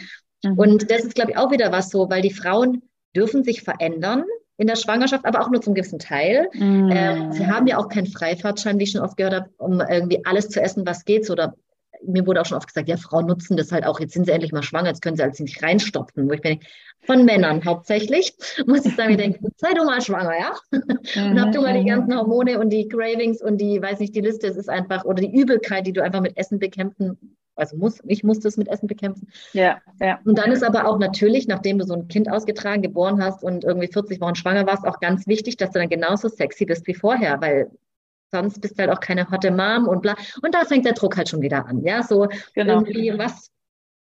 mhm. 0.46 0.58
Und 0.58 0.92
das 0.92 1.04
ist, 1.04 1.16
glaube 1.16 1.32
ich, 1.32 1.38
auch 1.38 1.52
wieder 1.52 1.74
was 1.74 1.90
so, 1.90 2.10
weil 2.10 2.22
die 2.22 2.32
Frauen 2.32 2.84
dürfen 3.14 3.44
sich 3.44 3.64
verändern 3.64 4.24
in 4.58 4.68
der 4.68 4.76
Schwangerschaft, 4.76 5.26
aber 5.26 5.42
auch 5.42 5.50
nur 5.50 5.62
zum 5.62 5.74
gewissen 5.74 6.00
Teil. 6.00 6.48
Mhm. 6.54 6.90
Ähm, 6.92 7.32
sie 7.32 7.48
haben 7.48 7.68
ja 7.68 7.78
auch 7.78 7.90
keinen 7.90 8.08
Freifahrtschein, 8.08 8.80
wie 8.80 8.84
ich 8.84 8.92
schon 8.92 9.02
oft 9.02 9.18
gehört 9.18 9.36
habe, 9.36 9.50
um 9.58 9.82
irgendwie 9.82 10.26
alles 10.26 10.50
zu 10.50 10.62
essen, 10.62 10.86
was 10.86 11.04
geht. 11.04 11.30
Oder 11.30 11.56
mir 12.04 12.26
wurde 12.26 12.42
auch 12.42 12.46
schon 12.46 12.58
oft 12.58 12.68
gesagt, 12.68 12.88
ja, 12.88 12.98
Frauen 12.98 13.26
nutzen 13.26 13.58
das 13.58 13.72
halt 13.72 13.86
auch, 13.86 14.00
jetzt 14.00 14.14
sind 14.14 14.26
sie 14.26 14.32
endlich 14.32 14.52
mal 14.52 14.64
schwanger, 14.64 14.90
jetzt 14.90 15.02
können 15.02 15.18
sie 15.18 15.24
halt 15.24 15.40
nicht 15.40 15.62
reinstopfen. 15.62 16.30
Wo 16.30 16.34
ich 16.34 16.42
denke, 16.42 16.66
von 17.02 17.26
Männern 17.26 17.64
hauptsächlich, 17.66 18.36
muss 18.66 18.86
ich 18.86 18.96
sagen, 18.96 19.12
ich 19.12 19.18
denke, 19.18 19.40
sei 19.58 19.74
du 19.74 19.84
mal 19.84 20.02
schwanger, 20.02 20.34
ja? 20.40 20.54
und 20.72 21.42
hab 21.42 21.52
du 21.52 21.62
mal 21.62 21.74
die 21.74 21.82
mhm. 21.82 21.88
ganzen 21.88 22.16
Hormone 22.16 22.60
und 22.60 22.70
die 22.70 22.88
Cravings 22.88 23.42
und 23.42 23.58
die, 23.60 23.82
weiß 23.82 24.00
nicht, 24.00 24.16
die 24.16 24.22
Liste, 24.22 24.48
es 24.48 24.58
ist 24.58 24.70
einfach, 24.70 25.04
oder 25.06 25.22
die 25.22 25.34
Übelkeit, 25.34 25.86
die 25.86 25.94
du 25.94 26.04
einfach 26.04 26.22
mit 26.22 26.38
Essen 26.38 26.60
bekämpfen, 26.60 27.38
also 27.56 27.78
muss, 27.78 28.00
ich 28.06 28.24
musste 28.24 28.48
es 28.48 28.58
mit 28.58 28.68
Essen 28.68 28.88
bekämpfen. 28.88 29.30
Ja, 29.54 29.80
ja. 30.00 30.20
Und 30.26 30.38
dann 30.38 30.52
ist 30.52 30.64
aber 30.64 30.88
auch 30.88 31.00
natürlich, 31.00 31.48
nachdem 31.48 31.80
du 31.80 31.86
so 31.86 31.94
ein 31.94 32.08
Kind 32.08 32.30
ausgetragen, 32.30 32.82
geboren 32.82 33.24
hast 33.24 33.44
und 33.44 33.64
irgendwie 33.64 33.88
40 33.88 34.20
Wochen 34.22 34.36
schwanger 34.36 34.68
warst, 34.68 34.86
auch 34.86 35.00
ganz 35.00 35.28
wichtig, 35.28 35.58
dass 35.58 35.72
du 35.72 35.80
dann 35.80 35.90
genauso 35.90 36.28
sexy 36.28 36.66
bist 36.66 36.86
wie 36.88 36.94
vorher, 36.94 37.40
weil 37.42 37.72
sonst 38.32 38.60
bist 38.60 38.78
du 38.78 38.84
halt 38.84 38.92
auch 38.92 39.00
keine 39.00 39.30
hotte 39.30 39.52
Mom 39.52 39.88
und 39.88 40.02
bla. 40.02 40.16
Und 40.42 40.54
da 40.54 40.66
fängt 40.66 40.86
der 40.86 40.94
Druck 40.94 41.18
halt 41.18 41.30
schon 41.30 41.42
wieder 41.42 41.66
an. 41.66 41.84
Ja, 41.84 42.04
so 42.04 42.28
genau. 42.54 42.82
irgendwie, 42.82 43.18
was, 43.18 43.52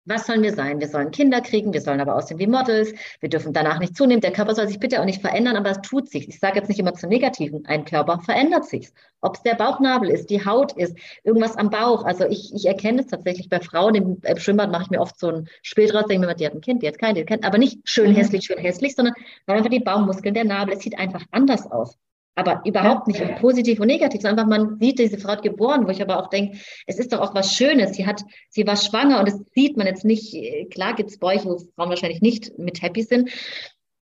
was 0.06 0.26
sollen 0.26 0.42
wir 0.42 0.52
sein? 0.52 0.80
Wir 0.80 0.88
sollen 0.88 1.10
Kinder 1.10 1.40
kriegen, 1.40 1.72
wir 1.72 1.80
sollen 1.80 2.00
aber 2.00 2.14
aussehen 2.14 2.38
wie 2.38 2.46
Models, 2.46 2.92
wir 3.20 3.28
dürfen 3.28 3.52
danach 3.52 3.78
nicht 3.78 3.96
zunehmen. 3.96 4.20
Der 4.20 4.32
Körper 4.32 4.54
soll 4.54 4.68
sich 4.68 4.78
bitte 4.78 5.00
auch 5.00 5.04
nicht 5.04 5.20
verändern, 5.20 5.56
aber 5.56 5.70
es 5.70 5.80
tut 5.80 6.08
sich. 6.08 6.28
Ich 6.28 6.38
sage 6.38 6.58
jetzt 6.58 6.68
nicht 6.68 6.78
immer 6.78 6.94
zu 6.94 7.06
Negativen, 7.06 7.66
ein 7.66 7.84
Körper 7.84 8.20
verändert 8.20 8.66
sich. 8.66 8.90
Ob 9.20 9.36
es 9.36 9.42
der 9.42 9.54
Bauchnabel 9.54 10.10
ist, 10.10 10.28
die 10.30 10.44
Haut 10.44 10.72
ist, 10.72 10.96
irgendwas 11.22 11.56
am 11.56 11.70
Bauch. 11.70 12.04
Also 12.04 12.26
ich, 12.26 12.54
ich 12.54 12.66
erkenne 12.66 13.00
es 13.00 13.06
tatsächlich 13.06 13.48
bei 13.48 13.60
Frauen. 13.60 13.94
Im, 13.94 14.18
im 14.22 14.38
Schwimmbad 14.38 14.70
mache 14.70 14.84
ich 14.84 14.90
mir 14.90 15.00
oft 15.00 15.18
so 15.18 15.28
ein 15.28 15.48
Spiel 15.62 15.88
draus, 15.88 16.06
denke 16.06 16.26
mir, 16.26 16.34
die 16.34 16.46
hat 16.46 16.54
ein 16.54 16.60
Kind, 16.60 16.82
die 16.82 16.88
hat 16.88 16.98
kein, 16.98 17.14
die 17.14 17.22
hat 17.22 17.28
kein, 17.28 17.44
aber 17.44 17.58
nicht 17.58 17.78
schön 17.84 18.10
mhm. 18.10 18.16
hässlich, 18.16 18.44
schön 18.44 18.58
hässlich, 18.58 18.94
sondern 18.94 19.14
weil 19.46 19.56
einfach 19.56 19.70
die 19.70 19.80
Bauchmuskeln, 19.80 20.34
der 20.34 20.44
Nabel, 20.44 20.74
es 20.74 20.82
sieht 20.82 20.98
einfach 20.98 21.24
anders 21.30 21.70
aus. 21.70 21.96
Aber 22.34 22.62
überhaupt 22.64 23.06
nicht 23.06 23.22
positiv 23.36 23.80
und 23.80 23.86
negativ, 23.86 24.22
sondern 24.22 24.46
einfach 24.46 24.58
man 24.58 24.78
sieht, 24.78 24.98
diese 24.98 25.18
Frau 25.18 25.36
geboren, 25.36 25.86
wo 25.86 25.90
ich 25.90 26.02
aber 26.02 26.18
auch 26.18 26.28
denke, 26.28 26.58
es 26.86 26.98
ist 26.98 27.12
doch 27.12 27.20
auch 27.20 27.34
was 27.34 27.54
Schönes. 27.54 27.94
Sie 27.94 28.06
hat, 28.06 28.22
sie 28.48 28.66
war 28.66 28.76
schwanger 28.76 29.20
und 29.20 29.28
das 29.28 29.40
sieht 29.54 29.76
man 29.76 29.86
jetzt 29.86 30.04
nicht. 30.04 30.34
Klar 30.70 30.94
gibt 30.94 31.10
es 31.10 31.18
Bräuche, 31.18 31.46
wo 31.46 31.58
Frauen 31.76 31.90
wahrscheinlich 31.90 32.22
nicht 32.22 32.58
mit 32.58 32.82
happy 32.82 33.02
sind. 33.02 33.30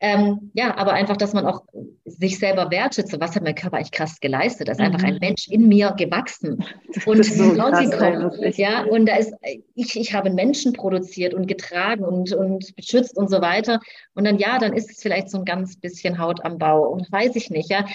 Ähm, 0.04 0.50
ja, 0.52 0.76
aber 0.76 0.94
einfach, 0.94 1.16
dass 1.16 1.32
man 1.32 1.46
auch 1.46 1.62
sich 2.04 2.36
selber 2.36 2.72
wertschätzt. 2.72 3.18
Was 3.20 3.36
hat 3.36 3.44
mein 3.44 3.54
Körper 3.54 3.76
eigentlich 3.76 3.92
krass 3.92 4.18
geleistet? 4.18 4.66
Da 4.66 4.72
ist 4.72 4.78
mhm. 4.78 4.86
einfach 4.86 5.04
ein 5.04 5.14
mhm. 5.14 5.20
Mensch 5.20 5.46
in 5.46 5.68
mir 5.68 5.92
gewachsen 5.96 6.64
und 7.06 7.24
so 7.24 7.50
rausgekommen. 7.52 8.32
Ja, 8.56 8.82
und 8.82 9.06
da 9.06 9.14
ist, 9.14 9.32
ich, 9.76 9.94
ich 9.94 10.12
habe 10.12 10.30
Menschen 10.30 10.72
produziert 10.72 11.34
und 11.34 11.46
getragen 11.46 12.02
und, 12.02 12.32
und 12.32 12.74
beschützt 12.74 13.16
und 13.16 13.30
so 13.30 13.40
weiter. 13.40 13.78
Und 14.14 14.24
dann, 14.24 14.38
ja, 14.38 14.58
dann 14.58 14.72
ist 14.72 14.90
es 14.90 15.00
vielleicht 15.00 15.30
so 15.30 15.38
ein 15.38 15.44
ganz 15.44 15.76
bisschen 15.76 16.18
Haut 16.18 16.44
am 16.44 16.58
Bau 16.58 16.88
und 16.88 17.10
weiß 17.12 17.36
ich 17.36 17.50
nicht, 17.50 17.70
ja. 17.70 17.86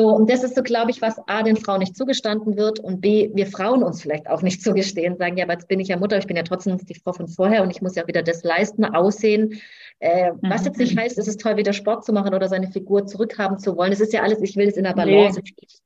So, 0.00 0.08
und 0.08 0.30
das 0.30 0.42
ist 0.42 0.54
so, 0.54 0.62
glaube 0.62 0.90
ich, 0.90 1.02
was 1.02 1.20
A, 1.28 1.42
den 1.42 1.58
Frauen 1.58 1.80
nicht 1.80 1.94
zugestanden 1.94 2.56
wird 2.56 2.80
und 2.80 3.02
B, 3.02 3.28
wir 3.34 3.46
Frauen 3.46 3.82
uns 3.82 4.00
vielleicht 4.00 4.30
auch 4.30 4.40
nicht 4.40 4.62
zugestehen, 4.64 5.18
sagen, 5.18 5.36
ja, 5.36 5.44
aber 5.44 5.52
jetzt 5.52 5.68
bin 5.68 5.78
ich 5.78 5.88
ja 5.88 5.98
Mutter, 5.98 6.16
ich 6.16 6.26
bin 6.26 6.38
ja 6.38 6.42
trotzdem 6.42 6.78
die 6.78 6.94
Frau 6.94 7.12
von 7.12 7.28
vorher 7.28 7.62
und 7.62 7.70
ich 7.70 7.82
muss 7.82 7.96
ja 7.96 8.06
wieder 8.06 8.22
das 8.22 8.42
leisten, 8.42 8.86
aussehen. 8.86 9.60
Äh, 9.98 10.32
mhm. 10.32 10.38
Was 10.40 10.64
jetzt 10.64 10.78
nicht 10.78 10.96
heißt, 10.96 11.18
es 11.18 11.28
ist 11.28 11.42
toll, 11.42 11.58
wieder 11.58 11.74
Sport 11.74 12.06
zu 12.06 12.14
machen 12.14 12.32
oder 12.32 12.48
seine 12.48 12.72
Figur 12.72 13.04
zurückhaben 13.04 13.58
zu 13.58 13.76
wollen. 13.76 13.92
Es 13.92 14.00
ist 14.00 14.14
ja 14.14 14.22
alles, 14.22 14.40
ich 14.40 14.56
will 14.56 14.68
es 14.68 14.78
in 14.78 14.84
der 14.84 14.94
Balance. 14.94 15.42
Nee. 15.44 15.52
Ich 15.60 15.80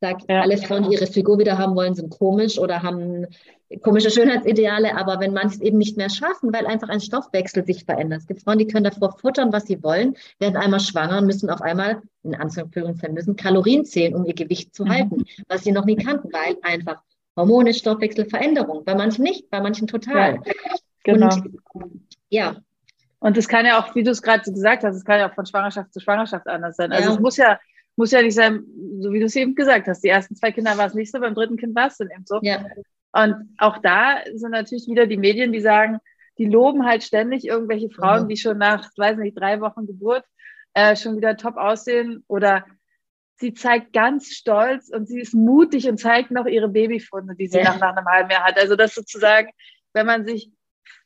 sage, 0.00 0.24
ja. 0.28 0.42
alle 0.42 0.56
Frauen, 0.58 0.84
die 0.84 0.94
ihre 0.94 1.08
Figur 1.08 1.40
wieder 1.40 1.58
haben 1.58 1.74
wollen, 1.74 1.96
sind 1.96 2.10
komisch 2.10 2.60
oder 2.60 2.84
haben 2.84 3.26
komische 3.82 4.10
Schönheitsideale, 4.10 4.96
aber 4.96 5.20
wenn 5.20 5.34
manche 5.34 5.56
es 5.56 5.60
eben 5.60 5.78
nicht 5.78 5.96
mehr 5.96 6.08
schaffen, 6.08 6.52
weil 6.52 6.66
einfach 6.66 6.88
ein 6.88 7.00
Stoffwechsel 7.00 7.64
sich 7.64 7.84
verändert. 7.84 8.20
Es 8.20 8.26
gibt 8.26 8.42
Frauen, 8.42 8.58
die 8.58 8.66
können 8.66 8.84
davor 8.84 9.18
futtern, 9.18 9.52
was 9.52 9.66
sie 9.66 9.82
wollen, 9.82 10.14
werden 10.38 10.56
einmal 10.56 10.80
schwanger 10.80 11.18
und 11.18 11.26
müssen 11.26 11.50
auf 11.50 11.60
einmal, 11.60 12.00
in 12.32 12.40
Anführungszeichen, 12.40 13.14
müssen 13.14 13.36
Kalorien 13.36 13.84
zählen, 13.84 14.14
um 14.14 14.24
ihr 14.24 14.34
Gewicht 14.34 14.74
zu 14.74 14.84
mhm. 14.84 14.90
halten, 14.90 15.24
was 15.48 15.64
sie 15.64 15.72
noch 15.72 15.84
nie 15.84 15.96
kannten, 15.96 16.32
weil 16.32 16.56
einfach 16.62 17.02
Hormone, 17.36 17.72
Stoffwechselveränderung, 17.72 18.84
bei 18.84 18.94
manchen 18.94 19.22
nicht, 19.22 19.48
bei 19.50 19.60
manchen 19.60 19.86
total. 19.86 20.40
Ja, 20.44 20.52
genau. 21.04 21.28
Und, 21.72 22.02
ja. 22.28 22.56
Und 23.20 23.36
es 23.36 23.48
kann 23.48 23.66
ja 23.66 23.80
auch, 23.80 23.94
wie 23.94 24.02
du 24.02 24.10
es 24.10 24.22
gerade 24.22 24.50
gesagt 24.50 24.84
hast, 24.84 24.96
es 24.96 25.04
kann 25.04 25.20
ja 25.20 25.30
auch 25.30 25.34
von 25.34 25.46
Schwangerschaft 25.46 25.92
zu 25.92 26.00
Schwangerschaft 26.00 26.46
anders 26.46 26.76
sein. 26.76 26.92
Also 26.92 27.08
ja. 27.08 27.14
es 27.14 27.20
muss 27.20 27.36
ja, 27.36 27.60
muss 27.96 28.10
ja 28.12 28.22
nicht 28.22 28.34
sein, 28.34 28.64
so 29.00 29.12
wie 29.12 29.20
du 29.20 29.26
es 29.26 29.36
eben 29.36 29.54
gesagt 29.54 29.88
hast. 29.88 30.02
Die 30.02 30.08
ersten 30.08 30.36
zwei 30.36 30.52
Kinder 30.52 30.76
war 30.76 30.86
es 30.86 30.94
nicht 30.94 31.10
so, 31.10 31.20
beim 31.20 31.34
dritten 31.34 31.56
Kind 31.56 31.74
war 31.74 31.88
es 31.88 31.96
dann 31.96 32.10
eben 32.10 32.24
so. 32.26 32.38
Ja. 32.42 32.64
Und 33.12 33.54
auch 33.58 33.78
da 33.78 34.18
sind 34.34 34.50
natürlich 34.50 34.86
wieder 34.86 35.06
die 35.06 35.16
Medien, 35.16 35.52
die 35.52 35.60
sagen, 35.60 35.98
die 36.38 36.46
loben 36.46 36.86
halt 36.86 37.02
ständig 37.02 37.46
irgendwelche 37.46 37.90
Frauen, 37.90 38.24
mhm. 38.24 38.28
die 38.28 38.36
schon 38.36 38.58
nach, 38.58 38.88
weiß 38.96 39.18
nicht, 39.18 39.38
drei 39.38 39.60
Wochen 39.60 39.86
Geburt 39.86 40.24
äh, 40.74 40.96
schon 40.96 41.16
wieder 41.16 41.36
top 41.36 41.56
aussehen 41.56 42.24
oder 42.28 42.64
sie 43.36 43.54
zeigt 43.54 43.92
ganz 43.92 44.32
stolz 44.32 44.88
und 44.88 45.08
sie 45.08 45.20
ist 45.20 45.34
mutig 45.34 45.88
und 45.88 45.98
zeigt 45.98 46.30
noch 46.30 46.46
ihre 46.46 46.68
Babyfunde, 46.68 47.34
die 47.34 47.46
sie 47.46 47.58
ja. 47.58 47.64
nach, 47.64 47.80
nach 47.80 47.96
einem 47.96 48.06
halben 48.06 48.30
Jahr 48.30 48.44
hat. 48.44 48.58
Also 48.58 48.76
das 48.76 48.94
sozusagen, 48.94 49.50
wenn 49.92 50.06
man 50.06 50.26
sich 50.26 50.50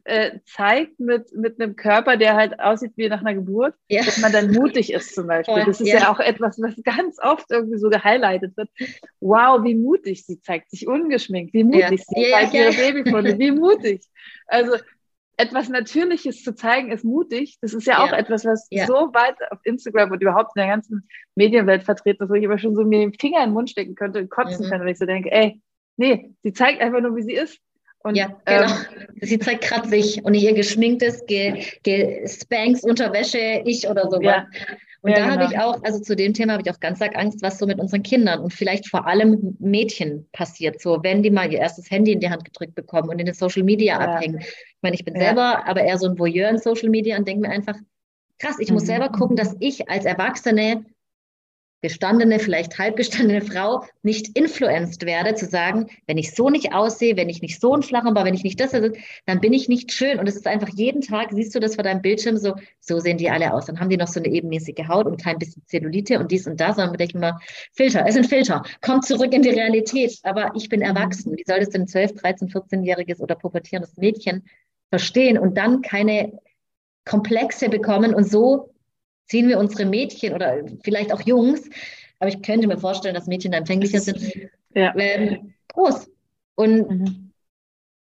äh, 0.04 0.38
zeigt 0.46 0.98
mit, 0.98 1.32
mit 1.32 1.60
einem 1.60 1.76
Körper, 1.76 2.16
der 2.16 2.34
halt 2.34 2.58
aussieht 2.58 2.92
wie 2.96 3.08
nach 3.08 3.20
einer 3.20 3.34
Geburt, 3.34 3.74
ja. 3.88 4.02
dass 4.02 4.18
man 4.18 4.32
dann 4.32 4.50
mutig 4.50 4.92
ist 4.92 5.14
zum 5.14 5.28
Beispiel. 5.28 5.54
Voll, 5.54 5.64
das 5.64 5.80
ist 5.80 5.88
ja. 5.88 6.00
ja. 6.00 6.12
auch 6.12 6.18
etwas, 6.18 6.60
was 6.60 6.74
ganz 6.82 7.18
oft 7.20 7.50
irgendwie 7.50 7.78
so 7.78 7.88
gehighlightet 7.88 8.56
wird. 8.56 8.68
Wow, 9.20 9.62
wie 9.62 9.76
mutig 9.76 10.24
sie 10.26 10.40
zeigt 10.40 10.70
sich 10.70 10.88
ungeschminkt, 10.88 11.54
wie 11.54 11.64
mutig 11.64 11.82
ja. 11.82 11.88
sie 11.98 12.30
zeigt 12.30 12.54
ihre 12.54 12.72
Babyfunde, 12.72 13.38
wie 13.38 13.52
mutig. 13.52 14.02
Also 14.46 14.76
etwas 15.36 15.68
Natürliches 15.68 16.42
zu 16.42 16.54
zeigen, 16.54 16.90
ist 16.92 17.04
mutig. 17.04 17.58
Das 17.60 17.74
ist 17.74 17.86
ja, 17.86 18.04
auch 18.04 18.12
etwas, 18.12 18.44
was 18.44 18.68
so 18.86 19.12
weit 19.14 19.36
auf 19.50 19.58
Instagram 19.64 20.10
und 20.10 20.22
überhaupt 20.22 20.56
in 20.56 20.60
der 20.60 20.68
ganzen 20.68 21.08
Medienwelt 21.34 21.82
vertreten 21.82 22.24
ist, 22.24 22.30
wo 22.30 22.34
ich 22.34 22.44
aber 22.44 22.58
schon 22.58 22.74
so 22.74 22.84
mir 22.84 23.00
den 23.00 23.14
Finger 23.14 23.38
in 23.38 23.50
den 23.50 23.54
Mund 23.54 23.70
stecken 23.70 23.94
könnte 23.94 24.20
und 24.20 24.30
kotzen 24.30 24.66
mhm. 24.66 24.70
kann, 24.70 24.80
wenn 24.80 24.88
ich 24.88 24.98
so 24.98 25.06
denke, 25.06 25.32
ey, 25.32 25.60
nee, 25.96 26.34
sie 26.42 26.52
zeigt 26.52 26.80
einfach 26.80 27.00
nur, 27.00 27.16
wie 27.16 27.22
sie 27.22 27.34
ist. 27.34 27.58
Und, 28.04 28.16
ja, 28.16 28.36
genau. 28.44 28.62
Ähm, 28.64 29.08
sie 29.20 29.38
zeigt 29.38 29.64
kratzig 29.64 30.24
und 30.24 30.34
ihr 30.34 30.54
geschminktes, 30.54 31.24
gespanks 31.26 32.82
Unterwäsche, 32.82 33.62
ich 33.64 33.88
oder 33.88 34.10
sowas. 34.10 34.22
Ja. 34.24 34.46
Und 35.03 35.11
ja, 35.11 35.16
da 35.16 35.22
genau. 35.24 35.42
habe 35.42 35.53
ich 35.53 35.59
auch, 35.59 35.82
also 35.82 36.00
zu 36.00 36.14
dem 36.14 36.32
Thema 36.32 36.53
habe 36.53 36.62
ich 36.64 36.72
auch 36.72 36.78
ganz 36.78 37.03
arg 37.03 37.16
Angst, 37.16 37.42
was 37.42 37.59
so 37.59 37.66
mit 37.66 37.80
unseren 37.80 38.05
Kindern 38.05 38.40
und 38.40 38.53
vielleicht 38.53 38.88
vor 38.88 39.07
allem 39.07 39.57
Mädchen 39.59 40.28
passiert. 40.30 40.80
So, 40.80 41.03
wenn 41.03 41.24
die 41.24 41.30
mal 41.30 41.53
ihr 41.53 41.59
erstes 41.59 41.90
Handy 41.90 42.12
in 42.12 42.20
die 42.20 42.30
Hand 42.30 42.44
gedrückt 42.44 42.76
bekommen 42.76 43.09
und 43.09 43.18
in 43.18 43.26
den 43.26 43.34
Social 43.34 43.64
Media 43.64 44.00
ja. 44.00 44.14
abhängen. 44.14 44.38
Ich 44.38 44.78
meine, 44.80 44.94
ich 44.94 45.05
bin 45.05 45.16
selber 45.16 45.66
aber 45.66 45.82
eher 45.82 45.98
so 45.98 46.09
ein 46.09 46.18
Voyeur 46.18 46.48
in 46.48 46.59
Social 46.59 46.88
Media 46.88 47.18
und 47.18 47.26
denke 47.26 47.48
mir 47.48 47.53
einfach, 47.53 47.74
krass, 48.38 48.61
ich 48.61 48.68
mhm. 48.68 48.74
muss 48.74 48.86
selber 48.86 49.09
gucken, 49.09 49.36
dass 49.36 49.57
ich 49.59 49.90
als 49.90 50.05
Erwachsene 50.05 50.84
gestandene, 51.82 52.38
vielleicht 52.38 52.78
halbgestandene 52.78 53.42
Frau 53.42 53.84
nicht 54.02 54.38
influenced 54.38 55.04
werde, 55.04 55.34
zu 55.34 55.46
sagen, 55.46 55.88
wenn 56.06 56.16
ich 56.16 56.34
so 56.34 56.48
nicht 56.48 56.72
aussehe, 56.72 57.16
wenn 57.16 57.28
ich 57.28 57.42
nicht 57.42 57.60
so 57.60 57.74
ein 57.74 57.82
flacher 57.82 58.14
war, 58.14 58.24
wenn 58.24 58.34
ich 58.34 58.44
nicht 58.44 58.60
das, 58.60 58.70
dann 58.70 59.40
bin 59.40 59.52
ich 59.52 59.68
nicht 59.68 59.92
schön. 59.92 60.18
Und 60.18 60.28
es 60.28 60.36
ist 60.36 60.46
einfach 60.46 60.68
jeden 60.68 61.02
Tag, 61.02 61.30
siehst 61.32 61.54
du 61.54 61.60
das 61.60 61.74
vor 61.74 61.84
deinem 61.84 62.00
Bildschirm 62.00 62.36
so, 62.36 62.54
so 62.80 63.00
sehen 63.00 63.18
die 63.18 63.28
alle 63.28 63.52
aus. 63.52 63.66
Dann 63.66 63.80
haben 63.80 63.90
die 63.90 63.96
noch 63.96 64.06
so 64.06 64.20
eine 64.20 64.28
ebenmäßige 64.28 64.86
Haut 64.88 65.06
und 65.06 65.20
kein 65.20 65.38
bisschen 65.38 65.62
Zellulite 65.66 66.20
und 66.20 66.30
dies 66.30 66.46
und 66.46 66.60
das. 66.60 66.78
Und 66.78 66.92
wir 66.92 66.98
denken 66.98 67.18
mal, 67.18 67.38
Filter, 67.72 68.06
es 68.06 68.14
sind 68.14 68.26
Filter, 68.26 68.62
kommt 68.80 69.04
zurück 69.04 69.32
in 69.32 69.42
die 69.42 69.50
Realität. 69.50 70.18
Aber 70.22 70.52
ich 70.54 70.68
bin 70.68 70.82
erwachsen. 70.82 71.36
Wie 71.36 71.44
soll 71.44 71.58
das 71.58 71.70
denn 71.70 71.88
12, 71.88 72.14
13, 72.14 72.48
14-jähriges 72.48 73.20
oder 73.20 73.34
pubertierendes 73.34 73.96
Mädchen 73.96 74.44
verstehen 74.90 75.36
und 75.36 75.58
dann 75.58 75.82
keine 75.82 76.38
Komplexe 77.04 77.68
bekommen 77.68 78.14
und 78.14 78.30
so 78.30 78.72
ziehen 79.26 79.48
wir 79.48 79.58
unsere 79.58 79.84
Mädchen 79.84 80.34
oder 80.34 80.64
vielleicht 80.82 81.12
auch 81.12 81.20
Jungs, 81.22 81.68
aber 82.18 82.28
ich 82.28 82.42
könnte 82.42 82.68
mir 82.68 82.78
vorstellen, 82.78 83.14
dass 83.14 83.26
Mädchen 83.26 83.52
da 83.52 83.58
empfänglicher 83.58 84.00
sind, 84.00 84.20
ja. 84.74 84.94
ähm, 84.96 85.54
groß. 85.68 86.08
Und 86.54 86.90
mhm. 86.90 87.32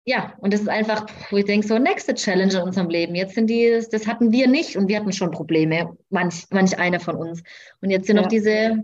ja, 0.06 0.34
und 0.40 0.54
das 0.54 0.62
ist 0.62 0.70
einfach, 0.70 1.06
wo 1.30 1.38
ich 1.38 1.46
denke, 1.46 1.66
so 1.66 1.78
nächste 1.78 2.14
Challenge 2.16 2.54
in 2.54 2.62
unserem 2.64 2.90
Leben. 2.90 3.16
Jetzt 3.16 3.36
sind 3.36 3.50
die, 3.50 3.82
das 3.92 4.08
hatten 4.08 4.32
wir 4.32 4.48
nicht 4.48 4.76
und 4.76 4.88
wir 4.88 4.98
hatten 4.98 5.14
schon 5.14 5.32
Probleme, 5.32 5.98
manch, 6.10 6.46
manch 6.50 6.78
einer 6.78 7.00
von 7.00 7.16
uns. 7.16 7.44
Und 7.82 7.92
jetzt 7.92 8.08
sind 8.08 8.18
ja. 8.18 8.24
noch 8.24 8.30
diese, 8.30 8.84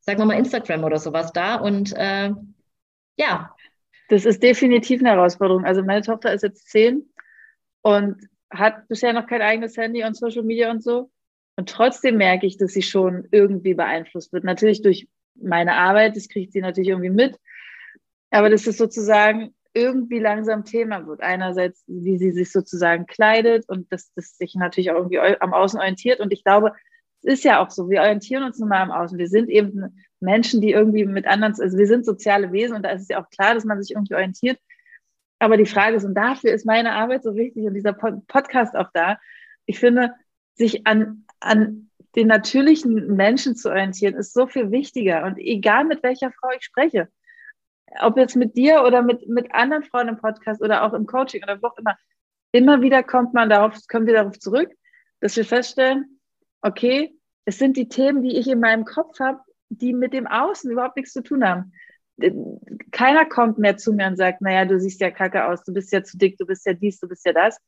sagen 0.00 0.18
wir 0.18 0.24
mal, 0.24 0.38
Instagram 0.38 0.84
oder 0.84 0.98
sowas 0.98 1.32
da 1.32 1.56
und 1.56 1.92
äh, 1.96 2.30
ja. 3.16 3.54
Das 4.08 4.24
ist 4.24 4.42
definitiv 4.42 5.00
eine 5.00 5.10
Herausforderung. 5.10 5.64
Also 5.64 5.82
meine 5.82 6.02
Tochter 6.02 6.32
ist 6.32 6.42
jetzt 6.42 6.68
zehn 6.68 7.08
und 7.82 8.28
hat 8.50 8.88
bisher 8.88 9.12
noch 9.12 9.26
kein 9.26 9.42
eigenes 9.42 9.76
Handy 9.76 10.04
und 10.04 10.16
Social 10.16 10.42
Media 10.42 10.70
und 10.70 10.82
so. 10.82 11.10
Und 11.56 11.68
trotzdem 11.68 12.16
merke 12.16 12.46
ich, 12.46 12.56
dass 12.56 12.72
sie 12.72 12.82
schon 12.82 13.28
irgendwie 13.30 13.74
beeinflusst 13.74 14.32
wird. 14.32 14.44
Natürlich 14.44 14.82
durch 14.82 15.08
meine 15.34 15.74
Arbeit, 15.74 16.16
das 16.16 16.28
kriegt 16.28 16.52
sie 16.52 16.60
natürlich 16.60 16.90
irgendwie 16.90 17.10
mit. 17.10 17.38
Aber 18.30 18.48
dass 18.48 18.66
es 18.66 18.78
sozusagen 18.78 19.54
irgendwie 19.74 20.18
langsam 20.18 20.64
Thema 20.64 21.06
wird. 21.06 21.22
Einerseits, 21.22 21.84
wie 21.86 22.18
sie 22.18 22.32
sich 22.32 22.52
sozusagen 22.52 23.06
kleidet 23.06 23.68
und 23.68 23.90
dass 23.92 24.12
das 24.14 24.36
sich 24.36 24.54
natürlich 24.54 24.90
auch 24.90 24.96
irgendwie 24.96 25.18
am 25.18 25.54
Außen 25.54 25.78
orientiert. 25.78 26.20
Und 26.20 26.32
ich 26.32 26.44
glaube, 26.44 26.72
es 27.22 27.34
ist 27.34 27.44
ja 27.44 27.62
auch 27.62 27.70
so, 27.70 27.88
wir 27.88 28.00
orientieren 28.00 28.42
uns 28.44 28.58
nun 28.58 28.68
mal 28.68 28.82
am 28.82 28.90
Außen. 28.90 29.18
Wir 29.18 29.28
sind 29.28 29.48
eben 29.48 30.02
Menschen, 30.20 30.60
die 30.60 30.72
irgendwie 30.72 31.04
mit 31.04 31.26
anderen, 31.26 31.54
also 31.58 31.76
wir 31.78 31.86
sind 31.86 32.04
soziale 32.04 32.52
Wesen 32.52 32.76
und 32.76 32.82
da 32.82 32.90
ist 32.90 33.02
es 33.02 33.08
ja 33.08 33.22
auch 33.22 33.30
klar, 33.30 33.54
dass 33.54 33.64
man 33.64 33.82
sich 33.82 33.94
irgendwie 33.94 34.14
orientiert. 34.14 34.58
Aber 35.38 35.56
die 35.56 35.66
Frage 35.66 35.96
ist, 35.96 36.04
und 36.04 36.14
dafür 36.14 36.52
ist 36.52 36.66
meine 36.66 36.92
Arbeit 36.92 37.24
so 37.24 37.34
wichtig 37.34 37.64
und 37.64 37.74
dieser 37.74 37.92
Podcast 37.92 38.76
auch 38.76 38.90
da. 38.92 39.18
Ich 39.66 39.80
finde, 39.80 40.14
sich 40.54 40.86
an, 40.86 41.24
an 41.42 41.90
den 42.14 42.28
natürlichen 42.28 43.16
Menschen 43.16 43.56
zu 43.56 43.70
orientieren, 43.70 44.14
ist 44.14 44.34
so 44.34 44.46
viel 44.46 44.70
wichtiger. 44.70 45.24
Und 45.24 45.38
egal 45.38 45.84
mit 45.84 46.02
welcher 46.02 46.30
Frau 46.30 46.50
ich 46.56 46.64
spreche, 46.64 47.08
ob 48.00 48.16
jetzt 48.16 48.36
mit 48.36 48.56
dir 48.56 48.84
oder 48.84 49.02
mit, 49.02 49.28
mit 49.28 49.54
anderen 49.54 49.82
Frauen 49.84 50.08
im 50.08 50.16
Podcast 50.18 50.62
oder 50.62 50.82
auch 50.82 50.92
im 50.92 51.06
Coaching 51.06 51.42
oder 51.42 51.60
wo 51.62 51.68
auch 51.68 51.78
immer, 51.78 51.96
immer 52.52 52.82
wieder 52.82 53.02
kommt 53.02 53.34
man 53.34 53.48
darauf, 53.48 53.78
kommen 53.88 54.06
wir 54.06 54.14
darauf 54.14 54.38
zurück, 54.38 54.70
dass 55.20 55.36
wir 55.36 55.44
feststellen, 55.44 56.20
okay, 56.62 57.14
es 57.44 57.58
sind 57.58 57.76
die 57.76 57.88
Themen, 57.88 58.22
die 58.22 58.36
ich 58.36 58.48
in 58.48 58.60
meinem 58.60 58.84
Kopf 58.84 59.18
habe, 59.20 59.40
die 59.68 59.92
mit 59.92 60.12
dem 60.12 60.26
Außen 60.26 60.70
überhaupt 60.70 60.96
nichts 60.96 61.12
zu 61.12 61.22
tun 61.22 61.44
haben. 61.44 61.72
Keiner 62.92 63.24
kommt 63.24 63.58
mehr 63.58 63.76
zu 63.76 63.92
mir 63.92 64.06
und 64.06 64.16
sagt, 64.16 64.42
naja, 64.42 64.64
du 64.64 64.78
siehst 64.78 65.00
ja 65.00 65.10
kacke 65.10 65.46
aus, 65.46 65.64
du 65.64 65.72
bist 65.72 65.92
ja 65.92 66.04
zu 66.04 66.18
dick, 66.18 66.36
du 66.38 66.46
bist 66.46 66.66
ja 66.66 66.74
dies, 66.74 67.00
du 67.00 67.08
bist 67.08 67.24
ja 67.24 67.32
das, 67.32 67.58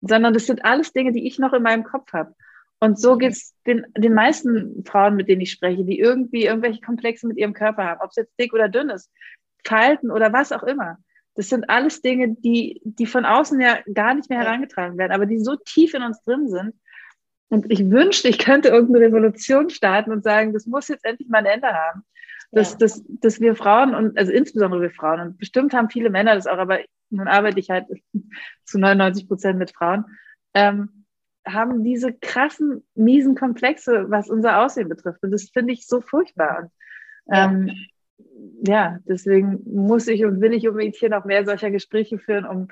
sondern 0.00 0.34
das 0.34 0.46
sind 0.46 0.64
alles 0.64 0.92
Dinge, 0.92 1.12
die 1.12 1.26
ich 1.26 1.38
noch 1.38 1.52
in 1.52 1.62
meinem 1.62 1.84
Kopf 1.84 2.12
habe. 2.12 2.34
Und 2.80 2.98
so 2.98 3.18
geht 3.18 3.32
es 3.32 3.54
den, 3.66 3.84
den 3.96 4.14
meisten 4.14 4.84
Frauen, 4.86 5.14
mit 5.14 5.28
denen 5.28 5.42
ich 5.42 5.52
spreche, 5.52 5.84
die 5.84 5.98
irgendwie 5.98 6.46
irgendwelche 6.46 6.80
Komplexe 6.80 7.26
mit 7.26 7.36
ihrem 7.36 7.52
Körper 7.52 7.84
haben, 7.84 8.00
ob 8.00 8.10
es 8.10 8.16
jetzt 8.16 8.38
dick 8.40 8.54
oder 8.54 8.68
dünn 8.68 8.88
ist, 8.88 9.10
Falten 9.64 10.10
oder 10.10 10.32
was 10.32 10.50
auch 10.50 10.62
immer. 10.62 10.96
Das 11.34 11.48
sind 11.50 11.68
alles 11.68 12.00
Dinge, 12.00 12.36
die, 12.38 12.80
die 12.84 13.06
von 13.06 13.24
außen 13.26 13.60
ja 13.60 13.78
gar 13.92 14.14
nicht 14.14 14.30
mehr 14.30 14.40
herangetragen 14.40 14.98
werden, 14.98 15.12
aber 15.12 15.26
die 15.26 15.38
so 15.38 15.56
tief 15.56 15.94
in 15.94 16.02
uns 16.02 16.22
drin 16.22 16.48
sind. 16.48 16.74
Und 17.50 17.70
ich 17.70 17.90
wünschte, 17.90 18.28
ich 18.28 18.38
könnte 18.38 18.68
irgendeine 18.68 19.06
Revolution 19.06 19.70
starten 19.70 20.12
und 20.12 20.24
sagen, 20.24 20.52
das 20.52 20.66
muss 20.66 20.88
jetzt 20.88 21.04
endlich 21.04 21.28
mal 21.28 21.38
ein 21.38 21.46
Ende 21.46 21.68
haben. 21.68 22.02
Dass, 22.52 22.72
ja. 22.72 22.78
dass, 22.78 23.04
dass 23.06 23.40
wir 23.40 23.54
Frauen 23.54 23.94
und 23.94 24.18
also 24.18 24.32
insbesondere 24.32 24.80
wir 24.82 24.90
Frauen, 24.90 25.20
und 25.20 25.38
bestimmt 25.38 25.72
haben 25.72 25.88
viele 25.88 26.10
Männer 26.10 26.34
das 26.34 26.48
auch, 26.48 26.58
aber 26.58 26.80
nun 27.10 27.28
arbeite 27.28 27.60
ich 27.60 27.70
halt 27.70 27.86
zu 28.64 28.78
99 28.78 29.28
Prozent 29.28 29.58
mit 29.58 29.70
Frauen, 29.70 30.04
ähm, 30.54 30.99
haben 31.46 31.84
diese 31.84 32.12
krassen, 32.12 32.86
miesen 32.94 33.34
Komplexe, 33.34 34.10
was 34.10 34.28
unser 34.28 34.62
Aussehen 34.62 34.88
betrifft. 34.88 35.22
Und 35.22 35.30
das 35.30 35.50
finde 35.50 35.72
ich 35.72 35.86
so 35.86 36.00
furchtbar. 36.00 36.70
Und, 37.24 37.34
ähm, 37.34 37.70
ja, 38.62 38.98
deswegen 39.04 39.60
muss 39.64 40.06
ich 40.08 40.24
und 40.24 40.40
will 40.40 40.52
ich 40.52 40.68
unbedingt 40.68 40.96
hier 40.96 41.08
noch 41.08 41.24
mehr 41.24 41.44
solcher 41.44 41.70
Gespräche 41.70 42.18
führen, 42.18 42.44
um, 42.44 42.68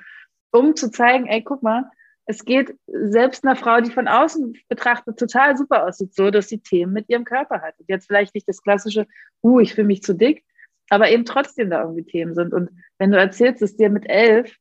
um 0.51 0.75
zu 0.75 0.91
zeigen, 0.91 1.27
ey, 1.27 1.43
guck 1.43 1.63
mal, 1.63 1.89
es 2.25 2.45
geht 2.45 2.77
selbst 2.85 3.43
einer 3.43 3.55
Frau, 3.55 3.81
die 3.81 3.89
von 3.89 4.07
außen 4.07 4.53
betrachtet 4.67 5.17
total 5.17 5.57
super 5.57 5.87
aussieht, 5.87 6.13
so, 6.13 6.29
dass 6.29 6.47
sie 6.47 6.59
Themen 6.59 6.93
mit 6.93 7.09
ihrem 7.09 7.23
Körper 7.23 7.61
hat. 7.61 7.73
Und 7.79 7.89
jetzt 7.89 8.05
vielleicht 8.05 8.35
nicht 8.35 8.47
das 8.47 8.61
klassische, 8.61 9.07
uh, 9.41 9.59
ich 9.59 9.73
fühle 9.73 9.87
mich 9.87 10.03
zu 10.03 10.13
dick, 10.13 10.43
aber 10.91 11.09
eben 11.09 11.25
trotzdem 11.25 11.71
da 11.71 11.81
irgendwie 11.81 12.03
Themen 12.03 12.35
sind. 12.35 12.53
Und 12.53 12.69
wenn 12.99 13.11
du 13.11 13.17
erzählst, 13.17 13.63
dass 13.63 13.77
dir 13.77 13.89
mit 13.89 14.07
elf 14.07 14.55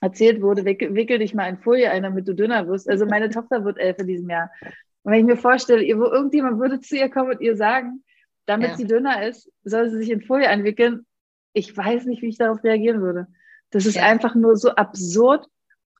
erzählt 0.00 0.40
wurde, 0.42 0.64
wickel, 0.64 1.18
dich 1.18 1.34
mal 1.34 1.48
in 1.48 1.58
Folie 1.58 1.90
ein, 1.90 2.02
damit 2.02 2.26
du 2.26 2.34
dünner 2.34 2.66
wirst. 2.66 2.88
Also 2.88 3.06
meine 3.06 3.30
Tochter 3.30 3.64
wird 3.64 3.78
elf 3.78 3.98
in 3.98 4.06
diesem 4.06 4.30
Jahr. 4.30 4.50
Und 5.02 5.12
wenn 5.12 5.20
ich 5.20 5.26
mir 5.26 5.36
vorstelle, 5.36 5.82
irgendjemand 5.82 6.58
würde 6.58 6.80
zu 6.80 6.96
ihr 6.96 7.10
kommen 7.10 7.32
und 7.32 7.40
ihr 7.40 7.56
sagen, 7.56 8.02
damit 8.46 8.70
ja. 8.70 8.76
sie 8.76 8.86
dünner 8.86 9.26
ist, 9.26 9.50
soll 9.64 9.90
sie 9.90 9.98
sich 9.98 10.10
in 10.10 10.22
Folie 10.22 10.48
einwickeln, 10.48 11.06
ich 11.52 11.76
weiß 11.76 12.06
nicht, 12.06 12.22
wie 12.22 12.28
ich 12.28 12.38
darauf 12.38 12.62
reagieren 12.62 13.00
würde. 13.00 13.26
Das 13.70 13.86
ist 13.86 13.96
ja. 13.96 14.04
einfach 14.04 14.34
nur 14.34 14.56
so 14.56 14.70
absurd 14.70 15.46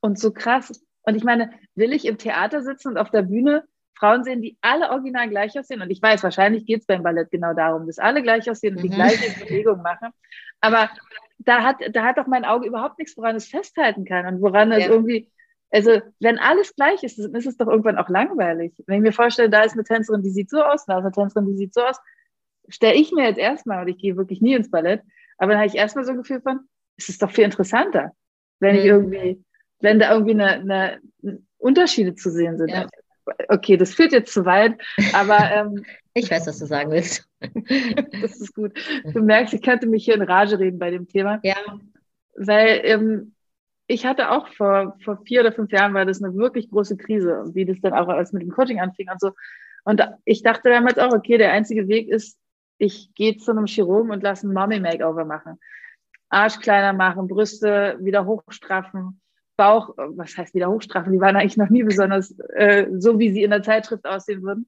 und 0.01 0.19
so 0.19 0.33
krass. 0.33 0.85
Und 1.03 1.15
ich 1.15 1.25
meine, 1.25 1.51
will 1.75 1.93
ich 1.93 2.07
im 2.07 2.19
Theater 2.19 2.63
sitzen 2.63 2.89
und 2.89 2.99
auf 2.99 3.11
der 3.11 3.23
Bühne 3.23 3.65
Frauen 3.95 4.25
sehen, 4.25 4.43
die 4.43 4.57
alle 4.61 4.91
original 4.91 5.29
gleich 5.29 5.59
aussehen? 5.59 5.83
Und 5.83 5.91
ich 5.91 6.01
weiß, 6.01 6.23
wahrscheinlich 6.23 6.67
geht 6.67 6.81
es 6.81 6.87
beim 6.87 7.03
Ballett 7.03 7.31
genau 7.31 7.55
darum, 7.55 7.87
dass 7.87 7.99
alle 7.99 8.23
gleich 8.23 8.51
aussehen 8.51 8.77
und 8.77 8.83
mhm. 8.83 8.89
die 8.89 8.95
gleiche 8.95 9.45
Bewegung 9.45 9.83
machen. 9.83 10.11
Aber 10.61 10.91
da 11.45 11.63
hat, 11.63 11.77
da 11.93 12.05
hat 12.05 12.19
doch 12.19 12.27
mein 12.27 12.45
Auge 12.45 12.67
überhaupt 12.67 12.99
nichts, 12.99 13.17
woran 13.17 13.37
es 13.37 13.49
festhalten 13.49 14.05
kann 14.05 14.27
und 14.27 14.43
woran 14.43 14.71
ja. 14.71 14.79
es 14.79 14.87
irgendwie, 14.87 15.31
also 15.71 16.01
wenn 16.21 16.39
alles 16.39 16.75
gleich 16.75 17.03
ist, 17.03 17.19
dann 17.19 17.35
ist 17.35 17.47
es 17.47 17.57
doch 17.57 17.69
irgendwann 17.69 17.99
auch 17.99 18.09
langweilig. 18.09 18.75
Wenn 18.87 18.97
ich 18.97 19.03
mir 19.03 19.13
vorstelle, 19.13 19.51
da 19.51 19.63
ist 19.63 19.73
eine 19.73 19.85
Tänzerin, 19.85 20.23
die 20.23 20.31
sieht 20.31 20.51
so 20.51 20.63
aus, 20.63 20.85
da 20.87 20.99
ist 20.99 21.05
eine 21.05 21.13
Tänzerin, 21.13 21.47
die 21.47 21.57
sieht 21.57 21.75
so 21.75 21.83
aus, 21.83 21.99
stelle 22.69 22.95
ich 22.95 23.13
mir 23.13 23.25
jetzt 23.25 23.39
erstmal, 23.39 23.83
und 23.83 23.89
ich 23.89 23.99
gehe 23.99 24.17
wirklich 24.17 24.41
nie 24.41 24.55
ins 24.55 24.71
Ballett, 24.71 25.03
aber 25.39 25.53
dann 25.53 25.59
habe 25.59 25.69
ich 25.69 25.77
erstmal 25.77 26.05
so 26.05 26.13
ein 26.13 26.19
Gefühl 26.19 26.41
von, 26.41 26.61
es 26.97 27.09
ist 27.09 27.23
doch 27.23 27.31
viel 27.31 27.45
interessanter, 27.45 28.13
wenn 28.59 28.77
ich 28.77 28.85
mhm. 28.85 28.91
irgendwie, 28.91 29.45
wenn 29.81 29.99
da 29.99 30.13
irgendwie 30.13 30.33
eine, 30.33 30.51
eine 30.51 31.01
Unterschiede 31.57 32.15
zu 32.15 32.31
sehen 32.31 32.59
sind. 32.59 32.71
Ja. 32.71 32.87
Okay, 33.49 33.77
das 33.77 33.95
führt 33.95 34.13
jetzt 34.13 34.33
zu 34.33 34.45
weit, 34.45 34.81
aber 35.13 35.39
ähm, 35.53 35.85
ich 36.15 36.31
weiß, 36.31 36.47
was 36.47 36.59
du 36.59 36.67
sagen 36.67 36.91
willst. 36.91 37.29
das 37.41 38.41
ist 38.41 38.55
gut. 38.55 38.73
Du 39.13 39.23
merkst, 39.23 39.55
ich 39.55 39.63
könnte 39.63 39.87
mich 39.87 40.05
hier 40.05 40.15
in 40.15 40.23
Rage 40.23 40.59
reden 40.59 40.79
bei 40.79 40.91
dem 40.91 41.07
Thema. 41.09 41.41
Ja. 41.43 41.57
Weil 42.35 42.81
ähm, 42.85 43.35
ich 43.87 44.07
hatte 44.07 44.31
auch 44.31 44.49
vor, 44.49 44.97
vor 45.05 45.19
vier 45.25 45.41
oder 45.41 45.53
fünf 45.53 45.73
Jahren 45.73 45.95
war 45.95 46.05
das 46.05 46.23
eine 46.23 46.35
wirklich 46.35 46.71
große 46.71 46.97
Krise, 46.97 47.45
wie 47.55 47.65
das 47.65 47.81
dann 47.81 47.93
auch 47.93 48.09
als 48.09 48.33
mit 48.33 48.43
dem 48.43 48.51
Coaching 48.51 48.81
anfing 48.81 49.09
und 49.11 49.21
so. 49.21 49.33
Und 49.85 50.03
ich 50.25 50.43
dachte 50.43 50.71
damals 50.71 50.99
auch, 50.99 51.13
okay, 51.13 51.39
der 51.39 51.53
einzige 51.53 51.89
Weg 51.89 52.09
ist, 52.09 52.39
ich 52.79 53.13
gehe 53.15 53.37
zu 53.37 53.51
einem 53.51 53.67
Chirurgen 53.67 54.11
und 54.11 54.23
lasse 54.23 54.47
ein 54.47 54.53
Mommy-Makeover 54.53 55.25
machen. 55.25 55.59
Arsch 56.29 56.61
kleiner 56.61 56.93
machen, 56.93 57.29
Brüste 57.29 57.99
wieder 58.01 58.25
hochstraffen, 58.25 59.21
Bauch, 59.61 59.91
was 59.99 60.39
heißt 60.39 60.55
wieder 60.55 60.71
hochstraffen? 60.71 61.13
Die 61.13 61.21
waren 61.21 61.37
eigentlich 61.37 61.59
noch 61.59 61.69
nie 61.69 61.83
besonders 61.83 62.35
äh, 62.55 62.87
so, 62.97 63.19
wie 63.19 63.31
sie 63.31 63.43
in 63.43 63.51
der 63.51 63.63
Zeitschrift 63.63 64.07
aussehen 64.07 64.43
würden. 64.43 64.67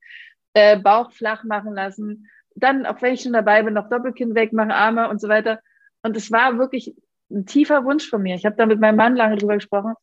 Äh, 0.53 0.78
Bauch 0.78 1.12
flach 1.12 1.45
machen 1.45 1.72
lassen. 1.72 2.28
Dann, 2.57 2.84
auch 2.84 3.01
wenn 3.01 3.14
ich 3.14 3.22
schon 3.22 3.32
dabei 3.32 3.62
bin, 3.62 3.72
noch 3.72 3.88
Doppelkinn 3.88 4.34
wegmachen, 4.34 4.70
Arme 4.70 5.09
und 5.09 5.18
so 5.18 5.30
weiter. 5.30 5.61
Und 6.03 6.14
es 6.14 6.30
war 6.30 6.59
wirklich 6.59 6.95
ein 7.30 7.47
tiefer 7.47 7.86
Wunsch 7.86 8.07
von 8.11 8.20
mir. 8.20 8.34
Ich 8.34 8.45
habe 8.45 8.57
da 8.57 8.66
mit 8.66 8.80
meinem 8.80 8.97
Mann 8.97 9.16
lange 9.16 9.36
drüber 9.36 9.55
gesprochen 9.55 9.95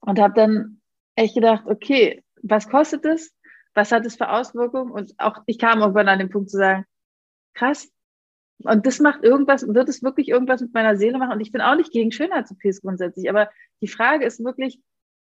und 0.00 0.18
habe 0.18 0.32
dann 0.32 0.80
echt 1.14 1.34
gedacht, 1.34 1.64
okay, 1.66 2.24
was 2.42 2.70
kostet 2.70 3.04
es? 3.04 3.36
Was 3.74 3.92
hat 3.92 4.06
es 4.06 4.16
für 4.16 4.30
Auswirkungen? 4.30 4.90
Und 4.90 5.12
auch 5.18 5.42
ich 5.44 5.58
kam 5.58 5.80
irgendwann 5.80 6.08
an 6.08 6.18
den 6.18 6.30
Punkt 6.30 6.48
zu 6.48 6.56
sagen, 6.56 6.86
krass. 7.52 7.92
Und 8.64 8.86
das 8.86 9.00
macht 9.00 9.22
irgendwas, 9.22 9.66
wird 9.66 9.88
es 9.88 10.02
wirklich 10.02 10.28
irgendwas 10.28 10.60
mit 10.60 10.74
meiner 10.74 10.96
Seele 10.96 11.18
machen? 11.18 11.32
Und 11.32 11.40
ich 11.40 11.52
bin 11.52 11.60
auch 11.60 11.76
nicht 11.76 11.92
gegen 11.92 12.12
Schönheits-OPs 12.12 12.82
grundsätzlich, 12.82 13.28
aber 13.28 13.50
die 13.80 13.88
Frage 13.88 14.24
ist 14.24 14.44
wirklich, 14.44 14.80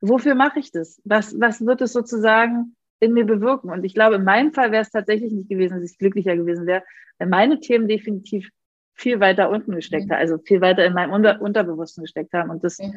wofür 0.00 0.34
mache 0.34 0.58
ich 0.58 0.72
das? 0.72 1.00
Was, 1.04 1.38
was 1.38 1.64
wird 1.64 1.80
es 1.82 1.92
sozusagen 1.92 2.76
in 3.00 3.12
mir 3.12 3.24
bewirken? 3.24 3.70
Und 3.70 3.84
ich 3.84 3.94
glaube, 3.94 4.16
in 4.16 4.24
meinem 4.24 4.52
Fall 4.52 4.72
wäre 4.72 4.82
es 4.82 4.90
tatsächlich 4.90 5.32
nicht 5.32 5.48
gewesen, 5.48 5.80
dass 5.80 5.90
ich 5.90 5.98
glücklicher 5.98 6.36
gewesen 6.36 6.66
wäre, 6.66 6.82
wenn 7.18 7.28
meine 7.28 7.60
Themen 7.60 7.88
definitiv 7.88 8.48
viel 8.94 9.20
weiter 9.20 9.50
unten 9.50 9.72
gesteckt 9.72 10.06
mhm. 10.06 10.12
haben, 10.12 10.20
also 10.20 10.38
viel 10.38 10.60
weiter 10.60 10.84
in 10.84 10.92
meinem 10.92 11.12
Unter 11.12 11.40
Unterbewussten 11.40 12.02
gesteckt 12.02 12.32
haben. 12.32 12.50
Und 12.50 12.64
das 12.64 12.78
mhm. 12.78 12.92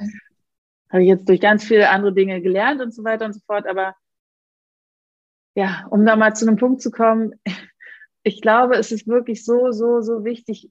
habe 0.89 1.03
ich 1.03 1.09
jetzt 1.09 1.27
durch 1.27 1.39
ganz 1.39 1.63
viele 1.63 1.89
andere 1.89 2.13
Dinge 2.13 2.41
gelernt 2.41 2.81
und 2.81 2.93
so 2.93 3.03
weiter 3.03 3.25
und 3.25 3.33
so 3.33 3.39
fort. 3.45 3.67
Aber 3.67 3.95
ja, 5.55 5.85
um 5.89 6.05
da 6.05 6.15
mal 6.15 6.35
zu 6.35 6.47
einem 6.47 6.57
Punkt 6.57 6.81
zu 6.81 6.91
kommen, 6.91 7.33
ich 8.23 8.41
glaube, 8.41 8.75
es 8.75 8.91
ist 8.91 9.07
wirklich 9.07 9.43
so, 9.43 9.71
so, 9.71 10.01
so 10.01 10.23
wichtig, 10.23 10.69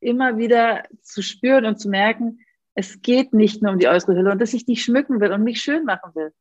immer 0.00 0.38
wieder 0.38 0.84
zu 1.02 1.22
spüren 1.22 1.66
und 1.66 1.80
zu 1.80 1.88
merken, 1.88 2.40
es 2.74 3.02
geht 3.02 3.34
nicht 3.34 3.60
nur 3.62 3.72
um 3.72 3.78
die 3.80 3.88
äußere 3.88 4.14
Hülle 4.14 4.30
und 4.30 4.40
dass 4.40 4.54
ich 4.54 4.64
die 4.64 4.76
schmücken 4.76 5.20
will 5.20 5.32
und 5.32 5.42
mich 5.42 5.60
schön 5.60 5.84
machen 5.84 6.14
will. 6.14 6.32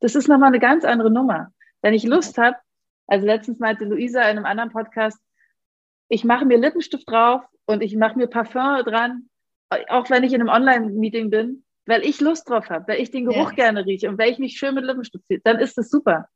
Das 0.00 0.14
ist 0.14 0.28
nochmal 0.28 0.48
eine 0.48 0.60
ganz 0.60 0.84
andere 0.84 1.10
Nummer. 1.10 1.52
Wenn 1.80 1.94
ich 1.94 2.04
Lust 2.04 2.36
habe, 2.36 2.56
also 3.06 3.26
letztens 3.26 3.58
meinte 3.58 3.86
Luisa 3.86 4.20
in 4.22 4.36
einem 4.36 4.44
anderen 4.44 4.70
Podcast, 4.70 5.18
ich 6.10 6.24
mache 6.24 6.44
mir 6.44 6.58
Lippenstift 6.58 7.08
drauf 7.08 7.42
und 7.64 7.82
ich 7.82 7.96
mache 7.96 8.18
mir 8.18 8.26
Parfum 8.26 8.84
dran, 8.84 9.30
auch 9.88 10.10
wenn 10.10 10.24
ich 10.24 10.34
in 10.34 10.42
einem 10.42 10.50
Online-Meeting 10.50 11.30
bin, 11.30 11.64
weil 11.86 12.04
ich 12.04 12.20
Lust 12.20 12.48
drauf 12.48 12.68
habe, 12.68 12.86
weil 12.88 13.00
ich 13.00 13.10
den 13.10 13.24
Geruch 13.24 13.50
ja. 13.50 13.56
gerne 13.56 13.86
rieche 13.86 14.10
und 14.10 14.18
weil 14.18 14.30
ich 14.30 14.38
mich 14.38 14.58
schön 14.58 14.74
mit 14.74 14.84
Lippenstift 14.84 15.26
ziehe, 15.26 15.40
dann 15.42 15.58
ist 15.58 15.78
das 15.78 15.88
super. 15.88 16.28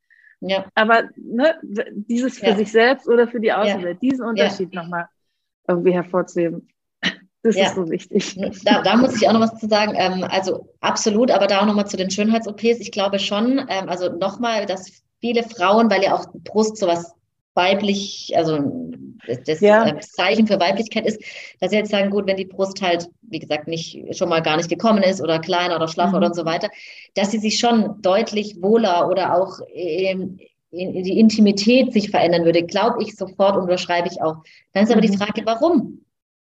Ja. 0.42 0.66
Aber 0.74 1.04
ne, 1.16 1.54
dieses 1.62 2.38
für 2.38 2.48
ja. 2.48 2.56
sich 2.56 2.72
selbst 2.72 3.08
oder 3.08 3.28
für 3.28 3.40
die 3.40 3.52
Außenwelt, 3.52 4.02
ja. 4.02 4.10
diesen 4.10 4.26
Unterschied 4.26 4.74
ja. 4.74 4.82
nochmal 4.82 5.06
irgendwie 5.68 5.92
hervorzuheben. 5.92 6.68
Das 7.44 7.56
ja. 7.56 7.64
ist 7.64 7.74
so 7.74 7.90
wichtig. 7.90 8.38
Da, 8.64 8.82
da, 8.82 8.96
muss 8.96 9.20
ich 9.20 9.26
auch 9.26 9.32
noch 9.32 9.40
was 9.40 9.58
zu 9.58 9.66
sagen. 9.66 9.94
Ähm, 9.96 10.22
also 10.22 10.72
absolut, 10.80 11.32
aber 11.32 11.48
da 11.48 11.60
auch 11.60 11.66
nochmal 11.66 11.88
zu 11.88 11.96
den 11.96 12.08
Schönheits-OPs. 12.08 12.78
Ich 12.78 12.92
glaube 12.92 13.18
schon, 13.18 13.58
ähm, 13.68 13.88
also 13.88 14.12
nochmal, 14.12 14.64
dass 14.64 15.02
viele 15.20 15.42
Frauen, 15.42 15.90
weil 15.90 16.04
ja 16.04 16.14
auch 16.14 16.26
Brust 16.44 16.76
sowas 16.76 17.16
weiblich, 17.54 18.32
also 18.36 18.90
das 19.46 19.60
ja. 19.60 19.86
Äh, 19.86 20.00
Zeichen 20.00 20.46
für 20.46 20.58
Weiblichkeit 20.58 21.06
ist, 21.06 21.22
dass 21.60 21.70
sie 21.70 21.76
jetzt 21.76 21.90
sagen, 21.90 22.10
gut, 22.10 22.26
wenn 22.26 22.36
die 22.36 22.44
Brust 22.44 22.82
halt, 22.82 23.08
wie 23.22 23.38
gesagt, 23.38 23.68
nicht 23.68 24.16
schon 24.16 24.28
mal 24.28 24.42
gar 24.42 24.56
nicht 24.56 24.68
gekommen 24.68 25.02
ist 25.02 25.20
oder 25.20 25.38
kleiner 25.38 25.76
oder 25.76 25.88
schlaffer 25.88 26.18
mhm. 26.18 26.24
oder 26.24 26.34
so 26.34 26.44
weiter, 26.44 26.68
dass 27.14 27.30
sie 27.30 27.38
sich 27.38 27.58
schon 27.58 28.00
deutlich 28.02 28.60
wohler 28.60 29.08
oder 29.08 29.34
auch 29.34 29.60
ähm, 29.74 30.38
in 30.70 31.04
die 31.04 31.18
Intimität 31.18 31.92
sich 31.92 32.10
verändern 32.10 32.44
würde, 32.44 32.62
glaube 32.62 33.02
ich 33.02 33.14
sofort 33.14 33.56
und 33.56 33.62
unterschreibe 33.62 34.08
ich 34.10 34.22
auch. 34.22 34.36
Dann 34.72 34.84
ist 34.84 34.92
aber 34.92 35.02
die 35.02 35.08
mhm. 35.08 35.18
Frage, 35.18 35.42
warum? 35.44 36.02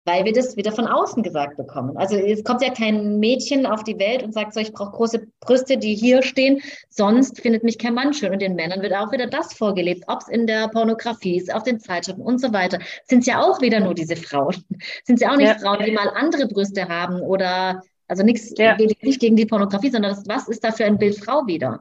Weil 0.04 0.24
wir 0.24 0.32
das 0.32 0.56
wieder 0.56 0.72
von 0.72 0.86
außen 0.86 1.22
gesagt 1.22 1.56
bekommen. 1.56 1.96
Also 1.96 2.16
es 2.16 2.44
kommt 2.44 2.62
ja 2.62 2.72
kein 2.72 3.18
Mädchen 3.18 3.66
auf 3.66 3.84
die 3.84 3.98
Welt 3.98 4.22
und 4.22 4.34
sagt 4.34 4.54
so, 4.54 4.60
ich 4.60 4.72
brauche 4.72 4.92
große 4.92 5.26
Brüste, 5.40 5.78
die 5.78 5.94
hier 5.94 6.22
stehen, 6.22 6.60
sonst 6.90 7.40
findet 7.40 7.64
mich 7.64 7.78
kein 7.78 7.94
Mann 7.94 8.12
schön. 8.12 8.32
Und 8.32 8.42
den 8.42 8.54
Männern 8.54 8.82
wird 8.82 8.94
auch 8.94 9.12
wieder 9.12 9.26
das 9.26 9.54
vorgelebt, 9.54 10.04
ob 10.06 10.20
es 10.20 10.28
in 10.28 10.46
der 10.46 10.68
Pornografie 10.68 11.38
ist, 11.38 11.52
auf 11.52 11.62
den 11.62 11.80
Zeitschriften 11.80 12.22
und 12.22 12.40
so 12.40 12.52
weiter. 12.52 12.78
Sind 13.06 13.20
es 13.20 13.26
ja 13.26 13.42
auch 13.42 13.60
wieder 13.60 13.80
nur 13.80 13.94
diese 13.94 14.16
Frauen. 14.16 14.54
Sind 15.04 15.16
es 15.16 15.20
ja 15.20 15.32
auch 15.32 15.36
nicht 15.36 15.48
ja. 15.48 15.58
Frauen, 15.58 15.84
die 15.84 15.92
mal 15.92 16.10
andere 16.14 16.46
Brüste 16.46 16.88
haben 16.88 17.20
oder 17.20 17.82
also 18.06 18.22
nichts 18.22 18.52
ja. 18.58 18.76
nicht 18.76 19.20
gegen 19.20 19.36
die 19.36 19.46
Pornografie, 19.46 19.90
sondern 19.90 20.14
das, 20.14 20.28
was 20.28 20.48
ist 20.48 20.62
da 20.62 20.72
für 20.72 20.84
ein 20.84 20.98
Bild 20.98 21.18
Frau 21.18 21.46
wieder? 21.46 21.80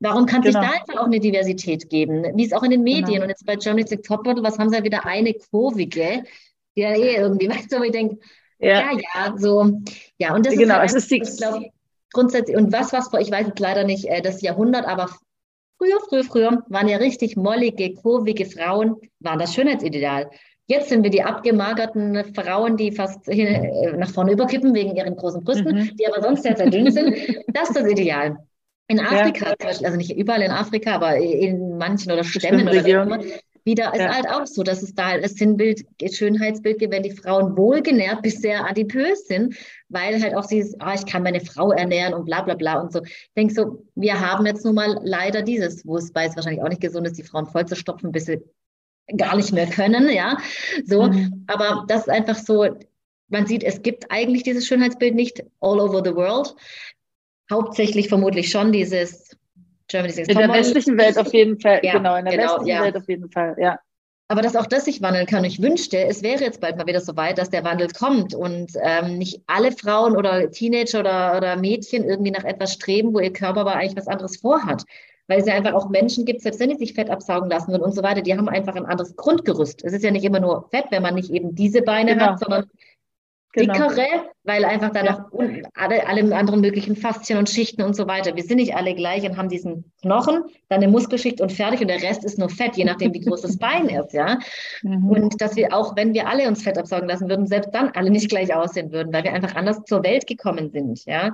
Warum 0.00 0.26
kann 0.26 0.42
genau. 0.42 0.60
sich 0.60 0.68
da 0.68 0.76
einfach 0.76 1.00
auch 1.00 1.06
eine 1.06 1.20
Diversität 1.20 1.88
geben? 1.88 2.24
Wie 2.34 2.44
es 2.44 2.52
auch 2.52 2.64
in 2.64 2.72
den 2.72 2.82
Medien 2.82 3.06
genau. 3.06 3.22
und 3.22 3.28
jetzt 3.30 3.46
bei 3.46 3.54
Germany's 3.54 3.90
Next 3.90 4.04
Topmodel, 4.04 4.42
was 4.42 4.58
haben 4.58 4.68
sie 4.68 4.76
ja 4.76 4.82
wieder 4.82 5.06
eine 5.06 5.32
kurvige, 5.32 6.24
ja 6.74 6.94
eh 6.94 7.16
irgendwie, 7.16 7.48
weißt 7.50 7.72
du, 7.72 7.78
wo 7.78 7.82
ich 7.84 7.92
denke, 7.92 8.18
ja. 8.58 8.92
ja, 8.92 8.98
ja, 9.14 9.34
so, 9.36 9.70
ja, 10.18 10.34
und 10.34 10.46
das 10.46 10.54
genau, 10.54 10.74
ist, 10.74 10.80
halt 10.80 10.90
es 10.90 10.94
ist 10.94 11.10
die, 11.10 11.22
ich 11.22 11.36
glaube, 11.36 11.70
grundsätzlich, 12.12 12.56
und 12.56 12.72
was, 12.72 12.92
was, 12.92 13.10
ich 13.18 13.30
weiß 13.30 13.48
jetzt 13.48 13.60
leider 13.60 13.84
nicht 13.84 14.06
äh, 14.06 14.22
das 14.22 14.40
Jahrhundert, 14.40 14.86
aber 14.86 15.08
früher, 15.78 15.98
früher, 16.08 16.24
früher 16.24 16.62
waren 16.68 16.88
ja 16.88 16.98
richtig 16.98 17.36
mollige, 17.36 17.94
kurvige 17.94 18.46
Frauen, 18.46 18.96
waren 19.20 19.38
das 19.38 19.54
Schönheitsideal. 19.54 20.30
Jetzt 20.66 20.90
sind 20.90 21.02
wir 21.02 21.10
die 21.10 21.22
abgemagerten 21.22 22.34
Frauen, 22.34 22.76
die 22.76 22.92
fast 22.92 23.24
hin, 23.26 23.48
äh, 23.48 23.96
nach 23.96 24.10
vorne 24.10 24.32
überkippen 24.32 24.72
wegen 24.74 24.94
ihren 24.94 25.16
großen 25.16 25.42
Brüsten, 25.42 25.74
mhm. 25.74 25.96
die 25.96 26.06
aber 26.06 26.22
sonst 26.22 26.44
sehr, 26.44 26.56
sehr 26.56 26.70
dünn 26.70 26.90
sind. 26.90 27.16
Das 27.48 27.70
ist 27.70 27.76
das 27.76 27.90
Ideal. 27.90 28.36
In 28.88 29.00
Afrika, 29.00 29.54
ja. 29.60 29.66
also 29.66 29.96
nicht 29.96 30.16
überall 30.16 30.42
in 30.42 30.50
Afrika, 30.50 30.94
aber 30.94 31.16
in 31.16 31.78
manchen 31.78 32.12
oder 32.12 32.24
Stämmen 32.24 32.68
oder 32.68 32.84
immer, 32.84 33.20
wieder 33.64 33.92
ist 33.94 34.00
ja. 34.00 34.14
halt 34.14 34.28
auch 34.28 34.46
so, 34.46 34.62
dass 34.62 34.82
es 34.82 34.94
da 34.94 35.06
ein 35.06 35.28
Sinnbild, 35.28 35.84
Schönheitsbild 36.10 36.78
gibt, 36.78 36.92
wenn 36.92 37.02
die 37.02 37.12
Frauen 37.12 37.56
wohlgenährt 37.56 38.22
bis 38.22 38.40
sehr 38.40 38.68
adipös 38.68 39.26
sind, 39.26 39.56
weil 39.88 40.20
halt 40.22 40.34
auch 40.34 40.46
dieses, 40.46 40.78
ah, 40.80 40.94
ich 40.94 41.06
kann 41.06 41.22
meine 41.22 41.40
Frau 41.40 41.70
ernähren 41.70 42.14
und 42.14 42.24
bla 42.24 42.42
bla 42.42 42.54
bla 42.54 42.80
und 42.80 42.92
so. 42.92 43.02
Ich 43.04 43.30
denke 43.36 43.54
so, 43.54 43.84
wir 43.94 44.20
haben 44.20 44.46
jetzt 44.46 44.64
nun 44.64 44.74
mal 44.74 45.00
leider 45.02 45.42
dieses, 45.42 45.86
wo 45.86 45.96
es 45.96 46.12
bei 46.12 46.26
es 46.26 46.36
wahrscheinlich 46.36 46.62
auch 46.62 46.68
nicht 46.68 46.80
gesund 46.80 47.06
ist, 47.06 47.18
die 47.18 47.22
Frauen 47.22 47.46
voll 47.46 47.66
zu 47.66 47.76
stopfen, 47.76 48.12
bis 48.12 48.26
sie 48.26 48.42
gar 49.16 49.36
nicht 49.36 49.52
mehr 49.52 49.66
können, 49.66 50.10
ja. 50.10 50.38
So, 50.84 51.04
mhm. 51.04 51.44
aber 51.46 51.84
das 51.88 52.02
ist 52.02 52.10
einfach 52.10 52.36
so, 52.36 52.66
man 53.28 53.46
sieht, 53.46 53.64
es 53.64 53.82
gibt 53.82 54.10
eigentlich 54.10 54.42
dieses 54.42 54.66
Schönheitsbild 54.66 55.14
nicht 55.14 55.42
all 55.60 55.80
over 55.80 56.02
the 56.04 56.14
world. 56.14 56.54
hauptsächlich 57.50 58.08
vermutlich 58.08 58.50
schon 58.50 58.72
dieses 58.72 59.36
Germany's 59.92 60.16
Next 60.16 60.30
In 60.30 60.38
der 60.38 60.48
westlichen 60.48 60.98
Welt 60.98 61.18
auf 61.18 61.32
jeden 61.32 61.60
Fall, 61.60 61.80
ja, 61.82 61.92
genau, 61.92 62.16
in 62.16 62.24
der 62.24 62.36
genau, 62.36 62.54
westlichen 62.54 62.76
ja. 62.76 62.82
Welt 62.82 62.96
auf 62.96 63.08
jeden 63.08 63.30
Fall, 63.30 63.54
ja. 63.58 63.78
Aber 64.28 64.40
dass 64.40 64.56
auch 64.56 64.66
das 64.66 64.86
sich 64.86 65.02
wandeln 65.02 65.26
kann. 65.26 65.44
Ich 65.44 65.60
wünschte, 65.60 65.98
es 66.06 66.22
wäre 66.22 66.42
jetzt 66.42 66.62
bald 66.62 66.78
mal 66.78 66.86
wieder 66.86 67.02
so 67.02 67.16
weit, 67.16 67.36
dass 67.36 67.50
der 67.50 67.64
Wandel 67.64 67.88
kommt 67.88 68.34
und 68.34 68.72
ähm, 68.82 69.18
nicht 69.18 69.42
alle 69.46 69.72
Frauen 69.72 70.16
oder 70.16 70.50
Teenager 70.50 71.00
oder, 71.00 71.36
oder 71.36 71.56
Mädchen 71.56 72.04
irgendwie 72.04 72.30
nach 72.30 72.44
etwas 72.44 72.72
streben, 72.72 73.12
wo 73.12 73.18
ihr 73.20 73.32
Körper 73.32 73.60
aber 73.60 73.74
eigentlich 73.74 73.96
was 73.96 74.08
anderes 74.08 74.38
vorhat. 74.38 74.84
Weil 75.26 75.40
es 75.40 75.46
ja 75.46 75.52
einfach 75.52 75.74
auch 75.74 75.90
Menschen 75.90 76.24
gibt, 76.24 76.40
selbst 76.40 76.60
wenn 76.60 76.70
die 76.70 76.78
sich 76.78 76.94
Fett 76.94 77.10
absaugen 77.10 77.50
lassen 77.50 77.78
und 77.78 77.94
so 77.94 78.02
weiter, 78.02 78.22
die 78.22 78.34
haben 78.34 78.48
einfach 78.48 78.74
ein 78.74 78.86
anderes 78.86 79.16
Grundgerüst. 79.16 79.84
Es 79.84 79.92
ist 79.92 80.02
ja 80.02 80.10
nicht 80.10 80.24
immer 80.24 80.40
nur 80.40 80.66
Fett, 80.70 80.86
wenn 80.88 81.02
man 81.02 81.14
nicht 81.14 81.30
eben 81.30 81.54
diese 81.54 81.82
Beine 81.82 82.14
genau. 82.14 82.28
hat, 82.28 82.38
sondern 82.38 82.70
genau. 83.52 83.88
dickere, 83.88 84.06
weil 84.44 84.64
einfach 84.64 84.90
da 84.90 85.02
noch 85.02 85.30
alle, 85.74 86.06
alle 86.06 86.34
anderen 86.36 86.60
möglichen 86.60 86.96
Faszien 86.96 87.38
und 87.38 87.48
Schichten 87.48 87.82
und 87.82 87.94
so 87.94 88.06
weiter. 88.06 88.34
Wir 88.34 88.42
sind 88.42 88.56
nicht 88.56 88.74
alle 88.74 88.94
gleich 88.94 89.24
und 89.24 89.36
haben 89.36 89.48
diesen 89.48 89.92
Knochen, 90.00 90.44
dann 90.68 90.82
eine 90.82 90.88
Muskelschicht 90.88 91.40
und 91.40 91.52
fertig 91.52 91.80
und 91.80 91.88
der 91.88 92.02
Rest 92.02 92.24
ist 92.24 92.38
nur 92.38 92.48
Fett, 92.48 92.76
je 92.76 92.84
nachdem, 92.84 93.12
wie 93.14 93.20
groß 93.20 93.42
das 93.42 93.58
Bein 93.58 93.88
ist, 93.88 94.12
ja. 94.12 94.38
Mhm. 94.82 95.08
Und 95.10 95.40
dass 95.40 95.54
wir 95.54 95.72
auch, 95.72 95.96
wenn 95.96 96.12
wir 96.12 96.26
alle 96.26 96.48
uns 96.48 96.62
Fett 96.62 96.76
absaugen 96.76 97.08
lassen 97.08 97.28
würden, 97.28 97.46
selbst 97.46 97.72
dann 97.72 97.90
alle 97.90 98.10
nicht 98.10 98.28
gleich 98.28 98.54
aussehen 98.54 98.90
würden, 98.90 99.12
weil 99.12 99.22
wir 99.22 99.32
einfach 99.32 99.54
anders 99.54 99.84
zur 99.84 100.02
Welt 100.02 100.26
gekommen 100.26 100.70
sind, 100.70 101.04
ja. 101.04 101.32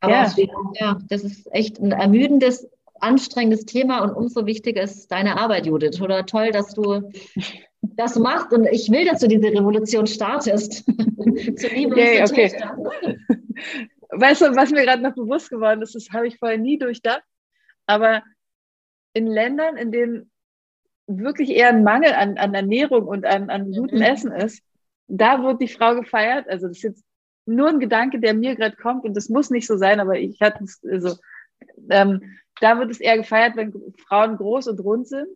Aber 0.00 0.12
ja, 0.12 0.32
ja 0.74 0.98
das 1.08 1.24
ist 1.24 1.48
echt 1.52 1.78
ein 1.78 1.92
ermüdendes 1.92 2.68
anstrengendes 3.00 3.66
Thema 3.66 4.00
und 4.00 4.12
umso 4.14 4.46
wichtiger 4.46 4.82
ist 4.82 5.08
deine 5.08 5.38
Arbeit, 5.38 5.66
Judith. 5.66 6.00
Oder 6.00 6.26
toll, 6.26 6.50
dass 6.50 6.74
du 6.74 7.10
das 7.96 8.16
machst 8.16 8.52
und 8.52 8.66
ich 8.66 8.90
will, 8.90 9.04
dass 9.04 9.20
du 9.20 9.28
diese 9.28 9.48
Revolution 9.48 10.06
startest. 10.06 10.84
Zu 11.56 11.68
Liebe 11.68 11.92
okay, 11.92 12.22
okay. 12.22 13.18
Weißt 14.10 14.42
du, 14.42 14.56
was 14.56 14.70
mir 14.70 14.84
gerade 14.84 15.02
noch 15.02 15.14
bewusst 15.14 15.50
geworden 15.50 15.82
ist, 15.82 15.94
das 15.94 16.10
habe 16.12 16.28
ich 16.28 16.38
vorher 16.38 16.58
nie 16.58 16.78
durchdacht, 16.78 17.22
aber 17.86 18.22
in 19.12 19.26
Ländern, 19.26 19.76
in 19.76 19.90
denen 19.90 20.30
wirklich 21.06 21.50
eher 21.50 21.68
ein 21.68 21.84
Mangel 21.84 22.12
an, 22.12 22.38
an 22.38 22.54
Ernährung 22.54 23.06
und 23.06 23.26
an, 23.26 23.50
an 23.50 23.72
gutem 23.72 23.98
mhm. 23.98 24.04
Essen 24.04 24.32
ist, 24.32 24.62
da 25.06 25.42
wird 25.42 25.60
die 25.60 25.68
Frau 25.68 25.94
gefeiert. 25.94 26.48
Also 26.48 26.68
das 26.68 26.78
ist 26.78 26.82
jetzt 26.82 27.04
nur 27.46 27.68
ein 27.68 27.80
Gedanke, 27.80 28.20
der 28.20 28.34
mir 28.34 28.56
gerade 28.56 28.76
kommt 28.76 29.04
und 29.04 29.14
das 29.14 29.28
muss 29.28 29.50
nicht 29.50 29.66
so 29.66 29.76
sein, 29.76 30.00
aber 30.00 30.18
ich 30.18 30.40
hatte 30.40 30.64
es, 30.64 30.80
also 30.90 31.16
ähm, 31.90 32.38
da 32.60 32.78
wird 32.78 32.90
es 32.90 33.00
eher 33.00 33.16
gefeiert, 33.16 33.56
wenn 33.56 33.72
Frauen 34.06 34.36
groß 34.36 34.68
und 34.68 34.80
rund 34.80 35.08
sind. 35.08 35.28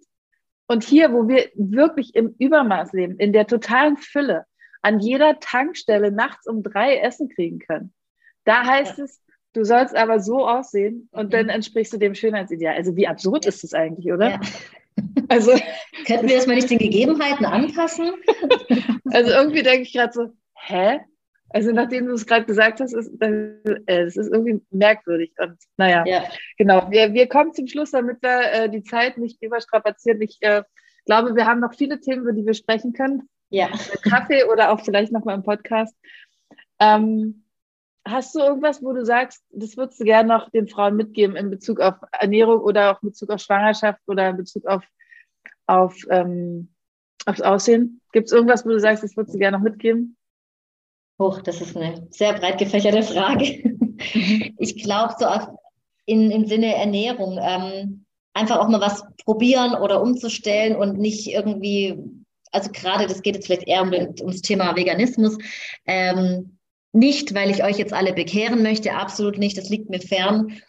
Und 0.69 0.85
hier, 0.85 1.12
wo 1.12 1.27
wir 1.29 1.49
wirklich 1.55 2.14
im 2.14 2.35
Übermaß 2.39 2.93
leben, 2.93 3.16
in 3.16 3.33
der 3.33 3.47
totalen 3.47 3.97
Fülle, 3.97 4.45
an 4.83 5.01
jeder 5.01 5.41
Tankstelle 5.41 6.12
nachts 6.12 6.47
um 6.47 6.62
drei 6.62 6.99
Essen 6.99 7.29
kriegen 7.31 7.59
können, 7.59 7.93
da 8.45 8.64
heißt 8.64 8.99
ja. 8.99 9.05
es, 9.05 9.21
du 9.55 9.64
sollst 9.64 9.97
aber 9.97 10.21
so 10.21 10.47
aussehen 10.47 11.09
und 11.11 11.27
mhm. 11.27 11.31
dann 11.31 11.49
entsprichst 11.49 11.95
du 11.95 11.97
dem 11.97 12.14
Schönheitsideal. 12.14 12.75
Also 12.75 12.95
wie 12.97 13.09
absurd 13.09 13.47
ist 13.47 13.64
das 13.64 13.75
eigentlich, 13.75 14.12
oder? 14.12 14.31
Ja. 14.31 14.41
Also 15.29 15.53
könnten 16.07 16.29
wir 16.29 16.37
das 16.37 16.49
mal 16.49 16.57
nicht 16.57 16.71
den 16.71 16.79
Gegebenheiten 16.79 17.45
anpassen? 17.45 18.14
Also 19.11 19.31
irgendwie 19.31 19.62
denke 19.62 19.83
ich 19.83 19.93
gerade 19.93 20.12
so, 20.12 20.29
hä? 20.55 21.01
Also 21.51 21.73
nachdem 21.73 22.07
du 22.07 22.15
es 22.15 22.27
gerade 22.27 22.45
gesagt 22.45 22.81
hast, 22.81 22.93
ist 22.93 23.11
äh, 23.23 23.55
es 23.87 24.17
ist 24.17 24.33
irgendwie 24.33 24.61
merkwürdig. 24.71 25.33
Und 25.39 25.57
naja, 25.77 26.05
ja. 26.07 26.25
genau. 26.59 26.91
Wir, 26.91 27.15
wir 27.15 27.27
kommen 27.27 27.55
zum 27.55 27.67
Schluss, 27.67 27.93
damit 27.93 28.23
wir 28.23 28.53
äh, 28.53 28.71
die 28.71 28.83
Zeit 28.83 29.17
nicht 29.17 29.43
überstrapazieren. 29.43 30.21
Ich 30.21 30.39
äh, 30.41 30.63
glaube, 31.07 31.35
wir 31.35 31.47
haben 31.47 31.61
noch 31.61 31.75
viele 31.75 32.01
Themen, 32.01 32.23
über 32.23 32.33
die 32.33 32.45
wir 32.45 32.55
sprechen 32.55 32.93
können. 32.93 33.29
Ja. 33.51 33.69
Kaffee 34.03 34.45
oder 34.45 34.71
auch 34.71 34.81
vielleicht 34.81 35.11
nochmal 35.11 35.37
im 35.37 35.43
Podcast. 35.43 35.97
Ähm, 36.81 37.45
hast 38.07 38.35
du 38.35 38.41
irgendwas, 38.41 38.83
wo 38.83 38.93
du 38.93 39.05
sagst, 39.07 39.43
das 39.51 39.77
würdest 39.79 40.01
du 40.01 40.05
gerne 40.05 40.29
noch 40.29 40.51
den 40.51 40.69
Frauen 40.69 40.97
mitgeben 40.97 41.35
in 41.35 41.49
Bezug 41.49 41.81
auf 41.81 41.95
Ernährung 42.13 42.61
oder 42.61 42.91
auch 42.91 43.03
in 43.03 43.09
Bezug 43.09 43.31
auf 43.31 43.41
Schwangerschaft 43.41 44.01
oder 44.07 44.29
in 44.29 44.37
Bezug 44.37 44.67
auf, 44.67 44.85
auf 45.67 45.97
ähm, 46.11 46.75
aufs 47.25 47.41
Aussehen? 47.41 48.01
Gibt 48.13 48.27
es 48.27 48.33
irgendwas, 48.33 48.67
wo 48.67 48.71
du 48.71 48.81
sagst, 48.81 49.03
das 49.03 49.17
würdest 49.17 49.35
du 49.35 49.39
gerne 49.39 49.57
noch 49.57 49.65
mitgeben? 49.65 50.18
Hoch, 51.19 51.43
das 51.43 51.61
ist 51.61 51.77
eine 51.77 52.07
sehr 52.11 52.35
breit 52.35 52.59
gefächerte 52.59 53.03
Frage. 53.03 53.75
Ich 54.61 54.81
glaube, 54.81 55.14
so 55.19 55.27
in, 56.07 56.31
im 56.31 56.47
Sinne 56.47 56.77
Ernährung, 56.77 57.37
ähm, 57.43 58.05
einfach 58.33 58.59
auch 58.59 58.69
mal 58.69 58.81
was 58.81 59.03
probieren 59.25 59.75
oder 59.75 60.01
umzustellen 60.01 60.77
und 60.77 60.99
nicht 60.99 61.27
irgendwie, 61.27 61.99
also 62.53 62.71
gerade, 62.71 63.09
das 63.09 63.23
geht 63.23 63.35
jetzt 63.35 63.47
vielleicht 63.47 63.66
eher 63.66 63.83
um 63.83 63.93
ums 63.93 64.41
Thema 64.43 64.77
Veganismus. 64.77 65.37
Ähm, 65.85 66.59
nicht, 66.93 67.35
weil 67.35 67.51
ich 67.51 67.64
euch 67.64 67.77
jetzt 67.77 67.93
alle 67.93 68.12
bekehren 68.12 68.62
möchte, 68.62 68.95
absolut 68.95 69.37
nicht, 69.37 69.59
das 69.59 69.69
liegt 69.69 69.91
mir 69.91 70.01
fern, 70.01 70.62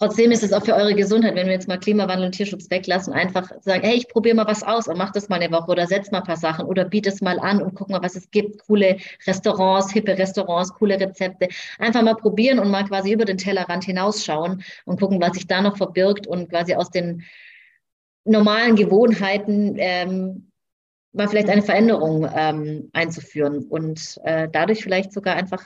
Trotzdem 0.00 0.32
ist 0.32 0.42
es 0.42 0.52
auch 0.52 0.64
für 0.64 0.74
eure 0.74 0.94
Gesundheit, 0.94 1.36
wenn 1.36 1.46
wir 1.46 1.52
jetzt 1.52 1.68
mal 1.68 1.78
Klimawandel 1.78 2.26
und 2.26 2.32
Tierschutz 2.32 2.68
weglassen, 2.68 3.12
einfach 3.12 3.52
sagen, 3.60 3.84
hey, 3.84 3.94
ich 3.94 4.08
probiere 4.08 4.34
mal 4.34 4.46
was 4.46 4.64
aus 4.64 4.88
und 4.88 4.98
mach 4.98 5.12
das 5.12 5.28
mal 5.28 5.40
eine 5.40 5.54
Woche 5.54 5.70
oder 5.70 5.86
setz 5.86 6.10
mal 6.10 6.18
ein 6.18 6.24
paar 6.24 6.36
Sachen 6.36 6.66
oder 6.66 6.84
biete 6.84 7.10
es 7.10 7.20
mal 7.20 7.38
an 7.38 7.62
und 7.62 7.74
guck 7.74 7.90
mal, 7.90 8.02
was 8.02 8.16
es 8.16 8.28
gibt. 8.32 8.66
Coole 8.66 8.96
Restaurants, 9.24 9.92
hippe 9.92 10.18
Restaurants, 10.18 10.74
coole 10.74 10.98
Rezepte. 10.98 11.46
Einfach 11.78 12.02
mal 12.02 12.16
probieren 12.16 12.58
und 12.58 12.70
mal 12.70 12.84
quasi 12.84 13.12
über 13.12 13.24
den 13.24 13.38
Tellerrand 13.38 13.84
hinausschauen 13.84 14.64
und 14.84 14.98
gucken, 14.98 15.20
was 15.20 15.34
sich 15.34 15.46
da 15.46 15.62
noch 15.62 15.76
verbirgt 15.76 16.26
und 16.26 16.50
quasi 16.50 16.74
aus 16.74 16.90
den 16.90 17.22
normalen 18.24 18.74
Gewohnheiten 18.74 19.76
ähm, 19.78 20.50
mal 21.12 21.28
vielleicht 21.28 21.48
eine 21.48 21.62
Veränderung 21.62 22.28
ähm, 22.34 22.90
einzuführen 22.92 23.64
und 23.68 24.20
äh, 24.24 24.48
dadurch 24.50 24.82
vielleicht 24.82 25.12
sogar 25.12 25.36
einfach 25.36 25.64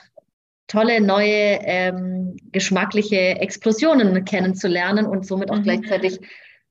tolle 0.69 1.01
neue 1.01 1.59
ähm, 1.63 2.37
geschmackliche 2.53 3.17
Explosionen 3.41 4.23
kennenzulernen 4.23 5.05
und 5.05 5.25
somit 5.25 5.51
auch 5.51 5.57
mhm. 5.57 5.63
gleichzeitig 5.63 6.19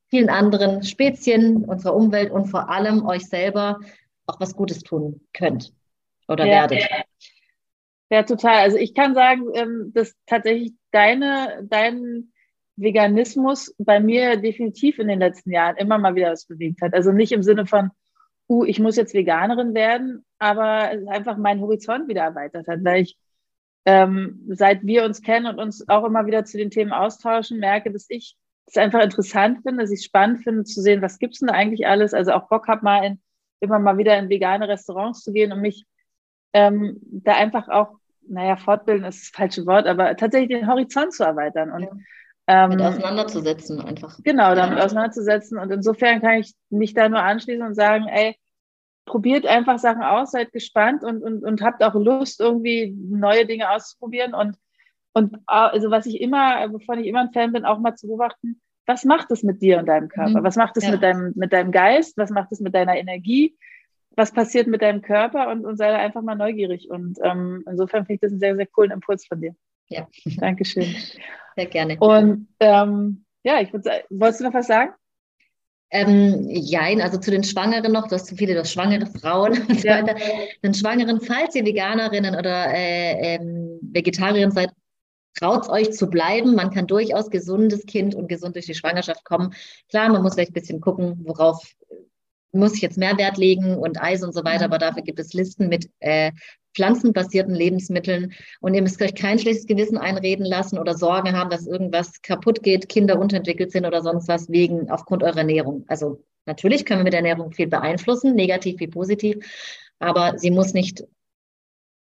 vielen 0.09 0.31
anderen 0.31 0.83
Spezien, 0.83 1.65
unserer 1.65 1.95
Umwelt 1.95 2.31
und 2.31 2.47
vor 2.47 2.71
allem 2.71 3.05
euch 3.05 3.27
selber 3.27 3.81
auch 4.27 4.41
was 4.41 4.55
Gutes 4.55 4.83
tun 4.83 5.21
könnt 5.35 5.75
oder 6.29 6.47
ja. 6.47 6.71
werdet. 6.71 6.89
Ja, 8.11 8.23
total. 8.23 8.61
Also 8.61 8.79
ich 8.79 8.95
kann 8.95 9.15
sagen, 9.15 9.43
ähm, 9.55 9.93
dass 9.95 10.15
tatsächlich 10.27 10.73
deine, 10.93 11.67
dein 11.69 12.33
Veganismus 12.77 13.75
bei 13.79 14.01
mir 14.01 14.37
definitiv 14.37 14.99
in 14.99 15.09
den 15.09 15.19
letzten 15.19 15.51
Jahren 15.51 15.77
immer 15.77 15.99
mal 15.99 16.15
wieder 16.15 16.31
was 16.31 16.47
bewegt 16.47 16.81
hat. 16.81 16.95
Also 16.95 17.13
nicht 17.13 17.33
im 17.33 17.43
Sinne 17.43 17.67
von, 17.67 17.91
uh, 18.49 18.65
ich 18.65 18.79
muss 18.79 18.97
jetzt 18.97 19.13
Veganerin 19.13 19.75
werden, 19.75 20.25
aber 20.39 20.91
einfach 21.09 21.37
meinen 21.37 21.61
Horizont 21.61 22.09
wieder 22.09 22.23
erweitert 22.23 22.69
hat, 22.69 22.79
weil 22.83 23.03
ich 23.03 23.19
ähm, 23.89 24.43
seit 24.49 24.85
wir 24.85 25.03
uns 25.07 25.23
kennen 25.23 25.47
und 25.47 25.59
uns 25.59 25.89
auch 25.89 26.05
immer 26.05 26.27
wieder 26.27 26.45
zu 26.45 26.59
den 26.59 26.71
Themen 26.71 26.93
austauschen, 26.93 27.59
merke, 27.59 27.91
dass 27.91 28.05
ich 28.11 28.37
es 28.67 28.77
einfach 28.77 29.01
interessant 29.01 29.63
finde, 29.63 29.83
dass 29.83 29.91
ich 29.91 30.01
es 30.01 30.05
spannend 30.05 30.43
finde 30.43 30.65
zu 30.65 30.83
sehen, 30.83 31.01
was 31.01 31.19
gibt 31.19 31.33
es 31.33 31.41
denn 31.41 31.49
da 31.49 31.55
eigentlich 31.55 31.87
alles. 31.87 32.13
Also 32.13 32.33
auch 32.33 32.49
Bock 32.49 32.69
habe, 32.69 32.85
mal 32.85 33.03
in, 33.03 33.19
immer 33.61 33.79
mal 33.79 33.97
wieder 33.97 34.19
in 34.19 34.29
vegane 34.29 34.69
Restaurants 34.69 35.23
zu 35.23 35.33
gehen 35.33 35.53
und 35.53 35.63
mich 35.63 35.87
ähm, 36.53 36.99
da 37.03 37.37
einfach 37.37 37.69
auch, 37.71 37.97
naja, 38.29 38.57
fortbilden 38.57 39.07
ist 39.07 39.23
das 39.23 39.29
falsche 39.35 39.65
Wort, 39.65 39.87
aber 39.87 40.15
tatsächlich 40.19 40.51
den 40.51 40.69
Horizont 40.69 41.15
zu 41.15 41.25
erweitern 41.25 41.71
und 41.71 41.89
ähm, 42.47 42.79
auseinanderzusetzen 42.79 43.81
einfach. 43.81 44.19
Genau, 44.23 44.55
damit 44.55 44.79
ja. 44.79 44.85
auseinanderzusetzen. 44.85 45.59
Und 45.59 45.71
insofern 45.71 46.21
kann 46.21 46.41
ich 46.41 46.53
mich 46.69 46.93
da 46.93 47.09
nur 47.09 47.23
anschließen 47.23 47.65
und 47.65 47.75
sagen, 47.75 48.07
ey, 48.07 48.37
probiert 49.09 49.47
einfach 49.47 49.79
Sachen 49.79 50.03
aus, 50.03 50.31
seid 50.31 50.53
gespannt 50.53 51.03
und, 51.03 51.23
und, 51.23 51.45
und 51.45 51.63
habt 51.63 51.83
auch 51.83 51.95
Lust, 51.95 52.41
irgendwie 52.41 52.95
neue 52.97 53.47
Dinge 53.47 53.71
auszuprobieren. 53.71 54.35
Und, 54.35 54.57
und 55.13 55.37
also 55.47 55.91
was 55.91 56.07
ich 56.07 56.21
immer, 56.21 56.73
wovon 56.73 57.01
ich 57.01 57.07
immer 57.07 57.21
ein 57.21 57.33
Fan 57.33 57.53
bin, 57.53 57.65
auch 57.65 57.79
mal 57.79 57.97
zu 57.97 58.07
beobachten, 58.07 58.61
was 58.87 59.05
macht 59.05 59.31
es 59.31 59.43
mit 59.43 59.61
dir 59.61 59.79
und 59.79 59.87
deinem 59.87 60.09
Körper? 60.09 60.41
Mhm. 60.41 60.45
Was 60.45 60.57
macht 60.57 60.77
es 60.77 60.85
ja. 60.85 60.93
mit, 60.93 61.03
deinem, 61.03 61.33
mit 61.37 61.53
deinem 61.53 61.73
Geist? 61.73 62.17
Was 62.17 62.31
macht 62.31 62.53
es 62.53 62.61
mit 62.61 62.75
deiner 62.75 62.97
Energie? 62.97 63.57
Was 64.17 64.33
passiert 64.33 64.67
mit 64.67 64.81
deinem 64.81 65.03
Körper? 65.03 65.51
Und, 65.51 65.67
und 65.67 65.77
sei 65.77 65.91
da 65.91 65.99
einfach 65.99 66.23
mal 66.23 66.37
neugierig. 66.37 66.89
Und 66.89 67.19
ähm, 67.23 67.65
insofern 67.69 68.07
finde 68.07 68.15
ich 68.15 68.21
das 68.21 68.33
einen 68.33 68.41
sehr, 68.41 68.57
sehr 68.57 68.67
coolen 68.67 68.91
Impuls 68.91 69.27
von 69.27 69.41
dir. 69.41 69.55
Ja. 69.89 70.07
Dankeschön. 70.39 70.85
Sehr 71.57 71.67
gerne. 71.67 71.97
Und 71.99 72.47
ähm, 72.61 73.25
ja, 73.43 73.61
ich 73.61 73.73
würde 73.73 73.83
sagen, 73.83 74.05
wolltest 74.11 74.41
du 74.41 74.45
noch 74.45 74.55
was 74.55 74.69
sagen? 74.69 74.93
Ähm, 75.91 76.49
jein, 76.51 77.01
also 77.01 77.19
zu 77.19 77.31
den 77.31 77.45
Schwangeren 77.45 77.93
noch, 77.93 78.09
du 78.09 78.15
hast 78.15 78.27
zu 78.27 78.37
viele, 78.37 78.53
du 78.53 78.61
hast 78.61 78.73
schwangere 78.73 79.07
Frauen 79.07 79.53
und 79.69 79.81
so 79.81 79.89
weiter. 79.89 80.17
Den 80.63 80.75
Schwangeren, 80.75 81.21
falls 81.21 81.55
ihr 81.55 81.65
Veganerinnen 81.65 82.35
oder 82.35 82.67
äh, 82.75 83.37
ähm, 83.37 83.79
Vegetarierinnen 83.81 84.51
seid, 84.51 84.71
traut 85.39 85.69
euch 85.69 85.93
zu 85.93 86.09
bleiben. 86.09 86.55
Man 86.55 86.71
kann 86.71 86.87
durchaus 86.87 87.31
gesundes 87.31 87.87
Kind 87.87 88.15
und 88.15 88.29
gesund 88.29 88.57
durch 88.57 88.67
die 88.67 88.75
Schwangerschaft 88.75 89.25
kommen. 89.25 89.55
Klar, 89.89 90.11
man 90.11 90.23
muss 90.23 90.35
vielleicht 90.35 90.51
ein 90.51 90.55
bisschen 90.55 90.81
gucken, 90.81 91.25
worauf 91.25 91.75
muss 92.53 92.75
ich 92.75 92.81
jetzt 92.81 92.99
mehr 92.99 93.19
Wert 93.19 93.37
legen 93.37 93.77
und 93.77 94.01
Eis 94.01 94.23
und 94.23 94.33
so 94.33 94.45
weiter, 94.45 94.65
aber 94.65 94.79
dafür 94.79 95.03
gibt 95.03 95.19
es 95.19 95.33
Listen 95.33 95.69
mit 95.69 95.91
äh, 96.01 96.33
pflanzenbasierten 96.75 97.55
Lebensmitteln 97.55 98.33
und 98.61 98.75
ihr 98.75 98.83
müsst 98.83 99.03
euch 99.03 99.15
kein 99.15 99.39
schlechtes 99.39 99.67
Gewissen 99.67 99.99
einreden 99.99 100.47
lassen 100.47 100.79
oder 100.79 100.95
Sorgen 100.95 101.33
haben, 101.33 101.51
dass 101.51 101.67
irgendwas 101.67 102.23
kaputt 102.23 102.63
geht, 102.63 102.89
Kinder 102.89 103.19
unterentwickelt 103.19 103.73
sind 103.73 103.85
oder 103.85 104.03
sonst 104.03 104.29
was 104.29 104.49
wegen 104.49 104.91
aufgrund 104.91 105.23
eurer 105.23 105.39
Ernährung. 105.39 105.85
Also 105.89 106.23
natürlich 106.47 106.85
können 106.85 107.01
wir 107.01 107.05
mit 107.05 107.13
der 107.13 107.21
Ernährung 107.21 107.53
viel 107.53 107.67
beeinflussen, 107.67 108.35
negativ 108.35 108.81
wie 108.81 108.89
positiv, 108.89 109.39
aber 109.99 110.39
sie 110.39 110.51
muss 110.51 110.73
nicht 110.73 111.05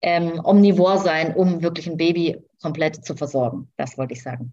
ähm, 0.01 0.40
omnivor 0.44 0.98
sein, 0.98 1.35
um 1.35 1.62
wirklich 1.62 1.86
ein 1.86 1.97
Baby 1.97 2.39
komplett 2.61 3.05
zu 3.05 3.15
versorgen. 3.15 3.70
Das 3.77 3.98
wollte 3.98 4.15
ich 4.15 4.23
sagen. 4.23 4.52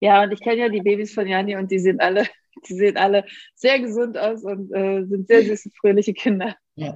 Ja, 0.00 0.22
und 0.22 0.32
ich 0.32 0.40
kenne 0.40 0.56
ja 0.56 0.68
die 0.68 0.82
Babys 0.82 1.14
von 1.14 1.26
Jani 1.26 1.56
und 1.56 1.70
die 1.70 1.78
sind 1.78 2.00
alle, 2.00 2.26
die 2.68 2.74
sehen 2.74 2.96
alle 2.96 3.24
sehr 3.54 3.78
gesund 3.80 4.18
aus 4.18 4.44
und 4.44 4.72
äh, 4.74 5.04
sind 5.04 5.28
sehr 5.28 5.42
süße, 5.42 5.70
fröhliche 5.80 6.14
Kinder. 6.14 6.56
Ja. 6.76 6.94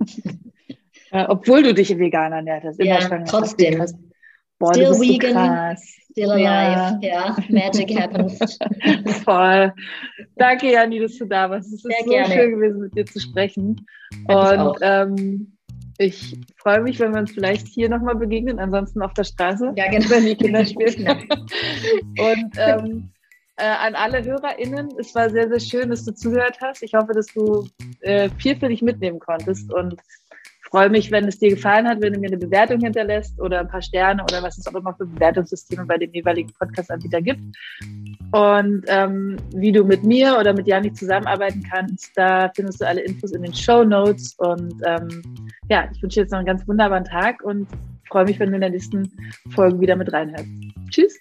äh, 1.11 1.25
obwohl 1.29 1.63
du 1.63 1.75
dich 1.75 1.97
vegan 1.97 2.33
ernährt 2.33 2.65
hast. 2.65 2.81
Immer 2.81 3.01
ja, 3.01 3.25
trotzdem. 3.25 3.85
Boah, 4.59 4.75
Still 4.75 4.91
vegan, 4.91 5.77
still 6.11 6.33
alive, 6.33 6.47
ja. 6.47 6.99
ja. 7.01 7.37
Magic 7.49 7.97
happens. 7.97 8.39
Voll. 9.25 9.73
Danke, 10.35 10.73
Jani, 10.73 10.99
dass 10.99 11.17
du 11.17 11.27
da 11.27 11.49
warst. 11.49 11.69
Es 11.69 11.75
ist 11.75 11.83
Sehr 11.83 12.05
so 12.05 12.11
gerne. 12.11 12.35
schön 12.35 12.51
gewesen, 12.57 12.81
mit 12.81 12.97
dir 12.97 13.07
zu 13.07 13.21
sprechen. 13.21 13.87
Und 14.27 14.79
ähm, 14.81 15.57
ich 15.99 16.37
freue 16.57 16.81
mich, 16.81 16.99
wenn 16.99 17.13
wir 17.13 17.21
uns 17.21 17.31
vielleicht 17.31 17.69
hier 17.69 17.89
nochmal 17.89 18.17
begegnen, 18.17 18.59
ansonsten 18.59 19.01
auf 19.01 19.15
der 19.15 19.25
Straße, 19.25 19.75
ja, 19.77 19.91
genau. 19.91 20.11
wenn 20.11 20.27
die 20.27 20.35
Kinder 20.35 20.65
spielen. 20.65 21.07
Und 22.19 22.53
ähm, 22.57 23.11
äh, 23.59 23.65
an 23.65 23.95
alle 23.95 24.25
HörerInnen, 24.25 24.89
es 24.99 25.15
war 25.15 25.31
sehr, 25.31 25.49
sehr 25.49 25.61
schön, 25.61 25.91
dass 25.91 26.05
du 26.05 26.15
zugehört 26.15 26.59
hast. 26.61 26.83
Ich 26.83 26.95
hoffe, 26.95 27.13
dass 27.13 27.27
du 27.27 27.69
äh, 28.01 28.31
viel 28.39 28.57
für 28.57 28.69
dich 28.69 28.83
mitnehmen 28.83 29.19
konntest 29.19 29.73
und 29.73 29.97
freue 30.71 30.91
mich, 30.91 31.11
wenn 31.11 31.27
es 31.27 31.39
dir 31.39 31.51
gefallen 31.51 31.89
hat, 31.89 32.01
wenn 32.01 32.13
du 32.13 32.21
mir 32.21 32.29
eine 32.29 32.37
Bewertung 32.37 32.81
hinterlässt 32.81 33.41
oder 33.41 33.61
ein 33.61 33.69
paar 33.69 33.83
Sterne 33.83 34.23
oder 34.23 34.43
was 34.43 34.59
es 34.59 34.67
auch 34.67 34.75
immer 34.75 34.95
für 34.95 35.07
Bewertungssysteme 35.07 35.85
bei 35.87 35.97
dem 35.99 36.13
jeweiligen 36.13 36.53
Podcast-Anbieter 36.53 37.23
gibt. 37.23 37.41
Und 38.33 38.85
ähm, 38.87 39.37
wie 39.55 39.73
du 39.73 39.85
mit 39.85 40.05
mir 40.05 40.37
oder 40.39 40.53
mit 40.53 40.67
Janik 40.67 40.97
zusammenarbeiten 40.97 41.63
kannst, 41.71 42.11
da 42.17 42.51
findest 42.55 42.81
du 42.81 42.87
alle 42.87 43.01
Infos 43.01 43.33
in 43.33 43.43
den 43.43 43.55
Show 43.55 43.83
Notes. 43.85 44.35
Und 44.39 44.75
ähm, 44.87 45.23
ja, 45.71 45.89
ich 45.93 46.03
wünsche 46.03 46.17
dir 46.17 46.23
jetzt 46.23 46.33
noch 46.33 46.39
einen 46.39 46.47
ganz 46.47 46.67
wunderbaren 46.69 47.05
Tag 47.05 47.43
und 47.43 47.67
freue 48.09 48.25
mich, 48.25 48.39
wenn 48.39 48.51
du 48.51 48.57
in 48.57 48.61
der 48.61 48.71
nächsten 48.71 49.11
Folge 49.55 49.81
wieder 49.81 49.97
mit 49.97 50.13
reinhörst. 50.13 50.47
Tschüss. 50.91 51.19